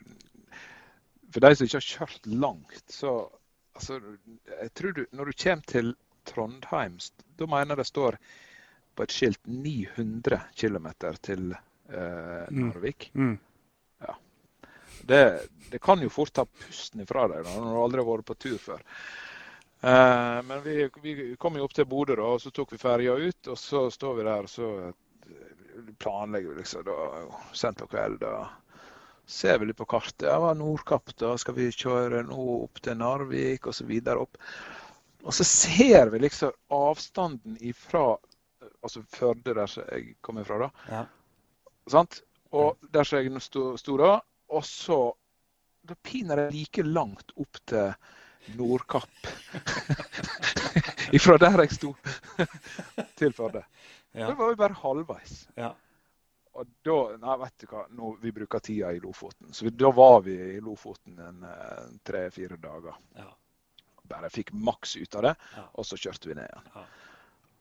for 1.33 1.47
de 1.47 1.55
som 1.57 1.67
ikke 1.67 1.81
har 1.81 1.89
kjørt 1.89 2.29
langt, 2.29 2.85
så 2.93 3.15
altså, 3.79 4.01
jeg 4.51 4.73
tror 4.75 4.93
du, 4.93 5.05
Når 5.13 5.31
du 5.31 5.43
kommer 5.45 5.73
til 5.73 5.93
Trondheim, 6.29 6.99
da 7.39 7.49
mener 7.49 7.73
jeg 7.73 7.83
det 7.83 7.89
står 7.89 8.19
på 8.95 9.07
et 9.07 9.15
skilt 9.15 9.47
900 9.47 10.43
km 10.61 10.89
til 11.25 11.55
eh, 11.55 12.47
mm. 12.51 12.67
Narvik. 12.67 13.11
Mm. 13.15 13.31
Mm. 13.31 13.39
Ja. 14.05 14.15
Det, 15.07 15.25
det, 15.71 15.81
kan 15.83 16.03
jo 16.03 16.11
fort 16.13 16.33
ta 16.37 16.45
pusten 16.45 17.05
ifra 17.05 17.27
deg 17.31 17.45
da, 17.45 17.57
når 17.57 17.75
du 17.75 17.83
aldri 17.83 18.03
har 18.03 18.09
vært 18.11 18.31
på 18.31 18.39
tur 18.47 18.59
før. 18.61 18.83
Eh, 19.81 20.39
men 20.47 20.65
vi, 20.65 20.77
vi, 21.03 21.15
kom 21.41 21.57
jo 21.57 21.67
opp 21.67 21.77
til 21.77 21.89
Bodø, 21.89 22.19
da, 22.21 22.33
og 22.35 22.43
så 22.43 22.53
tok 22.55 22.75
vi 22.75 22.83
ferja 22.83 23.17
ut. 23.17 23.53
Og 23.53 23.59
så 23.59 23.87
står 23.91 24.19
vi 24.19 24.27
der 24.29 24.49
og 24.49 24.53
så 24.53 24.73
planlegger 26.01 26.53
vi 26.53 26.63
liksom 26.63 26.85
da, 26.85 26.99
sent 27.57 27.81
på 27.81 27.89
kveld. 27.95 28.21
da 28.25 28.49
ser 29.31 29.59
vi 29.59 29.67
litt 29.67 29.79
på 29.79 29.87
kartet. 29.87 30.27
Ja, 30.29 30.55
Nordkapp, 30.55 31.13
da 31.19 31.37
skal 31.39 31.55
vi 31.55 31.71
kjøre 31.71 32.25
nå 32.27 32.47
opp 32.65 32.81
til 32.83 32.99
Narvik 32.99 33.69
og 33.71 33.77
så 33.77 33.87
videre 33.87 34.25
opp. 34.25 34.39
Og 35.23 35.35
så 35.37 35.45
ser 35.47 36.11
vi 36.11 36.23
liksom 36.25 36.53
avstanden 36.75 37.59
ifra 37.61 38.17
altså 38.81 39.03
Førde, 39.13 39.55
der 39.55 39.69
jeg 39.93 40.15
kommer 40.25 40.45
fra. 40.45 40.59
da. 40.59 40.71
Ja. 40.89 41.05
Sant? 41.87 42.23
Og 42.51 42.81
der 42.93 43.07
jeg 43.07 43.43
sto, 43.45 43.77
sto 43.77 43.97
da. 44.01 44.19
Og 44.51 44.65
så 44.67 45.01
Da 45.87 45.97
piner 46.03 46.45
jeg 46.45 46.53
like 46.55 46.83
langt 46.85 47.33
opp 47.41 47.61
til 47.67 47.93
Nordkapp. 48.57 49.29
Ifra 51.17 51.37
der 51.41 51.63
jeg 51.65 51.73
sto 51.77 51.95
til 53.19 53.33
Førde. 53.37 53.63
Ja. 54.13 54.27
Da 54.27 54.35
var 54.35 54.51
vi 54.51 54.59
bare 54.61 54.77
halvveis. 54.83 55.49
Ja. 55.57 55.71
Og 56.59 56.71
da 56.83 56.97
Nei, 57.23 57.37
vet 57.45 57.63
du 57.63 57.67
hva, 57.71 57.85
nå, 57.97 58.15
vi 58.21 58.33
bruker 58.35 58.63
tida 58.65 58.93
i 58.93 59.01
Lofoten. 59.01 59.53
Så 59.55 59.65
vi, 59.65 59.75
da 59.75 59.91
var 59.95 60.21
vi 60.27 60.35
i 60.57 60.61
Lofoten 60.61 61.19
en, 61.19 61.45
en 61.45 62.01
tre-fire 62.05 62.59
dager. 62.61 62.97
Ja. 63.17 63.29
Bare 64.11 64.31
fikk 64.35 64.53
maks 64.53 64.97
ut 64.97 65.15
av 65.15 65.29
det, 65.29 65.35
og 65.79 65.87
så 65.87 65.97
kjørte 66.01 66.29
vi 66.29 66.37
ned 66.37 66.49
igjen. 66.51 66.73
Ja. 66.75 66.87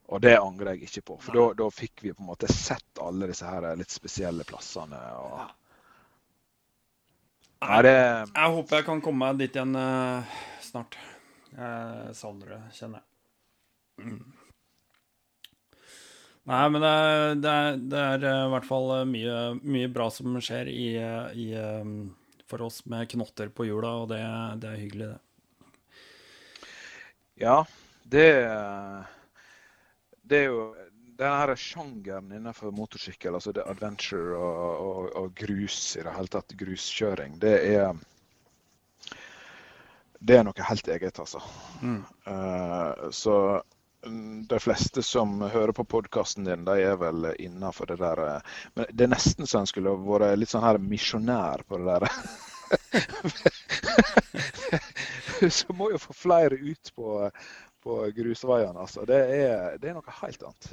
Og 0.10 0.22
det 0.26 0.40
angrer 0.42 0.74
jeg 0.74 0.88
ikke 0.88 1.04
på, 1.12 1.16
for 1.22 1.38
da, 1.38 1.44
da, 1.60 1.68
fikk 1.70 2.02
vi 2.02 2.16
på 2.18 2.24
en 2.24 2.32
måte 2.32 2.50
sett 2.50 3.02
alle 3.04 3.28
disse 3.30 3.46
her 3.46 3.68
litt 3.78 3.94
spesielle 3.94 4.46
plassene. 4.50 4.98
Og... 5.22 5.44
Nei, 7.60 7.80
det... 7.84 7.96
Jeg 8.34 8.52
håper 8.56 8.80
jeg 8.80 8.88
kan 8.88 9.02
komme 9.04 9.26
meg 9.26 9.40
dit 9.42 9.56
igjen 9.56 9.76
uh, 9.76 10.36
snart. 10.64 10.96
Jeg 11.52 12.14
savner 12.16 12.54
det, 12.56 12.60
kjenner 12.78 13.02
jeg. 13.02 13.08
Mm. 14.06 14.20
Nei, 16.50 16.62
men 16.72 16.82
det 16.82 16.92
er, 16.92 17.36
det, 17.36 17.52
er, 17.52 17.82
det 17.92 18.00
er, 18.00 18.24
eh, 18.26 18.46
i 18.48 18.52
hvert 18.56 18.66
fall 18.66 18.88
eh, 18.96 19.04
mye, 19.06 19.34
mye 19.60 19.90
bra 19.94 20.08
som 20.10 20.38
skjer 20.42 20.72
i, 20.72 20.88
i, 21.38 21.50
for 22.50 22.64
oss 22.66 22.80
med 22.90 23.12
knotter 23.12 23.52
på 23.54 23.68
hjula, 23.68 23.92
og 24.02 24.08
det, 24.10 24.22
det 24.64 24.72
er 24.72 24.80
hyggelig, 24.82 25.10
det. 25.12 26.64
Ja, 27.44 27.60
det 28.10 28.26
det 30.30 30.44
er 30.44 30.50
jo 30.52 30.64
denne 31.20 31.56
sjangeren 31.60 32.32
innenfor 32.32 32.72
motorsykkel, 32.76 33.36
altså 33.36 33.52
det 33.56 33.66
adventure 33.68 34.38
og, 34.38 34.86
og, 34.86 35.10
og, 35.20 35.34
grus 35.36 35.98
i 36.00 36.06
det 36.06 36.14
hele 36.16 36.32
tatt, 36.32 36.56
gruskjøring, 36.60 37.40
det 37.42 37.58
er 37.74 38.00
det 40.20 40.36
er 40.36 40.44
noe 40.44 40.68
helt 40.68 40.88
eget, 40.92 41.20
altså. 41.20 41.40
Mm. 41.80 42.02
Uh, 42.28 43.10
så 43.16 43.36
mm, 44.06 44.48
de 44.52 44.60
fleste 44.60 45.04
som 45.04 45.40
hører 45.42 45.72
på 45.76 45.86
podkasten 45.88 46.44
din, 46.48 46.66
de 46.68 46.76
er 46.84 46.98
vel 47.00 47.30
innafor 47.40 47.88
det 47.88 48.02
der 48.02 48.20
eh, 48.26 48.58
Men 48.76 48.92
det 48.92 49.06
er 49.06 49.14
nesten 49.14 49.48
så 49.48 49.62
en 49.62 49.70
skulle 49.70 49.96
vært 50.04 50.36
litt 50.40 50.52
sånn 50.52 50.66
her 50.66 50.82
misjonær 50.84 51.64
på 51.68 51.80
det 51.80 51.96
der. 51.96 52.12
så 55.60 55.74
må 55.74 55.92
jo 55.94 56.04
få 56.04 56.14
flere 56.14 56.60
ut 56.60 56.92
på, 56.96 57.32
på 57.84 57.98
grusveiene. 58.16 58.76
Altså. 58.76 59.08
Det, 59.08 59.20
er, 59.40 59.80
det, 59.80 59.90
er, 59.90 59.96
noe 59.98 60.20
helt 60.20 60.44
annet. 60.44 60.72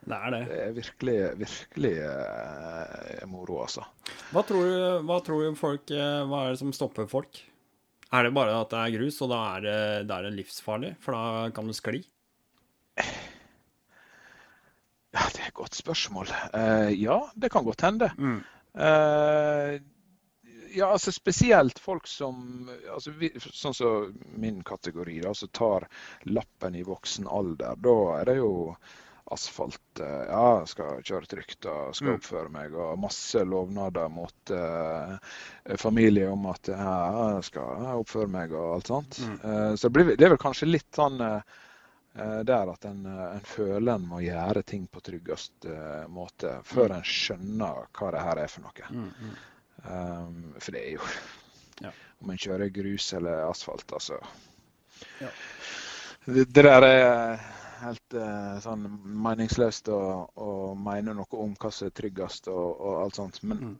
Det 0.00 0.16
er 0.16 0.32
det. 0.32 0.40
Det 0.48 0.58
er 0.64 0.76
virkelig, 0.76 1.16
virkelig 1.42 1.92
eh, 2.06 3.24
moro, 3.28 3.60
altså. 3.66 3.84
Hva 4.32 4.42
tror, 4.48 4.64
du, 4.64 5.06
hva 5.08 5.18
tror 5.24 5.44
du 5.44 5.58
folk 5.58 5.92
eh, 5.92 6.22
Hva 6.30 6.46
er 6.46 6.54
det 6.54 6.60
som 6.62 6.72
stopper 6.76 7.08
folk? 7.10 7.42
Er 8.10 8.26
det 8.26 8.32
bare 8.34 8.56
at 8.58 8.72
det 8.72 8.80
er 8.80 8.94
grus, 8.96 9.20
og 9.22 9.30
da 9.30 9.42
er 9.56 9.66
det, 9.66 9.76
det 10.08 10.16
er 10.16 10.32
livsfarlig? 10.34 10.94
For 11.04 11.14
da 11.14 11.52
kan 11.54 11.68
du 11.68 11.76
skli? 11.76 12.00
Ja, 15.10 15.26
det 15.34 15.42
er 15.42 15.48
et 15.50 15.58
godt 15.58 15.74
spørsmål. 15.78 16.32
Eh, 16.54 16.90
ja, 17.02 17.20
det 17.34 17.50
kan 17.50 17.66
godt 17.66 17.82
hende. 17.86 18.10
Mm. 18.18 18.40
Uh, 18.78 19.78
ja, 20.70 20.86
altså 20.92 21.10
spesielt 21.12 21.80
folk 21.82 22.06
som 22.06 22.68
altså, 22.92 23.10
Sånn 23.42 23.74
som 23.74 24.12
min 24.38 24.60
kategori, 24.62 25.16
da, 25.24 25.32
som 25.34 25.50
tar 25.50 25.88
lappen 26.30 26.78
i 26.78 26.84
voksen 26.86 27.26
alder. 27.26 27.78
Da 27.82 27.96
er 28.20 28.30
det 28.30 28.36
jo 28.38 28.52
asfalt. 29.30 30.00
Eh, 30.00 30.24
ja, 30.28 30.66
skal 30.66 31.02
kjøre 31.06 31.28
trygt 31.30 31.66
og 31.70 31.94
skal 31.94 32.12
mm. 32.12 32.18
oppføre 32.18 32.52
meg. 32.52 32.74
Og 32.74 32.98
masse 33.00 33.42
lovnader 33.46 34.10
mot 34.12 34.52
uh, 34.54 35.16
familie 35.78 36.28
om 36.30 36.48
at 36.50 36.70
ja, 36.72 36.94
jeg 37.36 37.48
skal 37.52 37.90
oppføre 38.00 38.30
meg 38.32 38.54
og 38.56 38.76
alt 38.76 38.90
sånt. 38.90 39.20
Mm. 39.22 39.36
Uh, 39.44 39.74
så 39.74 39.88
det, 39.88 39.92
blir, 39.96 40.10
det, 40.14 40.26
er 40.26 40.34
vel 40.34 40.42
kanskje 40.42 40.70
litt 40.70 40.90
sånn 40.98 41.22
uh, 41.22 41.58
der 42.46 42.72
at 42.72 42.88
en, 42.90 43.04
en, 43.06 43.44
føler 43.46 43.92
en 43.94 44.08
må 44.10 44.18
gjøre 44.24 44.64
ting 44.66 44.88
på 44.90 44.98
tryggest 45.06 45.68
måte 46.10 46.56
før 46.66 46.90
mm. 46.90 46.96
en 46.96 47.06
skjønner 47.06 47.84
hva 47.94 48.08
det 48.16 48.24
her 48.26 48.40
er 48.42 48.50
for 48.50 48.66
noe. 48.66 48.88
Mm, 48.90 49.12
mm. 49.14 49.36
Um, 49.84 50.40
for 50.58 50.74
det 50.74 50.82
er 50.82 50.96
jo 50.98 51.06
ja. 51.86 51.92
Om 52.20 52.34
en 52.34 52.40
kjører 52.42 52.68
grus 52.74 53.06
eller 53.16 53.46
asfalt, 53.46 53.94
altså. 53.94 54.18
Ja. 55.22 55.30
Det, 56.26 56.44
det, 56.50 56.66
der 56.66 56.84
er 56.84 57.46
helt 57.82 58.16
uh, 58.16 58.56
sånn 58.62 58.86
meningsløst 59.26 59.90
å, 59.92 60.00
å, 60.34 60.48
mene 60.78 61.14
noe 61.16 61.38
om 61.44 61.54
hva 61.60 61.70
som 61.74 61.88
er 61.88 61.94
tryggest 61.96 62.50
og, 62.52 62.66
og 62.80 62.98
alt 63.04 63.20
sånt. 63.20 63.40
Men 63.42 63.62
mm. 63.64 63.76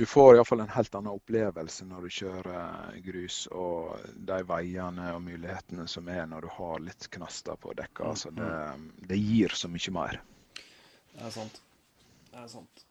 du 0.00 0.04
får 0.08 0.36
iallfall 0.36 0.64
en 0.64 0.74
helt 0.74 0.94
annen 0.98 1.14
opplevelse 1.14 1.88
når 1.88 2.06
du 2.06 2.16
kjører 2.18 3.00
grus 3.06 3.40
og 3.52 4.06
de 4.30 4.38
veiene 4.48 5.10
og 5.16 5.24
mulighetene 5.26 5.88
som 5.90 6.08
er 6.12 6.24
når 6.30 6.46
du 6.46 6.54
har 6.60 6.86
litt 6.90 7.10
knaster 7.16 7.58
på 7.60 7.74
dekka. 7.78 8.04
Mm. 8.04 8.14
Altså 8.14 8.32
det, 8.38 8.52
mm. 8.52 8.88
det 9.12 9.20
gir 9.20 9.60
så 9.62 9.72
mye 9.72 9.98
mer. 9.98 10.22
Det 11.12 11.28
er 11.28 11.36
sant. 11.40 11.60
Det 12.32 12.40
er 12.40 12.48
sant. 12.50 12.88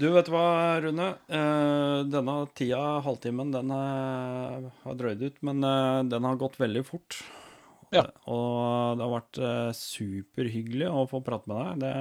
Du, 0.00 0.06
vet 0.14 0.28
du 0.30 0.32
hva, 0.32 0.80
Rune? 0.80 1.06
Eh, 1.28 1.98
denne 2.08 2.34
tida, 2.56 2.78
halvtimen, 3.04 3.50
den 3.52 3.72
eh, 3.74 4.68
har 4.86 4.96
drøyd 4.96 5.26
ut, 5.26 5.42
men 5.44 5.60
eh, 5.66 5.98
den 6.08 6.24
har 6.24 6.38
gått 6.40 6.56
veldig 6.62 6.82
fort. 6.88 7.18
Ja. 7.90 8.04
Og 8.30 8.98
det 8.98 9.06
har 9.06 9.14
vært 9.16 9.40
superhyggelig 9.74 10.90
å 10.90 11.06
få 11.10 11.22
prate 11.26 11.50
med 11.50 11.58
deg. 11.58 11.80
Det, 11.82 11.94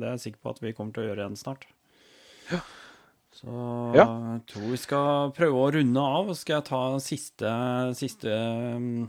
det, 0.00 0.08
er 0.08 0.16
jeg 0.16 0.24
sikker 0.28 0.42
på 0.42 0.54
at 0.54 0.62
vi 0.64 0.72
kommer 0.74 0.96
til 0.96 1.04
å 1.04 1.10
gjøre 1.10 1.22
igjen 1.22 1.38
snart. 1.38 1.68
Ja. 2.50 2.60
Så 3.34 3.50
ja. 3.96 4.04
jeg 4.06 4.42
tror 4.50 4.68
vi 4.70 4.78
skal 4.78 5.32
prøve 5.34 5.62
å 5.62 5.70
runde 5.74 6.04
av. 6.18 6.30
Så 6.30 6.44
skal 6.44 6.58
jeg 6.58 6.68
ta 6.68 6.82
siste, 7.02 7.54
siste, 7.98 8.36
mm, 8.78 9.08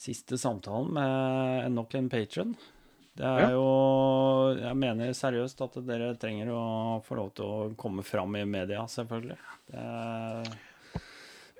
siste 0.00 0.40
samtalen 0.40 0.92
med 0.96 1.72
nok 1.76 1.96
en 1.96 2.10
patron. 2.12 2.52
Det 3.20 3.26
er 3.26 3.52
jo 3.52 3.64
Jeg 4.54 4.76
mener 4.78 5.10
seriøst 5.16 5.60
at 5.64 5.80
dere 5.84 6.14
trenger 6.20 6.52
å 6.54 6.64
få 7.04 7.18
lov 7.18 7.32
til 7.36 7.44
å 7.44 7.70
komme 7.80 8.04
fram 8.06 8.36
i 8.38 8.46
media, 8.48 8.84
selvfølgelig. 8.88 9.38
Det 9.70 9.82
er 9.82 10.52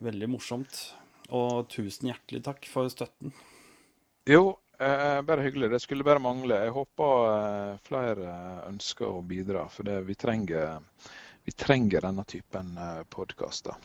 veldig 0.04 0.30
morsomt. 0.36 0.78
Og 1.36 1.68
tusen 1.70 2.10
hjertelig 2.10 2.42
takk 2.46 2.66
for 2.70 2.90
støtten. 2.90 3.32
Jo, 4.28 4.58
eh, 4.78 5.22
bare 5.22 5.42
hyggelig. 5.42 5.70
Det 5.70 5.80
skulle 5.80 6.04
bare 6.04 6.18
mangle. 6.18 6.58
Jeg 6.64 6.74
håper 6.74 7.26
eh, 7.30 7.78
flere 7.86 8.34
ønsker 8.68 9.08
å 9.08 9.22
bidra. 9.22 9.68
For 9.68 9.86
det, 9.86 10.00
vi, 10.08 10.14
trenger, 10.14 10.80
vi 11.46 11.54
trenger 11.56 12.08
denne 12.08 12.24
typen 12.28 12.76
eh, 12.76 13.02
podkaster. 13.08 13.78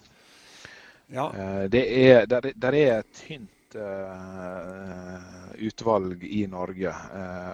Ja. 1.07 1.29
Eh, 1.35 1.63
det 1.69 1.85
er, 1.85 2.25
der, 2.25 2.51
der 2.55 2.79
er 2.79 2.99
et 2.99 3.13
tynt 3.13 3.75
uh, 3.77 5.19
utvalg 5.61 6.23
i 6.23 6.45
Norge 6.47 6.93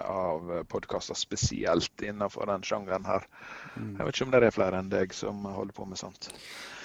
av 0.08 0.52
podkaster, 0.70 1.18
spesielt 1.18 2.02
innenfor 2.02 2.46
den 2.48 2.64
sjangeren 2.64 3.04
her. 3.04 3.26
Mm. 3.76 3.96
Jeg 3.98 4.06
vet 4.06 4.14
ikke 4.16 4.28
om 4.28 4.34
det 4.34 4.42
er 4.46 4.54
flere 4.54 4.80
enn 4.80 4.92
deg 4.92 5.16
som 5.16 5.44
holder 5.44 5.76
på 5.76 5.88
med 5.90 6.00
sånt? 6.00 6.30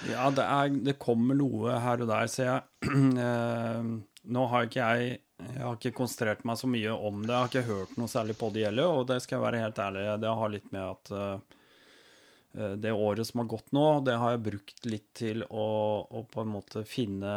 Ja, 0.06 0.28
det, 0.30 0.44
er, 0.44 0.74
det 0.86 0.98
kommer 1.02 1.34
noe 1.38 1.78
her 1.82 2.04
og 2.04 2.10
der, 2.10 2.28
ser 2.30 2.52
jeg. 2.52 2.62
Uh, 2.86 3.98
nå 4.34 4.44
har 4.52 4.68
ikke 4.68 4.84
jeg 4.84 5.16
jeg 5.38 5.62
har 5.62 5.76
ikke 5.76 5.94
konsentrert 5.94 6.40
meg 6.48 6.58
så 6.58 6.66
mye 6.66 6.90
om 6.90 7.20
det. 7.22 7.30
Jeg 7.30 7.38
har 7.38 7.52
ikke 7.52 7.68
hørt 7.68 7.92
noe 8.00 8.10
særlig 8.10 8.34
på 8.40 8.48
det 8.50 8.64
gjelder, 8.64 8.90
og 8.90 9.04
det 9.06 9.20
skal 9.22 9.36
jeg 9.36 9.44
være 9.44 9.60
helt 9.62 9.78
ærlig. 9.84 10.02
Det 10.18 10.32
har 10.40 10.50
litt 10.50 10.72
med 10.74 10.82
at 10.82 11.12
uh, 11.14 12.74
det 12.82 12.90
året 12.90 13.28
som 13.28 13.44
har 13.44 13.50
gått 13.52 13.70
nå, 13.76 13.84
det 14.08 14.16
har 14.18 14.34
jeg 14.34 14.42
brukt 14.48 14.88
litt 14.88 15.06
til 15.20 15.44
å, 15.46 15.68
å 16.10 16.24
på 16.26 16.42
en 16.42 16.50
måte 16.50 16.82
finne, 16.88 17.34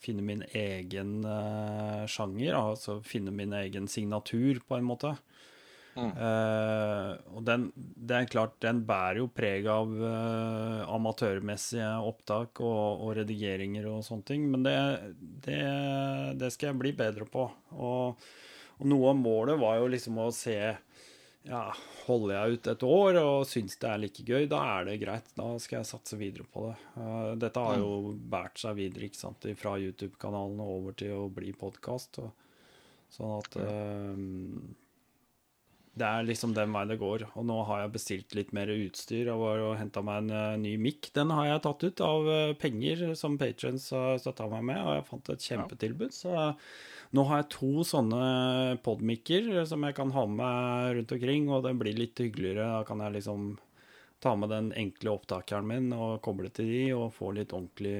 finne 0.00 0.24
min 0.24 0.46
egen 0.48 1.18
uh, 1.28 2.08
sjanger. 2.08 2.56
Altså 2.56 3.02
finne 3.04 3.34
min 3.36 3.52
egen 3.60 3.88
signatur, 3.90 4.62
på 4.64 4.78
en 4.78 4.88
måte. 4.88 5.12
Mm. 5.96 6.10
Uh, 6.12 7.12
og 7.32 7.44
den, 7.48 7.70
det 7.76 8.16
er 8.18 8.28
klart, 8.28 8.58
den 8.60 8.82
bærer 8.88 9.22
jo 9.22 9.30
preg 9.32 9.68
av 9.72 9.92
uh, 9.96 10.82
amatørmessige 10.92 11.88
opptak 12.04 12.60
og, 12.60 13.00
og, 13.00 13.14
redigeringer 13.16 13.88
og 13.88 14.04
sånne 14.04 14.28
ting, 14.28 14.44
men 14.52 14.66
det, 14.66 14.76
det, 15.46 15.62
det, 16.36 16.52
skal 16.52 16.72
jeg 16.72 16.80
bli 16.82 16.92
bedre 16.98 17.28
på. 17.32 17.48
Og, 17.80 18.28
og 18.76 18.90
noe 18.92 19.14
av 19.14 19.20
målet 19.22 19.60
var 19.62 19.80
jo 19.80 19.88
liksom 19.96 20.20
å 20.20 20.28
se 20.36 20.58
ja, 21.46 21.62
holder 22.08 22.34
jeg 22.34 22.56
ut 22.56 22.68
et 22.72 22.84
år 22.90 23.20
og 23.22 23.48
syns 23.48 23.76
det 23.80 23.88
er 23.88 24.00
like 24.02 24.24
gøy, 24.26 24.48
da 24.50 24.62
er 24.76 24.88
det 24.90 25.00
greit. 25.00 25.28
Da 25.38 25.52
skal 25.62 25.80
jeg 25.80 25.92
satse 25.94 26.20
videre 26.20 26.44
på 26.52 26.68
det. 26.68 26.78
Uh, 26.98 27.34
dette 27.40 27.68
har 27.70 27.80
jo 27.80 28.16
båret 28.20 28.60
seg 28.60 28.76
videre 28.82 29.08
ikke 29.08 29.24
sant? 29.24 29.48
fra 29.56 29.78
YouTube-kanalen 29.80 30.60
over 30.60 30.98
til 30.98 31.14
å 31.24 31.28
bli 31.32 31.56
podkast. 31.56 32.20
Sånn 33.16 33.38
at 33.38 33.56
Det 35.96 36.04
er 36.04 36.26
liksom 36.28 36.52
den 36.52 36.74
veien 36.74 36.90
det 36.92 36.98
går. 37.00 37.24
Og 37.40 37.44
nå 37.48 37.56
har 37.68 37.82
jeg 37.82 37.94
bestilt 37.94 38.34
litt 38.36 38.50
mer 38.56 38.68
utstyr 38.68 39.30
og 39.32 39.40
var 39.40 39.62
og 39.64 39.76
henta 39.80 40.02
meg 40.04 40.26
en 40.26 40.34
uh, 40.34 40.58
ny 40.60 40.74
mic. 40.80 41.08
Den 41.16 41.32
har 41.32 41.48
jeg 41.48 41.62
tatt 41.64 41.86
ut 41.86 42.02
av 42.04 42.28
penger 42.60 43.06
som 43.16 43.38
patrons 43.40 43.88
har 43.96 44.20
støtta 44.20 44.48
meg 44.52 44.66
med, 44.68 44.82
og 44.82 44.98
jeg 44.98 45.06
fant 45.08 45.30
et 45.32 45.46
kjempetilbud. 45.48 46.12
Så 46.12 46.34
nå 47.16 47.24
har 47.30 47.40
jeg 47.40 47.52
to 47.54 47.86
sånne 47.88 48.76
podmikker 48.84 49.64
som 49.68 49.86
jeg 49.88 49.96
kan 49.96 50.12
ha 50.12 50.26
med 50.28 50.98
rundt 50.98 51.14
omkring, 51.16 51.48
og 51.48 51.64
det 51.64 51.76
blir 51.80 51.96
litt 51.96 52.20
hyggeligere. 52.20 52.68
Da 52.76 52.82
kan 52.88 53.00
jeg 53.04 53.16
liksom 53.16 53.54
ta 54.20 54.34
med 54.36 54.52
den 54.52 54.72
enkle 54.76 55.14
opptakeren 55.16 55.68
min 55.68 55.88
og 55.96 56.20
koble 56.24 56.50
til 56.52 56.68
de, 56.72 56.82
og 56.96 57.14
få 57.16 57.32
litt 57.36 57.56
ordentlig 57.56 57.96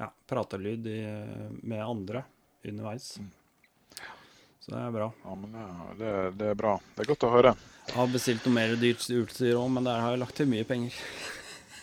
ja, 0.00 0.08
pratelyd 0.32 0.88
med 1.60 1.84
andre 1.84 2.24
underveis. 2.64 3.18
Mm. 3.20 3.30
Så 4.60 4.74
det 4.74 4.80
er 4.84 4.94
bra. 4.94 5.10
Ja, 5.24 5.34
men 5.34 5.52
det, 5.98 6.14
det, 6.36 6.48
er 6.52 6.56
bra. 6.58 6.76
Det 6.94 7.04
er 7.04 7.12
godt 7.14 7.28
å 7.28 7.32
høre. 7.32 7.54
Jeg 7.88 7.96
har 7.96 8.10
bestilt 8.12 8.46
noe 8.46 8.54
mer 8.54 8.74
dyrt 8.80 9.06
utstyr 9.08 9.54
òg, 9.56 9.68
men 9.72 9.86
der 9.88 10.02
har 10.04 10.14
jeg 10.14 10.20
lagt 10.20 10.36
til 10.38 10.50
mye 10.50 10.66
penger. 10.68 10.96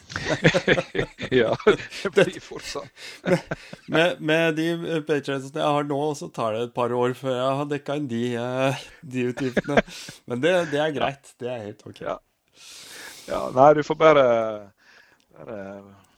ja, 1.32 1.58
det 2.14 2.26
blir 2.26 2.40
fortsatt. 2.40 2.88
med, 3.24 3.40
med, 3.88 4.18
med, 4.20 4.56
de 4.56 5.02
patrionsene 5.08 5.60
jeg 5.60 5.76
har 5.78 5.88
nå, 5.90 6.00
så 6.16 6.30
tar 6.34 6.56
det 6.56 6.62
et 6.68 6.76
par 6.76 6.94
år 6.96 7.16
før 7.18 7.36
jeg 7.36 7.58
har 7.60 7.70
dekka 7.72 7.98
inn 8.00 8.10
de, 8.12 8.24
eh, 8.40 8.86
de 9.02 9.26
utgiftene. 9.32 9.84
Men 10.26 10.44
det, 10.44 10.54
det, 10.72 10.82
er 10.84 10.96
greit. 10.96 11.34
Det 11.42 11.52
er 11.52 11.66
helt 11.66 11.84
OK. 11.90 12.04
Ja. 12.06 12.18
ja 13.28 13.42
nei, 13.56 13.72
du 13.78 13.84
får 13.88 14.00
bare, 14.00 14.28
bare 15.36 15.58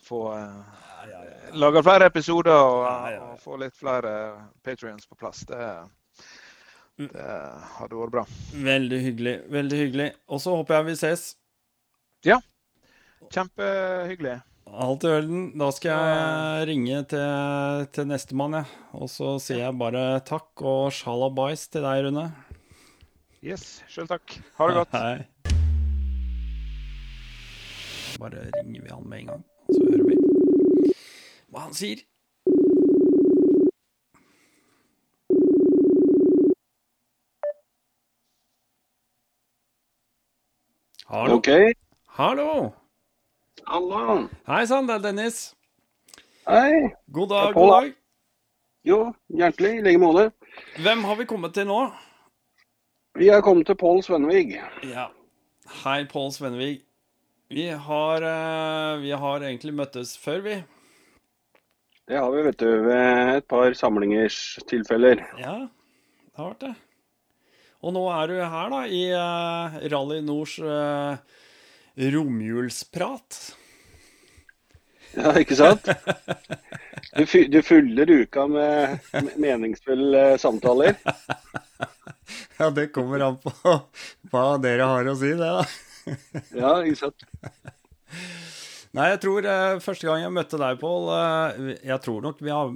få 0.06 0.26
ja, 0.36 1.08
ja, 1.10 1.24
lage 1.64 1.84
flere 1.86 2.12
episoder 2.12 2.60
og, 2.60 2.84
og, 3.32 3.40
få 3.42 3.58
litt 3.64 3.78
flere 3.80 4.14
patrions 4.66 5.08
på 5.10 5.18
plass. 5.18 5.46
Det, 5.50 5.58
mm. 5.58 5.96
Det 7.00 7.26
hadde 7.78 7.96
vært 7.96 8.14
bra. 8.18 8.26
Veldig 8.66 9.00
hyggelig. 9.06 9.36
Veldig 9.56 9.80
hyggelig. 9.80 10.10
Og 10.28 10.42
så 10.44 10.56
håper 10.58 10.80
jeg 10.80 10.88
vi 10.90 10.96
ses. 11.00 11.26
Ja. 12.28 12.40
Kjempehyggelig. 13.32 14.36
Alt 14.70 15.06
i 15.08 15.10
orden. 15.10 15.46
Da 15.58 15.70
skal 15.74 15.96
jeg 15.96 16.68
ringe 16.70 17.02
til, 17.10 17.88
til 17.96 18.10
nestemann, 18.10 18.60
jeg. 18.60 18.68
Ja. 18.70 19.00
Og 19.00 19.10
så 19.12 19.38
sier 19.42 19.64
jeg 19.64 19.80
bare 19.80 20.04
takk 20.28 20.66
og 20.68 20.92
sjalabais 20.94 21.66
til 21.72 21.88
deg, 21.88 22.04
Rune. 22.10 22.28
Yes, 23.40 23.80
sjøl 23.88 24.10
takk. 24.10 24.36
Ha 24.60 24.68
det 24.68 24.80
godt. 24.82 24.96
Hei. 25.00 25.26
Bare 28.20 28.50
ringer 28.60 28.84
vi 28.84 28.92
han 28.92 29.06
med 29.08 29.22
en 29.22 29.30
gang, 29.32 29.44
så 29.72 29.80
hører 29.86 30.08
vi 30.10 30.18
hva 31.50 31.62
han 31.64 31.78
sier. 31.78 32.02
Hallo. 41.10 41.40
Okay. 41.40 41.74
Hallo. 42.06 42.74
Hallo. 43.66 44.28
Hei 44.46 44.66
sann, 44.70 44.86
det 44.86 45.00
er 45.00 45.06
Dennis. 45.08 45.56
Hei. 46.46 46.92
God 47.10 47.32
dag, 47.32 47.56
god 47.56 47.72
dag. 47.72 47.88
Jo, 48.86 48.98
hjertelig. 49.34 49.72
I 49.80 49.82
like 49.88 50.02
måte. 50.04 50.28
Hvem 50.78 51.02
har 51.10 51.18
vi 51.18 51.26
kommet 51.32 51.56
til 51.58 51.66
nå? 51.66 51.80
Vi 53.18 53.32
har 53.34 53.42
kommet 53.42 53.66
til 53.66 53.80
Pål 53.82 54.04
Svennevig. 54.06 54.60
Ja. 54.86 55.08
Hei, 55.80 56.04
Pål 56.12 56.30
Svennevig. 56.36 56.84
Vi 57.50 57.66
har, 57.88 58.28
uh, 58.30 59.02
vi 59.02 59.10
har 59.10 59.48
egentlig 59.50 59.74
møttes 59.82 60.14
før, 60.22 60.44
vi. 60.46 60.60
Det 62.06 62.22
har 62.22 62.30
vi, 62.38 62.46
vet 62.52 62.62
du. 62.62 62.70
Ved 62.86 63.34
et 63.40 63.50
par 63.50 63.74
samlingerstilfeller. 63.82 65.26
Ja, 65.42 65.58
det 65.66 66.38
har 66.38 66.54
vært 66.54 66.68
det. 66.68 66.76
Og 67.80 67.96
nå 67.96 68.04
er 68.12 68.28
du 68.28 68.36
her, 68.40 68.74
da, 68.74 68.82
i 68.92 69.04
uh, 69.16 69.80
Rally 69.94 70.20
Nords 70.26 70.58
uh, 70.60 71.16
romjulsprat. 71.96 73.40
Ja, 75.16 75.34
ikke 75.40 75.58
sant? 75.58 75.88
Du, 77.16 77.24
du 77.26 77.60
fyller 77.66 78.12
uka 78.22 78.46
med 78.52 79.00
meningsfulle 79.40 80.38
samtaler. 80.42 81.00
Ja, 82.60 82.68
det 82.76 82.90
kommer 82.92 83.22
an 83.24 83.38
på 83.40 83.52
hva 84.30 84.42
dere 84.62 84.86
har 84.86 85.08
å 85.08 85.14
si, 85.18 85.30
det, 85.32 85.48
da. 85.48 85.64
Ja, 86.52 86.74
ikke 86.84 87.08
sant. 87.08 87.24
Nei, 88.98 89.06
jeg 89.12 89.20
tror 89.22 89.46
eh, 89.46 89.80
første 89.84 90.08
gang 90.08 90.24
jeg 90.24 90.34
møtte 90.34 90.58
deg, 90.58 90.80
Pål 90.82 91.04
eh, 91.14 91.68
Jeg 91.86 92.02
tror 92.02 92.24
nok 92.26 92.40
vi 92.42 92.50
har, 92.50 92.72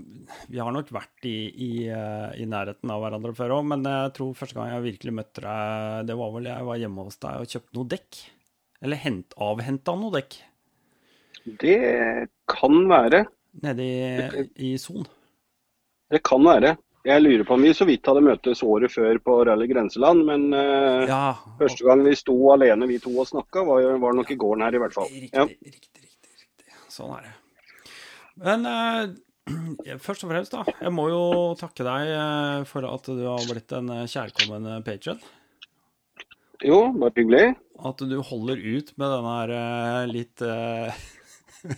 vi 0.46 0.60
har 0.62 0.76
nok 0.76 0.92
vært 0.94 1.26
i, 1.26 1.38
i, 1.50 1.70
eh, 1.90 2.28
i, 2.38 2.46
nærheten 2.50 2.92
av 2.94 3.02
hverandre 3.02 3.34
før 3.38 3.56
òg, 3.56 3.66
men 3.72 3.88
jeg 3.90 4.14
tror 4.20 4.38
første 4.38 4.60
gang 4.60 4.70
jeg 4.76 4.86
virkelig 4.92 5.16
møtte 5.18 5.42
deg, 5.42 6.06
det 6.12 6.18
var 6.20 6.36
vel 6.36 6.52
jeg 6.52 6.68
var 6.70 6.82
hjemme 6.84 7.08
hos 7.08 7.18
deg 7.18 7.42
og 7.42 7.56
kjøpte 7.56 7.80
noe 7.80 7.92
dekk. 7.96 8.22
Eller 8.86 9.02
hent, 9.02 9.34
avhenta 9.42 9.98
noe 9.98 10.14
dekk? 10.14 10.38
Det 11.64 11.82
kan 12.52 12.80
være. 12.92 13.26
Nede 13.64 13.90
i, 13.90 14.48
i 14.70 14.74
Son? 14.82 15.08
Det 16.14 16.22
kan 16.26 16.46
være. 16.46 16.76
Jeg 17.04 17.20
lurer 17.20 17.44
på 17.48 17.58
om 17.58 17.66
vi 17.66 17.74
så 17.76 17.88
vidt 17.88 18.06
hadde 18.08 18.24
møttes 18.24 18.62
året 18.64 18.94
før 18.94 19.18
på 19.20 19.42
Rally 19.50 19.66
Grenseland, 19.68 20.24
men 20.30 20.46
uh, 20.56 21.04
ja, 21.10 21.34
første 21.60 21.84
gang 21.84 22.06
vi 22.06 22.14
sto 22.16 22.38
alene 22.54 22.88
vi 22.88 23.02
to 23.04 23.12
og 23.12 23.28
snakka, 23.28 23.66
var, 23.68 23.90
var, 24.00 24.16
nok 24.16 24.32
i 24.32 24.38
gården 24.40 24.64
her 24.64 24.78
i 24.78 24.84
hvert 24.86 24.96
fall. 24.96 25.10
Riktig, 25.12 25.34
ja. 25.36 25.44
riktig. 25.50 26.03
Sånn 26.94 27.14
er 27.18 27.26
det. 27.26 27.36
Men 28.44 28.68
eh, 28.70 29.96
først 30.06 30.26
og 30.26 30.34
fremst, 30.34 30.54
da. 30.54 30.78
Jeg 30.80 30.94
må 30.94 31.08
jo 31.12 31.24
takke 31.60 31.86
deg 31.88 32.12
uh, 32.14 32.60
for 32.70 32.86
at 32.88 33.10
du 33.10 33.24
har 33.26 33.48
blitt 33.50 33.74
en 33.76 33.96
kjærkommen 34.06 34.70
patrion. 34.86 35.22
Jo, 36.64 36.94
bare 36.96 37.12
hyggelig. 37.18 37.56
At 37.84 38.00
du 38.00 38.20
holder 38.24 38.60
ut 38.62 38.94
med 38.96 39.12
denne 39.12 39.34
her 39.36 40.08
litt 40.08 40.44
eh, 40.46 41.02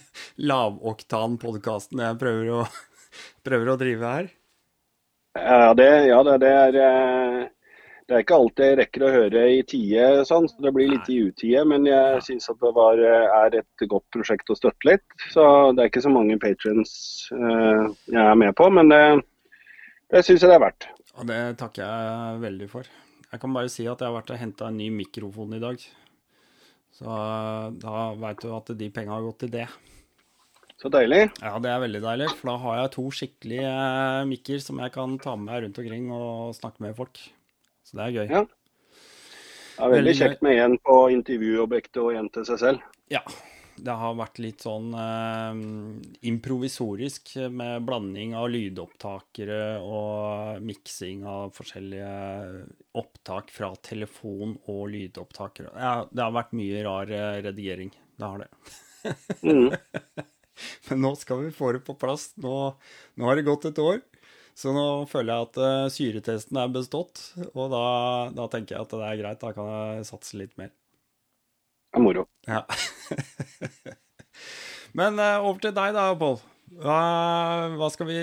lavoktan-podkasten 0.50 2.04
jeg 2.04 2.20
prøver 2.22 2.52
å, 2.54 2.60
prøver 3.48 3.72
å, 3.72 3.78
drive 3.82 4.12
her. 4.12 4.30
Ja, 5.36 5.74
det, 5.76 5.90
ja, 6.08 6.20
det, 6.28 6.36
det 6.44 6.84
er 6.86 7.50
det 8.06 8.16
er 8.16 8.22
ikke 8.22 8.38
alltid 8.38 8.68
jeg 8.70 8.78
rekker 8.80 9.04
å 9.06 9.14
høre 9.14 9.44
i 9.50 9.62
tide, 9.66 10.10
sånn, 10.30 10.46
så 10.50 10.62
det 10.62 10.74
blir 10.76 10.92
litt 10.92 11.08
i 11.10 11.22
utide. 11.26 11.64
Men 11.66 11.88
jeg 11.90 12.20
syns 12.28 12.52
at 12.52 12.60
det 12.62 12.74
var, 12.78 13.02
er 13.02 13.58
et 13.62 13.86
godt 13.90 14.06
prosjekt 14.14 14.52
å 14.54 14.58
støtte 14.60 14.92
litt. 14.92 15.06
Så 15.34 15.46
det 15.74 15.82
er 15.82 15.90
ikke 15.90 16.06
så 16.06 16.14
mange 16.14 16.38
patrions 16.42 16.92
uh, 17.34 17.90
jeg 18.12 18.22
er 18.22 18.38
med 18.38 18.54
på, 18.60 18.70
men 18.78 18.94
det, 18.94 19.02
det 20.14 20.22
syns 20.28 20.46
jeg 20.46 20.54
det 20.54 20.60
er 20.60 20.66
verdt. 20.68 20.90
Og 21.16 21.28
det 21.32 21.42
takker 21.58 21.82
jeg 21.82 22.40
veldig 22.44 22.70
for. 22.70 22.94
Jeg 23.32 23.42
kan 23.42 23.56
bare 23.56 23.72
si 23.72 23.88
at 23.90 24.00
jeg 24.00 24.08
har 24.08 24.16
vært 24.16 24.32
og 24.32 24.40
henta 24.40 24.70
en 24.70 24.78
ny 24.80 24.92
mikrofon 24.94 25.58
i 25.58 25.64
dag. 25.64 25.82
Så 26.96 27.08
eh, 27.12 27.66
da 27.82 28.08
veit 28.20 28.44
du 28.44 28.52
at 28.56 28.72
de 28.80 28.92
penga 28.94 29.18
har 29.18 29.26
gått 29.26 29.42
til 29.44 29.54
det. 29.58 29.66
Så 30.80 30.92
deilig. 30.92 31.26
Ja, 31.42 31.56
det 31.64 31.72
er 31.72 31.82
veldig 31.84 32.02
deilig. 32.04 32.30
For 32.38 32.52
da 32.52 32.56
har 32.64 32.78
jeg 32.80 32.94
to 32.96 33.06
skikkelige 33.18 33.72
eh, 33.72 34.28
mikker 34.30 34.62
som 34.64 34.80
jeg 34.84 34.94
kan 34.96 35.18
ta 35.24 35.36
med 35.36 35.50
meg 35.50 35.66
rundt 35.66 35.82
omkring 35.84 36.08
og 36.16 36.56
snakke 36.56 36.86
med 36.86 36.96
folk. 37.00 37.20
Så 37.96 38.02
det 38.02 38.06
er 38.10 38.16
gøy. 38.20 38.28
Ja. 38.28 38.40
Det 39.76 39.84
er 39.84 39.92
veldig, 39.92 39.96
veldig 39.96 40.14
kjekt 40.20 40.42
med 40.44 40.58
én 40.60 40.74
på 40.84 40.96
intervjuobjektet 41.16 42.00
og 42.04 42.18
én 42.20 42.26
til 42.36 42.44
seg 42.48 42.58
selv. 42.60 42.82
Ja, 43.12 43.22
det 43.76 43.96
har 44.02 44.18
vært 44.20 44.42
litt 44.44 44.66
sånn 44.66 44.90
eh, 45.00 45.62
improvisorisk 46.28 47.32
med 47.56 47.88
blanding 47.88 48.36
av 48.36 48.50
lydopptakere 48.52 49.62
og 49.80 50.60
miksing 50.68 51.24
av 51.24 51.56
forskjellige 51.56 52.12
opptak 53.00 53.56
fra 53.56 53.72
telefon 53.80 54.58
og 54.68 54.90
lydopptakere. 54.92 55.72
Ja, 55.80 55.96
det 56.12 56.24
har 56.24 56.36
vært 56.36 56.56
mye 56.60 56.84
rar 56.84 57.16
eh, 57.16 57.40
redigering. 57.48 57.96
Det 58.20 58.28
har 58.28 58.44
det. 58.44 58.52
mm. 59.40 59.72
Men 60.90 61.04
nå 61.04 61.16
skal 61.20 61.46
vi 61.46 61.56
få 61.56 61.72
det 61.78 61.86
på 61.88 61.96
plass. 62.00 62.34
Nå, 62.44 62.58
nå, 63.16 63.28
har 63.28 63.40
det 63.40 63.48
gått 63.48 63.72
et 63.72 63.80
år. 63.84 64.04
Så 64.56 64.72
nå 64.72 64.86
føler 65.12 65.34
jeg 65.34 65.48
at 65.50 65.60
uh, 65.60 65.92
syretesten 65.92 66.60
er 66.62 66.72
bestått, 66.72 67.22
og 67.52 67.74
da, 67.74 67.86
da 68.38 68.48
tenker 68.52 68.78
jeg 68.78 68.88
at 68.88 68.96
det 68.96 69.04
er 69.04 69.20
greit. 69.20 69.42
Da 69.44 69.52
kan 69.56 69.68
jeg 69.72 70.08
satse 70.08 70.40
litt 70.40 70.56
mer. 70.62 70.72
Det 71.92 72.00
er 72.00 72.06
moro. 72.06 72.26
Ja. 72.48 72.64
Men 75.00 75.20
eh, 75.20 75.44
over 75.44 75.60
til 75.64 75.74
deg 75.76 75.96
da, 75.96 76.10
Pål. 76.20 76.38
Hva, 76.82 77.00
hva 77.78 77.88
skal 77.94 78.08
vi 78.10 78.20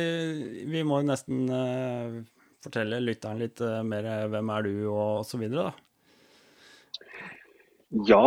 Vi 0.69 0.83
må 0.85 0.99
jo 1.01 1.07
nesten 1.09 1.47
uh, 1.47 2.17
fortelle 2.65 2.99
lytteren 3.05 3.41
litt 3.41 3.61
uh, 3.63 3.81
mer 3.87 4.09
eh, 4.09 4.27
hvem 4.33 4.51
er 4.57 4.67
du 4.67 4.73
og 4.91 5.23
så 5.29 5.41
videre, 5.41 5.71
da. 5.71 5.73
Ja, 8.09 8.27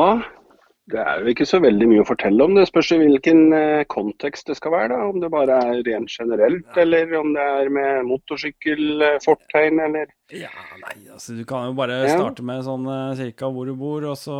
det 0.94 1.00
er 1.02 1.22
jo 1.24 1.32
ikke 1.34 1.46
så 1.50 1.58
veldig 1.64 1.88
mye 1.90 2.02
å 2.04 2.06
fortelle 2.06 2.46
om. 2.46 2.54
Det 2.54 2.68
spørs 2.70 2.92
i 2.94 2.98
hvilken 3.02 3.40
eh, 3.58 3.84
kontekst 3.90 4.46
det 4.52 4.58
skal 4.60 4.72
være. 4.76 4.90
da. 4.94 5.08
Om 5.10 5.20
det 5.24 5.32
bare 5.34 5.56
er 5.72 5.80
rent 5.88 6.12
generelt, 6.14 6.78
eller 6.78 7.16
om 7.18 7.32
det 7.34 7.42
er 7.42 7.70
med 7.74 8.06
motorsykkelfortegn, 8.12 9.80
eller 9.88 10.08
Ja, 10.34 10.50
nei, 10.82 10.94
altså 11.14 11.36
du 11.38 11.44
kan 11.46 11.68
jo 11.70 11.74
bare 11.78 11.98
Ja. 12.06 12.16
starte 12.20 12.44
med 12.46 12.64
sånn 12.66 12.86
eh, 12.86 13.16
cirka 13.18 13.50
hvor 13.52 13.66
du 13.66 13.74
bor, 13.76 14.04
og 14.06 14.18
så, 14.18 14.38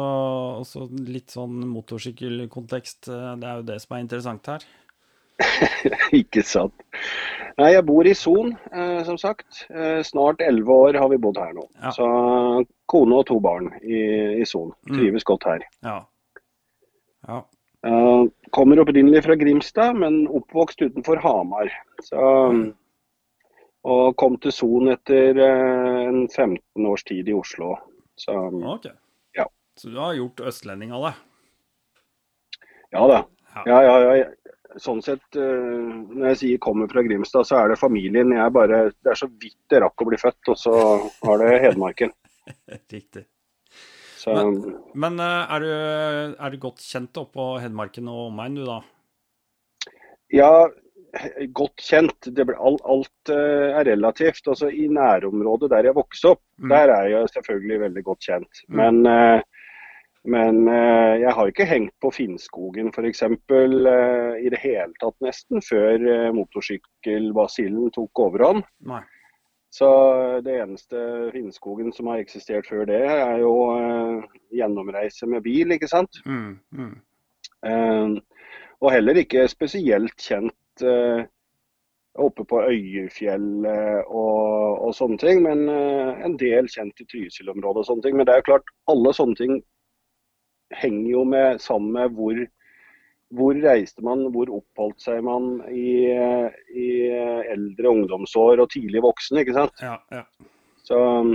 og 0.62 0.66
så 0.66 0.86
litt 1.10 1.30
sånn 1.34 1.66
motorsykkelkontekst. 1.74 3.10
Eh, 3.10 3.36
Det 3.42 3.48
er 3.50 3.56
jo 3.62 3.68
det 3.74 3.82
som 3.82 3.96
er 3.98 4.02
interessant 4.06 4.46
her. 4.48 4.60
Ikke 6.16 6.44
sant. 6.48 6.74
Nei, 7.58 7.72
jeg 7.74 7.86
bor 7.88 8.06
i 8.08 8.14
Son, 8.16 8.54
eh, 8.72 9.04
som 9.04 9.18
sagt. 9.18 9.66
Eh, 9.70 10.02
snart 10.04 10.42
elleve 10.42 10.70
år 10.72 10.98
har 11.00 11.10
vi 11.10 11.18
bodd 11.18 11.38
her 11.38 11.54
nå. 11.54 11.66
Ja. 11.82 11.92
Så 11.92 12.66
kone 12.88 13.16
og 13.20 13.26
to 13.28 13.40
barn 13.40 13.72
i, 13.82 14.42
i 14.42 14.46
Son. 14.46 14.72
Mm. 14.88 14.98
Trives 14.98 15.24
godt 15.28 15.44
her. 15.50 15.66
Ja. 15.84 16.02
Ja. 17.28 17.44
Uh, 17.86 18.26
kommer 18.56 18.80
opprinnelig 18.82 19.24
fra 19.26 19.36
Grimstad, 19.38 19.98
men 20.02 20.24
oppvokst 20.28 20.82
utenfor 20.82 21.22
Hamar. 21.22 21.70
Så, 22.04 22.22
og 23.86 24.16
kom 24.18 24.40
til 24.42 24.54
Son 24.56 24.90
etter 24.94 25.38
uh, 25.38 26.00
en 26.08 26.24
15 26.26 26.88
års 26.90 27.06
tid 27.06 27.30
i 27.30 27.36
Oslo. 27.38 27.76
Så 28.18 28.34
Ok. 28.50 28.90
Ja. 29.38 29.46
Så 29.78 29.92
du 29.92 30.00
har 30.02 30.18
gjort 30.18 30.42
østlending 30.42 30.96
av 30.96 31.10
det? 31.10 31.14
ja 32.96 33.08
da. 33.12 33.22
Ja. 33.56 33.64
Ja, 33.66 33.84
ja, 33.84 34.16
ja. 34.24 34.26
Sånn 34.82 35.00
sett, 35.04 35.24
uh, 35.38 35.94
når 36.10 36.34
jeg 36.34 36.42
sier 36.42 36.64
kommer 36.64 36.90
fra 36.92 37.04
Grimstad, 37.06 37.48
så 37.48 37.62
er 37.62 37.72
det 37.72 37.80
familien. 37.80 38.34
Jeg 38.36 38.56
bare, 38.56 38.90
det 39.06 39.14
er 39.14 39.20
så 39.20 39.30
vidt 39.30 39.72
jeg 39.72 39.84
rakk 39.86 40.02
å 40.04 40.10
bli 40.10 40.20
født, 40.20 40.52
og 40.52 40.60
så 40.60 40.76
har 41.28 41.44
det 41.44 41.54
Hedmarken. 41.64 42.12
Riktig. 42.96 43.28
Så 44.26 44.34
Men 44.34 44.56
men 44.98 45.20
er 45.22 45.62
du, 45.62 45.70
er 46.42 46.50
du 46.56 46.58
godt 46.66 46.82
kjent 46.82 47.18
oppå 47.22 47.60
Hedmarken 47.62 48.10
og 48.10 48.28
omegn, 48.32 48.58
du 48.58 48.66
da? 48.66 48.80
ja, 50.34 50.50
godt 51.56 51.80
kjent. 51.86 52.28
Det 52.36 52.44
ble, 52.50 52.56
alt, 52.60 52.82
alt 52.90 53.32
eh, 53.32 53.76
er 53.80 53.86
relativt. 53.88 54.48
Altså 54.52 54.68
I 54.74 54.88
nærområdet 54.92 55.70
der 55.72 55.92
jeg 55.92 55.96
vokste 55.96 56.34
opp, 56.36 56.42
Mm. 56.58 56.70
der 56.72 56.90
er 56.96 57.08
jeg 57.12 57.30
selvfølgelig 57.36 57.80
veldig 57.82 58.04
godt 58.04 58.26
kjent. 58.26 58.62
Mm. 58.68 58.76
Men, 58.80 59.06
eh, 59.12 59.42
men 60.26 60.68
eh, 60.72 61.20
jeg 61.22 61.34
har 61.38 61.48
ikke 61.52 61.66
hengt 61.70 61.94
på 62.02 62.12
Finnskogen 62.16 62.92
f.eks. 62.96 63.22
I 63.22 64.50
det 64.56 64.62
hele 64.64 64.94
tatt 65.02 65.18
nesten, 65.22 65.62
før 65.62 66.32
motorsykkelbasillen 66.34 67.92
tok 67.92 68.24
overhånd. 68.26 68.64
Nei. 68.88 69.04
Så 69.76 69.88
det 70.46 70.54
eneste 70.62 71.00
Finnskogen 71.34 71.92
som 71.94 72.08
har 72.08 72.22
eksistert 72.24 72.70
før 72.70 72.86
det, 72.88 73.02
er 73.12 73.42
jo 73.42 73.56
eh, 73.76 74.38
gjennomreise 74.56 75.28
med 75.28 75.44
bil, 75.44 75.76
ikke 75.76 75.90
sant. 75.92 76.22
Mm, 76.24 76.54
mm. 76.72 76.94
Eh, 77.68 78.16
og 78.80 78.94
heller 78.94 79.20
ikke 79.20 79.48
spesielt 79.52 80.16
kjent 80.22 80.86
eh, 80.86 81.26
oppe 82.16 82.46
på 82.48 82.62
Øyefjellet 82.70 84.08
og, 84.08 84.80
og 84.88 84.96
sånne 84.96 85.20
ting, 85.20 85.44
men 85.44 85.68
eh, 85.72 86.24
en 86.24 86.38
del 86.40 86.70
kjent 86.72 87.04
i 87.04 87.08
Trysil-området 87.12 87.84
og 87.84 87.90
sånne 87.90 88.06
ting. 88.06 88.16
Men 88.16 88.28
det 88.28 88.36
er 88.36 88.44
jo 88.44 88.50
klart, 88.54 88.72
alle 88.92 89.12
sånne 89.18 89.40
ting 89.40 89.58
henger 90.76 91.12
jo 91.12 91.24
med, 91.36 91.60
sammen 91.64 91.92
med 91.98 92.16
hvor, 92.16 92.40
hvor 93.34 93.58
reiste 93.58 94.04
man, 94.06 94.28
hvor 94.34 94.52
oppholdt 94.54 95.02
seg 95.02 95.24
man 95.26 95.58
i, 95.72 96.12
eh, 96.14 96.60
i 96.78 96.90
eldre 97.52 97.92
ungdomsår 97.92 98.62
og 98.62 98.70
tidlig 98.74 99.02
voksen, 99.06 99.42
ikke 99.42 99.56
sant. 99.58 99.82
Ja, 99.82 99.98
ja. 100.14 100.24
Så 100.86 101.00
um, 101.00 101.34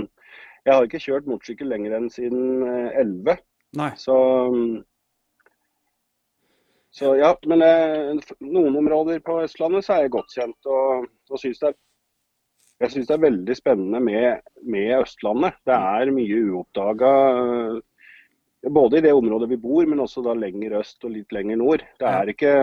jeg 0.65 0.73
har 0.73 0.87
ikke 0.87 1.01
kjørt 1.03 1.27
motorsykkel 1.29 1.71
lenger 1.71 1.97
enn 1.97 2.09
siden 2.13 2.63
eh, 2.63 3.01
11. 3.01 3.37
Nei. 3.79 3.91
Så, 3.99 4.15
um, 4.47 4.79
så 6.95 7.15
ja, 7.19 7.33
men 7.49 7.63
eh, 7.65 8.33
noen 8.45 8.77
områder 8.83 9.23
på 9.25 9.41
Østlandet 9.43 9.87
så 9.87 9.97
er 9.97 10.05
jeg 10.05 10.15
godt 10.15 10.35
kjent. 10.35 10.71
Og, 10.71 11.07
og 11.31 11.41
synes 11.41 11.61
det 11.61 11.71
er, 11.71 11.79
jeg 12.81 12.93
syns 12.95 13.09
det 13.09 13.17
er 13.17 13.25
veldig 13.27 13.55
spennende 13.57 14.01
med, 14.03 14.51
med 14.63 14.95
Østlandet. 15.01 15.59
Det 15.67 15.75
er 15.75 16.13
mye 16.15 16.43
uoppdaga. 16.47 17.13
Både 18.71 18.99
i 18.99 19.03
det 19.03 19.13
området 19.15 19.49
vi 19.51 19.59
bor, 19.61 19.85
men 19.89 20.03
også 20.03 20.23
da 20.25 20.35
lenger 20.37 20.79
øst 20.79 21.03
og 21.07 21.13
litt 21.15 21.33
lenger 21.35 21.59
nord. 21.59 21.83
Det 21.99 22.07
er 22.07 22.31
ikke, 22.31 22.53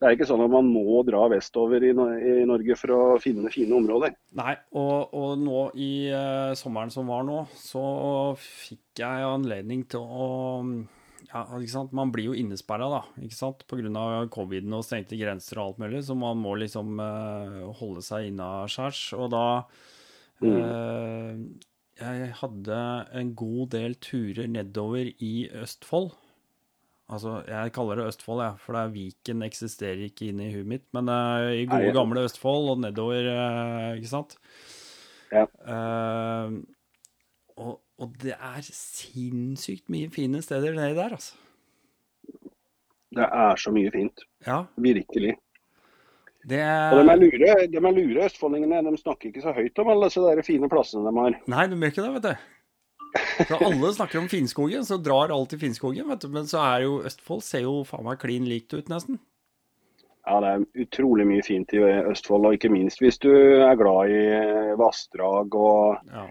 det 0.00 0.08
er 0.08 0.16
ikke 0.16 0.28
sånn 0.28 0.44
at 0.46 0.52
man 0.52 0.68
må 0.72 1.02
dra 1.08 1.26
vestover 1.32 1.84
i, 1.84 1.92
i 1.92 2.48
Norge 2.48 2.78
for 2.80 2.96
å 2.96 3.00
finne 3.22 3.52
fine 3.52 3.76
områder. 3.76 4.16
Nei, 4.38 4.56
og, 4.76 5.14
og 5.16 5.38
nå 5.40 5.62
i 5.76 5.92
uh, 6.12 6.56
sommeren 6.58 6.92
som 6.94 7.10
var 7.12 7.26
nå, 7.28 7.42
så 7.60 7.86
fikk 8.40 9.04
jeg 9.04 9.30
anledning 9.30 9.84
til 9.92 10.04
å 10.04 10.28
ja, 11.26 11.42
ikke 11.58 11.72
sant? 11.72 11.94
Man 11.96 12.12
blir 12.14 12.30
jo 12.30 12.36
innesperra, 12.38 12.88
da, 12.90 13.00
ikke 13.24 13.36
sant? 13.36 13.64
Pga. 13.68 14.26
coviden 14.32 14.74
og 14.76 14.84
stengte 14.86 15.18
grenser 15.18 15.58
og 15.58 15.64
alt 15.64 15.80
mulig, 15.82 16.02
så 16.06 16.16
man 16.18 16.38
må 16.40 16.54
liksom 16.60 17.00
uh, 17.02 17.72
holde 17.80 18.04
seg 18.04 18.30
innaskjærs. 18.30 19.00
Og 19.18 19.32
da 19.34 19.46
eh, 20.44 21.32
Jeg 21.96 22.32
hadde 22.42 22.78
en 23.16 23.32
god 23.38 23.70
del 23.72 23.94
turer 24.04 24.48
nedover 24.52 25.08
i 25.24 25.48
Østfold. 25.62 26.10
Altså, 27.08 27.38
jeg 27.46 27.72
kaller 27.72 28.00
det 28.00 28.08
Østfold, 28.10 28.42
jeg, 28.42 28.58
for 28.60 28.74
det 28.76 28.82
er 28.82 28.94
Viken 28.96 29.44
eksisterer 29.46 30.02
ikke 30.08 30.28
inne 30.32 30.48
i 30.48 30.54
huet 30.56 30.68
mitt. 30.68 30.86
Men 30.96 31.08
uh, 31.08 31.52
i 31.54 31.64
gode, 31.70 31.92
gamle 31.94 32.26
Østfold 32.26 32.72
og 32.74 32.82
nedover, 32.82 33.30
uh, 33.30 33.94
ikke 33.96 34.10
sant? 34.10 34.36
Ja. 35.32 35.46
Uh, 35.62 36.58
og, 37.56 37.78
og 38.02 38.12
det 38.22 38.34
er 38.34 38.60
sinnssykt 38.66 39.88
mye 39.92 40.10
fine 40.12 40.42
steder 40.44 40.76
nedi 40.76 40.98
der, 40.98 41.16
altså. 41.16 41.38
Det 43.16 43.24
er 43.24 43.56
så 43.56 43.72
mye 43.72 43.90
fint. 43.94 44.26
Ja, 44.44 44.64
Virkelig. 44.76 45.36
Det 46.46 46.60
Og 46.94 47.00
de 47.00 47.10
er 47.12 47.20
lure, 47.22 47.54
de 47.72 47.80
er 47.80 47.96
lure 47.96 48.26
østfoldingene. 48.28 48.82
De 48.86 49.00
snakker 49.00 49.30
ikke 49.32 49.42
så 49.44 49.54
høyt 49.56 49.78
om 49.82 49.88
alle 49.94 50.10
disse 50.10 50.44
fine 50.46 50.68
plassene 50.70 51.08
de 51.10 51.16
har. 51.18 51.38
Nei, 51.50 51.64
de 51.72 51.78
gjør 51.80 51.92
ikke 51.94 52.04
det, 52.06 52.12
vet 52.16 52.28
du. 52.28 52.52
Så 53.48 53.56
alle 53.64 53.90
snakker 53.96 54.20
om 54.20 54.28
Finnskogen, 54.28 54.84
så 54.84 54.98
drar 55.00 55.32
alle 55.32 55.48
til 55.50 55.58
Finnskogen, 55.62 56.06
vet 56.10 56.20
du. 56.22 56.28
Men 56.34 56.46
så 56.50 56.60
er 56.62 56.84
jo 56.84 56.98
Østfold 57.08 57.42
ser 57.46 57.64
jo 57.64 57.78
faen 57.88 58.04
meg 58.06 58.20
klin 58.22 58.46
likt 58.48 58.74
ut, 58.76 58.90
nesten. 58.92 59.18
Ja, 60.26 60.40
det 60.42 60.48
er 60.52 60.86
utrolig 60.86 61.24
mye 61.28 61.42
fint 61.46 61.70
i 61.76 61.80
Østfold, 62.10 62.48
og 62.48 62.56
ikke 62.56 62.70
minst 62.74 62.98
hvis 63.02 63.18
du 63.22 63.30
er 63.32 63.76
glad 63.78 64.10
i 64.10 64.22
vassdrag 64.80 65.54
og 65.54 66.00
Ja. 66.12 66.24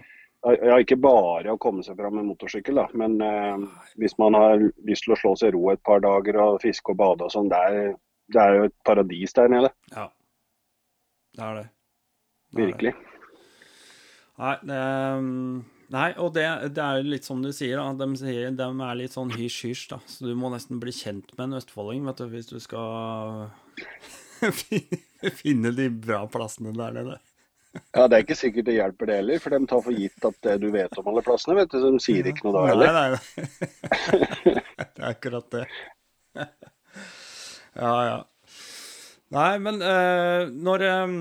ja, 0.52 0.76
ikke 0.78 0.98
bare 1.00 1.54
å 1.54 1.58
komme 1.58 1.82
seg 1.82 1.96
fram 1.98 2.14
med 2.20 2.28
motorsykkel, 2.28 2.76
da, 2.76 2.84
men 2.94 3.16
eh, 3.24 3.64
hvis 3.98 4.14
man 4.20 4.36
har 4.36 4.60
lyst 4.86 5.06
til 5.08 5.14
å 5.16 5.20
slå 5.20 5.32
seg 5.40 5.54
ro 5.56 5.70
et 5.72 5.82
par 5.82 6.04
dager 6.04 6.36
og 6.44 6.60
fiske 6.62 6.92
og 6.92 7.00
bade 7.00 7.24
og 7.26 7.32
sånn, 7.32 7.48
det, 7.50 7.62
er- 7.72 7.96
det 8.32 8.42
er 8.42 8.54
jo 8.58 8.64
et 8.68 8.74
paradis 8.86 9.32
der 9.36 9.48
nede. 9.52 9.70
ja. 9.94 10.08
Det 11.36 11.44
er 11.44 11.54
det. 11.58 11.64
Det 11.66 12.62
er 12.62 12.66
det. 12.66 12.66
Virkelig. 12.72 12.92
Nei, 14.40 14.52
det, 14.68 14.78
um, 15.20 15.64
nei 15.92 16.06
og 16.16 16.30
det, 16.32 16.44
det 16.76 16.80
er 16.84 17.02
litt 17.04 17.26
som 17.28 17.42
du 17.44 17.50
sier, 17.52 17.76
da. 17.76 17.90
De, 18.00 18.06
sier, 18.16 18.50
de 18.56 18.68
er 18.86 18.96
litt 18.96 19.12
sånn 19.12 19.32
hysj-hysj, 19.34 19.82
da. 19.92 19.98
Så 20.08 20.24
du 20.24 20.32
må 20.38 20.48
nesten 20.54 20.80
bli 20.80 20.94
kjent 20.96 21.34
med 21.36 21.44
en 21.50 21.58
østfolding, 21.58 22.06
vet 22.08 22.22
du, 22.22 22.26
hvis 22.32 22.48
du 22.48 22.56
skal 22.64 23.50
finne 25.42 25.72
de 25.76 25.90
bra 25.92 26.22
plassene 26.32 26.72
der 26.76 26.96
nede. 26.96 27.18
Ja, 27.92 28.06
Det 28.08 28.16
er 28.16 28.24
ikke 28.24 28.38
sikkert 28.40 28.70
det 28.70 28.78
hjelper 28.78 29.10
det 29.10 29.18
heller, 29.20 29.42
for 29.44 29.52
de 29.52 29.68
tar 29.68 29.82
for 29.84 29.92
gitt 30.00 30.24
at 30.30 30.38
det 30.48 30.54
du 30.64 30.70
vet 30.72 30.96
om 31.00 31.10
alle 31.12 31.24
plassene. 31.26 31.58
vet 31.58 31.68
du, 31.72 31.76
så 31.82 31.92
De 31.92 32.00
sier 32.00 32.30
ikke 32.32 32.46
noe 32.48 32.56
da 32.56 32.64
heller. 32.70 32.96
Nei, 32.96 33.08
Nei, 33.12 33.18
nei. 34.48 34.56
Det 34.96 35.04
er 35.04 35.10
akkurat 35.12 35.52
det. 35.52 35.66
Ja, 37.76 37.92
ja. 38.06 38.16
Nei, 39.36 39.50
men 39.62 39.82
uh, 39.82 40.46
når 40.48 40.86
um, 41.04 41.16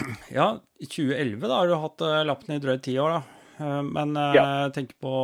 Ja, 0.38 0.52
i 0.80 0.86
2011 0.86 1.42
da 1.44 1.58
har 1.58 1.70
du 1.70 1.76
hatt 1.82 2.04
uh, 2.06 2.20
lappen 2.26 2.56
i 2.56 2.60
drøyt 2.62 2.84
ti 2.86 2.96
år, 3.02 3.18
da. 3.18 3.38
Uh, 3.60 3.80
men 3.86 4.16
uh, 4.16 4.34
Ja. 4.36 4.44
tenk 4.74 4.94
på 5.02 5.14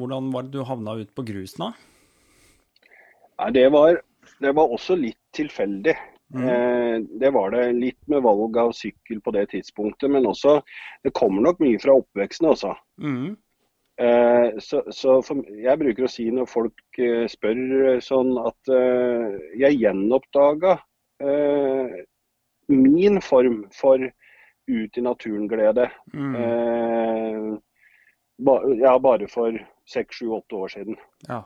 hvordan 0.00 0.32
var 0.34 0.48
det 0.48 0.56
du 0.56 0.64
havna 0.66 0.96
ut 1.00 1.12
på 1.14 1.26
grusen, 1.28 1.68
da? 1.68 1.72
Nei, 3.40 3.50
det 3.56 3.68
var, 3.72 4.00
det 4.42 4.54
var 4.56 4.72
også 4.72 4.96
litt 5.00 5.20
tilfeldig. 5.36 5.94
Mm. 6.34 6.48
Eh, 6.48 7.02
det 7.20 7.30
var 7.34 7.50
det 7.50 7.72
litt 7.72 7.98
med 8.06 8.22
valg 8.22 8.56
av 8.60 8.72
sykkel 8.76 9.18
på 9.20 9.32
det 9.34 9.48
tidspunktet, 9.50 10.10
men 10.10 10.28
også 10.30 10.60
Det 11.02 11.10
kommer 11.10 11.42
nok 11.42 11.58
mye 11.58 11.78
fra 11.82 11.96
oppveksten 11.98 12.46
også. 12.52 12.74
Mm. 13.02 13.34
Eh, 14.00 14.58
så, 14.64 14.80
så 14.96 15.18
for, 15.24 15.42
jeg 15.60 15.76
bruker 15.82 16.06
å 16.06 16.10
si 16.10 16.30
når 16.32 16.46
folk 16.48 17.00
eh, 17.02 17.26
spør 17.28 17.60
eh, 17.94 18.00
sånn 18.04 18.32
at 18.40 18.72
jeg 19.60 19.76
gjenoppdaga 19.82 20.78
min 22.70 23.18
form 23.20 23.64
for 23.76 24.00
ut 24.70 24.96
i 24.96 25.02
naturen-glede. 25.04 25.90
Mm. 26.14 27.58
Ja, 28.80 28.92
bare 29.02 29.26
for 29.28 29.56
seks, 29.90 30.20
sju, 30.20 30.30
åtte 30.38 30.56
år 30.56 30.70
siden. 30.72 30.96
Ja. 31.28 31.42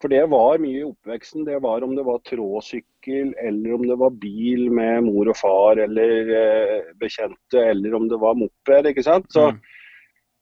For 0.00 0.08
det 0.10 0.22
var 0.32 0.58
mye 0.62 0.80
i 0.80 0.86
oppveksten. 0.88 1.44
Det 1.46 1.58
var 1.62 1.84
om 1.86 1.92
det 1.94 2.06
var 2.08 2.22
tråsykkel, 2.26 3.34
eller 3.38 3.76
om 3.76 3.84
det 3.86 3.98
var 4.00 4.16
bil 4.22 4.70
med 4.72 5.04
mor 5.06 5.28
og 5.30 5.36
far 5.38 5.82
eller 5.84 6.32
eh, 6.40 6.90
bekjente, 6.98 7.60
eller 7.74 7.94
om 7.98 8.08
det 8.10 8.18
var 8.22 8.38
moped. 8.40 8.88
ikke 8.90 9.04
sant? 9.06 9.28
Så 9.30 9.50
Mm. 9.52 9.60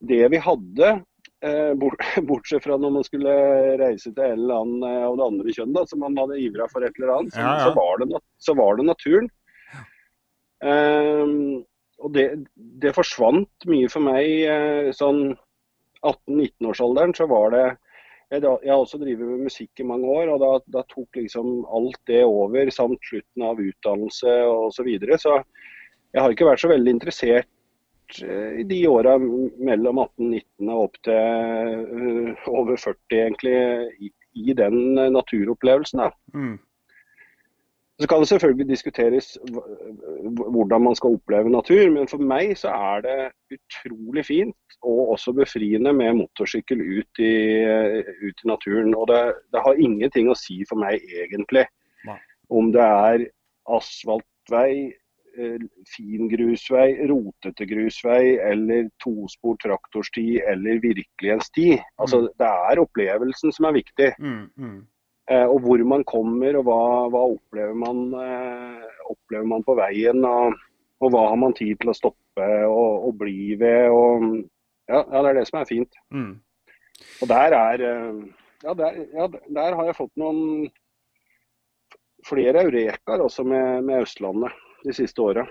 det 0.08 0.28
vi 0.30 0.38
hadde, 0.38 0.92
bortsett 2.28 2.64
fra 2.64 2.76
når 2.76 2.94
man 2.98 3.06
skulle 3.06 3.32
reise 3.78 4.10
til 4.10 4.24
en 4.24 4.38
eller 4.40 4.62
annen 4.62 4.86
eh, 4.88 5.06
av 5.06 5.18
det 5.18 5.26
andre 5.30 5.56
kjønn, 5.56 5.74
da, 5.76 5.84
som 5.86 6.02
man 6.02 6.18
hadde 6.18 6.40
ivra 6.42 6.68
for 6.72 6.86
et 6.86 6.96
eller 6.98 7.14
annet, 7.16 7.34
så, 7.34 7.42
Ja, 7.42 7.56
ja. 7.58 7.66
Så, 7.66 7.74
var 7.78 8.02
det, 8.02 8.22
så 8.42 8.54
var 8.58 8.78
det 8.78 8.88
naturen. 8.88 9.28
Um, 10.58 11.60
og 12.02 12.14
det, 12.14 12.24
det 12.82 12.94
forsvant 12.96 13.66
mye 13.70 13.90
for 13.90 14.02
meg 14.02 14.26
eh, 14.50 14.88
sånn 14.94 15.36
18-19-årsalderen. 16.02 17.14
Så 17.14 17.26
var 17.30 17.54
det 17.54 17.64
jeg, 18.28 18.42
jeg 18.42 18.70
har 18.70 18.82
også 18.82 19.00
drevet 19.00 19.24
med 19.24 19.46
musikk 19.48 19.80
i 19.80 19.86
mange 19.88 20.10
år, 20.12 20.30
og 20.34 20.42
da, 20.42 20.50
da 20.78 20.84
tok 20.90 21.16
liksom 21.16 21.62
alt 21.74 21.98
det 22.10 22.22
over, 22.26 22.70
samt 22.74 23.00
slutten 23.08 23.46
av 23.46 23.62
utdannelse 23.62 24.34
osv. 24.46 24.74
Så, 24.76 24.86
videre. 24.86 25.18
så 25.22 25.38
jeg 26.14 26.22
har 26.22 26.34
ikke 26.34 26.48
vært 26.48 26.62
så 26.62 26.70
veldig 26.70 26.92
interessert 26.92 27.48
eh, 27.48 27.57
i 28.60 28.64
de 28.68 28.78
åra 28.88 29.16
mellom 29.18 30.00
18-19 30.04 30.70
og 30.72 30.86
opp 30.86 30.96
til 31.04 31.18
eh, 31.18 32.48
over 32.48 32.76
40, 32.76 32.96
egentlig, 33.18 33.58
i, 34.00 34.10
i 34.48 34.56
den 34.56 34.98
eh, 34.98 35.10
naturopplevelsen. 35.14 36.02
da. 36.04 36.10
Mm. 36.34 36.56
Så 37.98 38.06
kan 38.06 38.22
det 38.22 38.28
selvfølgelig 38.30 38.68
diskuteres 38.68 39.32
hv- 39.50 39.64
hv- 40.22 40.50
hvordan 40.54 40.84
man 40.86 40.94
skal 40.94 41.16
oppleve 41.16 41.50
natur, 41.50 41.88
men 41.90 42.06
for 42.06 42.22
meg 42.22 42.52
så 42.60 42.70
er 42.70 43.02
det 43.02 43.16
utrolig 43.58 44.22
fint 44.28 44.76
og 44.86 45.16
også 45.16 45.34
befriende 45.34 45.90
med 45.92 46.14
motorsykkel 46.20 46.78
ut 46.78 47.18
i, 47.18 47.32
ut 48.22 48.44
i 48.44 48.46
naturen. 48.46 48.94
Og 48.94 49.08
det, 49.10 49.22
det 49.50 49.64
har 49.64 49.82
ingenting 49.82 50.30
å 50.30 50.38
si 50.38 50.60
for 50.70 50.78
meg 50.78 51.02
egentlig 51.24 51.66
Nei. 52.06 52.20
om 52.54 52.70
det 52.72 52.86
er 52.86 53.26
asfaltvei, 53.66 54.70
eh, 54.94 54.96
fin 55.86 56.28
grusvei, 56.30 56.92
rotete 57.08 57.66
grusvei 57.68 58.36
eller 58.42 58.88
tospor 59.02 59.58
traktorsti 59.62 60.40
eller 60.40 60.80
virkelig 60.82 61.32
en 61.34 61.42
sti. 61.44 61.66
Altså, 62.02 62.24
det 62.40 62.48
er 62.70 62.82
opplevelsen 62.82 63.54
som 63.54 63.68
er 63.68 63.76
viktig. 63.78 64.12
Mm. 64.18 64.48
Mm. 64.58 64.80
Eh, 65.30 65.44
og 65.44 65.60
hvor 65.64 65.84
man 65.84 66.04
kommer, 66.08 66.56
og 66.56 66.64
hva, 66.68 66.80
hva 67.12 67.22
opplever, 67.34 67.76
man, 67.76 68.02
eh, 68.16 68.98
opplever 69.12 69.48
man 69.50 69.64
på 69.66 69.76
veien. 69.78 70.24
Og, 70.24 70.58
og 71.04 71.14
hva 71.14 71.28
har 71.30 71.38
man 71.40 71.56
tid 71.56 71.76
til 71.80 71.92
å 71.92 71.96
stoppe 71.96 72.50
og, 72.66 73.08
og 73.08 73.16
bli 73.20 73.54
ved. 73.60 73.88
Og, 73.92 74.28
ja, 74.88 75.02
ja, 75.02 75.22
det 75.22 75.32
er 75.32 75.40
det 75.40 75.48
som 75.50 75.60
er 75.60 75.68
fint. 75.68 76.02
Mm. 76.14 76.34
Og 77.22 77.30
der 77.30 77.56
er 77.56 77.88
eh, 77.92 78.22
ja, 78.64 78.74
der, 78.74 79.02
ja, 79.14 79.28
der 79.60 79.76
har 79.78 79.90
jeg 79.90 79.98
fått 80.00 80.14
noen 80.18 80.70
flere 82.26 82.64
eurekaer 82.66 83.22
også 83.22 83.44
med, 83.46 83.84
med 83.86 84.02
Østlandet 84.02 84.56
de 84.84 84.94
siste 84.96 85.22
åra. 85.24 85.46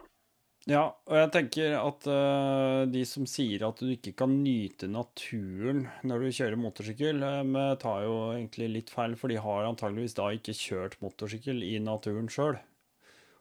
Ja, 0.67 0.81
og 1.07 1.15
jeg 1.15 1.31
tenker 1.31 1.75
at 1.79 2.07
uh, 2.11 2.81
de 2.91 3.03
som 3.07 3.23
sier 3.29 3.63
at 3.63 3.79
du 3.79 3.87
ikke 3.93 4.11
kan 4.19 4.33
nyte 4.43 4.89
naturen 4.91 5.85
når 6.03 6.25
du 6.25 6.33
kjører 6.35 6.59
motorsykkel, 6.59 7.21
uh, 7.23 7.75
tar 7.79 8.01
jo 8.03 8.15
egentlig 8.33 8.67
litt 8.73 8.91
feil, 8.91 9.15
for 9.15 9.31
de 9.31 9.37
har 9.39 9.67
antageligvis 9.69 10.17
da 10.17 10.27
ikke 10.35 10.57
kjørt 10.57 10.97
motorsykkel 10.99 11.63
i 11.63 11.77
naturen 11.79 12.27
sjøl. 12.27 12.57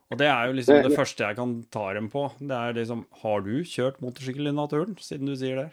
Og 0.06 0.20
det 0.20 0.28
er 0.30 0.46
jo 0.46 0.52
liksom 0.54 0.76
Det- 0.76 0.86
det 0.90 0.98
første 0.98 1.26
jeg 1.26 1.34
kan 1.34 1.62
ta 1.64 1.92
dem 1.94 2.08
på. 2.08 2.30
Det 2.38 2.54
er 2.54 2.72
liksom 2.74 3.06
Har 3.22 3.40
du 3.40 3.64
kjørt 3.64 3.98
motorsykkel 4.00 4.46
i 4.46 4.54
naturen, 4.54 4.94
siden 5.02 5.26
du 5.26 5.34
sier 5.34 5.56
det? 5.56 5.72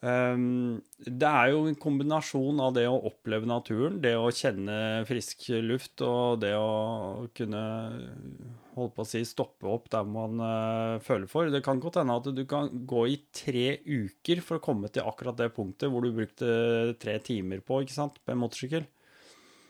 Um, 0.00 0.80
det 0.96 1.28
er 1.28 1.50
jo 1.52 1.66
en 1.68 1.76
kombinasjon 1.76 2.60
av 2.64 2.72
det 2.72 2.86
å 2.88 3.02
oppleve 3.10 3.48
naturen, 3.48 3.98
det 4.00 4.14
å 4.16 4.30
kjenne 4.32 5.04
frisk 5.08 5.50
luft 5.60 6.00
og 6.06 6.40
det 6.40 6.54
å 6.56 7.26
kunne 7.36 7.64
holde 8.76 8.94
på 8.96 9.04
å 9.04 9.08
si 9.08 9.20
stoppe 9.28 9.68
opp 9.68 9.90
der 9.92 10.06
man 10.08 10.40
eh, 10.40 11.00
føler 11.04 11.28
for. 11.30 11.50
Det 11.52 11.60
kan 11.66 11.82
godt 11.82 11.98
hende 12.00 12.16
at 12.16 12.30
du 12.32 12.44
kan 12.48 12.70
gå 12.88 13.04
i 13.10 13.18
tre 13.34 13.66
uker 13.84 14.40
for 14.46 14.56
å 14.56 14.64
komme 14.64 14.88
til 14.92 15.04
akkurat 15.04 15.36
det 15.40 15.50
punktet 15.56 15.92
hvor 15.92 16.06
du 16.06 16.14
brukte 16.16 16.94
tre 17.02 17.18
timer 17.24 17.60
på, 17.64 17.82
ikke 17.84 17.98
sant, 17.98 18.16
på 18.24 18.32
en 18.32 18.40
motorsykkel. 18.40 18.86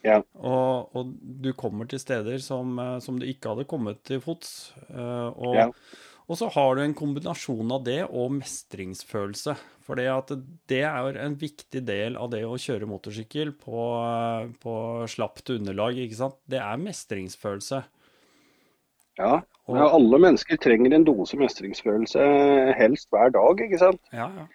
Ja. 0.07 0.21
Og, 0.39 0.95
og 0.97 1.11
du 1.21 1.51
kommer 1.59 1.89
til 1.91 2.01
steder 2.01 2.39
som, 2.45 2.79
eh, 2.81 2.99
som 3.05 3.19
du 3.21 3.27
ikke 3.29 3.55
hadde 3.55 3.69
kommet 3.71 4.05
til 4.07 4.23
fots. 4.25 4.73
eh, 4.89 5.29
og, 5.35 5.59
Ja. 5.59 5.69
Og 6.31 6.39
så 6.39 6.47
har 6.55 6.77
du 6.77 6.85
en 6.85 6.95
kombinasjon 6.95 7.73
av 7.75 7.83
det 7.89 8.05
og 8.07 8.37
mestringsfølelse. 8.37 9.57
For 9.83 9.99
det, 9.99 10.07
er 10.79 11.17
en 11.19 11.35
viktig 11.35 11.81
del 11.83 12.15
av 12.21 12.31
det 12.31 12.45
å 12.47 12.59
kjøre 12.61 12.87
motorsykkel 12.87 13.51
på, 13.59 13.87
på 14.63 14.75
slapt 15.11 15.51
underlag. 15.57 15.99
ikke 15.99 16.21
sant? 16.21 16.39
Det 16.47 16.61
er 16.63 16.79
mestringsfølelse. 16.79 17.83
Ja. 19.19 19.41
Og- 19.67 19.83
alle 19.83 20.23
mennesker 20.23 20.59
trenger 20.63 20.95
en 20.95 21.05
dose 21.05 21.39
mestringsfølelse 21.39 22.23
helst 22.79 23.11
hver 23.11 23.35
dag, 23.35 23.67
ikke 23.67 23.83
sant. 23.83 24.01
Ja, 24.15 24.31
ja. 24.39 24.47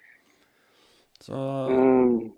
Så 1.24 1.36
Eh, 1.72 2.32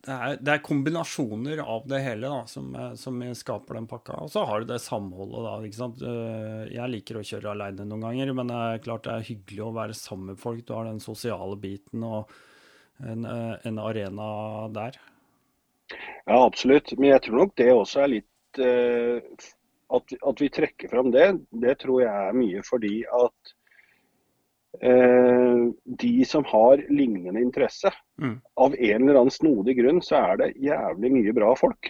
det 0.00 0.14
er, 0.14 0.36
det 0.40 0.52
er 0.54 0.62
kombinasjoner 0.64 1.60
av 1.60 1.84
det 1.90 1.98
hele 2.00 2.28
da, 2.32 2.44
som, 2.48 2.70
eh, 2.76 2.92
som 2.96 3.18
skaper 3.36 3.76
den 3.76 3.88
pakka. 3.90 4.16
Og 4.24 4.30
så 4.32 4.46
har 4.48 4.62
du 4.62 4.70
det 4.70 4.80
samholdet, 4.80 5.42
da. 5.44 5.56
ikke 5.68 5.80
sant? 5.80 6.00
Eh, 6.00 6.62
Jeg 6.72 6.92
liker 6.94 7.20
å 7.20 7.24
kjøre 7.26 7.52
aleine 7.52 7.84
noen 7.88 8.06
ganger, 8.06 8.32
men 8.38 8.48
det 8.52 8.60
er 8.64 8.82
klart 8.86 9.04
det 9.04 9.12
er 9.12 9.28
hyggelig 9.28 9.66
å 9.66 9.74
være 9.76 9.98
sammen 9.98 10.32
med 10.32 10.40
folk. 10.40 10.64
Du 10.64 10.72
har 10.76 10.88
den 10.88 11.02
sosiale 11.04 11.58
biten 11.60 12.06
og 12.06 12.32
en, 13.04 13.28
eh, 13.28 13.54
en 13.68 13.82
arena 13.82 14.30
der. 14.72 14.96
Ja, 16.24 16.40
absolutt. 16.46 16.94
Men 16.96 17.10
jeg 17.12 17.26
tror 17.26 17.44
nok 17.44 17.56
det 17.60 17.70
også 17.74 18.04
er 18.04 18.14
litt 18.16 18.26
at, 18.60 20.12
at 20.26 20.40
vi 20.42 20.48
trekker 20.50 20.90
fram 20.90 21.12
det, 21.14 21.26
det 21.62 21.76
tror 21.84 22.00
jeg 22.02 22.10
er 22.10 22.34
mye 22.34 22.62
fordi 22.66 23.04
at 23.06 23.52
de 24.80 26.24
som 26.24 26.44
har 26.46 26.82
lignende 26.88 27.40
interesse, 27.42 27.90
Mm. 28.20 28.40
av 28.56 28.74
en 28.78 29.02
eller 29.08 29.18
annen 29.18 29.30
snodig 29.32 29.76
grunn, 29.78 30.00
så 30.04 30.16
er 30.20 30.36
det 30.36 30.54
jævlig 30.60 31.10
mye 31.12 31.32
bra 31.32 31.54
folk. 31.56 31.88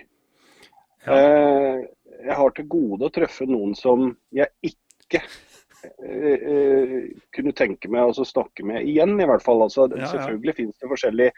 Ja. 1.06 1.12
Eh, 1.16 1.84
jeg 2.24 2.36
har 2.36 2.50
til 2.54 2.66
gode 2.70 3.08
å 3.08 3.12
treffe 3.12 3.46
noen 3.48 3.74
som 3.74 4.16
jeg 4.32 4.46
ikke 4.62 5.20
eh, 6.04 6.36
eh, 6.52 7.08
kunne 7.32 7.52
tenke 7.56 7.88
meg 7.90 8.12
å 8.12 8.24
snakke 8.26 8.62
med 8.68 8.84
igjen, 8.86 9.16
i 9.20 9.26
hvert 9.26 9.42
fall. 9.42 9.62
Altså, 9.64 9.88
Ja, 9.90 10.04
ja. 10.04 10.10
Selvfølgelig 10.12 10.54
finnes 10.56 10.78
det 10.78 10.90
forskjellige 10.90 11.32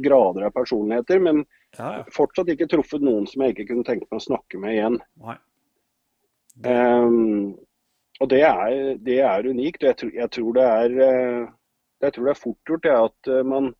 grader 0.00 0.46
av 0.46 0.52
personligheter, 0.54 1.20
men 1.20 1.44
fortsatt 2.14 2.48
ikke 2.48 2.68
truffet 2.70 3.02
noen 3.02 3.26
som 3.28 3.42
jeg 3.42 3.54
ikke 3.56 3.68
kunne 3.74 3.84
tenke 3.84 4.06
meg 4.10 4.20
å 4.20 4.26
snakke 4.30 4.58
med 4.58 4.76
igjen. 4.78 5.00
Nei. 5.20 5.36
Ehm, 6.64 7.56
og 8.20 8.30
det 8.32 8.42
er, 8.42 8.96
det 9.04 9.20
er 9.22 9.46
unikt. 9.46 9.82
og 9.82 9.88
Jeg 9.88 9.96
tror, 10.00 10.12
jeg 10.14 10.30
tror 10.34 10.56
det 10.56 10.66
er 10.66 10.96
eh, 11.06 11.48
jeg 12.02 12.14
tror 12.14 12.28
det 12.28 12.32
er 12.32 12.40
fort 12.40 12.70
gjort 12.70 12.86
det 12.86 12.96
at 12.96 13.30
eh, 13.32 13.44
man 13.46 13.72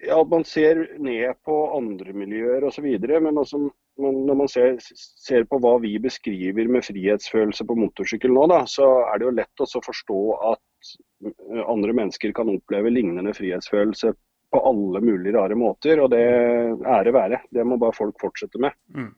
ja, 0.00 0.16
man 0.24 0.44
ser 0.48 0.78
ned 1.02 1.36
på 1.44 1.56
andre 1.76 2.14
miljøer 2.16 2.64
osv. 2.64 2.86
Men 3.20 3.38
også, 3.38 3.58
men 4.00 4.22
når 4.26 4.38
man 4.42 4.48
ser, 4.48 4.78
ser 4.80 5.44
på 5.50 5.58
hva 5.60 5.74
vi 5.82 5.98
beskriver 6.00 6.70
med 6.72 6.86
frihetsfølelse 6.86 7.66
på 7.68 7.76
motorsykkel 7.76 8.32
nå, 8.32 8.46
da, 8.48 8.62
så 8.70 8.88
er 9.10 9.20
det 9.20 9.28
jo 9.28 9.36
lett 9.42 9.64
å 9.66 9.84
forstå 9.84 10.20
at 10.54 10.94
eh, 11.26 11.62
andre 11.66 11.96
mennesker 11.96 12.34
kan 12.36 12.52
oppleve 12.52 12.94
lignende 12.94 13.34
frihetsfølelse 13.36 14.14
på 14.50 14.62
alle 14.66 15.02
mulige 15.04 15.36
rare 15.36 15.58
måter. 15.58 16.00
Og 16.02 16.10
det 16.14 16.24
ære 16.24 17.14
være. 17.14 17.42
Det 17.50 17.66
må 17.66 17.78
bare 17.82 17.98
folk 17.98 18.16
fortsette 18.22 18.62
med. 18.62 18.78
Mm. 18.94 19.12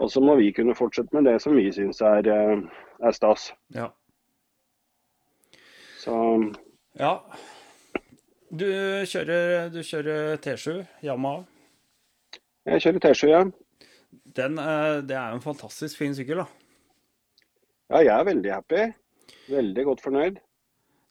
Og 0.00 0.10
så 0.10 0.20
må 0.24 0.36
vi 0.40 0.50
kunne 0.56 0.74
fortsette 0.76 1.12
med 1.16 1.28
det 1.28 1.36
som 1.44 1.56
vi 1.56 1.68
syns 1.72 2.00
er, 2.00 2.26
eh, 2.32 2.62
er 3.04 3.16
stas. 3.16 3.50
Ja. 3.76 3.90
Så 6.00 6.14
ja. 6.98 7.18
Du 8.50 8.66
kjører, 9.06 9.68
du 9.70 9.82
kjører 9.84 10.40
T7 10.42 10.80
Yamaha. 11.04 11.44
jeg 12.66 12.82
kjører 12.82 13.04
T7, 13.04 13.28
ja. 13.28 13.44
Den, 14.36 14.58
eh, 14.58 15.02
det 15.06 15.16
er 15.16 15.28
jo 15.28 15.38
en 15.38 15.44
fantastisk 15.44 15.98
fin 15.98 16.14
sykkel, 16.14 16.42
da. 16.42 16.46
Ja, 17.90 17.98
jeg 17.98 18.20
er 18.20 18.24
veldig 18.24 18.52
happy. 18.52 18.82
Veldig 19.50 19.84
godt 19.84 20.02
fornøyd. 20.02 20.40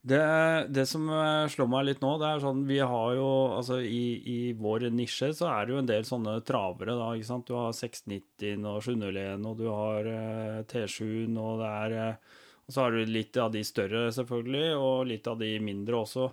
Det, 0.02 0.68
det 0.72 0.86
som 0.88 1.10
eh, 1.12 1.46
slår 1.52 1.68
meg 1.68 1.82
litt 1.90 2.00
nå, 2.00 2.14
det 2.22 2.28
er 2.30 2.40
sånn 2.40 2.62
Vi 2.70 2.78
har 2.80 3.16
jo 3.18 3.26
Altså, 3.58 3.82
i, 3.84 4.04
i 4.32 4.38
vår 4.56 4.86
nisje 4.96 5.34
så 5.36 5.50
er 5.52 5.66
det 5.68 5.74
jo 5.74 5.82
en 5.82 5.90
del 5.90 6.06
sånne 6.08 6.38
travere, 6.48 6.96
da. 6.96 7.10
ikke 7.18 7.28
sant? 7.28 7.50
Du 7.50 7.58
har 7.58 7.76
690 7.76 8.64
og 8.70 8.80
701, 8.86 9.44
og 9.50 9.58
du 9.60 9.66
har 9.68 10.08
eh, 10.08 10.62
T7, 10.72 11.04
og 11.36 11.60
det 11.60 11.72
er 11.82 11.98
eh, 11.98 12.38
Og 12.64 12.76
så 12.76 12.86
har 12.86 12.96
du 12.96 13.12
litt 13.12 13.40
av 13.44 13.52
de 13.52 13.64
større, 13.68 14.06
selvfølgelig, 14.16 14.70
og 14.80 15.10
litt 15.10 15.28
av 15.28 15.40
de 15.42 15.52
mindre 15.68 16.00
også. 16.00 16.30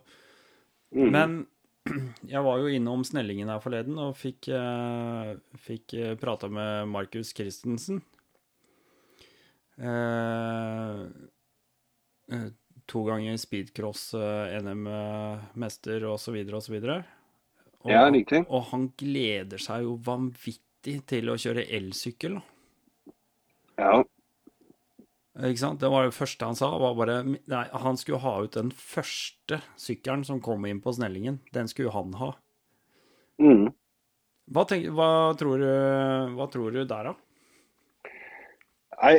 Mm. 0.95 1.09
Men 1.11 1.37
jeg 2.35 2.43
var 2.47 2.61
jo 2.63 2.71
innom 2.71 3.03
Snellingen 3.09 3.51
her 3.51 3.63
forleden 3.65 3.99
og 4.03 4.15
fikk, 4.21 4.53
eh, 4.55 5.33
fikk 5.67 5.97
prata 6.23 6.47
med 6.53 6.93
Markus 6.93 7.35
Christensen. 7.35 7.99
Eh, 9.77 11.03
to 12.87 13.05
ganger 13.07 13.37
speedcross, 13.41 14.15
eh, 14.15 14.57
osv. 16.11 16.37
osv. 16.55 16.77
Ja, 17.87 18.11
riktig. 18.11 18.45
og 18.49 18.69
han 18.73 18.89
gleder 18.99 19.63
seg 19.63 19.87
jo 19.87 19.97
vanvittig 20.03 21.01
til 21.07 21.31
å 21.31 21.39
kjøre 21.39 21.67
elsykkel. 21.79 22.41
Ja. 23.79 24.03
Ikke 25.37 25.61
sant? 25.61 25.81
Det 25.83 25.91
var 25.93 26.07
det 26.07 26.17
første 26.17 26.49
han 26.49 26.57
sa. 26.57 26.71
var 26.81 26.95
bare, 26.97 27.23
nei, 27.23 27.65
Han 27.73 27.99
skulle 28.01 28.23
ha 28.25 28.39
ut 28.43 28.57
den 28.57 28.71
første 28.73 29.61
sykkelen 29.77 30.25
som 30.25 30.41
kom 30.41 30.65
inn 30.67 30.81
på 30.81 30.95
Snellingen. 30.97 31.41
Den 31.53 31.69
skulle 31.69 31.93
han 31.93 32.15
ha. 32.17 32.33
Mm. 33.43 33.69
Hva, 34.47 34.65
tenk, 34.65 34.89
hva, 34.95 35.35
tror, 35.37 35.61
du, 35.61 36.35
hva 36.39 36.47
tror 36.49 36.73
du 36.73 36.85
der, 36.87 37.11
da? 37.11 37.15
Nei, 38.97 39.17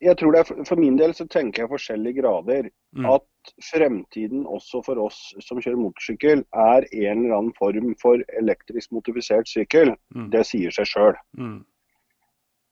jeg- 0.00 0.16
tror 0.18 0.32
det 0.32 0.40
er, 0.40 0.44
for- 0.44 0.64
For 0.68 0.76
min 0.76 0.96
del 0.98 1.14
så 1.14 1.26
tenker 1.28 1.62
jeg 1.62 1.68
forskjellige 1.70 2.22
grader. 2.22 2.68
Mm. 2.96 3.04
At 3.14 3.52
fremtiden 3.72 4.46
også 4.46 4.82
for 4.84 4.98
oss 5.06 5.34
som 5.40 5.60
kjører 5.60 5.76
motorsykkel, 5.80 6.44
er 6.52 6.84
en 6.92 7.24
eller 7.24 7.36
annen 7.38 7.54
form 7.58 7.94
for 8.00 8.18
elektrisk 8.38 8.92
motifisert 8.92 9.48
sykkel. 9.48 9.94
Mm. 10.14 10.30
Det 10.30 10.46
sier 10.46 10.70
seg 10.70 10.86
sjøl. 10.86 11.14
Mm. 11.36 11.64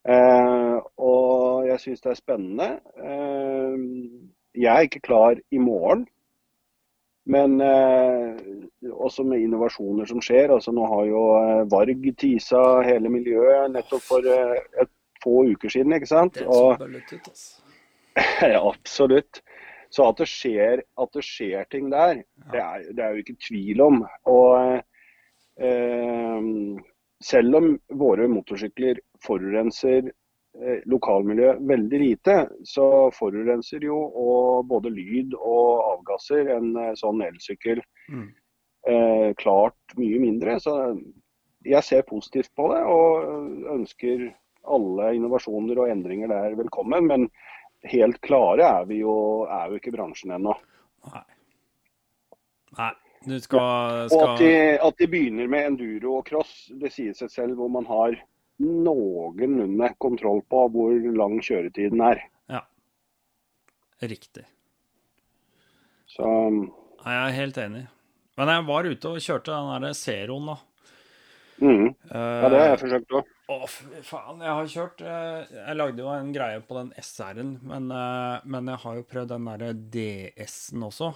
Eh, 0.09 0.81
og 0.99 1.67
jeg 1.67 1.81
syns 1.83 2.01
det 2.05 2.11
er 2.13 2.21
spennende. 2.21 2.69
Eh, 3.03 3.77
jeg 4.63 4.71
er 4.77 4.87
ikke 4.87 5.01
klar 5.03 5.35
i 5.53 5.59
morgen. 5.59 6.07
Men 7.27 7.61
eh, 7.61 8.37
også 8.93 9.25
med 9.27 9.41
innovasjoner 9.43 10.07
som 10.07 10.21
skjer. 10.23 10.53
altså 10.55 10.71
Nå 10.73 10.85
har 10.87 11.07
jo 11.09 11.23
eh, 11.41 11.65
Varg 11.73 12.05
tisa 12.21 12.61
hele 12.87 13.11
miljøet 13.11 13.73
nettopp 13.75 14.05
for 14.07 14.29
eh, 14.31 14.61
et 14.85 14.93
få 15.25 15.45
uker 15.53 15.73
siden. 15.73 15.93
ikke 15.97 16.11
sant? 16.11 16.35
Det 16.35 16.47
er 16.47 16.53
så 16.53 16.89
ut, 16.89 17.31
altså. 17.31 17.63
ja, 18.53 18.61
absolutt. 18.61 19.43
Så 19.91 20.05
at 20.11 20.19
det 20.19 20.27
skjer, 20.29 20.83
at 20.99 21.13
det 21.15 21.23
skjer 21.25 21.65
ting 21.71 21.91
der, 21.93 22.23
det 22.53 22.61
er, 22.61 22.87
det 22.97 23.05
er 23.05 23.15
jo 23.15 23.23
ikke 23.23 23.37
tvil 23.47 23.81
om. 23.85 24.01
Og 24.29 24.81
eh, 25.63 26.47
selv 27.23 27.59
om 27.61 27.69
våre 27.97 28.27
motorsykler 28.29 28.99
forurenser 29.25 30.09
eh, 30.11 30.81
lokalmiljøet 30.91 31.63
veldig 31.69 32.01
lite, 32.03 32.37
så 32.67 32.89
forurenser 33.15 33.87
jo 33.87 34.01
og 34.11 34.67
både 34.69 34.93
lyd 34.93 35.37
og 35.39 35.87
avgasser 35.95 36.51
en 36.59 36.73
eh, 36.83 36.95
sånn 36.99 37.23
elsykkel 37.25 37.83
Mm. 38.11 38.27
eh, 38.87 39.31
klart 39.41 39.97
mye 39.99 40.19
mindre. 40.23 40.61
Så 40.63 40.75
jeg 41.67 41.83
ser 41.83 42.05
positivt 42.07 42.53
på 42.55 42.69
det 42.71 42.83
og 42.87 43.73
ønsker 43.73 44.29
alle 44.67 45.15
innovasjoner 45.17 45.79
og 45.83 45.91
endringer 45.93 46.31
der 46.33 46.57
velkommen. 46.59 47.09
Men 47.11 47.27
helt 47.87 48.21
klare 48.25 48.67
er 48.81 48.87
vi 48.89 49.01
jo, 49.03 49.17
er 49.51 49.71
jo 49.71 49.81
ikke 49.81 49.95
bransjen 49.95 50.35
ennå. 50.37 50.55
Nei. 51.13 51.25
Nei, 52.77 52.93
du 53.25 53.37
skal, 53.41 54.07
Og 54.13 54.23
at 54.27 54.41
de, 54.43 54.55
at 54.83 54.99
de 55.01 55.09
begynner 55.11 55.49
med 55.49 55.71
enduro 55.71 56.19
og 56.19 56.27
cross, 56.29 56.67
det 56.77 56.93
sier 56.93 57.17
seg 57.17 57.33
selv 57.33 57.61
hvor 57.61 57.71
man 57.73 57.87
har 57.89 58.19
noenlunde 58.61 59.91
kontroll 60.03 60.43
på 60.49 60.65
hvor 60.75 61.09
lang 61.17 61.39
kjøretiden 61.45 62.03
er. 62.05 62.23
Ja. 62.53 62.63
Riktig. 64.03 64.45
Så 66.11 66.27
Nei, 66.27 67.13
jeg 67.13 67.23
er 67.23 67.37
helt 67.37 67.59
enig. 67.61 67.85
Men 68.37 68.53
jeg 68.53 68.67
var 68.69 68.89
ute 68.91 69.13
og 69.13 69.23
kjørte 69.25 69.53
den 69.53 69.71
derre 69.73 69.97
Zeroen, 69.97 70.51
da. 70.51 70.57
mm, 71.63 71.87
ja, 72.11 72.49
det 72.53 72.59
har 72.61 72.71
jeg 72.73 72.81
forsøkt 72.83 73.17
òg. 73.21 73.33
Å, 73.47 73.57
faen. 74.03 74.41
Jeg 74.43 74.55
har 74.59 74.71
kjørt 74.73 75.03
eh, 75.07 75.53
Jeg 75.55 75.77
lagde 75.79 76.03
jo 76.03 76.09
en 76.11 76.33
greie 76.35 76.59
på 76.67 76.75
den 76.81 76.89
SR-en, 76.99 77.53
men, 77.63 77.85
eh, 77.95 78.41
men 78.51 78.73
jeg 78.73 78.81
har 78.83 78.97
jo 78.99 79.05
prøvd 79.07 79.31
den 79.37 79.47
derre 79.47 79.69
DS-en 79.95 80.83
også. 80.89 81.13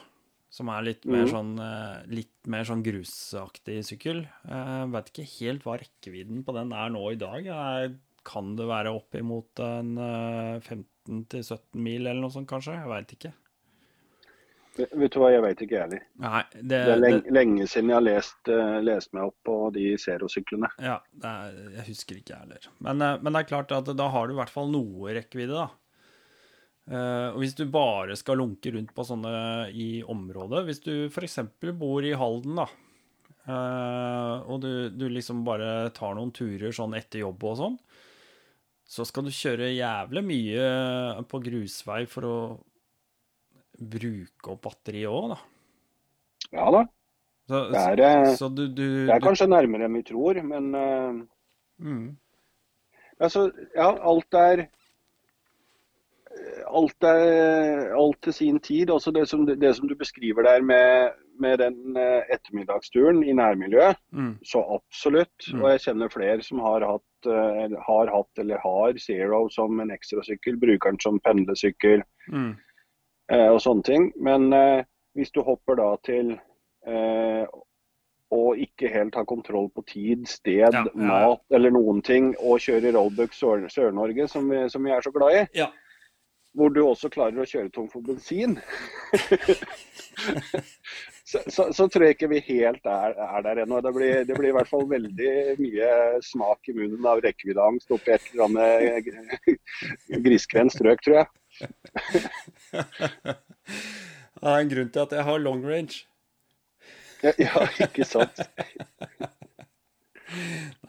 Som 0.51 0.71
er 0.75 0.83
litt 0.83 1.05
mer 1.07 1.25
Mhm. 1.27 1.31
sånn 1.31 1.51
eh, 1.63 2.07
Litt 2.11 2.47
mer 2.51 2.65
sånn 2.67 2.85
grusaktig 2.87 3.81
sykkel. 3.87 4.25
Jeg 4.47 4.89
vet 4.95 5.11
ikke 5.13 5.27
helt 5.41 5.63
hva 5.67 5.77
rekkevidden 5.83 6.45
på 6.47 6.55
den 6.55 6.73
er 6.73 6.89
nå 6.95 7.03
i 7.13 7.19
dag. 7.19 7.45
Jeg, 7.47 7.99
kan 8.23 8.55
det 8.55 8.67
være 8.69 8.91
oppimot 8.95 9.59
en 9.65 9.95
eh, 9.99 10.61
15-17 10.61 11.59
mil 11.81 12.07
eller 12.07 12.21
noe 12.21 12.31
sånt, 12.35 12.47
kanskje? 12.51 12.75
Jeg 12.79 12.91
veit 12.91 13.15
ikke. 13.17 13.33
Vet 14.89 15.13
du 15.15 15.19
hva, 15.21 15.31
jeg 15.33 15.43
veit 15.45 15.63
ikke 15.65 15.77
jeg 15.77 15.85
heller. 15.87 16.05
Det, 16.55 16.63
Det 16.69 16.81
er 16.95 17.01
lenge, 17.01 17.35
lenge 17.35 17.67
siden 17.71 17.93
jeg 17.93 17.99
har 17.99 18.07
lest, 18.07 18.39
uh, 18.49 18.79
lest 18.85 19.13
meg 19.17 19.31
opp 19.31 19.37
på 19.47 19.57
de 19.75 19.85
Zero-syklene. 20.01 20.71
Ja, 20.83 20.99
det 21.23 21.31
er, 21.31 21.61
jeg 21.79 21.87
husker 21.91 22.21
ikke 22.21 22.35
jeg 22.35 22.45
heller. 22.45 22.69
Men, 22.79 23.05
uh, 23.05 23.15
men 23.21 23.35
det 23.35 23.43
er 23.43 23.51
klart 23.53 23.75
at 23.77 23.91
da 23.97 24.09
har 24.15 24.29
du 24.29 24.35
i 24.35 24.41
hvert 24.41 24.53
fall 24.53 24.73
noe 24.73 25.15
rekkevidde, 25.17 25.65
da. 25.65 25.69
Uh, 26.91 27.29
og 27.35 27.43
hvis 27.43 27.55
du 27.59 27.67
bare 27.71 28.17
skal 28.19 28.41
lunke 28.41 28.73
rundt 28.75 28.95
på 28.97 29.07
sånne 29.07 29.33
i 29.71 29.91
området, 30.03 30.65
hvis 30.67 30.83
du 30.87 30.95
f.eks. 31.11 31.39
bor 31.79 32.07
i 32.07 32.17
Halden, 32.19 32.63
da, 32.63 32.71
og 33.51 34.61
du, 34.63 34.73
du 34.95 35.09
liksom 35.11 35.41
bare 35.47 35.89
tar 35.97 36.13
noen 36.15 36.31
turer 36.35 36.75
sånn 36.77 36.93
etter 36.95 37.25
jobb 37.25 37.47
og 37.49 37.57
sånn, 37.59 37.79
så 38.91 39.07
skal 39.07 39.27
du 39.27 39.33
kjøre 39.35 39.71
jævlig 39.73 40.23
mye 40.27 40.67
på 41.31 41.41
grusvei 41.43 42.03
for 42.11 42.27
å 42.27 42.37
bruke 43.81 44.53
opp 44.53 44.63
batteriet 44.69 45.11
òg, 45.11 45.35
da. 45.35 45.39
Ja 46.51 46.67
da, 46.75 46.85
Så, 47.51 47.61
det 47.71 47.81
er, 47.81 48.01
eh, 48.07 48.35
så 48.39 48.49
du, 48.49 48.67
du, 48.69 48.85
det 49.07 49.15
er 49.15 49.23
kanskje 49.23 49.49
nærmere 49.51 49.87
enn 49.87 49.97
vi 49.99 50.05
tror, 50.07 50.39
men 50.47 50.75
eh, 50.75 51.23
mm, 51.87 52.05
altså, 53.19 53.49
ja, 53.77 53.95
alt 54.13 54.39
er 54.41 54.69
Alt 56.71 57.03
er 57.05 57.91
alt 57.99 58.21
til 58.23 58.33
sin 58.33 58.61
tid. 58.63 58.91
Altså 58.95 59.11
det 59.11 59.25
som, 59.29 59.43
det 59.49 59.71
som 59.77 59.89
du 59.91 59.97
beskriver 59.99 60.47
der 60.47 60.63
med, 60.63 61.17
med 61.43 61.59
den 61.59 61.97
eh, 61.99 62.23
ettermiddagsturen 62.31 63.25
i 63.27 63.35
nærmiljøet, 63.35 63.99
mm, 64.15 64.37
så 64.47 64.63
absolutt. 64.77 65.49
Mm. 65.51 65.61
Og 65.61 65.67
jeg 65.73 65.83
kjenner 65.85 66.13
flere 66.15 66.47
som 66.47 66.63
har 66.63 66.87
hatt, 66.87 67.27
eh, 67.27 67.65
eller 67.65 67.83
har 67.83 68.13
hatt 68.15 68.43
eller 68.45 68.63
har 68.63 69.03
Zero 69.03 69.43
som 69.51 69.83
en 69.83 69.91
ekstrasykkel, 69.91 70.57
bruker 70.63 70.95
den 70.95 71.03
som 71.03 71.19
pendlesykkel. 71.27 72.07
mm, 72.31 72.51
eh, 72.55 72.70
og 73.53 73.61
sånne 73.63 73.87
ting. 73.87 74.09
Men 74.19 74.53
eh, 74.57 74.85
hvis 75.19 75.31
du 75.35 75.41
hopper 75.47 75.79
da 75.79 75.91
til 76.07 76.33
eh, 76.87 77.45
å 78.31 78.43
ikke 78.63 78.91
helt 78.93 79.17
ha 79.19 79.25
kontroll 79.27 79.69
på 79.75 79.83
tid, 79.91 80.27
sted, 80.31 80.71
Ja, 80.75 80.85
ja. 80.87 80.91
mat 80.95 81.43
eller 81.55 81.73
noen 81.75 82.03
ting, 82.07 82.33
og 82.39 82.61
kjøre 82.63 82.93
rollbuck 82.95 83.33
Sør- 83.35 83.67
Sør-Norge, 83.71 84.29
som, 84.31 84.51
som 84.71 84.85
vi 84.87 84.93
er 84.95 85.03
så 85.03 85.11
glad 85.15 85.35
i, 85.35 85.47
Ja. 85.65 85.67
hvor 86.55 86.71
du 86.75 86.81
også 86.85 87.11
klarer 87.11 87.43
å 87.43 87.47
kjøre 87.47 87.71
tom 87.75 87.89
for 87.91 88.03
bensin, 88.07 88.55
så, 91.25 91.39
så, 91.47 91.67
så 91.75 91.87
tror 91.89 92.05
jeg 92.07 92.17
ikke 92.17 92.31
vi 92.33 92.41
helt 92.49 92.87
er, 92.87 93.15
er 93.19 93.43
der 93.47 93.63
ennå. 93.65 93.81
Det 93.85 93.93
blir, 93.95 94.25
det 94.27 94.37
blir 94.39 94.51
i 94.51 94.57
hvert 94.57 94.71
fall 94.71 94.87
veldig 94.91 95.35
mye 95.61 95.91
smak 96.27 96.71
i 96.71 96.75
munnen 96.77 97.07
av 97.07 97.23
rekkeviddeangst 97.25 97.93
oppi 97.95 98.15
et 98.17 98.31
eller 98.33 98.47
annet 98.49 99.51
grisgrendt 100.27 100.75
strøk, 100.75 101.03
tror 101.07 101.21
jeg. 101.23 101.31
Det 104.41 104.49
er 104.49 104.57
en 104.57 104.71
grunn 104.71 104.89
til 104.89 105.03
at 105.03 105.13
jeg 105.13 105.25
har 105.27 105.43
long 105.43 105.61
range. 105.67 106.07
Ja, 107.21 107.33
ja 107.37 107.67
ikke 107.85 108.07
sant. 108.09 108.41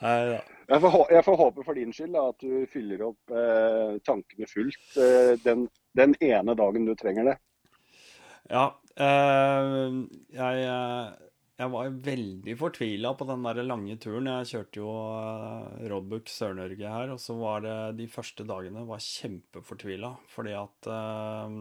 Nei 0.02 0.18
da. 0.30 0.40
Jeg 0.72 0.80
får, 0.86 0.94
jeg 1.12 1.24
får 1.26 1.38
håpe 1.42 1.64
for 1.68 1.76
din 1.76 1.92
skyld 1.92 2.14
da, 2.16 2.28
at 2.32 2.44
du 2.44 2.68
fyller 2.72 3.02
opp 3.10 3.34
eh, 3.36 3.98
tankene 4.08 4.48
fullt 4.48 5.00
eh, 5.04 5.34
den, 5.44 5.66
den 6.00 6.16
ene 6.24 6.56
dagen 6.56 6.88
du 6.88 6.94
trenger 6.96 7.28
det. 7.28 7.34
Ja, 8.48 8.70
eh, 8.96 9.98
jeg, 10.38 10.64
eh, 10.72 11.31
jeg 11.62 11.70
var 11.70 11.92
veldig 12.08 12.56
fortvila 12.58 13.12
på 13.18 13.28
den 13.30 13.44
der 13.46 13.62
lange 13.66 13.98
turen. 14.02 14.30
Jeg 14.32 14.50
kjørte 14.52 14.82
jo 14.82 14.94
eh, 15.14 15.84
Roadbook 15.92 16.32
Sør-Norge 16.32 16.94
her, 16.96 17.14
og 17.14 17.22
så 17.22 17.36
var 17.38 17.62
det 17.66 17.76
de 18.00 18.08
første 18.10 18.46
dagene 18.50 18.86
var 18.88 19.04
kjempefortvila. 19.06 20.16
Fordi 20.32 20.56
at 20.58 20.90
eh, 20.96 21.60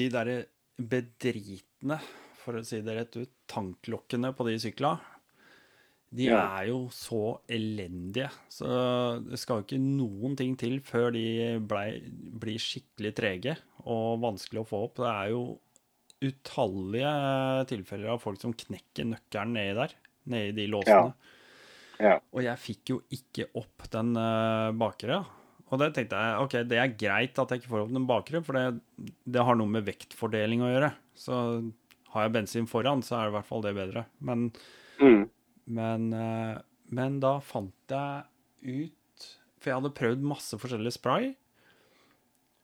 de 0.00 0.08
derre 0.10 0.40
bedritne, 0.80 2.00
for 2.40 2.58
å 2.58 2.64
si 2.66 2.82
det 2.82 2.96
rett 2.96 3.20
ut, 3.20 3.32
tanklokkene 3.50 4.32
på 4.34 4.48
de 4.48 4.58
sykla, 4.62 4.94
de 6.10 6.26
er 6.34 6.64
jo 6.72 6.88
så 6.90 7.38
elendige. 7.46 8.32
Så 8.50 8.66
det 9.22 9.38
skal 9.38 9.60
jo 9.60 9.66
ikke 9.68 9.82
noen 9.82 10.34
ting 10.38 10.56
til 10.58 10.80
før 10.82 11.12
de 11.14 11.58
blei, 11.70 12.00
blir 12.10 12.58
skikkelig 12.58 13.12
trege 13.14 13.54
og 13.86 14.18
vanskelig 14.24 14.64
å 14.64 14.70
få 14.72 14.80
opp. 14.88 14.98
Det 15.04 15.12
er 15.12 15.30
jo 15.36 15.44
utallige 16.20 17.10
tilfeller 17.70 18.14
av 18.14 18.22
folk 18.22 18.40
som 18.42 18.52
knekker 18.56 19.08
nøkkelen 19.14 19.54
nedi 19.56 19.76
der, 19.78 19.94
nedi 20.30 20.52
de 20.58 20.66
låsene. 20.72 21.12
Ja. 22.00 22.14
Og 22.32 22.42
jeg 22.44 22.60
fikk 22.62 22.92
jo 22.94 22.98
ikke 23.12 23.46
opp 23.60 23.84
den 23.92 24.14
uh, 24.16 24.70
bakre. 24.80 25.20
Og 25.70 25.78
det 25.82 25.90
tenkte 25.94 26.18
jeg 26.18 26.44
ok, 26.44 26.54
det 26.66 26.78
er 26.80 26.94
greit 26.98 27.38
at 27.38 27.52
jeg 27.52 27.60
ikke 27.62 27.72
får 27.72 27.84
opp 27.84 27.92
den 27.94 28.06
bakre, 28.08 28.40
for 28.46 28.56
det, 28.58 28.64
det 29.28 29.44
har 29.46 29.58
noe 29.60 29.70
med 29.70 29.84
vektfordeling 29.86 30.64
å 30.66 30.70
gjøre. 30.72 30.88
Så 31.14 31.36
har 32.14 32.24
jeg 32.26 32.34
bensin 32.34 32.66
foran, 32.66 33.04
så 33.06 33.18
er 33.18 33.28
det 33.28 33.34
i 33.34 33.36
hvert 33.36 33.48
fall 33.50 33.66
det 33.66 33.76
bedre. 33.78 34.06
Men, 34.26 34.50
Mm. 35.00 35.22
men, 35.72 36.08
eh, 36.12 36.56
men 36.92 37.20
da 37.22 37.38
fant 37.40 37.72
jeg 37.88 38.24
ut 38.60 39.28
For 39.60 39.70
jeg 39.70 39.78
hadde 39.78 39.94
prøvd 39.96 40.22
masse 40.24 40.56
forskjellig 40.60 40.92
spray. 40.92 41.30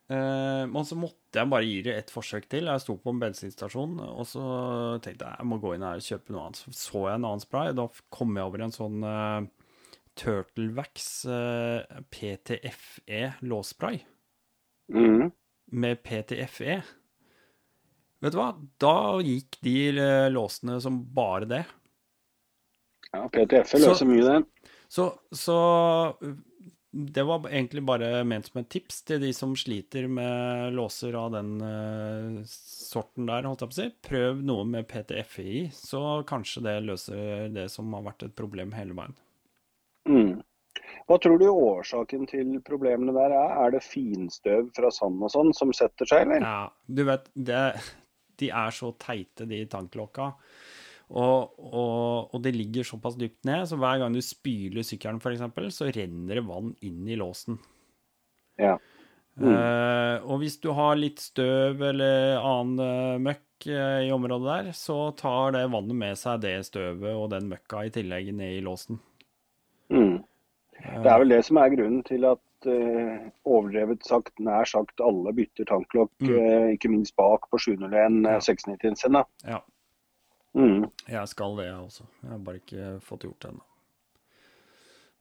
Eh, 0.08 0.64
men 0.70 0.84
så 0.86 0.94
måtte 0.94 1.40
jeg 1.40 1.50
bare 1.50 1.66
gi 1.66 1.78
det 1.82 1.94
et 1.98 2.10
forsøk 2.14 2.44
til. 2.52 2.68
Jeg 2.70 2.82
sto 2.84 2.94
på 3.02 3.10
en 3.10 3.18
bensinstasjon, 3.24 3.96
og 4.06 4.26
så 4.30 4.42
tenkte 5.02 5.26
jeg 5.26 5.40
jeg 5.40 5.48
må 5.50 5.58
gå 5.62 5.72
inn 5.74 5.82
her 5.86 5.98
og 5.98 6.06
kjøpe 6.06 6.30
noe 6.34 6.44
annet. 6.46 6.60
Så 6.62 6.74
så 6.78 7.02
jeg 7.08 7.18
en 7.18 7.26
annen 7.26 7.42
spray. 7.42 7.72
Da 7.74 7.88
kom 8.14 8.36
jeg 8.38 8.46
over 8.46 8.62
en 8.66 8.74
sånn 8.76 9.02
uh, 9.02 9.48
Turtlewax 10.16 11.08
uh, 11.28 11.82
PTFE 12.14 13.24
låsspray 13.42 14.04
Mm. 14.86 15.32
med 15.74 15.98
PTFE. 16.06 16.76
Vet 18.22 18.32
du 18.32 18.38
hva? 18.38 18.52
Da 18.78 18.92
gikk 19.26 19.56
de 19.66 19.72
eh, 19.98 20.28
låsene 20.30 20.76
som 20.80 21.00
bare 21.14 21.48
det. 21.50 21.64
Ja, 23.10 23.24
PTF 23.28 23.66
Så- 23.74 23.80
løser 23.82 24.06
mye, 24.06 24.22
den. 24.22 24.46
Så, 24.88 25.08
så 25.34 25.56
det 26.96 27.22
var 27.28 27.44
egentlig 27.50 27.82
bare 27.84 28.24
ment 28.24 28.48
som 28.48 28.62
et 28.62 28.68
tips 28.72 29.02
til 29.08 29.20
de 29.20 29.28
som 29.36 29.52
sliter 29.58 30.06
med 30.08 30.72
låser 30.76 31.16
av 31.18 31.34
den 31.34 31.50
uh, 31.60 32.38
sorten 32.48 33.28
der, 33.28 33.44
holdt 33.44 33.66
jeg 33.66 33.70
på 33.70 33.76
å 33.76 33.78
si. 33.78 33.88
Prøv 34.08 34.40
noe 34.48 34.64
med 34.68 34.88
PTFI, 34.88 35.66
så 35.76 36.02
kanskje 36.28 36.64
det 36.64 36.76
løser 36.86 37.50
det 37.52 37.68
som 37.72 37.92
har 37.98 38.06
vært 38.08 38.28
et 38.28 38.36
problem 38.38 38.72
hele 38.78 38.96
veien. 38.96 39.16
Mm. 40.08 40.32
Hva 41.06 41.18
tror 41.22 41.36
du 41.38 41.46
årsaken 41.50 42.24
til 42.30 42.56
problemene 42.66 43.14
der 43.14 43.34
er? 43.34 43.52
Er 43.66 43.76
det 43.76 43.84
finstøv 43.84 44.72
fra 44.76 44.90
sand 44.94 45.20
og 45.20 45.32
sånn 45.34 45.52
som 45.54 45.74
setter 45.76 46.08
seg, 46.08 46.24
eller? 46.24 46.42
Ja, 46.42 46.64
du 46.88 47.04
vet, 47.06 47.28
det, 47.34 47.60
de 48.40 48.50
er 48.50 48.74
så 48.74 48.94
teite, 49.02 49.46
de 49.50 49.60
tanklokka. 49.70 50.32
Og, 51.06 51.54
og, 51.62 52.34
og 52.34 52.42
det 52.42 52.54
ligger 52.56 52.86
såpass 52.86 53.14
dypt 53.18 53.46
ned, 53.46 53.68
så 53.70 53.78
hver 53.78 54.00
gang 54.02 54.14
du 54.14 54.22
spyler 54.24 54.86
sykkelen 54.86 55.20
f.eks., 55.22 55.76
så 55.76 55.90
renner 55.94 56.40
det 56.40 56.46
vann 56.48 56.72
inn 56.82 57.06
i 57.06 57.18
låsen. 57.18 57.60
Ja. 58.58 58.74
Mm. 59.36 59.52
Uh, 59.52 60.24
og 60.32 60.40
hvis 60.40 60.56
du 60.64 60.70
har 60.72 60.96
litt 60.96 61.20
støv 61.20 61.82
eller 61.90 62.38
annen 62.40 62.80
uh, 62.80 63.18
møkk 63.20 63.68
uh, 63.68 64.00
i 64.06 64.08
området 64.14 64.48
der, 64.48 64.70
så 64.76 65.10
tar 65.18 65.52
det 65.58 65.66
vannet 65.74 65.98
med 66.00 66.16
seg 66.18 66.40
det 66.42 66.56
støvet 66.70 67.12
og 67.12 67.28
den 67.34 67.50
møkka 67.52 67.84
i 67.84 67.92
tillegg 67.92 68.32
ned 68.34 68.56
i 68.56 68.64
låsen. 68.64 68.98
Mm. 69.92 70.24
Det 70.80 71.10
er 71.12 71.20
vel 71.22 71.36
det 71.36 71.42
som 71.46 71.60
er 71.60 71.72
grunnen 71.72 72.02
til 72.04 72.26
at 72.28 72.42
overdrevet 72.66 74.02
sagt, 74.08 74.32
nær 74.42 74.66
sagt 74.66 74.98
alle 75.04 75.30
bytter 75.36 75.68
tanklokk, 75.68 76.10
Mm. 76.18 76.72
ikke 76.74 76.90
minst 76.90 77.14
bak 77.16 77.44
på 77.52 77.60
701 77.62 78.24
Ja. 78.24 78.32
ja. 78.32 78.40
690 78.42 78.96
sin. 78.98 79.18
Ja, 79.46 79.60
Mm. 80.56 80.86
jeg 81.06 81.28
skal 81.28 81.56
det, 81.58 81.66
jeg 81.68 81.76
også. 81.76 82.06
Jeg 82.22 82.30
har 82.32 82.38
bare 82.46 82.60
ikke 82.62 83.00
fått 83.04 83.26
gjort 83.28 83.40
det 83.42 83.50
ennå. 83.50 83.64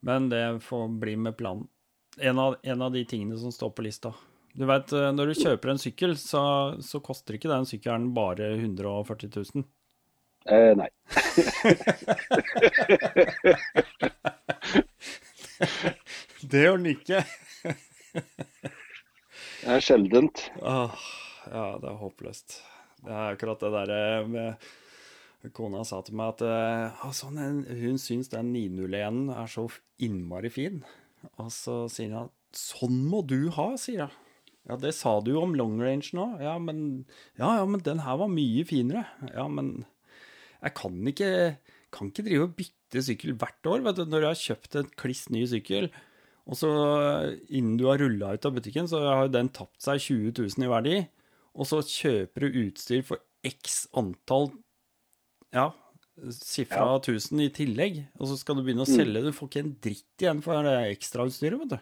Men 0.06 0.30
det 0.32 0.44
får 0.64 0.88
bli 1.02 1.16
med 1.18 1.36
planen. 1.38 1.68
En 2.18 2.40
av, 2.40 2.56
en 2.64 2.82
av 2.86 2.94
de 2.94 3.04
tingene 3.06 3.38
som 3.40 3.52
står 3.52 3.70
på 3.76 3.84
lista. 3.84 4.14
Du 4.56 4.64
vet, 4.70 4.92
eh, 4.96 5.12
når 5.12 5.26
du 5.28 5.34
kjøper 5.42 5.70
en 5.74 5.82
sykkel, 5.82 6.14
så, 6.16 6.42
så 6.80 7.02
koster 7.04 7.36
ikke 7.36 7.52
den 7.52 7.66
sykkelen 7.68 8.14
bare 8.16 8.54
140 8.56 9.28
000. 9.36 9.66
Eh, 10.46 10.76
nei. 10.78 10.90
Det 16.46 16.62
gjør 16.62 16.78
den 16.78 16.92
ikke. 16.94 17.24
Det 19.66 19.74
er 19.74 19.82
sjeldent. 19.82 20.44
Åh, 20.62 20.94
ja, 21.50 21.66
det 21.82 21.90
er 21.90 21.98
håpløst. 22.00 22.60
Det 23.02 23.12
er 23.12 23.34
akkurat 23.34 23.64
det 23.64 23.72
derre 23.74 24.02
med 24.30 24.68
Kona 25.54 25.84
sa 25.86 26.02
til 26.06 26.18
meg 26.18 26.36
at 26.36 26.44
eh, 26.48 27.06
altså, 27.06 27.30
hun 27.30 28.00
syns 28.02 28.32
den 28.32 28.54
901 28.56 29.34
er 29.36 29.52
så 29.52 29.68
innmari 30.02 30.52
fin. 30.54 30.84
Og 31.42 31.52
så 31.54 31.86
sier 31.92 32.14
hun 32.14 32.28
at 32.28 32.60
sånn 32.60 33.02
må 33.10 33.22
du 33.28 33.50
ha, 33.56 33.74
sier 33.80 34.08
hun. 34.08 34.22
Ja, 34.66 34.80
det 34.82 34.96
sa 34.98 35.20
du 35.22 35.30
jo 35.36 35.44
om 35.46 35.54
long 35.54 35.76
range 35.78 36.16
nå. 36.18 36.24
Ja, 36.42 36.56
men, 36.58 37.06
ja, 37.38 37.52
ja, 37.60 37.66
men 37.70 37.84
den 37.86 38.02
her 38.02 38.18
var 38.18 38.32
mye 38.32 38.64
finere. 38.66 39.04
Ja, 39.30 39.46
men 39.46 39.84
jeg 40.58 40.74
kan 40.80 40.96
ikke, 41.12 41.30
kan 41.94 42.10
ikke 42.10 42.26
drive 42.26 42.48
og 42.48 42.56
bytte 42.58 43.04
sykkel 43.06 43.36
hvert 43.38 43.70
år, 43.70 43.84
vet 43.86 44.00
du, 44.00 44.08
når 44.10 44.26
jeg 44.26 44.32
har 44.32 44.42
kjøpt 44.42 44.80
en 44.82 44.90
kliss 44.98 45.28
ny 45.30 45.44
sykkel. 45.52 45.92
Og 46.50 46.58
så 46.58 46.72
innen 47.46 47.78
du 47.78 47.86
har 47.92 48.02
rulla 48.02 48.34
ut 48.34 48.50
av 48.50 48.58
butikken, 48.58 48.90
så 48.90 49.04
har 49.06 49.30
den 49.34 49.54
tapt 49.54 49.86
seg 49.86 50.02
20 50.02 50.34
000 50.34 50.66
i 50.66 50.72
verdi. 50.72 50.98
Og 51.56 51.70
så 51.70 51.84
kjøper 51.86 52.46
du 52.46 52.60
utstyr 52.66 53.06
for 53.06 53.22
x 53.46 53.86
antall 53.98 54.50
ja, 55.56 55.66
sifra 56.36 56.84
Ja. 56.86 57.00
1000 57.00 57.42
i 57.46 57.50
tillegg. 57.56 58.02
Og 58.20 58.28
så 58.30 58.38
skal 58.40 58.56
du 58.60 58.64
begynne 58.68 58.86
å 58.86 58.90
Mm. 58.90 58.96
selge. 59.00 59.24
Du 59.26 59.32
får 59.36 59.50
ikke 59.50 59.64
en 59.66 59.76
dritt 59.82 60.22
igjen 60.24 60.42
for 60.44 60.64
det 60.64 60.76
ekstrautstyret, 60.98 61.60
vet 61.64 61.70
du. 61.76 61.80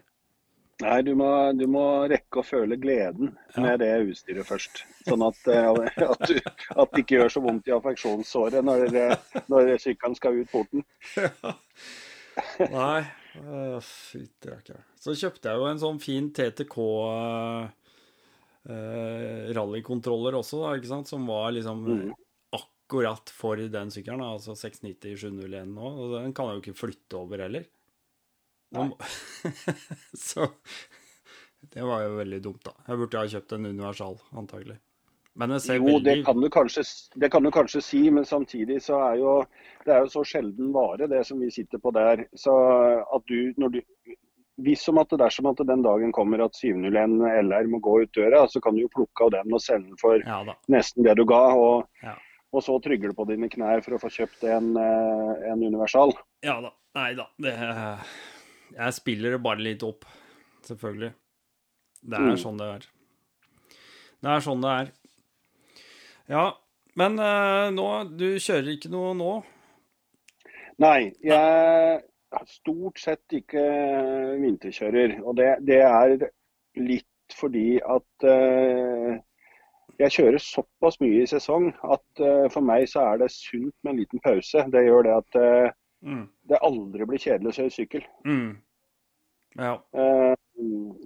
Nei, 0.82 1.02
du 1.06 1.14
må, 1.16 1.28
du 1.56 1.68
må 1.70 1.84
rekke 2.10 2.42
å 2.42 2.44
føle 2.44 2.76
gleden 2.82 3.36
Ja. 3.56 3.62
med 3.62 3.80
det 3.80 3.92
utstyret 4.10 4.44
først. 4.50 4.82
Sånn 5.08 5.22
at, 5.28 5.38
eh, 5.48 5.70
at, 6.10 6.24
du, 6.28 6.40
at 6.76 6.92
det 6.92 7.04
ikke 7.06 7.20
gjør 7.22 7.30
så 7.32 7.44
vondt 7.46 7.68
i 7.70 7.76
affeksjonssåret 7.78 8.66
når, 8.66 8.90
eh, 8.96 9.16
når 9.54 9.78
sykkelen 9.80 10.16
skal 10.18 10.34
ut 10.42 10.50
porten. 10.52 10.84
Nei. 12.74 13.06
øh, 13.38 13.78
Fytti 13.86 14.50
rakkeren. 14.50 14.84
Så 15.00 15.14
kjøpte 15.18 15.50
jeg 15.54 15.62
jo 15.62 15.66
en 15.70 15.80
sånn 15.82 16.02
fin 16.02 16.32
TTK 16.34 16.78
uh, 16.82 17.70
rallykontroller 19.54 20.38
også, 20.40 20.62
da, 20.64 20.74
ikke 20.80 20.88
sant? 20.92 21.08
som 21.12 21.26
var 21.28 21.52
liksom 21.52 21.84
Mhm. 21.86 22.14
Akkurat 22.94 23.30
for 23.30 23.56
den 23.58 23.92
sykkelen. 23.92 24.22
Altså 24.22 24.56
690 24.56 25.18
701 25.18 25.74
nå. 25.74 25.82
Og 25.82 26.16
den 26.22 26.34
kan 26.34 26.50
jeg 26.50 26.60
jo 26.60 26.64
ikke 26.64 26.80
flytte 26.80 27.18
over 27.18 27.42
heller. 27.42 27.66
Så 30.18 30.48
det 31.74 31.84
var 31.86 32.04
jo 32.04 32.18
veldig 32.18 32.42
dumt, 32.44 32.64
da. 32.66 32.74
Jeg 32.88 32.98
burde 32.98 33.22
ha 33.22 33.30
kjøpt 33.30 33.54
en 33.54 33.70
universal, 33.70 34.18
antagelig. 34.36 34.80
Men 35.36 35.56
jeg 35.56 35.64
ser 35.66 35.80
Jo, 35.80 35.86
veldig 35.86 36.04
det 36.06 36.26
kan, 36.26 36.42
du 36.42 36.50
kanskje, 36.54 36.84
det 37.18 37.30
kan 37.34 37.44
du 37.44 37.50
kanskje 37.54 37.82
si, 37.82 38.02
men 38.14 38.26
samtidig 38.26 38.82
så 38.86 39.00
er 39.08 39.16
jo 39.22 39.32
det 39.86 39.94
er 39.94 40.04
jo 40.04 40.12
så 40.14 40.22
sjelden 40.28 40.70
vare, 40.74 41.08
det 41.10 41.24
som 41.26 41.40
vi 41.42 41.50
sitter 41.52 41.82
på 41.82 41.92
der. 41.96 42.28
Så 42.38 42.54
at 42.54 43.26
du, 43.30 43.54
når 43.58 43.78
du 43.78 43.82
hvis 44.62 44.86
om 44.92 45.00
at 45.02 45.10
det 45.10 45.18
dersom 45.18 45.48
at 45.50 45.62
den 45.66 45.82
dagen 45.82 46.12
kommer 46.14 46.44
at 46.46 46.54
701 46.54 47.16
LR 47.48 47.70
må 47.72 47.80
gå 47.82 48.04
ut 48.04 48.12
døra, 48.14 48.44
så 48.48 48.62
kan 48.62 48.76
du 48.76 48.84
jo 48.84 48.92
plukke 48.94 49.26
av 49.26 49.32
den 49.34 49.56
og 49.56 49.64
sende 49.64 49.90
den 49.90 49.98
for 49.98 50.22
Ja 50.22 50.44
nesten 50.70 51.08
det 51.08 51.18
du 51.18 51.26
ga. 51.26 51.42
Og, 51.58 51.90
Ja. 52.04 52.14
Og 52.54 52.62
så 52.64 52.76
trygger 52.84 53.10
du 53.12 53.18
på 53.18 53.26
dine 53.30 53.50
knær 53.50 53.82
for 53.86 53.96
å 53.98 54.02
få 54.02 54.12
kjøpt 54.14 54.44
en, 54.54 54.72
eh, 54.78 55.52
en 55.52 55.64
universal. 55.66 56.14
Ja 56.46 56.60
da. 56.62 56.70
Nei 56.96 57.14
da. 57.18 57.28
Det 57.42 57.54
Jeg 58.74 58.94
spiller 58.94 59.32
det 59.36 59.42
bare 59.44 59.62
litt 59.66 59.84
opp, 59.86 60.06
selvfølgelig. 60.66 61.14
Det 62.04 62.18
er 62.20 62.30
Mm. 62.34 62.38
sånn 62.38 62.58
det 62.58 62.68
er. 62.76 62.86
Det 64.24 64.30
er 64.32 64.40
sånn 64.46 64.62
det 64.62 64.70
er. 64.80 64.92
Ja, 66.30 66.46
men 66.96 67.18
eh, 67.20 67.70
nå 67.72 67.88
Du 68.18 68.36
kjører 68.40 68.70
ikke 68.78 68.90
noe 68.94 69.14
nå? 69.18 69.44
Nei, 70.80 71.12
jeg 71.22 72.02
stort 72.50 72.98
sett 73.00 73.28
ikke 73.32 73.62
vinterkjører. 74.42 75.20
Og 75.24 75.36
det, 75.38 75.52
det 75.66 75.82
er 75.86 76.16
litt 76.82 77.36
fordi 77.38 77.80
at 77.82 78.26
eh, 78.28 79.20
jeg 80.04 80.14
kjører 80.18 80.42
såpass 80.44 81.00
mye 81.02 81.24
i 81.24 81.30
sesong 81.30 81.70
at 81.96 82.22
uh, 82.24 82.46
for 82.54 82.62
meg 82.66 82.86
så 82.92 83.04
er 83.14 83.24
det 83.24 83.32
sunt 83.34 83.74
med 83.84 83.94
en 83.94 84.00
liten 84.04 84.22
pause. 84.24 84.66
Det 84.74 84.84
gjør 84.88 85.08
det 85.10 85.16
at 85.22 85.40
uh, 85.40 85.72
Mm. 86.04 86.26
det 86.52 86.58
aldri 86.68 87.06
blir 87.08 87.22
kjedelig 87.24 87.48
å 87.54 87.56
kjøre 87.56 87.72
sykkel. 87.72 88.02
Mm. 88.28 88.58
Ja. 89.56 89.78
Uh, 89.96 90.34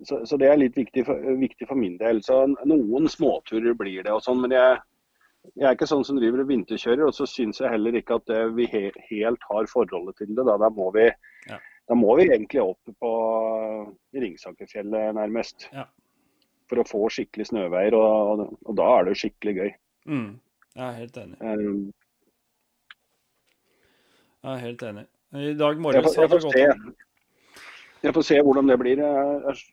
så, 0.10 0.24
så 0.26 0.40
det 0.41 0.48
er 0.49 0.57
litt 0.57 0.74
viktig 0.80 1.03
for, 1.06 1.22
viktig 1.38 1.68
for 1.69 1.78
min 1.78 1.99
del. 1.99 2.24
Så 2.26 2.40
noen 2.65 3.06
småturer 3.14 3.76
blir 3.78 4.02
det 4.07 4.15
og 4.15 4.24
sånn, 4.26 4.41
men 4.41 4.56
jeg, 4.56 4.80
jeg 5.53 5.68
er 5.69 5.78
ikke 5.78 5.90
sånn 5.91 6.02
som 6.07 6.18
driver 6.18 6.41
og 6.41 6.49
vinterkjører. 6.49 7.03
Og 7.06 7.14
så 7.14 7.28
syns 7.30 7.61
jeg 7.61 7.69
heller 7.76 7.99
ikke 7.99 8.18
at 8.18 8.26
det, 8.32 8.41
vi 8.57 8.65
he, 8.74 8.84
helt 9.11 9.45
har 9.52 9.69
forholdet 9.69 10.18
til 10.18 10.34
det. 10.34 10.48
Da, 10.49 10.57
da, 10.65 10.72
må 10.74 10.90
vi, 10.98 11.06
Ja. 11.52 11.61
da 11.94 11.99
må 12.02 12.18
vi 12.18 12.26
egentlig 12.32 12.65
opp 12.65 12.98
på 12.98 13.14
Ringsakerfjellet 14.18 15.14
nærmest. 15.22 15.69
Ja. 15.74 15.86
For 16.68 16.81
å 16.81 16.88
få 16.88 17.06
skikkelig 17.15 17.45
snøveier, 17.52 17.95
og, 17.95 18.31
og, 18.41 18.57
og 18.68 18.76
da 18.76 18.88
er 18.98 19.06
det 19.07 19.14
jo 19.15 19.19
skikkelig 19.22 19.53
gøy. 19.61 19.69
Mm. 20.11 20.30
Jeg 20.76 20.85
er 20.88 20.98
helt 21.02 21.18
enig. 21.22 21.38
Um, 21.41 21.94
Jeg 24.44 24.53
er 24.53 24.64
helt 24.64 24.84
enig. 24.88 25.06
I 25.35 25.53
dag 25.60 25.80
morges 25.84 26.15
hadde 26.15 26.27
det 26.38 26.44
gått 26.45 26.57
an. 26.72 26.94
jeg 28.06 28.14
får 28.15 28.26
se 28.30 28.38
hvordan 28.45 28.69
det 28.69 28.77
blir. 28.80 29.02
Er- 29.03 29.64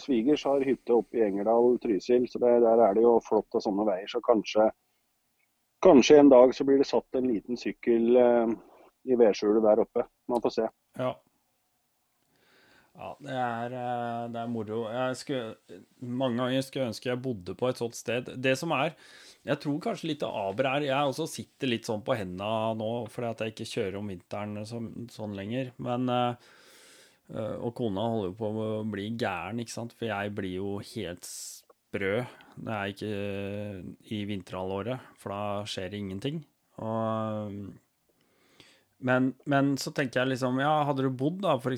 Svigers 0.00 0.44
har 0.48 0.62
hytte 0.64 0.94
oppe 0.94 1.18
i 1.18 1.24
Engerdal, 1.26 1.78
Trysil, 1.82 2.28
så 2.30 2.38
det, 2.40 2.52
der 2.64 2.84
er 2.86 2.94
det 2.96 3.02
jo 3.04 3.16
flott 3.26 3.56
av 3.58 3.64
sånne 3.64 3.84
veier. 3.88 4.06
Så 4.08 4.20
kanskje, 4.24 4.68
kanskje 5.84 6.20
en 6.22 6.30
dag 6.32 6.54
så 6.56 6.64
blir 6.64 6.78
det 6.80 6.86
satt 6.88 7.18
en 7.18 7.28
liten 7.28 7.58
sykkel 7.60 8.16
eh, 8.16 8.54
i 9.12 9.18
vedskjulet 9.20 9.64
der 9.66 9.82
oppe. 9.84 10.06
Man 10.32 10.40
får 10.44 10.54
se. 10.60 10.68
Ja. 11.00 11.10
Ja, 12.94 13.10
det 13.18 13.34
er, 13.34 13.72
eh, 13.74 14.24
det 14.30 14.38
er 14.38 14.50
moro. 14.50 14.84
Jeg 14.92 15.16
skulle, 15.18 15.78
mange 15.98 16.38
ganger 16.38 16.62
skulle 16.62 16.84
jeg 16.84 16.92
ønske 16.92 17.08
jeg 17.10 17.22
bodde 17.24 17.54
på 17.58 17.68
et 17.68 17.80
sånt 17.80 17.96
sted. 17.98 18.28
Det 18.38 18.54
som 18.58 18.74
er 18.76 18.94
Jeg 19.44 19.60
tror 19.60 19.80
kanskje 19.82 20.08
litt 20.08 20.22
av 20.24 20.36
aber 20.48 20.64
er 20.70 20.86
Jeg 20.86 21.10
også 21.10 21.26
sitter 21.28 21.68
litt 21.68 21.84
sånn 21.84 22.04
på 22.06 22.14
henda 22.16 22.72
nå 22.78 23.06
fordi 23.12 23.28
at 23.28 23.40
jeg 23.42 23.52
ikke 23.52 23.66
kjører 23.72 23.98
om 23.98 24.08
vinteren 24.08 24.62
så, 24.64 24.78
sånn 25.12 25.34
lenger. 25.36 25.72
Men 25.76 26.08
eh, 26.08 26.36
eh, 27.34 27.56
Og 27.58 27.74
kona 27.74 28.06
holder 28.14 28.30
jo 28.30 28.38
på 28.38 28.52
å 28.62 28.68
bli 28.88 29.10
gæren, 29.18 29.60
ikke 29.60 29.74
sant. 29.74 29.92
For 29.98 30.06
jeg 30.08 30.34
blir 30.38 30.54
jo 30.60 30.78
helt 30.94 31.26
sprø. 31.26 32.24
Det 32.54 32.76
er 32.78 32.94
ikke 32.94 33.12
i 34.14 34.24
vinterhalvåret, 34.30 35.10
for 35.18 35.34
da 35.34 35.42
skjer 35.66 35.90
det 35.90 35.98
ingenting. 35.98 36.44
Og, 36.78 37.58
men, 39.04 39.34
men 39.50 39.74
så 39.78 39.90
tenker 39.94 40.22
jeg 40.22 40.32
liksom 40.34 40.62
Ja, 40.62 40.84
hadde 40.86 41.04
du 41.06 41.10
bodd 41.10 41.42
da 41.42 41.58
for 41.58 41.74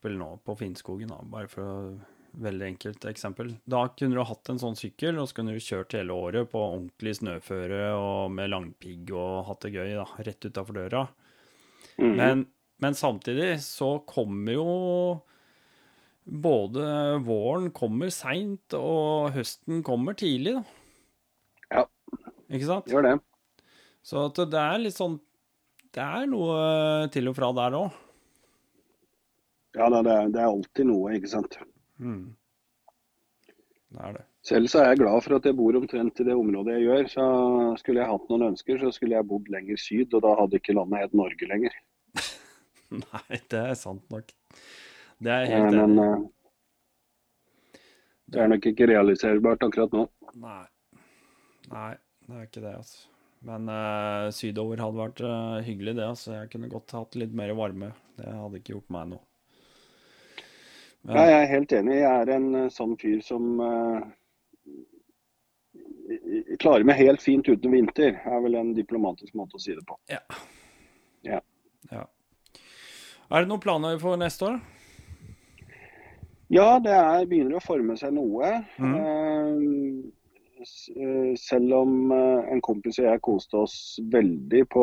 eksempel 0.00 0.16
nå 0.18 0.40
på 0.44 0.56
Finnskogen, 0.56 1.08
da, 1.12 1.20
bare 1.22 1.48
for 1.48 1.62
å 1.62 2.00
Veldig 2.30 2.62
enkelt 2.62 3.04
eksempel. 3.10 3.56
Da 3.66 3.88
kunne 3.98 4.14
du 4.14 4.22
hatt 4.22 4.48
en 4.52 4.58
sånn 4.62 4.76
sykkel, 4.78 5.16
og 5.18 5.26
så 5.26 5.34
kunne 5.34 5.50
du 5.50 5.58
kjørt 5.58 5.96
hele 5.98 6.14
året 6.14 6.46
på 6.52 6.60
ordentlig 6.62 7.16
snøføre 7.18 7.88
og 7.98 8.30
med 8.30 8.52
langpigg 8.52 9.10
og 9.10 9.48
hatt 9.48 9.64
det 9.64 9.72
gøy 9.74 9.96
da, 9.98 10.04
rett 10.22 10.46
utafor 10.46 10.76
døra. 10.78 11.00
Mhm. 11.98 12.14
Men, 12.14 12.44
men 12.78 12.94
samtidig 12.94 13.56
så 13.64 13.96
kommer 14.06 14.54
jo 14.54 14.68
både 16.22 16.84
våren 17.26 17.72
kommer 17.74 18.14
seint, 18.14 18.78
og 18.78 19.34
høsten 19.34 19.82
kommer 19.82 20.14
tidlig, 20.14 20.54
da. 20.60 20.62
Ja. 21.74 21.84
Ikke 22.46 22.68
sant? 22.68 22.94
Gjør 22.94 23.08
det. 23.08 23.16
Så 24.06 24.28
det 24.38 24.54
er 24.54 24.78
litt 24.80 24.96
sånn 24.96 25.18
Det 25.90 26.00
er 26.00 26.30
noe 26.30 27.10
til 27.10 27.26
og 27.26 27.34
fra 27.34 27.50
der 27.58 27.74
òg. 27.74 27.90
Ja, 29.76 29.86
da, 29.92 30.00
det, 30.02 30.14
er, 30.14 30.30
det 30.34 30.40
er 30.42 30.50
alltid 30.50 30.88
noe, 30.88 31.12
ikke 31.14 31.30
sant. 31.30 31.56
Mm. 32.02 32.32
Det 33.90 34.02
er 34.06 34.16
det. 34.18 34.24
Selv 34.46 34.70
så 34.72 34.80
er 34.80 34.92
jeg 34.92 35.02
glad 35.02 35.20
for 35.24 35.36
at 35.36 35.46
jeg 35.46 35.56
bor 35.58 35.76
omtrent 35.76 36.20
i 36.22 36.26
det 36.26 36.34
området 36.38 36.78
jeg 36.78 36.86
gjør. 36.86 37.08
Så 37.12 37.24
skulle 37.82 38.00
jeg 38.00 38.10
hatt 38.10 38.30
noen 38.32 38.46
ønsker, 38.50 38.80
så 38.80 38.92
skulle 38.96 39.18
jeg 39.18 39.28
bodd 39.28 39.50
lenger 39.52 39.80
syd, 39.80 40.14
og 40.16 40.24
da 40.24 40.34
hadde 40.38 40.60
ikke 40.60 40.76
landet 40.78 41.04
hett 41.04 41.16
Norge 41.20 41.48
lenger. 41.50 41.76
Nei, 43.04 43.40
det 43.52 43.60
er 43.60 43.76
sant 43.78 44.06
nok. 44.12 44.32
Det 45.20 45.34
er 45.34 45.44
Eh, 45.44 45.52
helt 45.52 45.76
enig 45.76 45.88
Men 45.90 45.98
uh, 46.00 46.28
det 48.30 48.40
er 48.40 48.50
nok 48.50 48.66
ikke 48.70 48.88
realiserbart 48.88 49.64
akkurat 49.66 49.94
nå. 49.94 50.06
Nei. 50.40 50.64
Nei, 51.70 51.94
det 52.26 52.36
er 52.38 52.46
ikke 52.46 52.62
det, 52.64 52.74
altså. 52.78 53.08
Men 53.46 53.70
uh, 53.72 54.28
sydover 54.36 54.80
hadde 54.80 55.00
vært 55.00 55.22
uh, 55.24 55.58
hyggelig, 55.66 55.96
det. 55.98 56.06
altså. 56.06 56.36
Jeg 56.38 56.52
kunne 56.52 56.70
godt 56.72 56.94
hatt 56.96 57.18
litt 57.20 57.34
mer 57.36 57.52
varme. 57.58 57.92
Det 58.18 58.30
hadde 58.30 58.60
ikke 58.60 58.76
gjort 58.76 58.94
meg 58.96 59.12
noe. 59.14 59.24
Men, 61.04 61.16
Ja, 61.16 61.22
jeg 61.30 61.42
er 61.42 61.50
helt 61.54 61.72
enig. 61.72 61.94
Jeg 62.02 62.20
er 62.26 62.30
en 62.36 62.54
eh, 62.54 62.68
sånn 62.68 62.96
fyr 63.00 63.20
som 63.24 63.60
i- 66.10 66.56
klarer 66.60 66.84
meg 66.84 66.96
helt 67.00 67.22
fint 67.22 67.48
uten 67.48 67.70
vinter, 67.72 68.20
er 68.26 68.40
vel 68.44 68.54
en 68.58 68.74
diplomatisk 68.74 69.34
måte 69.38 69.56
å 69.56 69.60
si 69.62 69.74
det 69.74 69.84
på. 69.86 69.96
ja. 70.10 70.20
Ja. 71.22 71.40
ja. 71.92 72.04
Er 73.30 73.42
det 73.44 73.48
noen 73.50 73.60
planer 73.60 73.98
for 74.00 74.16
neste 74.16 74.46
år? 74.48 74.60
Ja, 76.50 76.78
det 76.82 76.90
er, 76.96 77.26
begynner 77.30 77.58
å 77.60 77.62
forme 77.62 77.94
seg 78.00 78.14
noe. 78.16 78.64
Mm. 78.80 78.94
Uh, 80.96 81.36
selv 81.40 81.72
om 81.72 82.10
en 82.12 82.60
kompis 82.60 82.98
og 82.98 83.06
jeg 83.06 83.20
koste 83.24 83.56
oss 83.62 83.76
veldig 84.12 84.64
på 84.68 84.82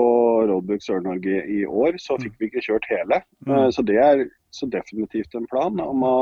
Roadbook 0.49 0.81
Sør-Norge 0.81 1.41
i 1.53 1.60
år, 1.65 1.98
så 2.02 2.15
fikk 2.22 2.38
vi 2.39 2.48
ikke 2.49 2.64
kjørt 2.69 2.88
hele. 2.89 3.19
Mm. 3.45 3.68
så 3.76 3.84
det 3.85 3.98
er 4.02 4.23
så 4.52 4.69
definitivt 4.72 5.36
en 5.36 5.48
plan 5.49 5.80
om 5.84 6.03
å 6.03 6.18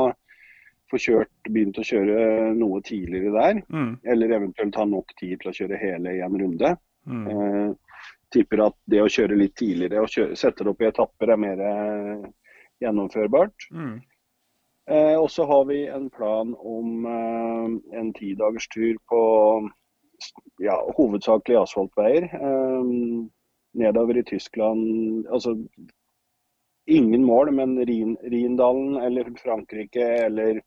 få 0.90 1.00
kjørt, 1.02 1.32
begynt 1.50 1.78
å 1.80 1.86
kjøre 1.86 2.52
noe 2.58 2.80
tidligere 2.86 3.32
der. 3.34 3.62
Mm. 3.74 3.92
Eller 4.06 4.36
eventuelt 4.38 4.78
ha 4.78 4.86
nok 4.88 5.14
tid 5.18 5.40
til 5.40 5.50
å 5.50 5.56
kjøre 5.60 5.80
hele 5.80 6.16
i 6.18 6.22
en 6.24 6.38
runde. 6.40 6.74
Mm. 7.06 7.24
Eh, 7.30 8.02
tipper 8.34 8.66
at 8.66 8.76
det 8.90 9.02
å 9.02 9.10
kjøre 9.10 9.38
litt 9.38 9.56
tidligere 9.58 10.04
og 10.04 10.12
kjøre, 10.12 10.38
sette 10.38 10.64
det 10.64 10.72
opp 10.72 10.82
i 10.82 10.88
etapper 10.90 11.32
er 11.32 11.42
mer 11.42 11.64
eh, 11.70 12.28
gjennomførbart. 12.84 13.68
Mm. 13.72 13.96
Eh, 14.90 15.16
og 15.18 15.30
så 15.34 15.46
har 15.50 15.64
vi 15.66 15.80
en 15.90 16.06
plan 16.14 16.54
om 16.54 17.06
eh, 17.10 17.98
en 17.98 18.12
tidagers 18.14 18.68
tur 18.70 18.94
på 19.10 19.22
ja, 20.62 20.76
hovedsakelig 20.98 21.58
asfaltveier. 21.64 22.28
Eh, 22.30 22.92
nedover 23.76 24.20
i 24.20 24.24
Tyskland. 24.24 25.26
Altså 25.26 25.56
ingen 26.86 27.24
mål, 27.26 27.50
men 27.56 27.76
Rin, 27.86 28.16
Rindalen 28.22 28.96
eller 29.02 29.30
Frankrike 29.42 30.06
eller 30.26 30.62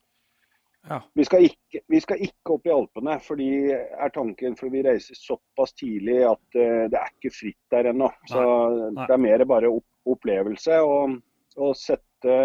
Ja. 0.89 1.01
vi 1.13 1.25
skal, 1.27 1.43
ikke, 1.43 1.81
vi 1.91 1.99
skal 2.01 2.21
ikke 2.23 2.53
opp 2.55 2.67
i 2.67 2.71
Alpene, 2.71 3.17
fordi 3.19 3.47
er 3.75 4.11
tanken, 4.15 4.55
for 4.55 4.71
vi 4.71 4.79
reiser 4.85 5.17
såpass 5.19 5.73
tidlig 5.75 6.21
at 6.23 6.55
uh, 6.55 6.85
det 6.89 6.95
er 6.97 7.09
ikke 7.17 7.33
fritt 7.35 7.59
der 7.75 7.89
ennå. 7.91 8.07
Så 8.31 8.43
Nei. 8.95 9.03
det 9.03 9.13
er 9.17 9.21
mer 9.25 9.43
bare 9.45 9.69
opp, 9.75 9.85
opplevelse 10.07 10.79
og, 10.87 11.17
og 11.59 11.75
sette 11.75 12.37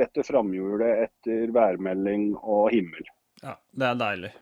rette 0.00 0.24
framhjulet 0.24 1.04
etter 1.04 1.52
værmelding 1.52 2.32
og 2.40 2.70
himmel. 2.72 3.04
ja. 3.44 3.58
Det 3.70 3.86
er 3.90 4.00
deilig. 4.00 4.32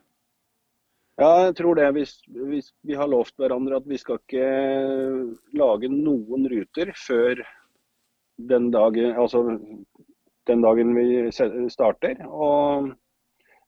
Ja, 1.20 1.30
jeg 1.50 1.56
tror 1.58 1.74
det. 1.76 1.90
Hvis, 1.98 2.14
hvis 2.30 2.70
vi 2.86 2.94
har 2.96 3.10
lovt 3.10 3.34
hverandre 3.36 3.76
at 3.82 3.88
vi 3.90 3.98
skal 4.00 4.22
ikke 4.22 4.46
lage 5.58 5.90
noen 5.92 6.46
ruter 6.48 6.94
før 6.96 7.42
den 8.48 8.70
dagen, 8.72 9.12
altså 9.18 9.42
den 10.48 10.62
dagen 10.64 10.94
vi 10.96 11.30
starter. 11.70 12.20
Og 12.26 12.90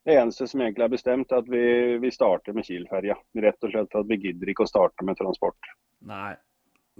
det 0.06 0.16
eneste 0.18 0.48
som 0.50 0.60
egentlig 0.64 0.86
er 0.88 0.94
bestemt, 0.96 1.32
er 1.32 1.42
at 1.44 1.50
vi, 1.52 1.64
vi 2.02 2.10
starter 2.10 2.56
med 2.56 2.66
Kiel-ferja. 2.66 3.14
Rett 3.44 3.66
og 3.68 3.70
slett 3.74 3.92
for 3.92 4.02
at 4.02 4.10
vi 4.10 4.18
gidder 4.24 4.50
ikke 4.50 4.64
å 4.66 4.70
starte 4.70 5.06
med 5.06 5.18
transport. 5.20 5.72
Nei. 6.08 6.34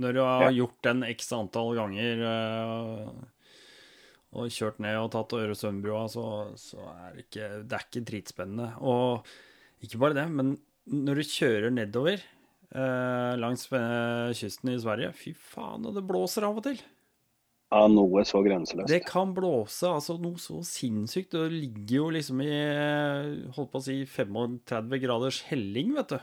Når 0.01 0.13
du 0.17 0.21
har 0.25 0.43
Ja. 0.47 0.51
gjort 0.63 0.79
den 0.87 1.03
x 1.05 1.27
antall 1.37 1.75
ganger 1.77 2.23
eh, 2.25 3.09
og 4.33 4.47
kjørt 4.49 4.79
ned 4.81 4.97
og 5.03 5.11
tatt 5.13 5.35
Øresundbrua, 5.37 6.07
så, 6.09 6.23
så 6.57 6.79
er 6.95 7.17
det 7.17 7.27
ikke 7.27 7.49
Det 7.69 7.77
er 7.77 7.85
ikke 7.91 8.05
dritspennende. 8.09 8.71
Og 8.81 9.27
ikke 9.85 9.99
bare 10.01 10.17
det, 10.17 10.29
men 10.33 10.55
når 10.89 11.21
du 11.21 11.23
kjører 11.29 11.75
nedover 11.75 12.17
eh, 12.23 13.35
langs 13.37 13.67
eh, 13.77 14.33
kysten 14.39 14.73
i 14.73 14.79
Sverige 14.81 15.13
Fy 15.13 15.35
faen, 15.37 15.85
og 15.85 15.95
det 15.99 16.07
blåser 16.09 16.47
av 16.49 16.57
og 16.63 16.65
til. 16.71 16.81
Ja, 17.73 17.87
noe 17.89 18.21
så 18.29 18.43
grenseløst. 18.45 18.91
Det 18.91 19.01
kan 19.09 19.31
blåse 19.33 19.89
altså 19.89 20.19
noe 20.21 20.37
så 20.41 20.59
sinnssykt. 20.67 21.33
Det 21.33 21.47
ligger 21.55 21.95
jo 21.97 22.09
liksom 22.13 22.43
i 22.45 22.51
holdt 23.57 23.71
på 23.73 23.81
å 23.81 23.85
si 23.87 24.03
35 24.05 24.99
graders 25.01 25.39
helling, 25.49 25.95
vet 25.97 26.13
du. 26.13 26.19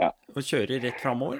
Ja. 0.00 0.10
Og 0.34 0.42
kjører 0.42 0.82
rett 0.82 0.98
framover. 1.02 1.38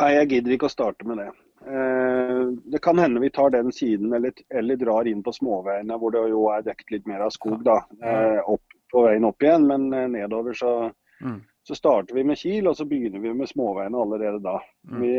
Nei, 0.00 0.10
jeg 0.16 0.30
gidder 0.32 0.56
ikke 0.56 0.66
å 0.66 0.72
starte 0.72 1.06
med 1.06 1.20
det. 1.20 1.28
Eh, 1.70 2.42
det 2.72 2.80
kan 2.82 2.98
hende 2.98 3.20
vi 3.22 3.30
tar 3.36 3.52
den 3.52 3.70
siden 3.74 4.14
eller, 4.16 4.32
eller 4.48 4.80
drar 4.80 5.06
inn 5.06 5.20
på 5.22 5.34
småveiene 5.36 5.98
hvor 6.00 6.14
det 6.14 6.22
jo 6.32 6.46
er 6.54 6.64
dekket 6.64 6.94
litt 6.96 7.10
mer 7.10 7.26
av 7.26 7.34
skog 7.36 7.60
da, 7.66 7.82
eh, 8.00 8.40
opp, 8.48 8.64
på 8.90 9.04
veien 9.04 9.28
opp 9.28 9.44
igjen. 9.44 9.68
Men 9.70 9.92
eh, 9.94 10.08
nedover 10.18 10.56
så, 10.56 10.74
Mm. 11.20 11.42
Så 11.70 11.76
starter 11.78 12.14
vi 12.14 12.24
med 12.26 12.38
Kiel, 12.38 12.66
og 12.66 12.74
så 12.74 12.82
begynner 12.84 13.22
vi 13.22 13.30
med 13.38 13.46
småveiene 13.46 13.98
allerede 14.02 14.40
da. 14.42 14.56
Mm. 14.90 15.02
Vi, 15.04 15.12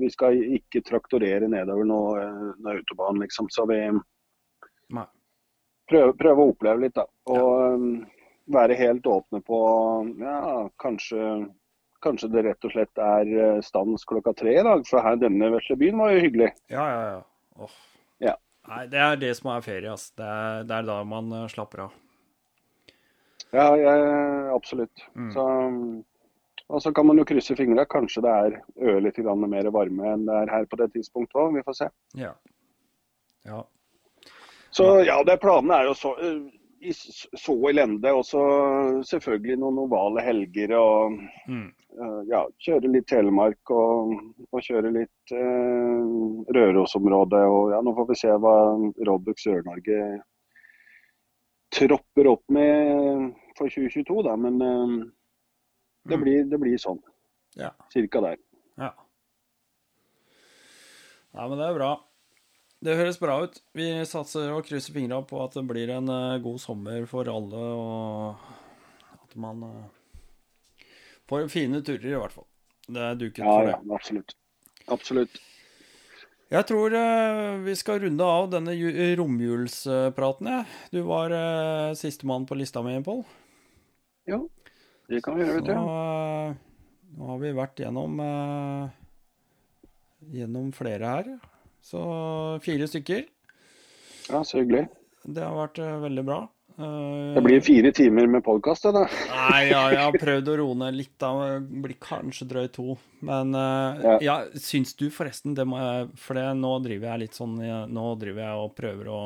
vi 0.00 0.08
skal 0.10 0.40
ikke 0.56 0.82
traktorere 0.82 1.46
nedover 1.46 1.86
noe, 1.86 2.24
eh, 2.24 2.72
autobahn, 2.72 3.20
liksom. 3.22 3.46
Så 3.54 3.68
vi 3.70 3.78
prøver, 4.90 6.12
prøver 6.18 6.42
å 6.42 6.48
oppleve 6.50 6.82
litt, 6.82 6.96
da. 6.98 7.06
Og 7.30 7.86
ja. 7.86 8.10
være 8.58 8.80
helt 8.82 9.06
åpne 9.06 9.44
på 9.46 9.62
ja, 10.18 10.68
kanskje 10.82 11.26
Kanskje 12.02 12.32
det 12.32 12.42
rett 12.48 12.66
og 12.66 12.72
slett 12.74 12.98
er 12.98 13.28
eh, 13.30 13.58
stans 13.62 14.02
klokka 14.10 14.32
tre 14.34 14.56
i 14.58 14.62
dag, 14.66 14.80
for 14.88 15.06
her 15.06 15.20
denne 15.22 15.52
vesle 15.52 15.76
byen 15.78 16.00
var 16.02 16.10
jo 16.10 16.24
hyggelig. 16.24 16.48
Ja, 16.74 16.82
ja, 16.90 17.02
ja. 17.12 17.20
Oh. 17.62 17.76
Ja. 18.18 18.32
Nei, 18.72 18.80
det 18.90 18.98
er 19.06 19.20
det 19.20 19.30
som 19.38 19.52
er 19.54 19.62
ferie, 19.62 19.92
ass. 19.94 20.08
Det 20.18 20.26
er, 20.26 20.64
det 20.66 20.80
er 20.80 20.88
da 20.88 20.96
man 21.06 21.30
eh, 21.30 21.44
slapper 21.52 21.84
av. 21.84 21.94
Ja, 23.52 23.68
ja 23.76 23.92
absolutt. 24.54 25.02
Mm. 25.14 25.30
Så, 25.34 25.44
og 26.72 26.80
så 26.82 26.92
kan 26.96 27.06
man 27.06 27.20
jo 27.20 27.26
krysse 27.28 27.56
fingra. 27.58 27.84
Kanskje 27.84 28.22
det 28.24 28.32
er 28.32 28.56
ørlite 28.94 29.24
grann 29.26 29.44
mer 29.50 29.68
varme 29.74 30.14
enn 30.14 30.24
det 30.28 30.38
er 30.44 30.52
her 30.54 30.64
på 30.70 30.78
det 30.80 30.88
tidspunktet 30.94 31.36
òg. 31.42 31.52
Vi 31.58 31.64
får 31.66 31.78
se. 31.82 31.90
Ja. 32.16 32.32
Ja. 33.44 33.60
Så 34.72 34.88
ja, 35.04 35.18
det 35.28 35.36
planene 35.42 35.82
er 35.82 35.90
jo 35.90 35.94
så, 35.98 36.14
i 36.80 36.94
så 36.96 37.56
elende. 37.68 38.14
Og 38.16 38.24
så 38.24 38.40
selvfølgelig 39.10 39.58
noen 39.60 39.82
ovale 39.84 40.24
helger 40.24 40.72
og 40.78 41.20
Mm. 41.44 41.68
eh, 42.00 42.20
ja, 42.30 42.46
kjøre 42.64 42.88
litt 42.88 43.08
Telemark 43.10 43.70
og, 43.74 44.14
og 44.48 44.62
kjøre 44.64 44.94
litt 44.94 45.32
eh, 45.36 46.52
Rørosområdet. 46.56 47.44
Og 47.52 47.72
ja, 47.74 47.82
nå 47.84 47.92
får 47.98 48.08
vi 48.08 48.20
se 48.22 48.32
hva 48.32 48.56
Robux 49.10 49.44
Sør-Norge 49.44 49.98
tropper 51.72 52.28
opp 52.28 52.42
med 52.52 53.32
for 53.62 53.70
2022, 53.72 54.22
da. 54.28 54.36
Men 54.36 54.60
eh, 54.62 54.94
det, 56.10 56.18
Mm. 56.18 56.22
blir, 56.26 56.44
det 56.50 56.58
blir 56.58 56.78
sånn. 56.82 56.98
Ja. 57.56 57.70
Cirka 57.94 58.20
der. 58.26 58.36
ja. 58.80 58.92
Nei, 61.32 61.44
men 61.48 61.56
det 61.60 61.66
er 61.70 61.76
bra. 61.78 61.90
Det 62.82 62.96
høres 62.98 63.16
bra 63.22 63.36
ut. 63.46 63.54
Vi 63.78 63.86
satser 64.08 64.50
og 64.52 64.66
krysser 64.68 64.92
fingra 64.96 65.20
på 65.24 65.38
at 65.44 65.54
det 65.56 65.62
blir 65.68 65.92
en 65.94 66.10
uh, 66.10 66.34
god 66.42 66.58
sommer 66.60 67.06
for 67.08 67.28
alle, 67.30 67.62
og 67.78 69.22
at 69.22 69.36
man 69.40 69.62
uh, 69.64 70.88
får 71.30 71.46
fine 71.52 71.80
turer, 71.86 72.10
i 72.10 72.18
hvert 72.20 72.34
fall. 72.34 72.48
Det 72.88 73.00
er 73.06 73.16
duket 73.20 73.44
Ja, 73.46 73.54
for 73.54 73.68
det. 73.70 73.76
ja, 73.78 73.96
absolutt. 73.96 74.34
Absolutt. 74.92 75.38
Jeg 76.52 76.66
tror 76.68 76.92
uh, 76.98 77.62
vi 77.64 77.76
skal 77.80 78.02
runde 78.02 78.26
av 78.28 78.50
denne 78.52 78.74
ju- 78.76 79.14
romjulspraten, 79.22 80.50
jeg. 80.52 80.66
Du 80.92 81.00
var 81.08 81.32
uh, 81.32 81.94
sistemann 81.96 82.44
på 82.50 82.58
lista 82.60 82.82
mi, 82.84 82.98
Pål. 83.06 83.22
Jo, 84.28 84.48
det 85.10 85.22
kan 85.24 85.34
vi 85.36 85.42
gjøre, 85.44 85.58
vet 85.60 85.66
du. 85.66 85.72
eh, 85.72 86.54
nå 87.18 87.26
har 87.32 87.38
vi 87.42 87.52
vært 87.58 87.82
gjennom 87.82 88.20
eh, 88.22 88.98
Gjennom 90.32 90.68
flere 90.72 91.08
her. 91.16 91.30
Så 91.82 91.98
fire 92.62 92.86
stykker. 92.86 93.24
Ja, 94.30 94.44
Så 94.46 94.60
hyggelig. 94.62 94.84
Det 95.26 95.42
har 95.42 95.56
vært 95.58 95.80
eh, 95.82 95.96
veldig 96.04 96.22
bra. 96.28 96.36
Eh, 96.78 97.32
Det 97.34 97.42
blir 97.42 97.60
fire 97.66 97.90
timer 97.92 98.28
med 98.30 98.44
podkast, 98.46 98.86
det 98.86 98.92
da. 98.94 99.02
Nei, 99.32 99.64
ja, 99.72 99.80
jeg 99.90 99.98
har 100.04 100.18
prøvd 100.22 100.48
å 100.52 100.56
roe 100.62 100.78
ned 100.78 100.94
litt. 101.00 101.12
da, 101.18 101.32
Det 101.58 101.82
blir 101.88 101.98
kanskje 102.00 102.46
drøyt 102.52 102.72
to. 102.78 102.94
Men 103.26 103.50
eh, 103.58 104.04
Ja. 104.06 104.14
ja, 104.28 104.36
syns 104.54 104.94
du 104.94 105.08
forresten 105.10 105.56
det 105.58 105.66
må 105.66 105.82
jeg 105.82 106.08
For 106.22 106.38
det, 106.38 106.46
nå 106.62 106.72
driver 106.86 107.10
jeg 107.12 107.24
litt 107.26 107.34
sånn 107.38 107.58
Nå 107.90 108.06
driver 108.22 108.46
jeg 108.46 108.62
og 108.62 108.72
prøver 108.78 109.10
å 109.10 109.20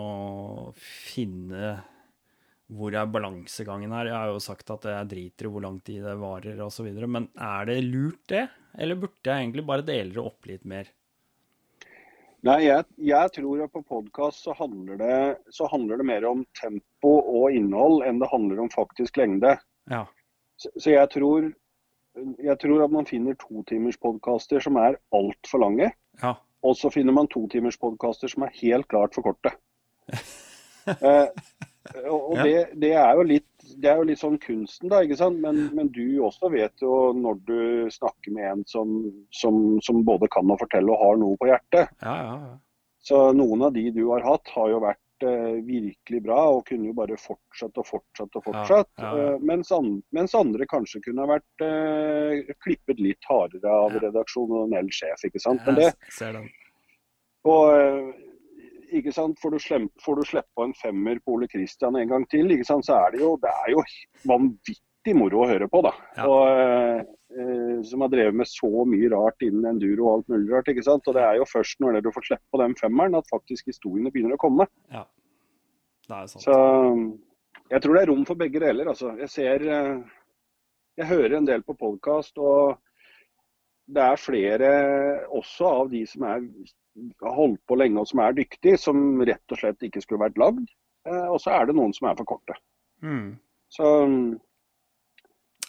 finne 0.80 1.76
hvor 2.66 2.94
er 2.98 3.10
balansegangen 3.10 3.92
her. 3.94 4.10
Jeg 4.10 4.16
har 4.16 4.32
jo 4.32 4.42
sagt 4.42 4.70
at 4.74 4.86
jeg 4.90 5.10
driter 5.10 5.46
i 5.46 5.50
hvor 5.54 5.62
lang 5.62 5.78
tid 5.86 6.04
det 6.06 6.16
varer 6.18 6.62
osv. 6.64 6.88
Men 7.06 7.28
er 7.38 7.68
det 7.68 7.80
lurt, 7.86 8.22
det? 8.32 8.46
Eller 8.78 8.98
burde 9.00 9.22
jeg 9.22 9.44
egentlig 9.44 9.66
bare 9.66 9.86
dele 9.86 10.14
det 10.14 10.22
opp 10.22 10.48
litt 10.50 10.64
mer? 10.68 10.90
Nei, 12.46 12.58
jeg, 12.66 12.84
jeg 13.02 13.32
tror 13.34 13.62
at 13.64 13.72
på 13.74 13.82
podkast 13.86 14.44
så, 14.44 14.54
så 14.54 15.68
handler 15.72 15.98
det 15.98 16.06
mer 16.06 16.26
om 16.28 16.44
tempo 16.58 17.14
og 17.22 17.54
innhold 17.54 18.04
enn 18.06 18.20
det 18.22 18.30
handler 18.30 18.60
om 18.62 18.72
faktisk 18.74 19.18
lengde. 19.18 19.56
Ja. 19.90 20.04
Så, 20.60 20.70
så 20.76 20.92
jeg 20.92 21.10
tror 21.14 21.48
jeg 22.16 22.56
tror 22.62 22.84
at 22.84 22.92
man 22.92 23.08
finner 23.08 23.36
totimerspodkaster 23.40 24.62
som 24.64 24.78
er 24.80 24.98
altfor 25.16 25.60
lange. 25.64 25.90
Ja. 26.22 26.36
Og 26.64 26.76
så 26.78 26.90
finner 26.92 27.14
man 27.16 27.28
totimerspodkaster 27.32 28.32
som 28.32 28.46
er 28.46 28.54
helt 28.62 28.88
klart 28.88 29.16
for 29.16 29.26
korte. 29.26 29.52
eh, 30.96 31.28
og 32.10 32.30
og 32.32 32.42
det, 32.42 32.54
det, 32.82 32.92
er 32.98 33.14
jo 33.18 33.24
litt, 33.26 33.48
det 33.82 33.90
er 33.90 34.00
jo 34.00 34.06
litt 34.08 34.20
sånn 34.20 34.38
kunsten, 34.42 34.90
da. 34.92 35.02
ikke 35.04 35.18
sant? 35.20 35.40
Men, 35.42 35.66
men 35.76 35.88
du 35.94 36.20
også 36.26 36.50
vet 36.52 36.82
jo 36.82 37.12
når 37.16 37.40
du 37.48 37.58
snakker 37.94 38.34
med 38.34 38.50
en 38.50 38.62
som, 38.70 38.94
som, 39.34 39.78
som 39.84 40.02
både 40.06 40.28
kan 40.32 40.50
å 40.50 40.58
fortelle 40.60 40.92
og 40.92 41.02
har 41.02 41.18
noe 41.22 41.38
på 41.40 41.50
hjertet. 41.50 41.92
Ja, 42.02 42.14
ja, 42.22 42.38
ja. 42.46 42.54
Så 43.06 43.20
noen 43.38 43.62
av 43.62 43.74
de 43.76 43.84
du 43.94 44.08
har 44.10 44.24
hatt, 44.26 44.50
har 44.56 44.70
jo 44.72 44.80
vært 44.82 45.22
eh, 45.22 45.60
virkelig 45.62 46.20
bra 46.24 46.40
og 46.56 46.64
kunne 46.66 46.88
jo 46.90 46.96
bare 46.98 47.14
fortsatt 47.22 47.78
og 47.78 47.86
fortsatt 47.86 48.34
og 48.40 48.46
fortsatt. 48.48 48.90
Eh, 48.98 49.36
mens, 49.46 49.70
an, 49.74 50.00
mens 50.16 50.34
andre 50.34 50.66
kanskje 50.66 51.04
kunne 51.04 51.22
ha 51.22 51.36
vært 51.36 51.62
eh, 51.66 52.50
klippet 52.66 52.98
litt 52.98 53.22
hardere 53.30 53.70
av 53.70 53.94
Ja. 53.94 54.08
eldre 54.10 54.90
sjef. 54.90 55.22
ikke 55.28 55.42
sant? 55.42 55.62
Men 55.68 55.78
det, 55.78 55.92
ser 56.10 56.34
den. 56.40 56.50
og, 57.46 57.70
eh, 57.78 58.25
ikke 58.94 59.12
sant? 59.14 59.38
Får 59.42 59.54
du, 59.54 59.58
slem, 59.62 59.88
får 60.04 60.20
du 60.20 60.28
slippe 60.30 60.64
en 60.64 60.74
femmer 60.76 61.20
på 61.24 61.36
Ole 61.36 61.48
Kristian 61.50 61.96
en 61.98 62.10
gang 62.10 62.26
til, 62.32 62.50
ikke 62.54 62.66
sant? 62.68 62.86
så 62.86 62.98
er 63.06 63.14
det 63.14 63.22
jo, 63.22 63.34
det 63.42 63.52
er 63.52 63.72
jo 63.74 63.84
vanvittig 64.28 65.14
moro 65.18 65.44
å 65.44 65.50
høre 65.50 65.68
på. 65.72 65.82
da. 65.86 65.92
Ja. 66.18 66.28
Og, 66.30 66.62
eh, 66.62 67.02
eh, 67.36 67.76
som 67.88 68.04
har 68.04 68.12
drevet 68.12 68.38
med 68.40 68.50
så 68.50 68.70
mye 68.88 69.10
rart 69.12 69.46
innen 69.46 69.68
enduro 69.74 70.08
og 70.08 70.12
alt 70.14 70.32
mulig 70.34 70.54
rart. 70.54 70.72
ikke 70.72 70.86
sant? 70.86 71.06
Og 71.06 71.18
det 71.18 71.26
er 71.26 71.40
jo 71.40 71.50
først 71.50 71.82
når 71.82 72.00
du 72.00 72.10
får 72.14 72.30
slippe 72.30 72.54
på 72.54 72.62
den 72.62 72.76
femmeren 72.80 73.18
at 73.18 73.30
faktisk 73.32 73.72
historiene 73.72 74.12
begynner 74.14 74.38
å 74.38 74.44
komme. 74.46 74.68
Ja. 74.94 75.04
Det 76.06 76.16
er 76.16 76.30
sant. 76.30 76.46
Så 76.46 76.56
jeg 77.70 77.82
tror 77.82 77.96
det 77.96 78.02
er 78.04 78.10
rom 78.12 78.26
for 78.26 78.38
begge 78.38 78.62
deler. 78.62 78.88
altså. 78.92 79.16
Jeg 79.18 79.30
ser 79.32 79.66
eh, 79.66 79.94
Jeg 80.96 81.10
hører 81.10 81.36
en 81.36 81.46
del 81.46 81.62
på 81.62 81.74
podkast, 81.76 82.38
og 82.38 82.78
det 83.86 84.02
er 84.02 84.16
flere 84.16 84.68
også 85.28 85.68
av 85.82 85.90
de 85.92 86.00
som 86.08 86.24
er, 86.26 86.46
holdt 87.22 87.60
på 87.68 87.76
lenge 87.78 88.00
og 88.02 88.08
som 88.10 88.20
er 88.24 88.36
dyktig, 88.36 88.76
som 88.80 89.20
rett 89.26 89.52
og 89.54 89.60
slett 89.60 89.82
ikke 89.86 90.02
skulle 90.04 90.24
vært 90.26 90.38
lagd. 90.40 90.66
Eh, 91.06 91.26
Og 91.30 91.38
så 91.42 91.52
er 91.56 91.66
det 91.68 91.76
noen 91.78 91.92
som 91.96 92.08
er 92.10 92.16
for 92.18 92.24
korte. 92.36 92.56
Mm. 93.04 93.36
Så 93.70 93.86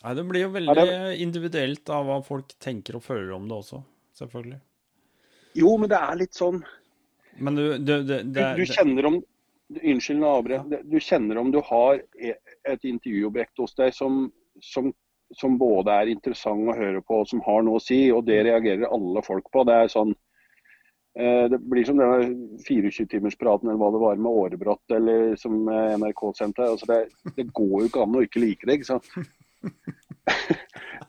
Nei, 0.03 0.13
det 0.13 0.23
blir 0.29 0.43
jo 0.45 0.51
veldig 0.53 0.75
veldig 0.77 1.15
individuelt 1.25 1.89
av 1.89 2.05
hva 2.07 2.17
folk 2.25 2.51
tenker 2.63 2.99
og 2.99 3.03
føler 3.05 3.31
om 3.35 3.47
det 3.49 3.55
også, 3.57 3.79
selvfølgelig. 4.19 4.59
jo, 5.57 5.71
men 5.81 5.89
det 5.89 5.97
er 5.97 6.19
litt 6.19 6.37
sånn 6.37 6.59
Men 7.41 7.55
du, 7.57 7.63
du, 7.81 7.93
det, 8.05 8.19
det, 8.33 8.45
du 8.57 8.65
kjenner 8.65 9.09
om 9.09 9.17
Unnskyld 9.67 10.21
nå 10.21 10.27
avbrøt. 10.31 10.75
Du 10.87 10.95
kjenner 11.03 11.37
om 11.41 11.49
du 11.51 11.57
har 11.67 11.97
e- 12.23 12.37
et 12.71 12.85
intervjuobjekt 12.87 13.59
hos 13.59 13.73
deg 13.75 13.91
som, 13.91 14.29
som, 14.63 14.93
som 15.35 15.57
både 15.59 15.91
er 15.91 16.07
interessant 16.13 16.69
å 16.71 16.75
høre 16.77 17.01
på 17.03 17.17
og 17.19 17.27
som 17.27 17.41
har 17.43 17.65
noe 17.67 17.81
å 17.81 17.83
si, 17.83 17.97
og 18.15 18.23
det 18.29 18.37
reagerer 18.47 18.87
alle 18.87 19.19
folk 19.27 19.49
på. 19.51 19.65
Det 19.67 19.75
er 19.75 19.91
sånn 19.91 20.13
det 21.49 21.57
blir 21.65 21.85
som 21.87 21.97
denne 21.97 22.57
24-timerspraten 22.61 23.69
eller 23.69 23.79
hva 23.81 23.89
det 23.93 24.01
var 24.03 24.19
med 24.21 24.41
Årebrott 24.43 24.93
eller 24.93 25.33
som 25.41 25.63
eh, 25.71 25.95
NRK 25.97 26.23
sendte. 26.37 26.67
Altså 26.75 26.89
det, 26.91 26.99
det 27.39 27.47
går 27.57 27.75
jo 27.81 27.89
ikke 27.89 28.03
an 28.05 28.17
å 28.19 28.23
ikke 28.25 28.43
like 28.43 28.69
det, 28.69 28.79
ikke 28.79 28.91
sant. 28.93 29.09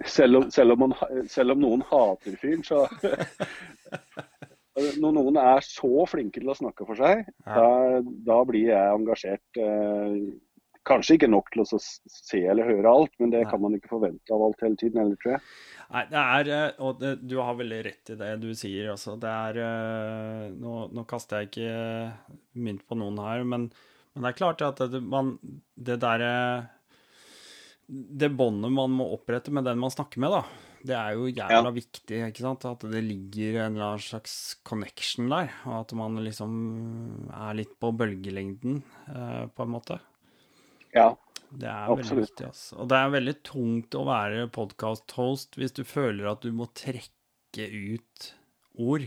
Selv 0.06 0.38
om, 0.38 0.44
selv 0.54 0.76
om, 0.76 0.84
man, 0.84 0.92
selv 1.26 1.56
om 1.56 1.58
noen 1.58 1.80
hater 1.88 2.36
fyren, 2.38 2.62
så 2.62 2.84
Når 5.02 5.14
noen 5.16 5.40
er 5.42 5.64
så 5.66 6.04
flinke 6.06 6.38
til 6.38 6.52
å 6.52 6.54
snakke 6.54 6.84
for 6.86 6.94
seg, 6.94 7.24
da, 7.42 7.98
da 7.98 8.36
blir 8.46 8.68
jeg 8.70 8.92
engasjert. 8.94 9.58
Kanskje 10.88 11.18
ikke 11.18 11.28
nok 11.30 11.50
til 11.52 11.64
å 11.64 11.80
se 11.80 12.40
eller 12.40 12.68
høre 12.68 12.92
alt, 12.92 13.12
men 13.20 13.32
det 13.34 13.42
kan 13.50 13.60
man 13.60 13.76
ikke 13.76 13.90
forvente 13.90 14.32
av 14.34 14.44
alt 14.46 14.62
hele 14.64 14.78
tiden 14.80 15.02
heller, 15.02 15.18
tror 15.20 15.34
jeg. 15.36 15.42
Nei, 15.88 16.04
det 16.10 16.22
er 16.22 16.50
eh, 16.52 16.80
Og 16.84 16.98
det, 17.00 17.12
du 17.24 17.36
har 17.40 17.56
veldig 17.56 17.78
rett 17.86 18.12
i 18.12 18.16
det 18.20 18.30
du 18.42 18.48
sier, 18.56 18.90
altså. 18.92 19.16
Det 19.20 19.28
er 19.28 19.60
eh, 19.64 20.46
Nå, 20.56 20.74
nå 20.92 21.04
kaster 21.08 21.42
jeg 21.42 21.50
ikke 21.50 21.68
eh, 21.72 22.34
mynt 22.60 22.84
på 22.88 22.98
noen 23.00 23.20
her, 23.24 23.44
men, 23.48 23.68
men 24.12 24.26
det 24.26 24.32
er 24.32 24.40
klart 24.40 24.64
at 24.66 24.82
det, 24.92 25.00
man 25.00 25.36
Det 25.76 25.96
derre 26.02 26.32
Det 27.88 28.28
båndet 28.36 28.74
man 28.74 28.96
må 28.98 29.08
opprette 29.16 29.54
med 29.54 29.64
den 29.68 29.80
man 29.80 29.94
snakker 29.94 30.20
med, 30.24 30.36
da. 30.36 30.42
Det 30.88 30.94
er 30.94 31.16
jo 31.16 31.26
jævla 31.26 31.72
viktig, 31.74 32.20
ikke 32.28 32.44
sant? 32.44 32.66
At 32.68 32.84
det 32.86 33.00
ligger 33.02 33.64
en 33.64 33.74
eller 33.74 33.94
annen 33.94 34.04
slags 34.04 34.58
connection 34.66 35.30
der. 35.32 35.50
Og 35.66 35.80
at 35.80 35.94
man 35.98 36.20
liksom 36.22 36.52
er 37.34 37.56
litt 37.58 37.74
på 37.80 37.90
bølgelengden, 37.98 38.82
eh, 39.10 39.44
på 39.50 39.64
en 39.64 39.72
måte. 39.74 39.98
Ja, 40.94 41.14
Det 41.52 41.68
er 41.68 41.86
veldig 41.88 41.98
Absolutt. 42.04 42.30
viktig. 42.30 42.46
Altså. 42.46 42.76
Og 42.78 42.88
det 42.88 42.96
er 42.98 43.10
veldig 43.14 43.36
tungt 43.42 43.94
å 43.96 44.04
være 44.04 44.48
podcast-host 44.52 45.56
hvis 45.56 45.72
du 45.72 45.82
føler 45.88 46.28
at 46.30 46.42
du 46.44 46.50
må 46.52 46.66
trekke 46.76 47.68
ut 47.94 48.34
ord. 48.78 49.06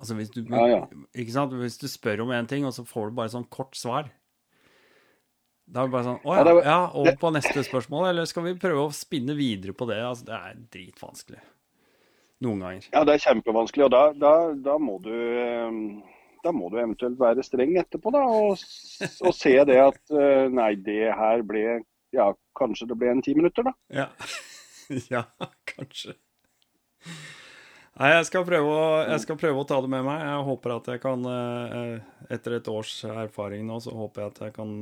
Altså 0.00 0.14
hvis 0.16 0.30
du, 0.32 0.42
Ja, 0.48 0.66
ja. 0.68 0.80
Ikke 1.16 1.32
sant? 1.32 1.52
Hvis 1.52 1.78
du 1.80 1.88
spør 1.88 2.22
om 2.24 2.30
en 2.32 2.46
ting, 2.46 2.64
og 2.64 2.72
så 2.72 2.84
får 2.88 3.10
du 3.10 3.16
bare 3.16 3.32
sånn 3.32 3.48
kort 3.48 3.76
svar. 3.76 4.10
Da 5.70 5.82
er 5.84 5.86
det 5.88 5.92
bare 5.94 6.04
sånn 6.08 6.20
Å 6.26 6.36
Ja, 6.36 6.54
ja, 6.66 6.78
over 6.98 7.16
på 7.20 7.30
neste 7.32 7.62
spørsmål, 7.64 8.08
eller 8.10 8.24
skal 8.26 8.42
vi 8.48 8.54
prøve 8.58 8.88
å 8.88 8.92
spinne 8.92 9.36
videre 9.38 9.72
på 9.72 9.86
det? 9.88 10.00
Altså, 10.02 10.24
det 10.26 10.34
er 10.36 10.56
dritvanskelig. 10.76 11.40
Noen 12.42 12.60
ganger. 12.64 12.86
ja 12.92 13.04
det 13.04 13.14
er 13.14 13.24
kjempevanskelig. 13.26 13.84
Og 13.84 13.90
da, 13.92 14.02
da, 14.16 14.32
da, 14.56 14.78
må 14.80 14.96
du, 15.04 15.12
eh, 15.12 15.70
da 16.44 16.52
må 16.54 16.70
du 16.70 16.78
eventuelt 16.80 17.18
være 17.20 17.44
streng 17.46 17.76
etterpå, 17.80 18.12
da. 18.14 18.22
Og, 18.24 18.62
og 19.26 19.34
se 19.36 19.54
det 19.68 19.78
at 19.82 20.14
eh, 20.14 20.46
nei, 20.52 20.72
det 20.80 21.10
her 21.16 21.44
ble 21.46 21.80
Ja, 22.14 22.32
kanskje 22.58 22.88
det 22.90 22.96
ble 22.98 23.12
en 23.12 23.20
ti 23.22 23.36
minutter, 23.38 23.68
da. 23.68 23.74
Ja. 23.94 24.08
ja, 25.14 25.26
kanskje. 25.68 26.16
Nei, 28.00 28.08
jeg 28.14 28.26
skal, 28.30 28.46
prøve 28.48 28.72
å, 28.72 28.82
jeg 29.04 29.22
skal 29.22 29.38
prøve 29.38 29.62
å 29.62 29.68
ta 29.68 29.78
det 29.84 29.90
med 29.92 30.02
meg. 30.06 30.24
Jeg 30.24 30.48
håper 30.48 30.74
at 30.78 30.90
jeg 30.94 31.02
kan, 31.02 31.24
eh, 31.28 31.94
etter 32.32 32.56
et 32.56 32.72
års 32.72 32.96
erfaring 33.04 33.66
nå, 33.68 33.78
så 33.84 33.94
håper 33.94 34.24
jeg 34.24 34.32
at 34.32 34.42
jeg 34.46 34.56
kan 34.56 34.74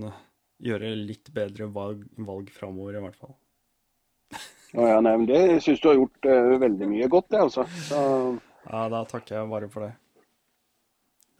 gjøre 0.62 0.94
litt 0.96 1.30
bedre 1.34 1.68
valg, 1.74 2.04
valg 2.26 2.50
framover, 2.54 2.98
i 2.98 3.04
hvert 3.04 3.18
fall. 3.18 3.34
Ja, 4.76 4.98
nei, 5.00 5.14
men 5.16 5.26
det 5.28 5.62
syns 5.64 5.80
du 5.80 5.88
har 5.88 5.96
gjort 5.96 6.28
uh, 6.28 6.58
veldig 6.60 6.88
mye 6.90 7.08
godt, 7.10 7.30
det, 7.32 7.40
altså. 7.46 7.64
Så, 7.88 8.00
Ja, 8.68 8.82
da 8.92 9.00
takker 9.08 9.38
jeg 9.38 9.50
bare 9.50 9.70
for 9.72 9.86
det. 9.86 9.94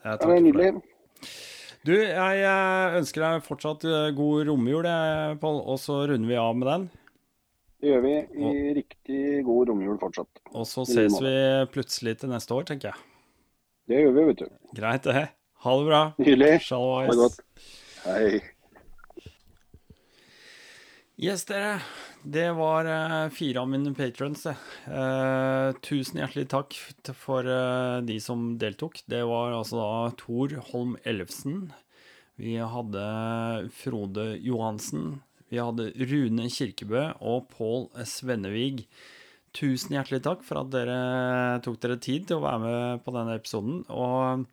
Ja, 0.08 0.14
det 0.16 0.28
er 0.32 0.40
nydelig. 0.40 0.68
Du, 1.84 1.92
jeg 1.92 2.40
eh, 2.40 2.94
ønsker 2.96 3.20
deg 3.20 3.42
fortsatt 3.44 3.84
eh, 3.84 4.06
god 4.16 4.48
romjul, 4.48 4.86
jeg, 4.88 5.36
Pål, 5.42 5.58
og 5.68 5.76
så 5.82 5.98
runder 6.08 6.30
vi 6.30 6.38
av 6.40 6.56
med 6.56 6.68
den. 6.70 6.86
Det 7.78 7.90
gjør 7.92 8.00
vi 8.06 8.14
i 8.16 8.72
riktig 8.78 9.20
god 9.46 9.68
romjul 9.68 9.98
fortsatt. 10.00 10.40
Og 10.56 10.64
så 10.66 10.86
ses 10.88 11.18
vi 11.22 11.34
plutselig 11.74 12.16
til 12.22 12.32
neste 12.32 12.56
år, 12.56 12.64
tenker 12.72 12.90
jeg. 12.90 13.04
Det 13.88 14.00
gjør 14.00 14.16
vi, 14.16 14.24
vet 14.30 14.40
du. 14.40 14.48
Greit, 14.80 15.04
det. 15.04 15.26
Ha 15.66 15.76
det 15.76 15.86
bra. 15.90 16.00
Nydelig. 16.22 16.52
Ha 16.72 16.80
det 17.10 17.18
godt. 17.20 17.38
Hei. 18.06 18.40
Yes, 21.20 21.44
dere. 21.50 21.82
Det 22.22 22.50
var 22.52 22.84
eh, 22.84 23.28
fire 23.30 23.60
av 23.60 23.68
mine 23.68 23.94
patrons. 23.94 24.46
Eh, 24.46 25.68
tusen 25.86 26.18
hjertelig 26.18 26.48
takk 26.50 26.74
for 27.14 27.46
eh, 27.46 27.98
de 28.02 28.18
som 28.20 28.56
deltok. 28.58 29.02
Det 29.06 29.22
var 29.28 29.54
altså 29.54 29.78
da 29.78 30.16
Tor 30.18 30.56
Holm 30.72 30.96
Ellefsen. 31.06 31.68
Vi 32.38 32.56
hadde 32.58 33.04
Frode 33.74 34.32
Johansen. 34.42 35.20
Vi 35.48 35.62
hadde 35.62 35.92
Rune 36.10 36.50
Kirkebø 36.52 37.06
og 37.22 37.48
Pål 37.54 37.88
Svennevig. 38.06 38.88
Tusen 39.56 39.94
hjertelig 39.96 40.20
takk 40.26 40.42
for 40.46 40.60
at 40.60 40.74
dere 40.74 40.98
tok 41.64 41.78
dere 41.82 42.00
tid 42.02 42.28
til 42.28 42.38
å 42.38 42.44
være 42.44 42.62
med 42.66 43.06
på 43.06 43.14
denne 43.14 43.38
episoden. 43.38 43.80
Og 43.88 44.44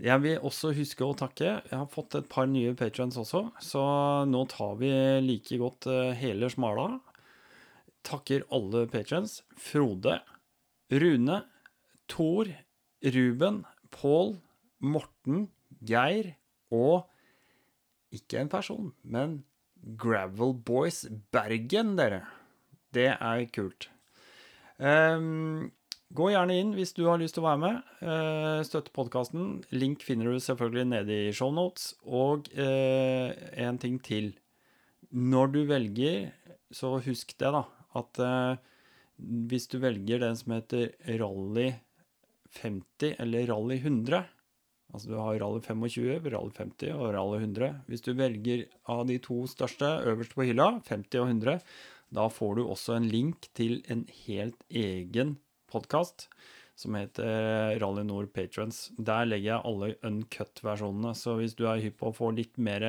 Jeg 0.00 0.22
vil 0.24 0.44
også 0.46 0.70
huske 0.72 1.04
å 1.04 1.16
takke. 1.18 1.58
Jeg 1.60 1.76
har 1.76 1.88
fått 1.92 2.16
et 2.16 2.28
par 2.32 2.46
nye 2.48 2.72
patrons 2.78 3.18
også, 3.20 3.42
så 3.60 3.82
nå 4.28 4.46
tar 4.48 4.78
vi 4.80 4.90
like 5.26 5.58
godt 5.60 5.90
eh, 5.92 6.14
hele 6.16 6.48
smala. 6.52 6.86
Takker 8.08 8.46
alle 8.54 8.86
patrons. 8.88 9.42
Frode, 9.60 10.16
Rune, 10.90 11.42
Thor, 12.08 12.48
Ruben, 13.04 13.62
Pål, 13.92 14.38
Morten, 14.80 15.48
Geir 15.84 16.32
og 16.72 17.04
ikke 18.14 18.40
en 18.40 18.50
person, 18.50 18.90
men 19.04 19.42
Gravel 20.00 20.54
Boys 20.54 21.04
Bergen, 21.32 21.94
dere. 22.00 22.24
Det 22.92 23.12
er 23.12 23.44
kult. 23.54 23.90
Ehm, 24.80 25.70
gå 26.16 26.30
gjerne 26.32 26.56
inn 26.58 26.72
hvis 26.76 26.94
du 26.96 27.04
har 27.06 27.20
lyst 27.20 27.36
til 27.36 27.44
å 27.44 27.50
være 27.50 27.62
med. 27.62 27.92
Uh, 28.02 28.60
støtte 28.66 28.94
podkasten. 28.94 29.60
Link 29.74 30.04
finner 30.06 30.30
du 30.30 30.42
selvfølgelig 30.42 30.88
nede 30.90 31.18
i 31.28 31.34
shownotes. 31.36 31.92
Og 32.06 32.50
eh, 32.54 33.30
en 33.62 33.78
ting 33.80 34.00
til. 34.02 34.32
Når 35.10 35.54
du 35.54 35.60
velger, 35.70 36.30
så 36.70 36.96
husk 37.02 37.34
det, 37.38 37.50
da, 37.54 37.64
at 37.98 38.20
eh, 38.22 38.60
hvis 39.50 39.66
du 39.70 39.80
velger 39.82 40.22
den 40.22 40.36
som 40.38 40.54
heter 40.54 40.92
Rally 41.20 41.72
50 42.60 43.16
eller 43.22 43.50
Rally 43.50 43.80
100 43.80 44.22
Altså 44.90 45.06
du 45.06 45.18
har 45.20 45.36
Rally 45.38 45.60
25, 45.62 46.24
Rally 46.32 46.50
50 46.56 46.96
og 46.96 47.12
Rally 47.14 47.36
100. 47.44 47.84
Hvis 47.86 48.02
du 48.02 48.10
velger 48.18 48.64
av 48.90 49.04
de 49.06 49.20
to 49.22 49.44
største 49.46 49.86
øverst 50.10 50.34
på 50.34 50.48
hylla, 50.48 50.80
50 50.88 51.22
og 51.22 51.28
100, 51.28 51.60
da 52.18 52.24
får 52.26 52.56
du 52.58 52.64
også 52.64 52.96
en 52.96 53.06
link 53.06 53.46
til 53.54 53.84
en 53.86 54.02
helt 54.24 54.58
egen 54.66 55.36
podkast 55.72 56.28
som 56.80 56.94
heter 56.96 57.76
Rally 57.80 58.04
Nord 58.08 58.30
Patrons. 58.32 58.86
Der 58.96 59.26
legger 59.28 59.50
jeg 59.50 59.64
alle 59.68 59.90
uncut-versjonene, 60.06 61.12
så 61.18 61.34
hvis 61.36 61.56
du 61.58 61.66
er 61.68 61.82
hypp 61.84 61.98
på 62.00 62.08
å 62.08 62.16
få 62.16 62.30
litt 62.32 62.56
mer 62.56 62.86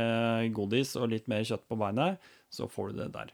godis 0.55 0.93
og 0.99 1.11
litt 1.11 1.27
mer 1.31 1.43
kjøtt 1.47 1.65
på 1.67 1.79
beinet, 1.81 2.21
så 2.51 2.67
får 2.71 2.91
du 2.91 3.01
det 3.01 3.09
der. 3.15 3.33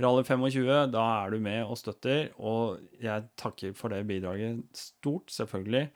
Rally 0.00 0.24
25, 0.24 0.70
da 0.94 1.04
er 1.24 1.34
du 1.34 1.42
med 1.44 1.60
og 1.64 1.76
støtter, 1.80 2.30
og 2.38 2.80
jeg 3.02 3.28
takker 3.40 3.76
for 3.76 3.92
det 3.92 4.04
bidraget 4.08 4.64
stort, 4.76 5.32
selvfølgelig. 5.34 5.88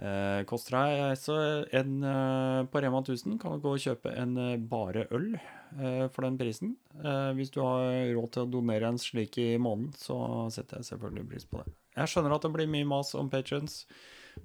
Eh, 0.00 0.42
koster 0.48 0.78
deg 0.78 1.18
så 1.20 1.34
en 1.76 1.98
eh, 2.08 2.60
på 2.72 2.80
Rema 2.80 3.02
1000 3.02 3.36
kan 3.42 3.52
du 3.52 3.60
gå 3.60 3.74
og 3.74 3.82
kjøpe 3.82 4.14
en 4.16 4.32
eh, 4.40 4.54
bare 4.56 5.04
øl 5.12 5.34
eh, 5.36 6.06
for 6.14 6.24
den 6.24 6.38
prisen. 6.40 6.72
Eh, 7.02 7.34
hvis 7.36 7.52
du 7.52 7.60
har 7.60 8.08
råd 8.14 8.32
til 8.32 8.46
å 8.46 8.50
donere 8.54 8.88
en 8.94 9.02
slik 9.02 9.36
i 9.42 9.50
måneden, 9.60 9.92
så 10.00 10.48
setter 10.54 10.80
jeg 10.80 10.92
selvfølgelig 10.94 11.28
pris 11.34 11.48
på 11.50 11.60
det. 11.60 11.79
Jeg 11.96 12.10
skjønner 12.12 12.36
at 12.36 12.46
det 12.46 12.52
blir 12.54 12.70
mye 12.70 12.88
mas 12.88 13.14
om 13.18 13.30
patrions, 13.32 13.82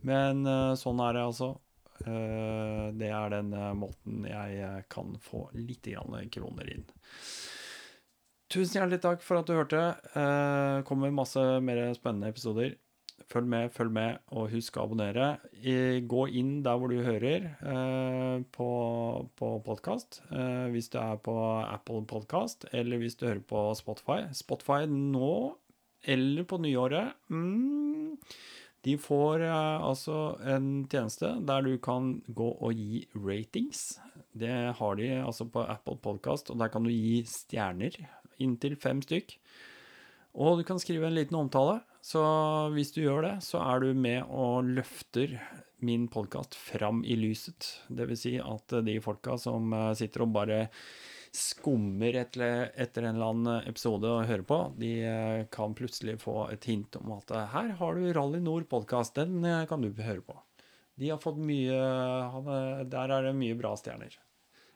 men 0.02 0.46
eh, 0.50 0.74
sånn 0.80 1.02
er 1.04 1.18
det 1.18 1.28
altså. 1.30 1.56
det 1.96 3.08
er 3.08 3.30
den 3.32 3.54
måten 3.80 4.26
jeg 4.28 4.82
kan 4.92 5.14
få 5.24 5.46
litt 5.56 5.88
grann 5.88 6.28
kroner 6.30 6.68
inn. 6.74 6.84
Tusen 8.52 8.82
hjertelig 8.82 9.00
takk 9.02 9.24
for 9.24 9.40
at 9.40 9.48
du 9.48 9.56
hørte. 9.56 9.80
Uh, 10.12 10.84
kommer 10.86 11.14
masse 11.16 11.40
mer 11.64 11.80
spennende 11.96 12.30
episoder. 12.34 12.76
Følg 13.32 13.48
med, 13.50 13.72
følg 13.74 13.94
med, 13.96 14.20
og 14.38 14.52
husk 14.54 14.76
å 14.78 14.86
abonnere. 14.86 15.30
Gå 16.06 16.26
inn 16.38 16.60
der 16.66 16.78
hvor 16.78 16.92
du 16.92 17.00
hører 17.02 17.48
eh, 17.58 18.44
på, 18.54 18.68
på 19.40 19.50
podkast. 19.66 20.20
Eh, 20.30 20.68
hvis 20.76 20.92
du 20.94 21.00
er 21.02 21.18
på 21.26 21.34
Apple 21.64 22.04
Podcast, 22.10 22.68
eller 22.76 23.02
hvis 23.02 23.18
du 23.18 23.26
hører 23.26 23.42
på 23.50 23.64
Spotify. 23.80 24.20
Spotify 24.36 24.84
nå, 24.92 25.32
eller 26.06 26.46
på 26.48 26.60
nyåret 26.62 27.16
mm, 27.30 28.18
De 28.86 28.98
får 29.02 29.46
eh, 29.48 29.86
altså 29.90 30.38
en 30.46 30.86
tjeneste 30.92 31.32
der 31.48 31.66
du 31.66 31.78
kan 31.82 32.20
gå 32.28 32.50
og 32.54 32.78
gi 32.78 33.06
ratings. 33.18 33.96
Det 34.36 34.54
har 34.78 35.00
de 35.00 35.10
altså 35.24 35.48
på 35.50 35.64
Apple 35.64 35.98
Podcast, 36.04 36.52
og 36.52 36.60
der 36.62 36.70
kan 36.70 36.86
du 36.86 36.92
gi 36.94 37.24
stjerner. 37.26 37.98
Inntil 38.44 38.76
fem 38.78 39.02
stykk. 39.02 39.38
Og 40.36 40.60
du 40.60 40.66
kan 40.68 40.80
skrive 40.82 41.08
en 41.08 41.16
liten 41.16 41.38
omtale. 41.40 41.80
Så 42.06 42.22
hvis 42.76 42.92
du 42.94 43.02
gjør 43.02 43.24
det, 43.26 43.36
så 43.48 43.64
er 43.64 43.82
du 43.82 43.98
med 43.98 44.28
og 44.30 44.68
løfter 44.68 45.40
min 45.86 46.06
podkast 46.12 46.54
fram 46.60 47.02
i 47.08 47.18
lyset. 47.18 47.72
Det 47.90 48.06
vil 48.10 48.20
si 48.20 48.36
at 48.42 48.78
de 48.86 49.00
folka 49.04 49.40
som 49.42 49.74
eh, 49.74 49.94
sitter 49.98 50.26
og 50.26 50.34
bare 50.36 50.66
skummer 51.36 52.16
etter, 52.22 52.72
etter 52.80 53.06
en 53.06 53.16
eller 53.18 53.34
annen 53.34 53.70
episode 53.70 54.10
å 54.10 54.24
høre 54.28 54.46
på, 54.48 54.60
de 54.80 54.92
eh, 55.06 55.46
kan 55.54 55.76
plutselig 55.78 56.18
få 56.24 56.48
et 56.54 56.68
hint 56.70 56.96
om 57.02 57.16
at 57.18 57.34
eh, 57.36 57.50
her 57.54 57.74
har 57.80 58.00
du 58.00 58.10
Rally 58.16 58.42
Nord-podkast, 58.44 59.20
den 59.20 59.46
kan 59.70 59.84
du 59.84 59.92
høre 60.00 60.24
på. 60.26 60.38
De 60.96 61.10
har 61.12 61.20
fått 61.20 61.42
mye 61.44 61.76
Der 62.88 63.12
er 63.12 63.26
det 63.26 63.34
mye 63.36 63.58
bra 63.60 63.74
stjerner. 63.76 64.14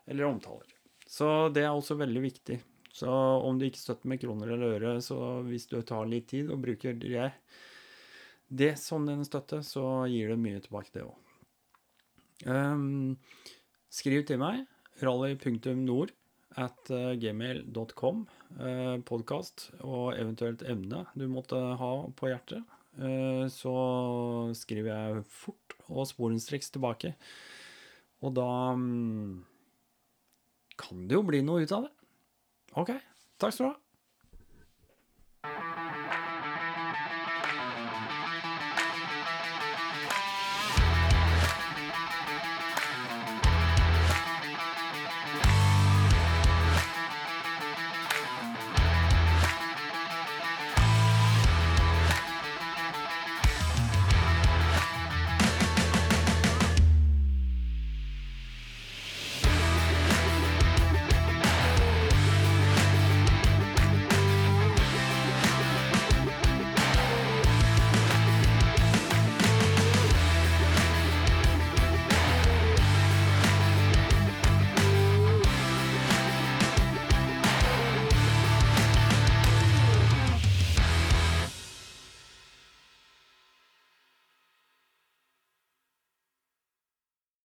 Eller 0.10 0.28
omtaler. 0.28 0.68
Så 1.08 1.48
det 1.56 1.64
er 1.64 1.72
også 1.72 1.96
veldig 1.96 2.22
viktig. 2.22 2.60
Så 2.94 3.10
om 3.10 3.60
du 3.60 3.68
ikke 3.68 3.82
støtter 3.82 4.10
med 4.12 4.20
kroner 4.22 4.52
eller 4.54 4.76
øre, 4.76 4.94
så 5.02 5.40
hvis 5.48 5.70
du 5.72 5.80
tar 5.88 6.10
litt 6.10 6.28
tid 6.32 6.50
og 6.52 6.62
bruker 6.64 6.98
det, 7.00 7.30
det 8.50 8.74
som 8.82 9.06
en 9.10 9.24
støtte, 9.26 9.62
så 9.64 9.86
gir 10.10 10.34
det 10.34 10.40
mye 10.42 10.62
tilbake, 10.66 10.92
det 10.94 11.06
òg. 11.06 11.16
Um, 12.46 12.52
ehm, 12.54 13.18
skriv 13.94 14.26
til 14.28 14.42
meg. 14.42 14.66
rally.nord 15.00 16.12
at 16.58 16.90
eh, 16.94 17.14
gmail.com, 17.22 18.24
eh, 18.58 18.96
podkast 19.06 19.70
og 19.84 20.16
eventuelt 20.18 20.64
emne 20.66 21.06
du 21.14 21.28
måtte 21.30 21.60
ha 21.80 21.92
på 22.18 22.32
hjertet, 22.32 22.64
eh, 22.98 23.46
så 23.54 23.76
skriver 24.58 24.90
jeg 24.90 25.28
fort 25.30 25.78
og 25.90 26.08
sporenstreks 26.10 26.74
tilbake. 26.74 27.14
Og 28.26 28.34
da 28.38 28.50
mm, 28.76 29.46
kan 30.80 31.06
det 31.08 31.20
jo 31.20 31.28
bli 31.28 31.44
noe 31.46 31.64
ut 31.64 31.76
av 31.76 31.88
det. 31.88 31.94
OK. 32.80 32.96
Takk 33.40 33.56
skal 33.56 33.70
du 33.70 33.72
ha. 33.72 33.78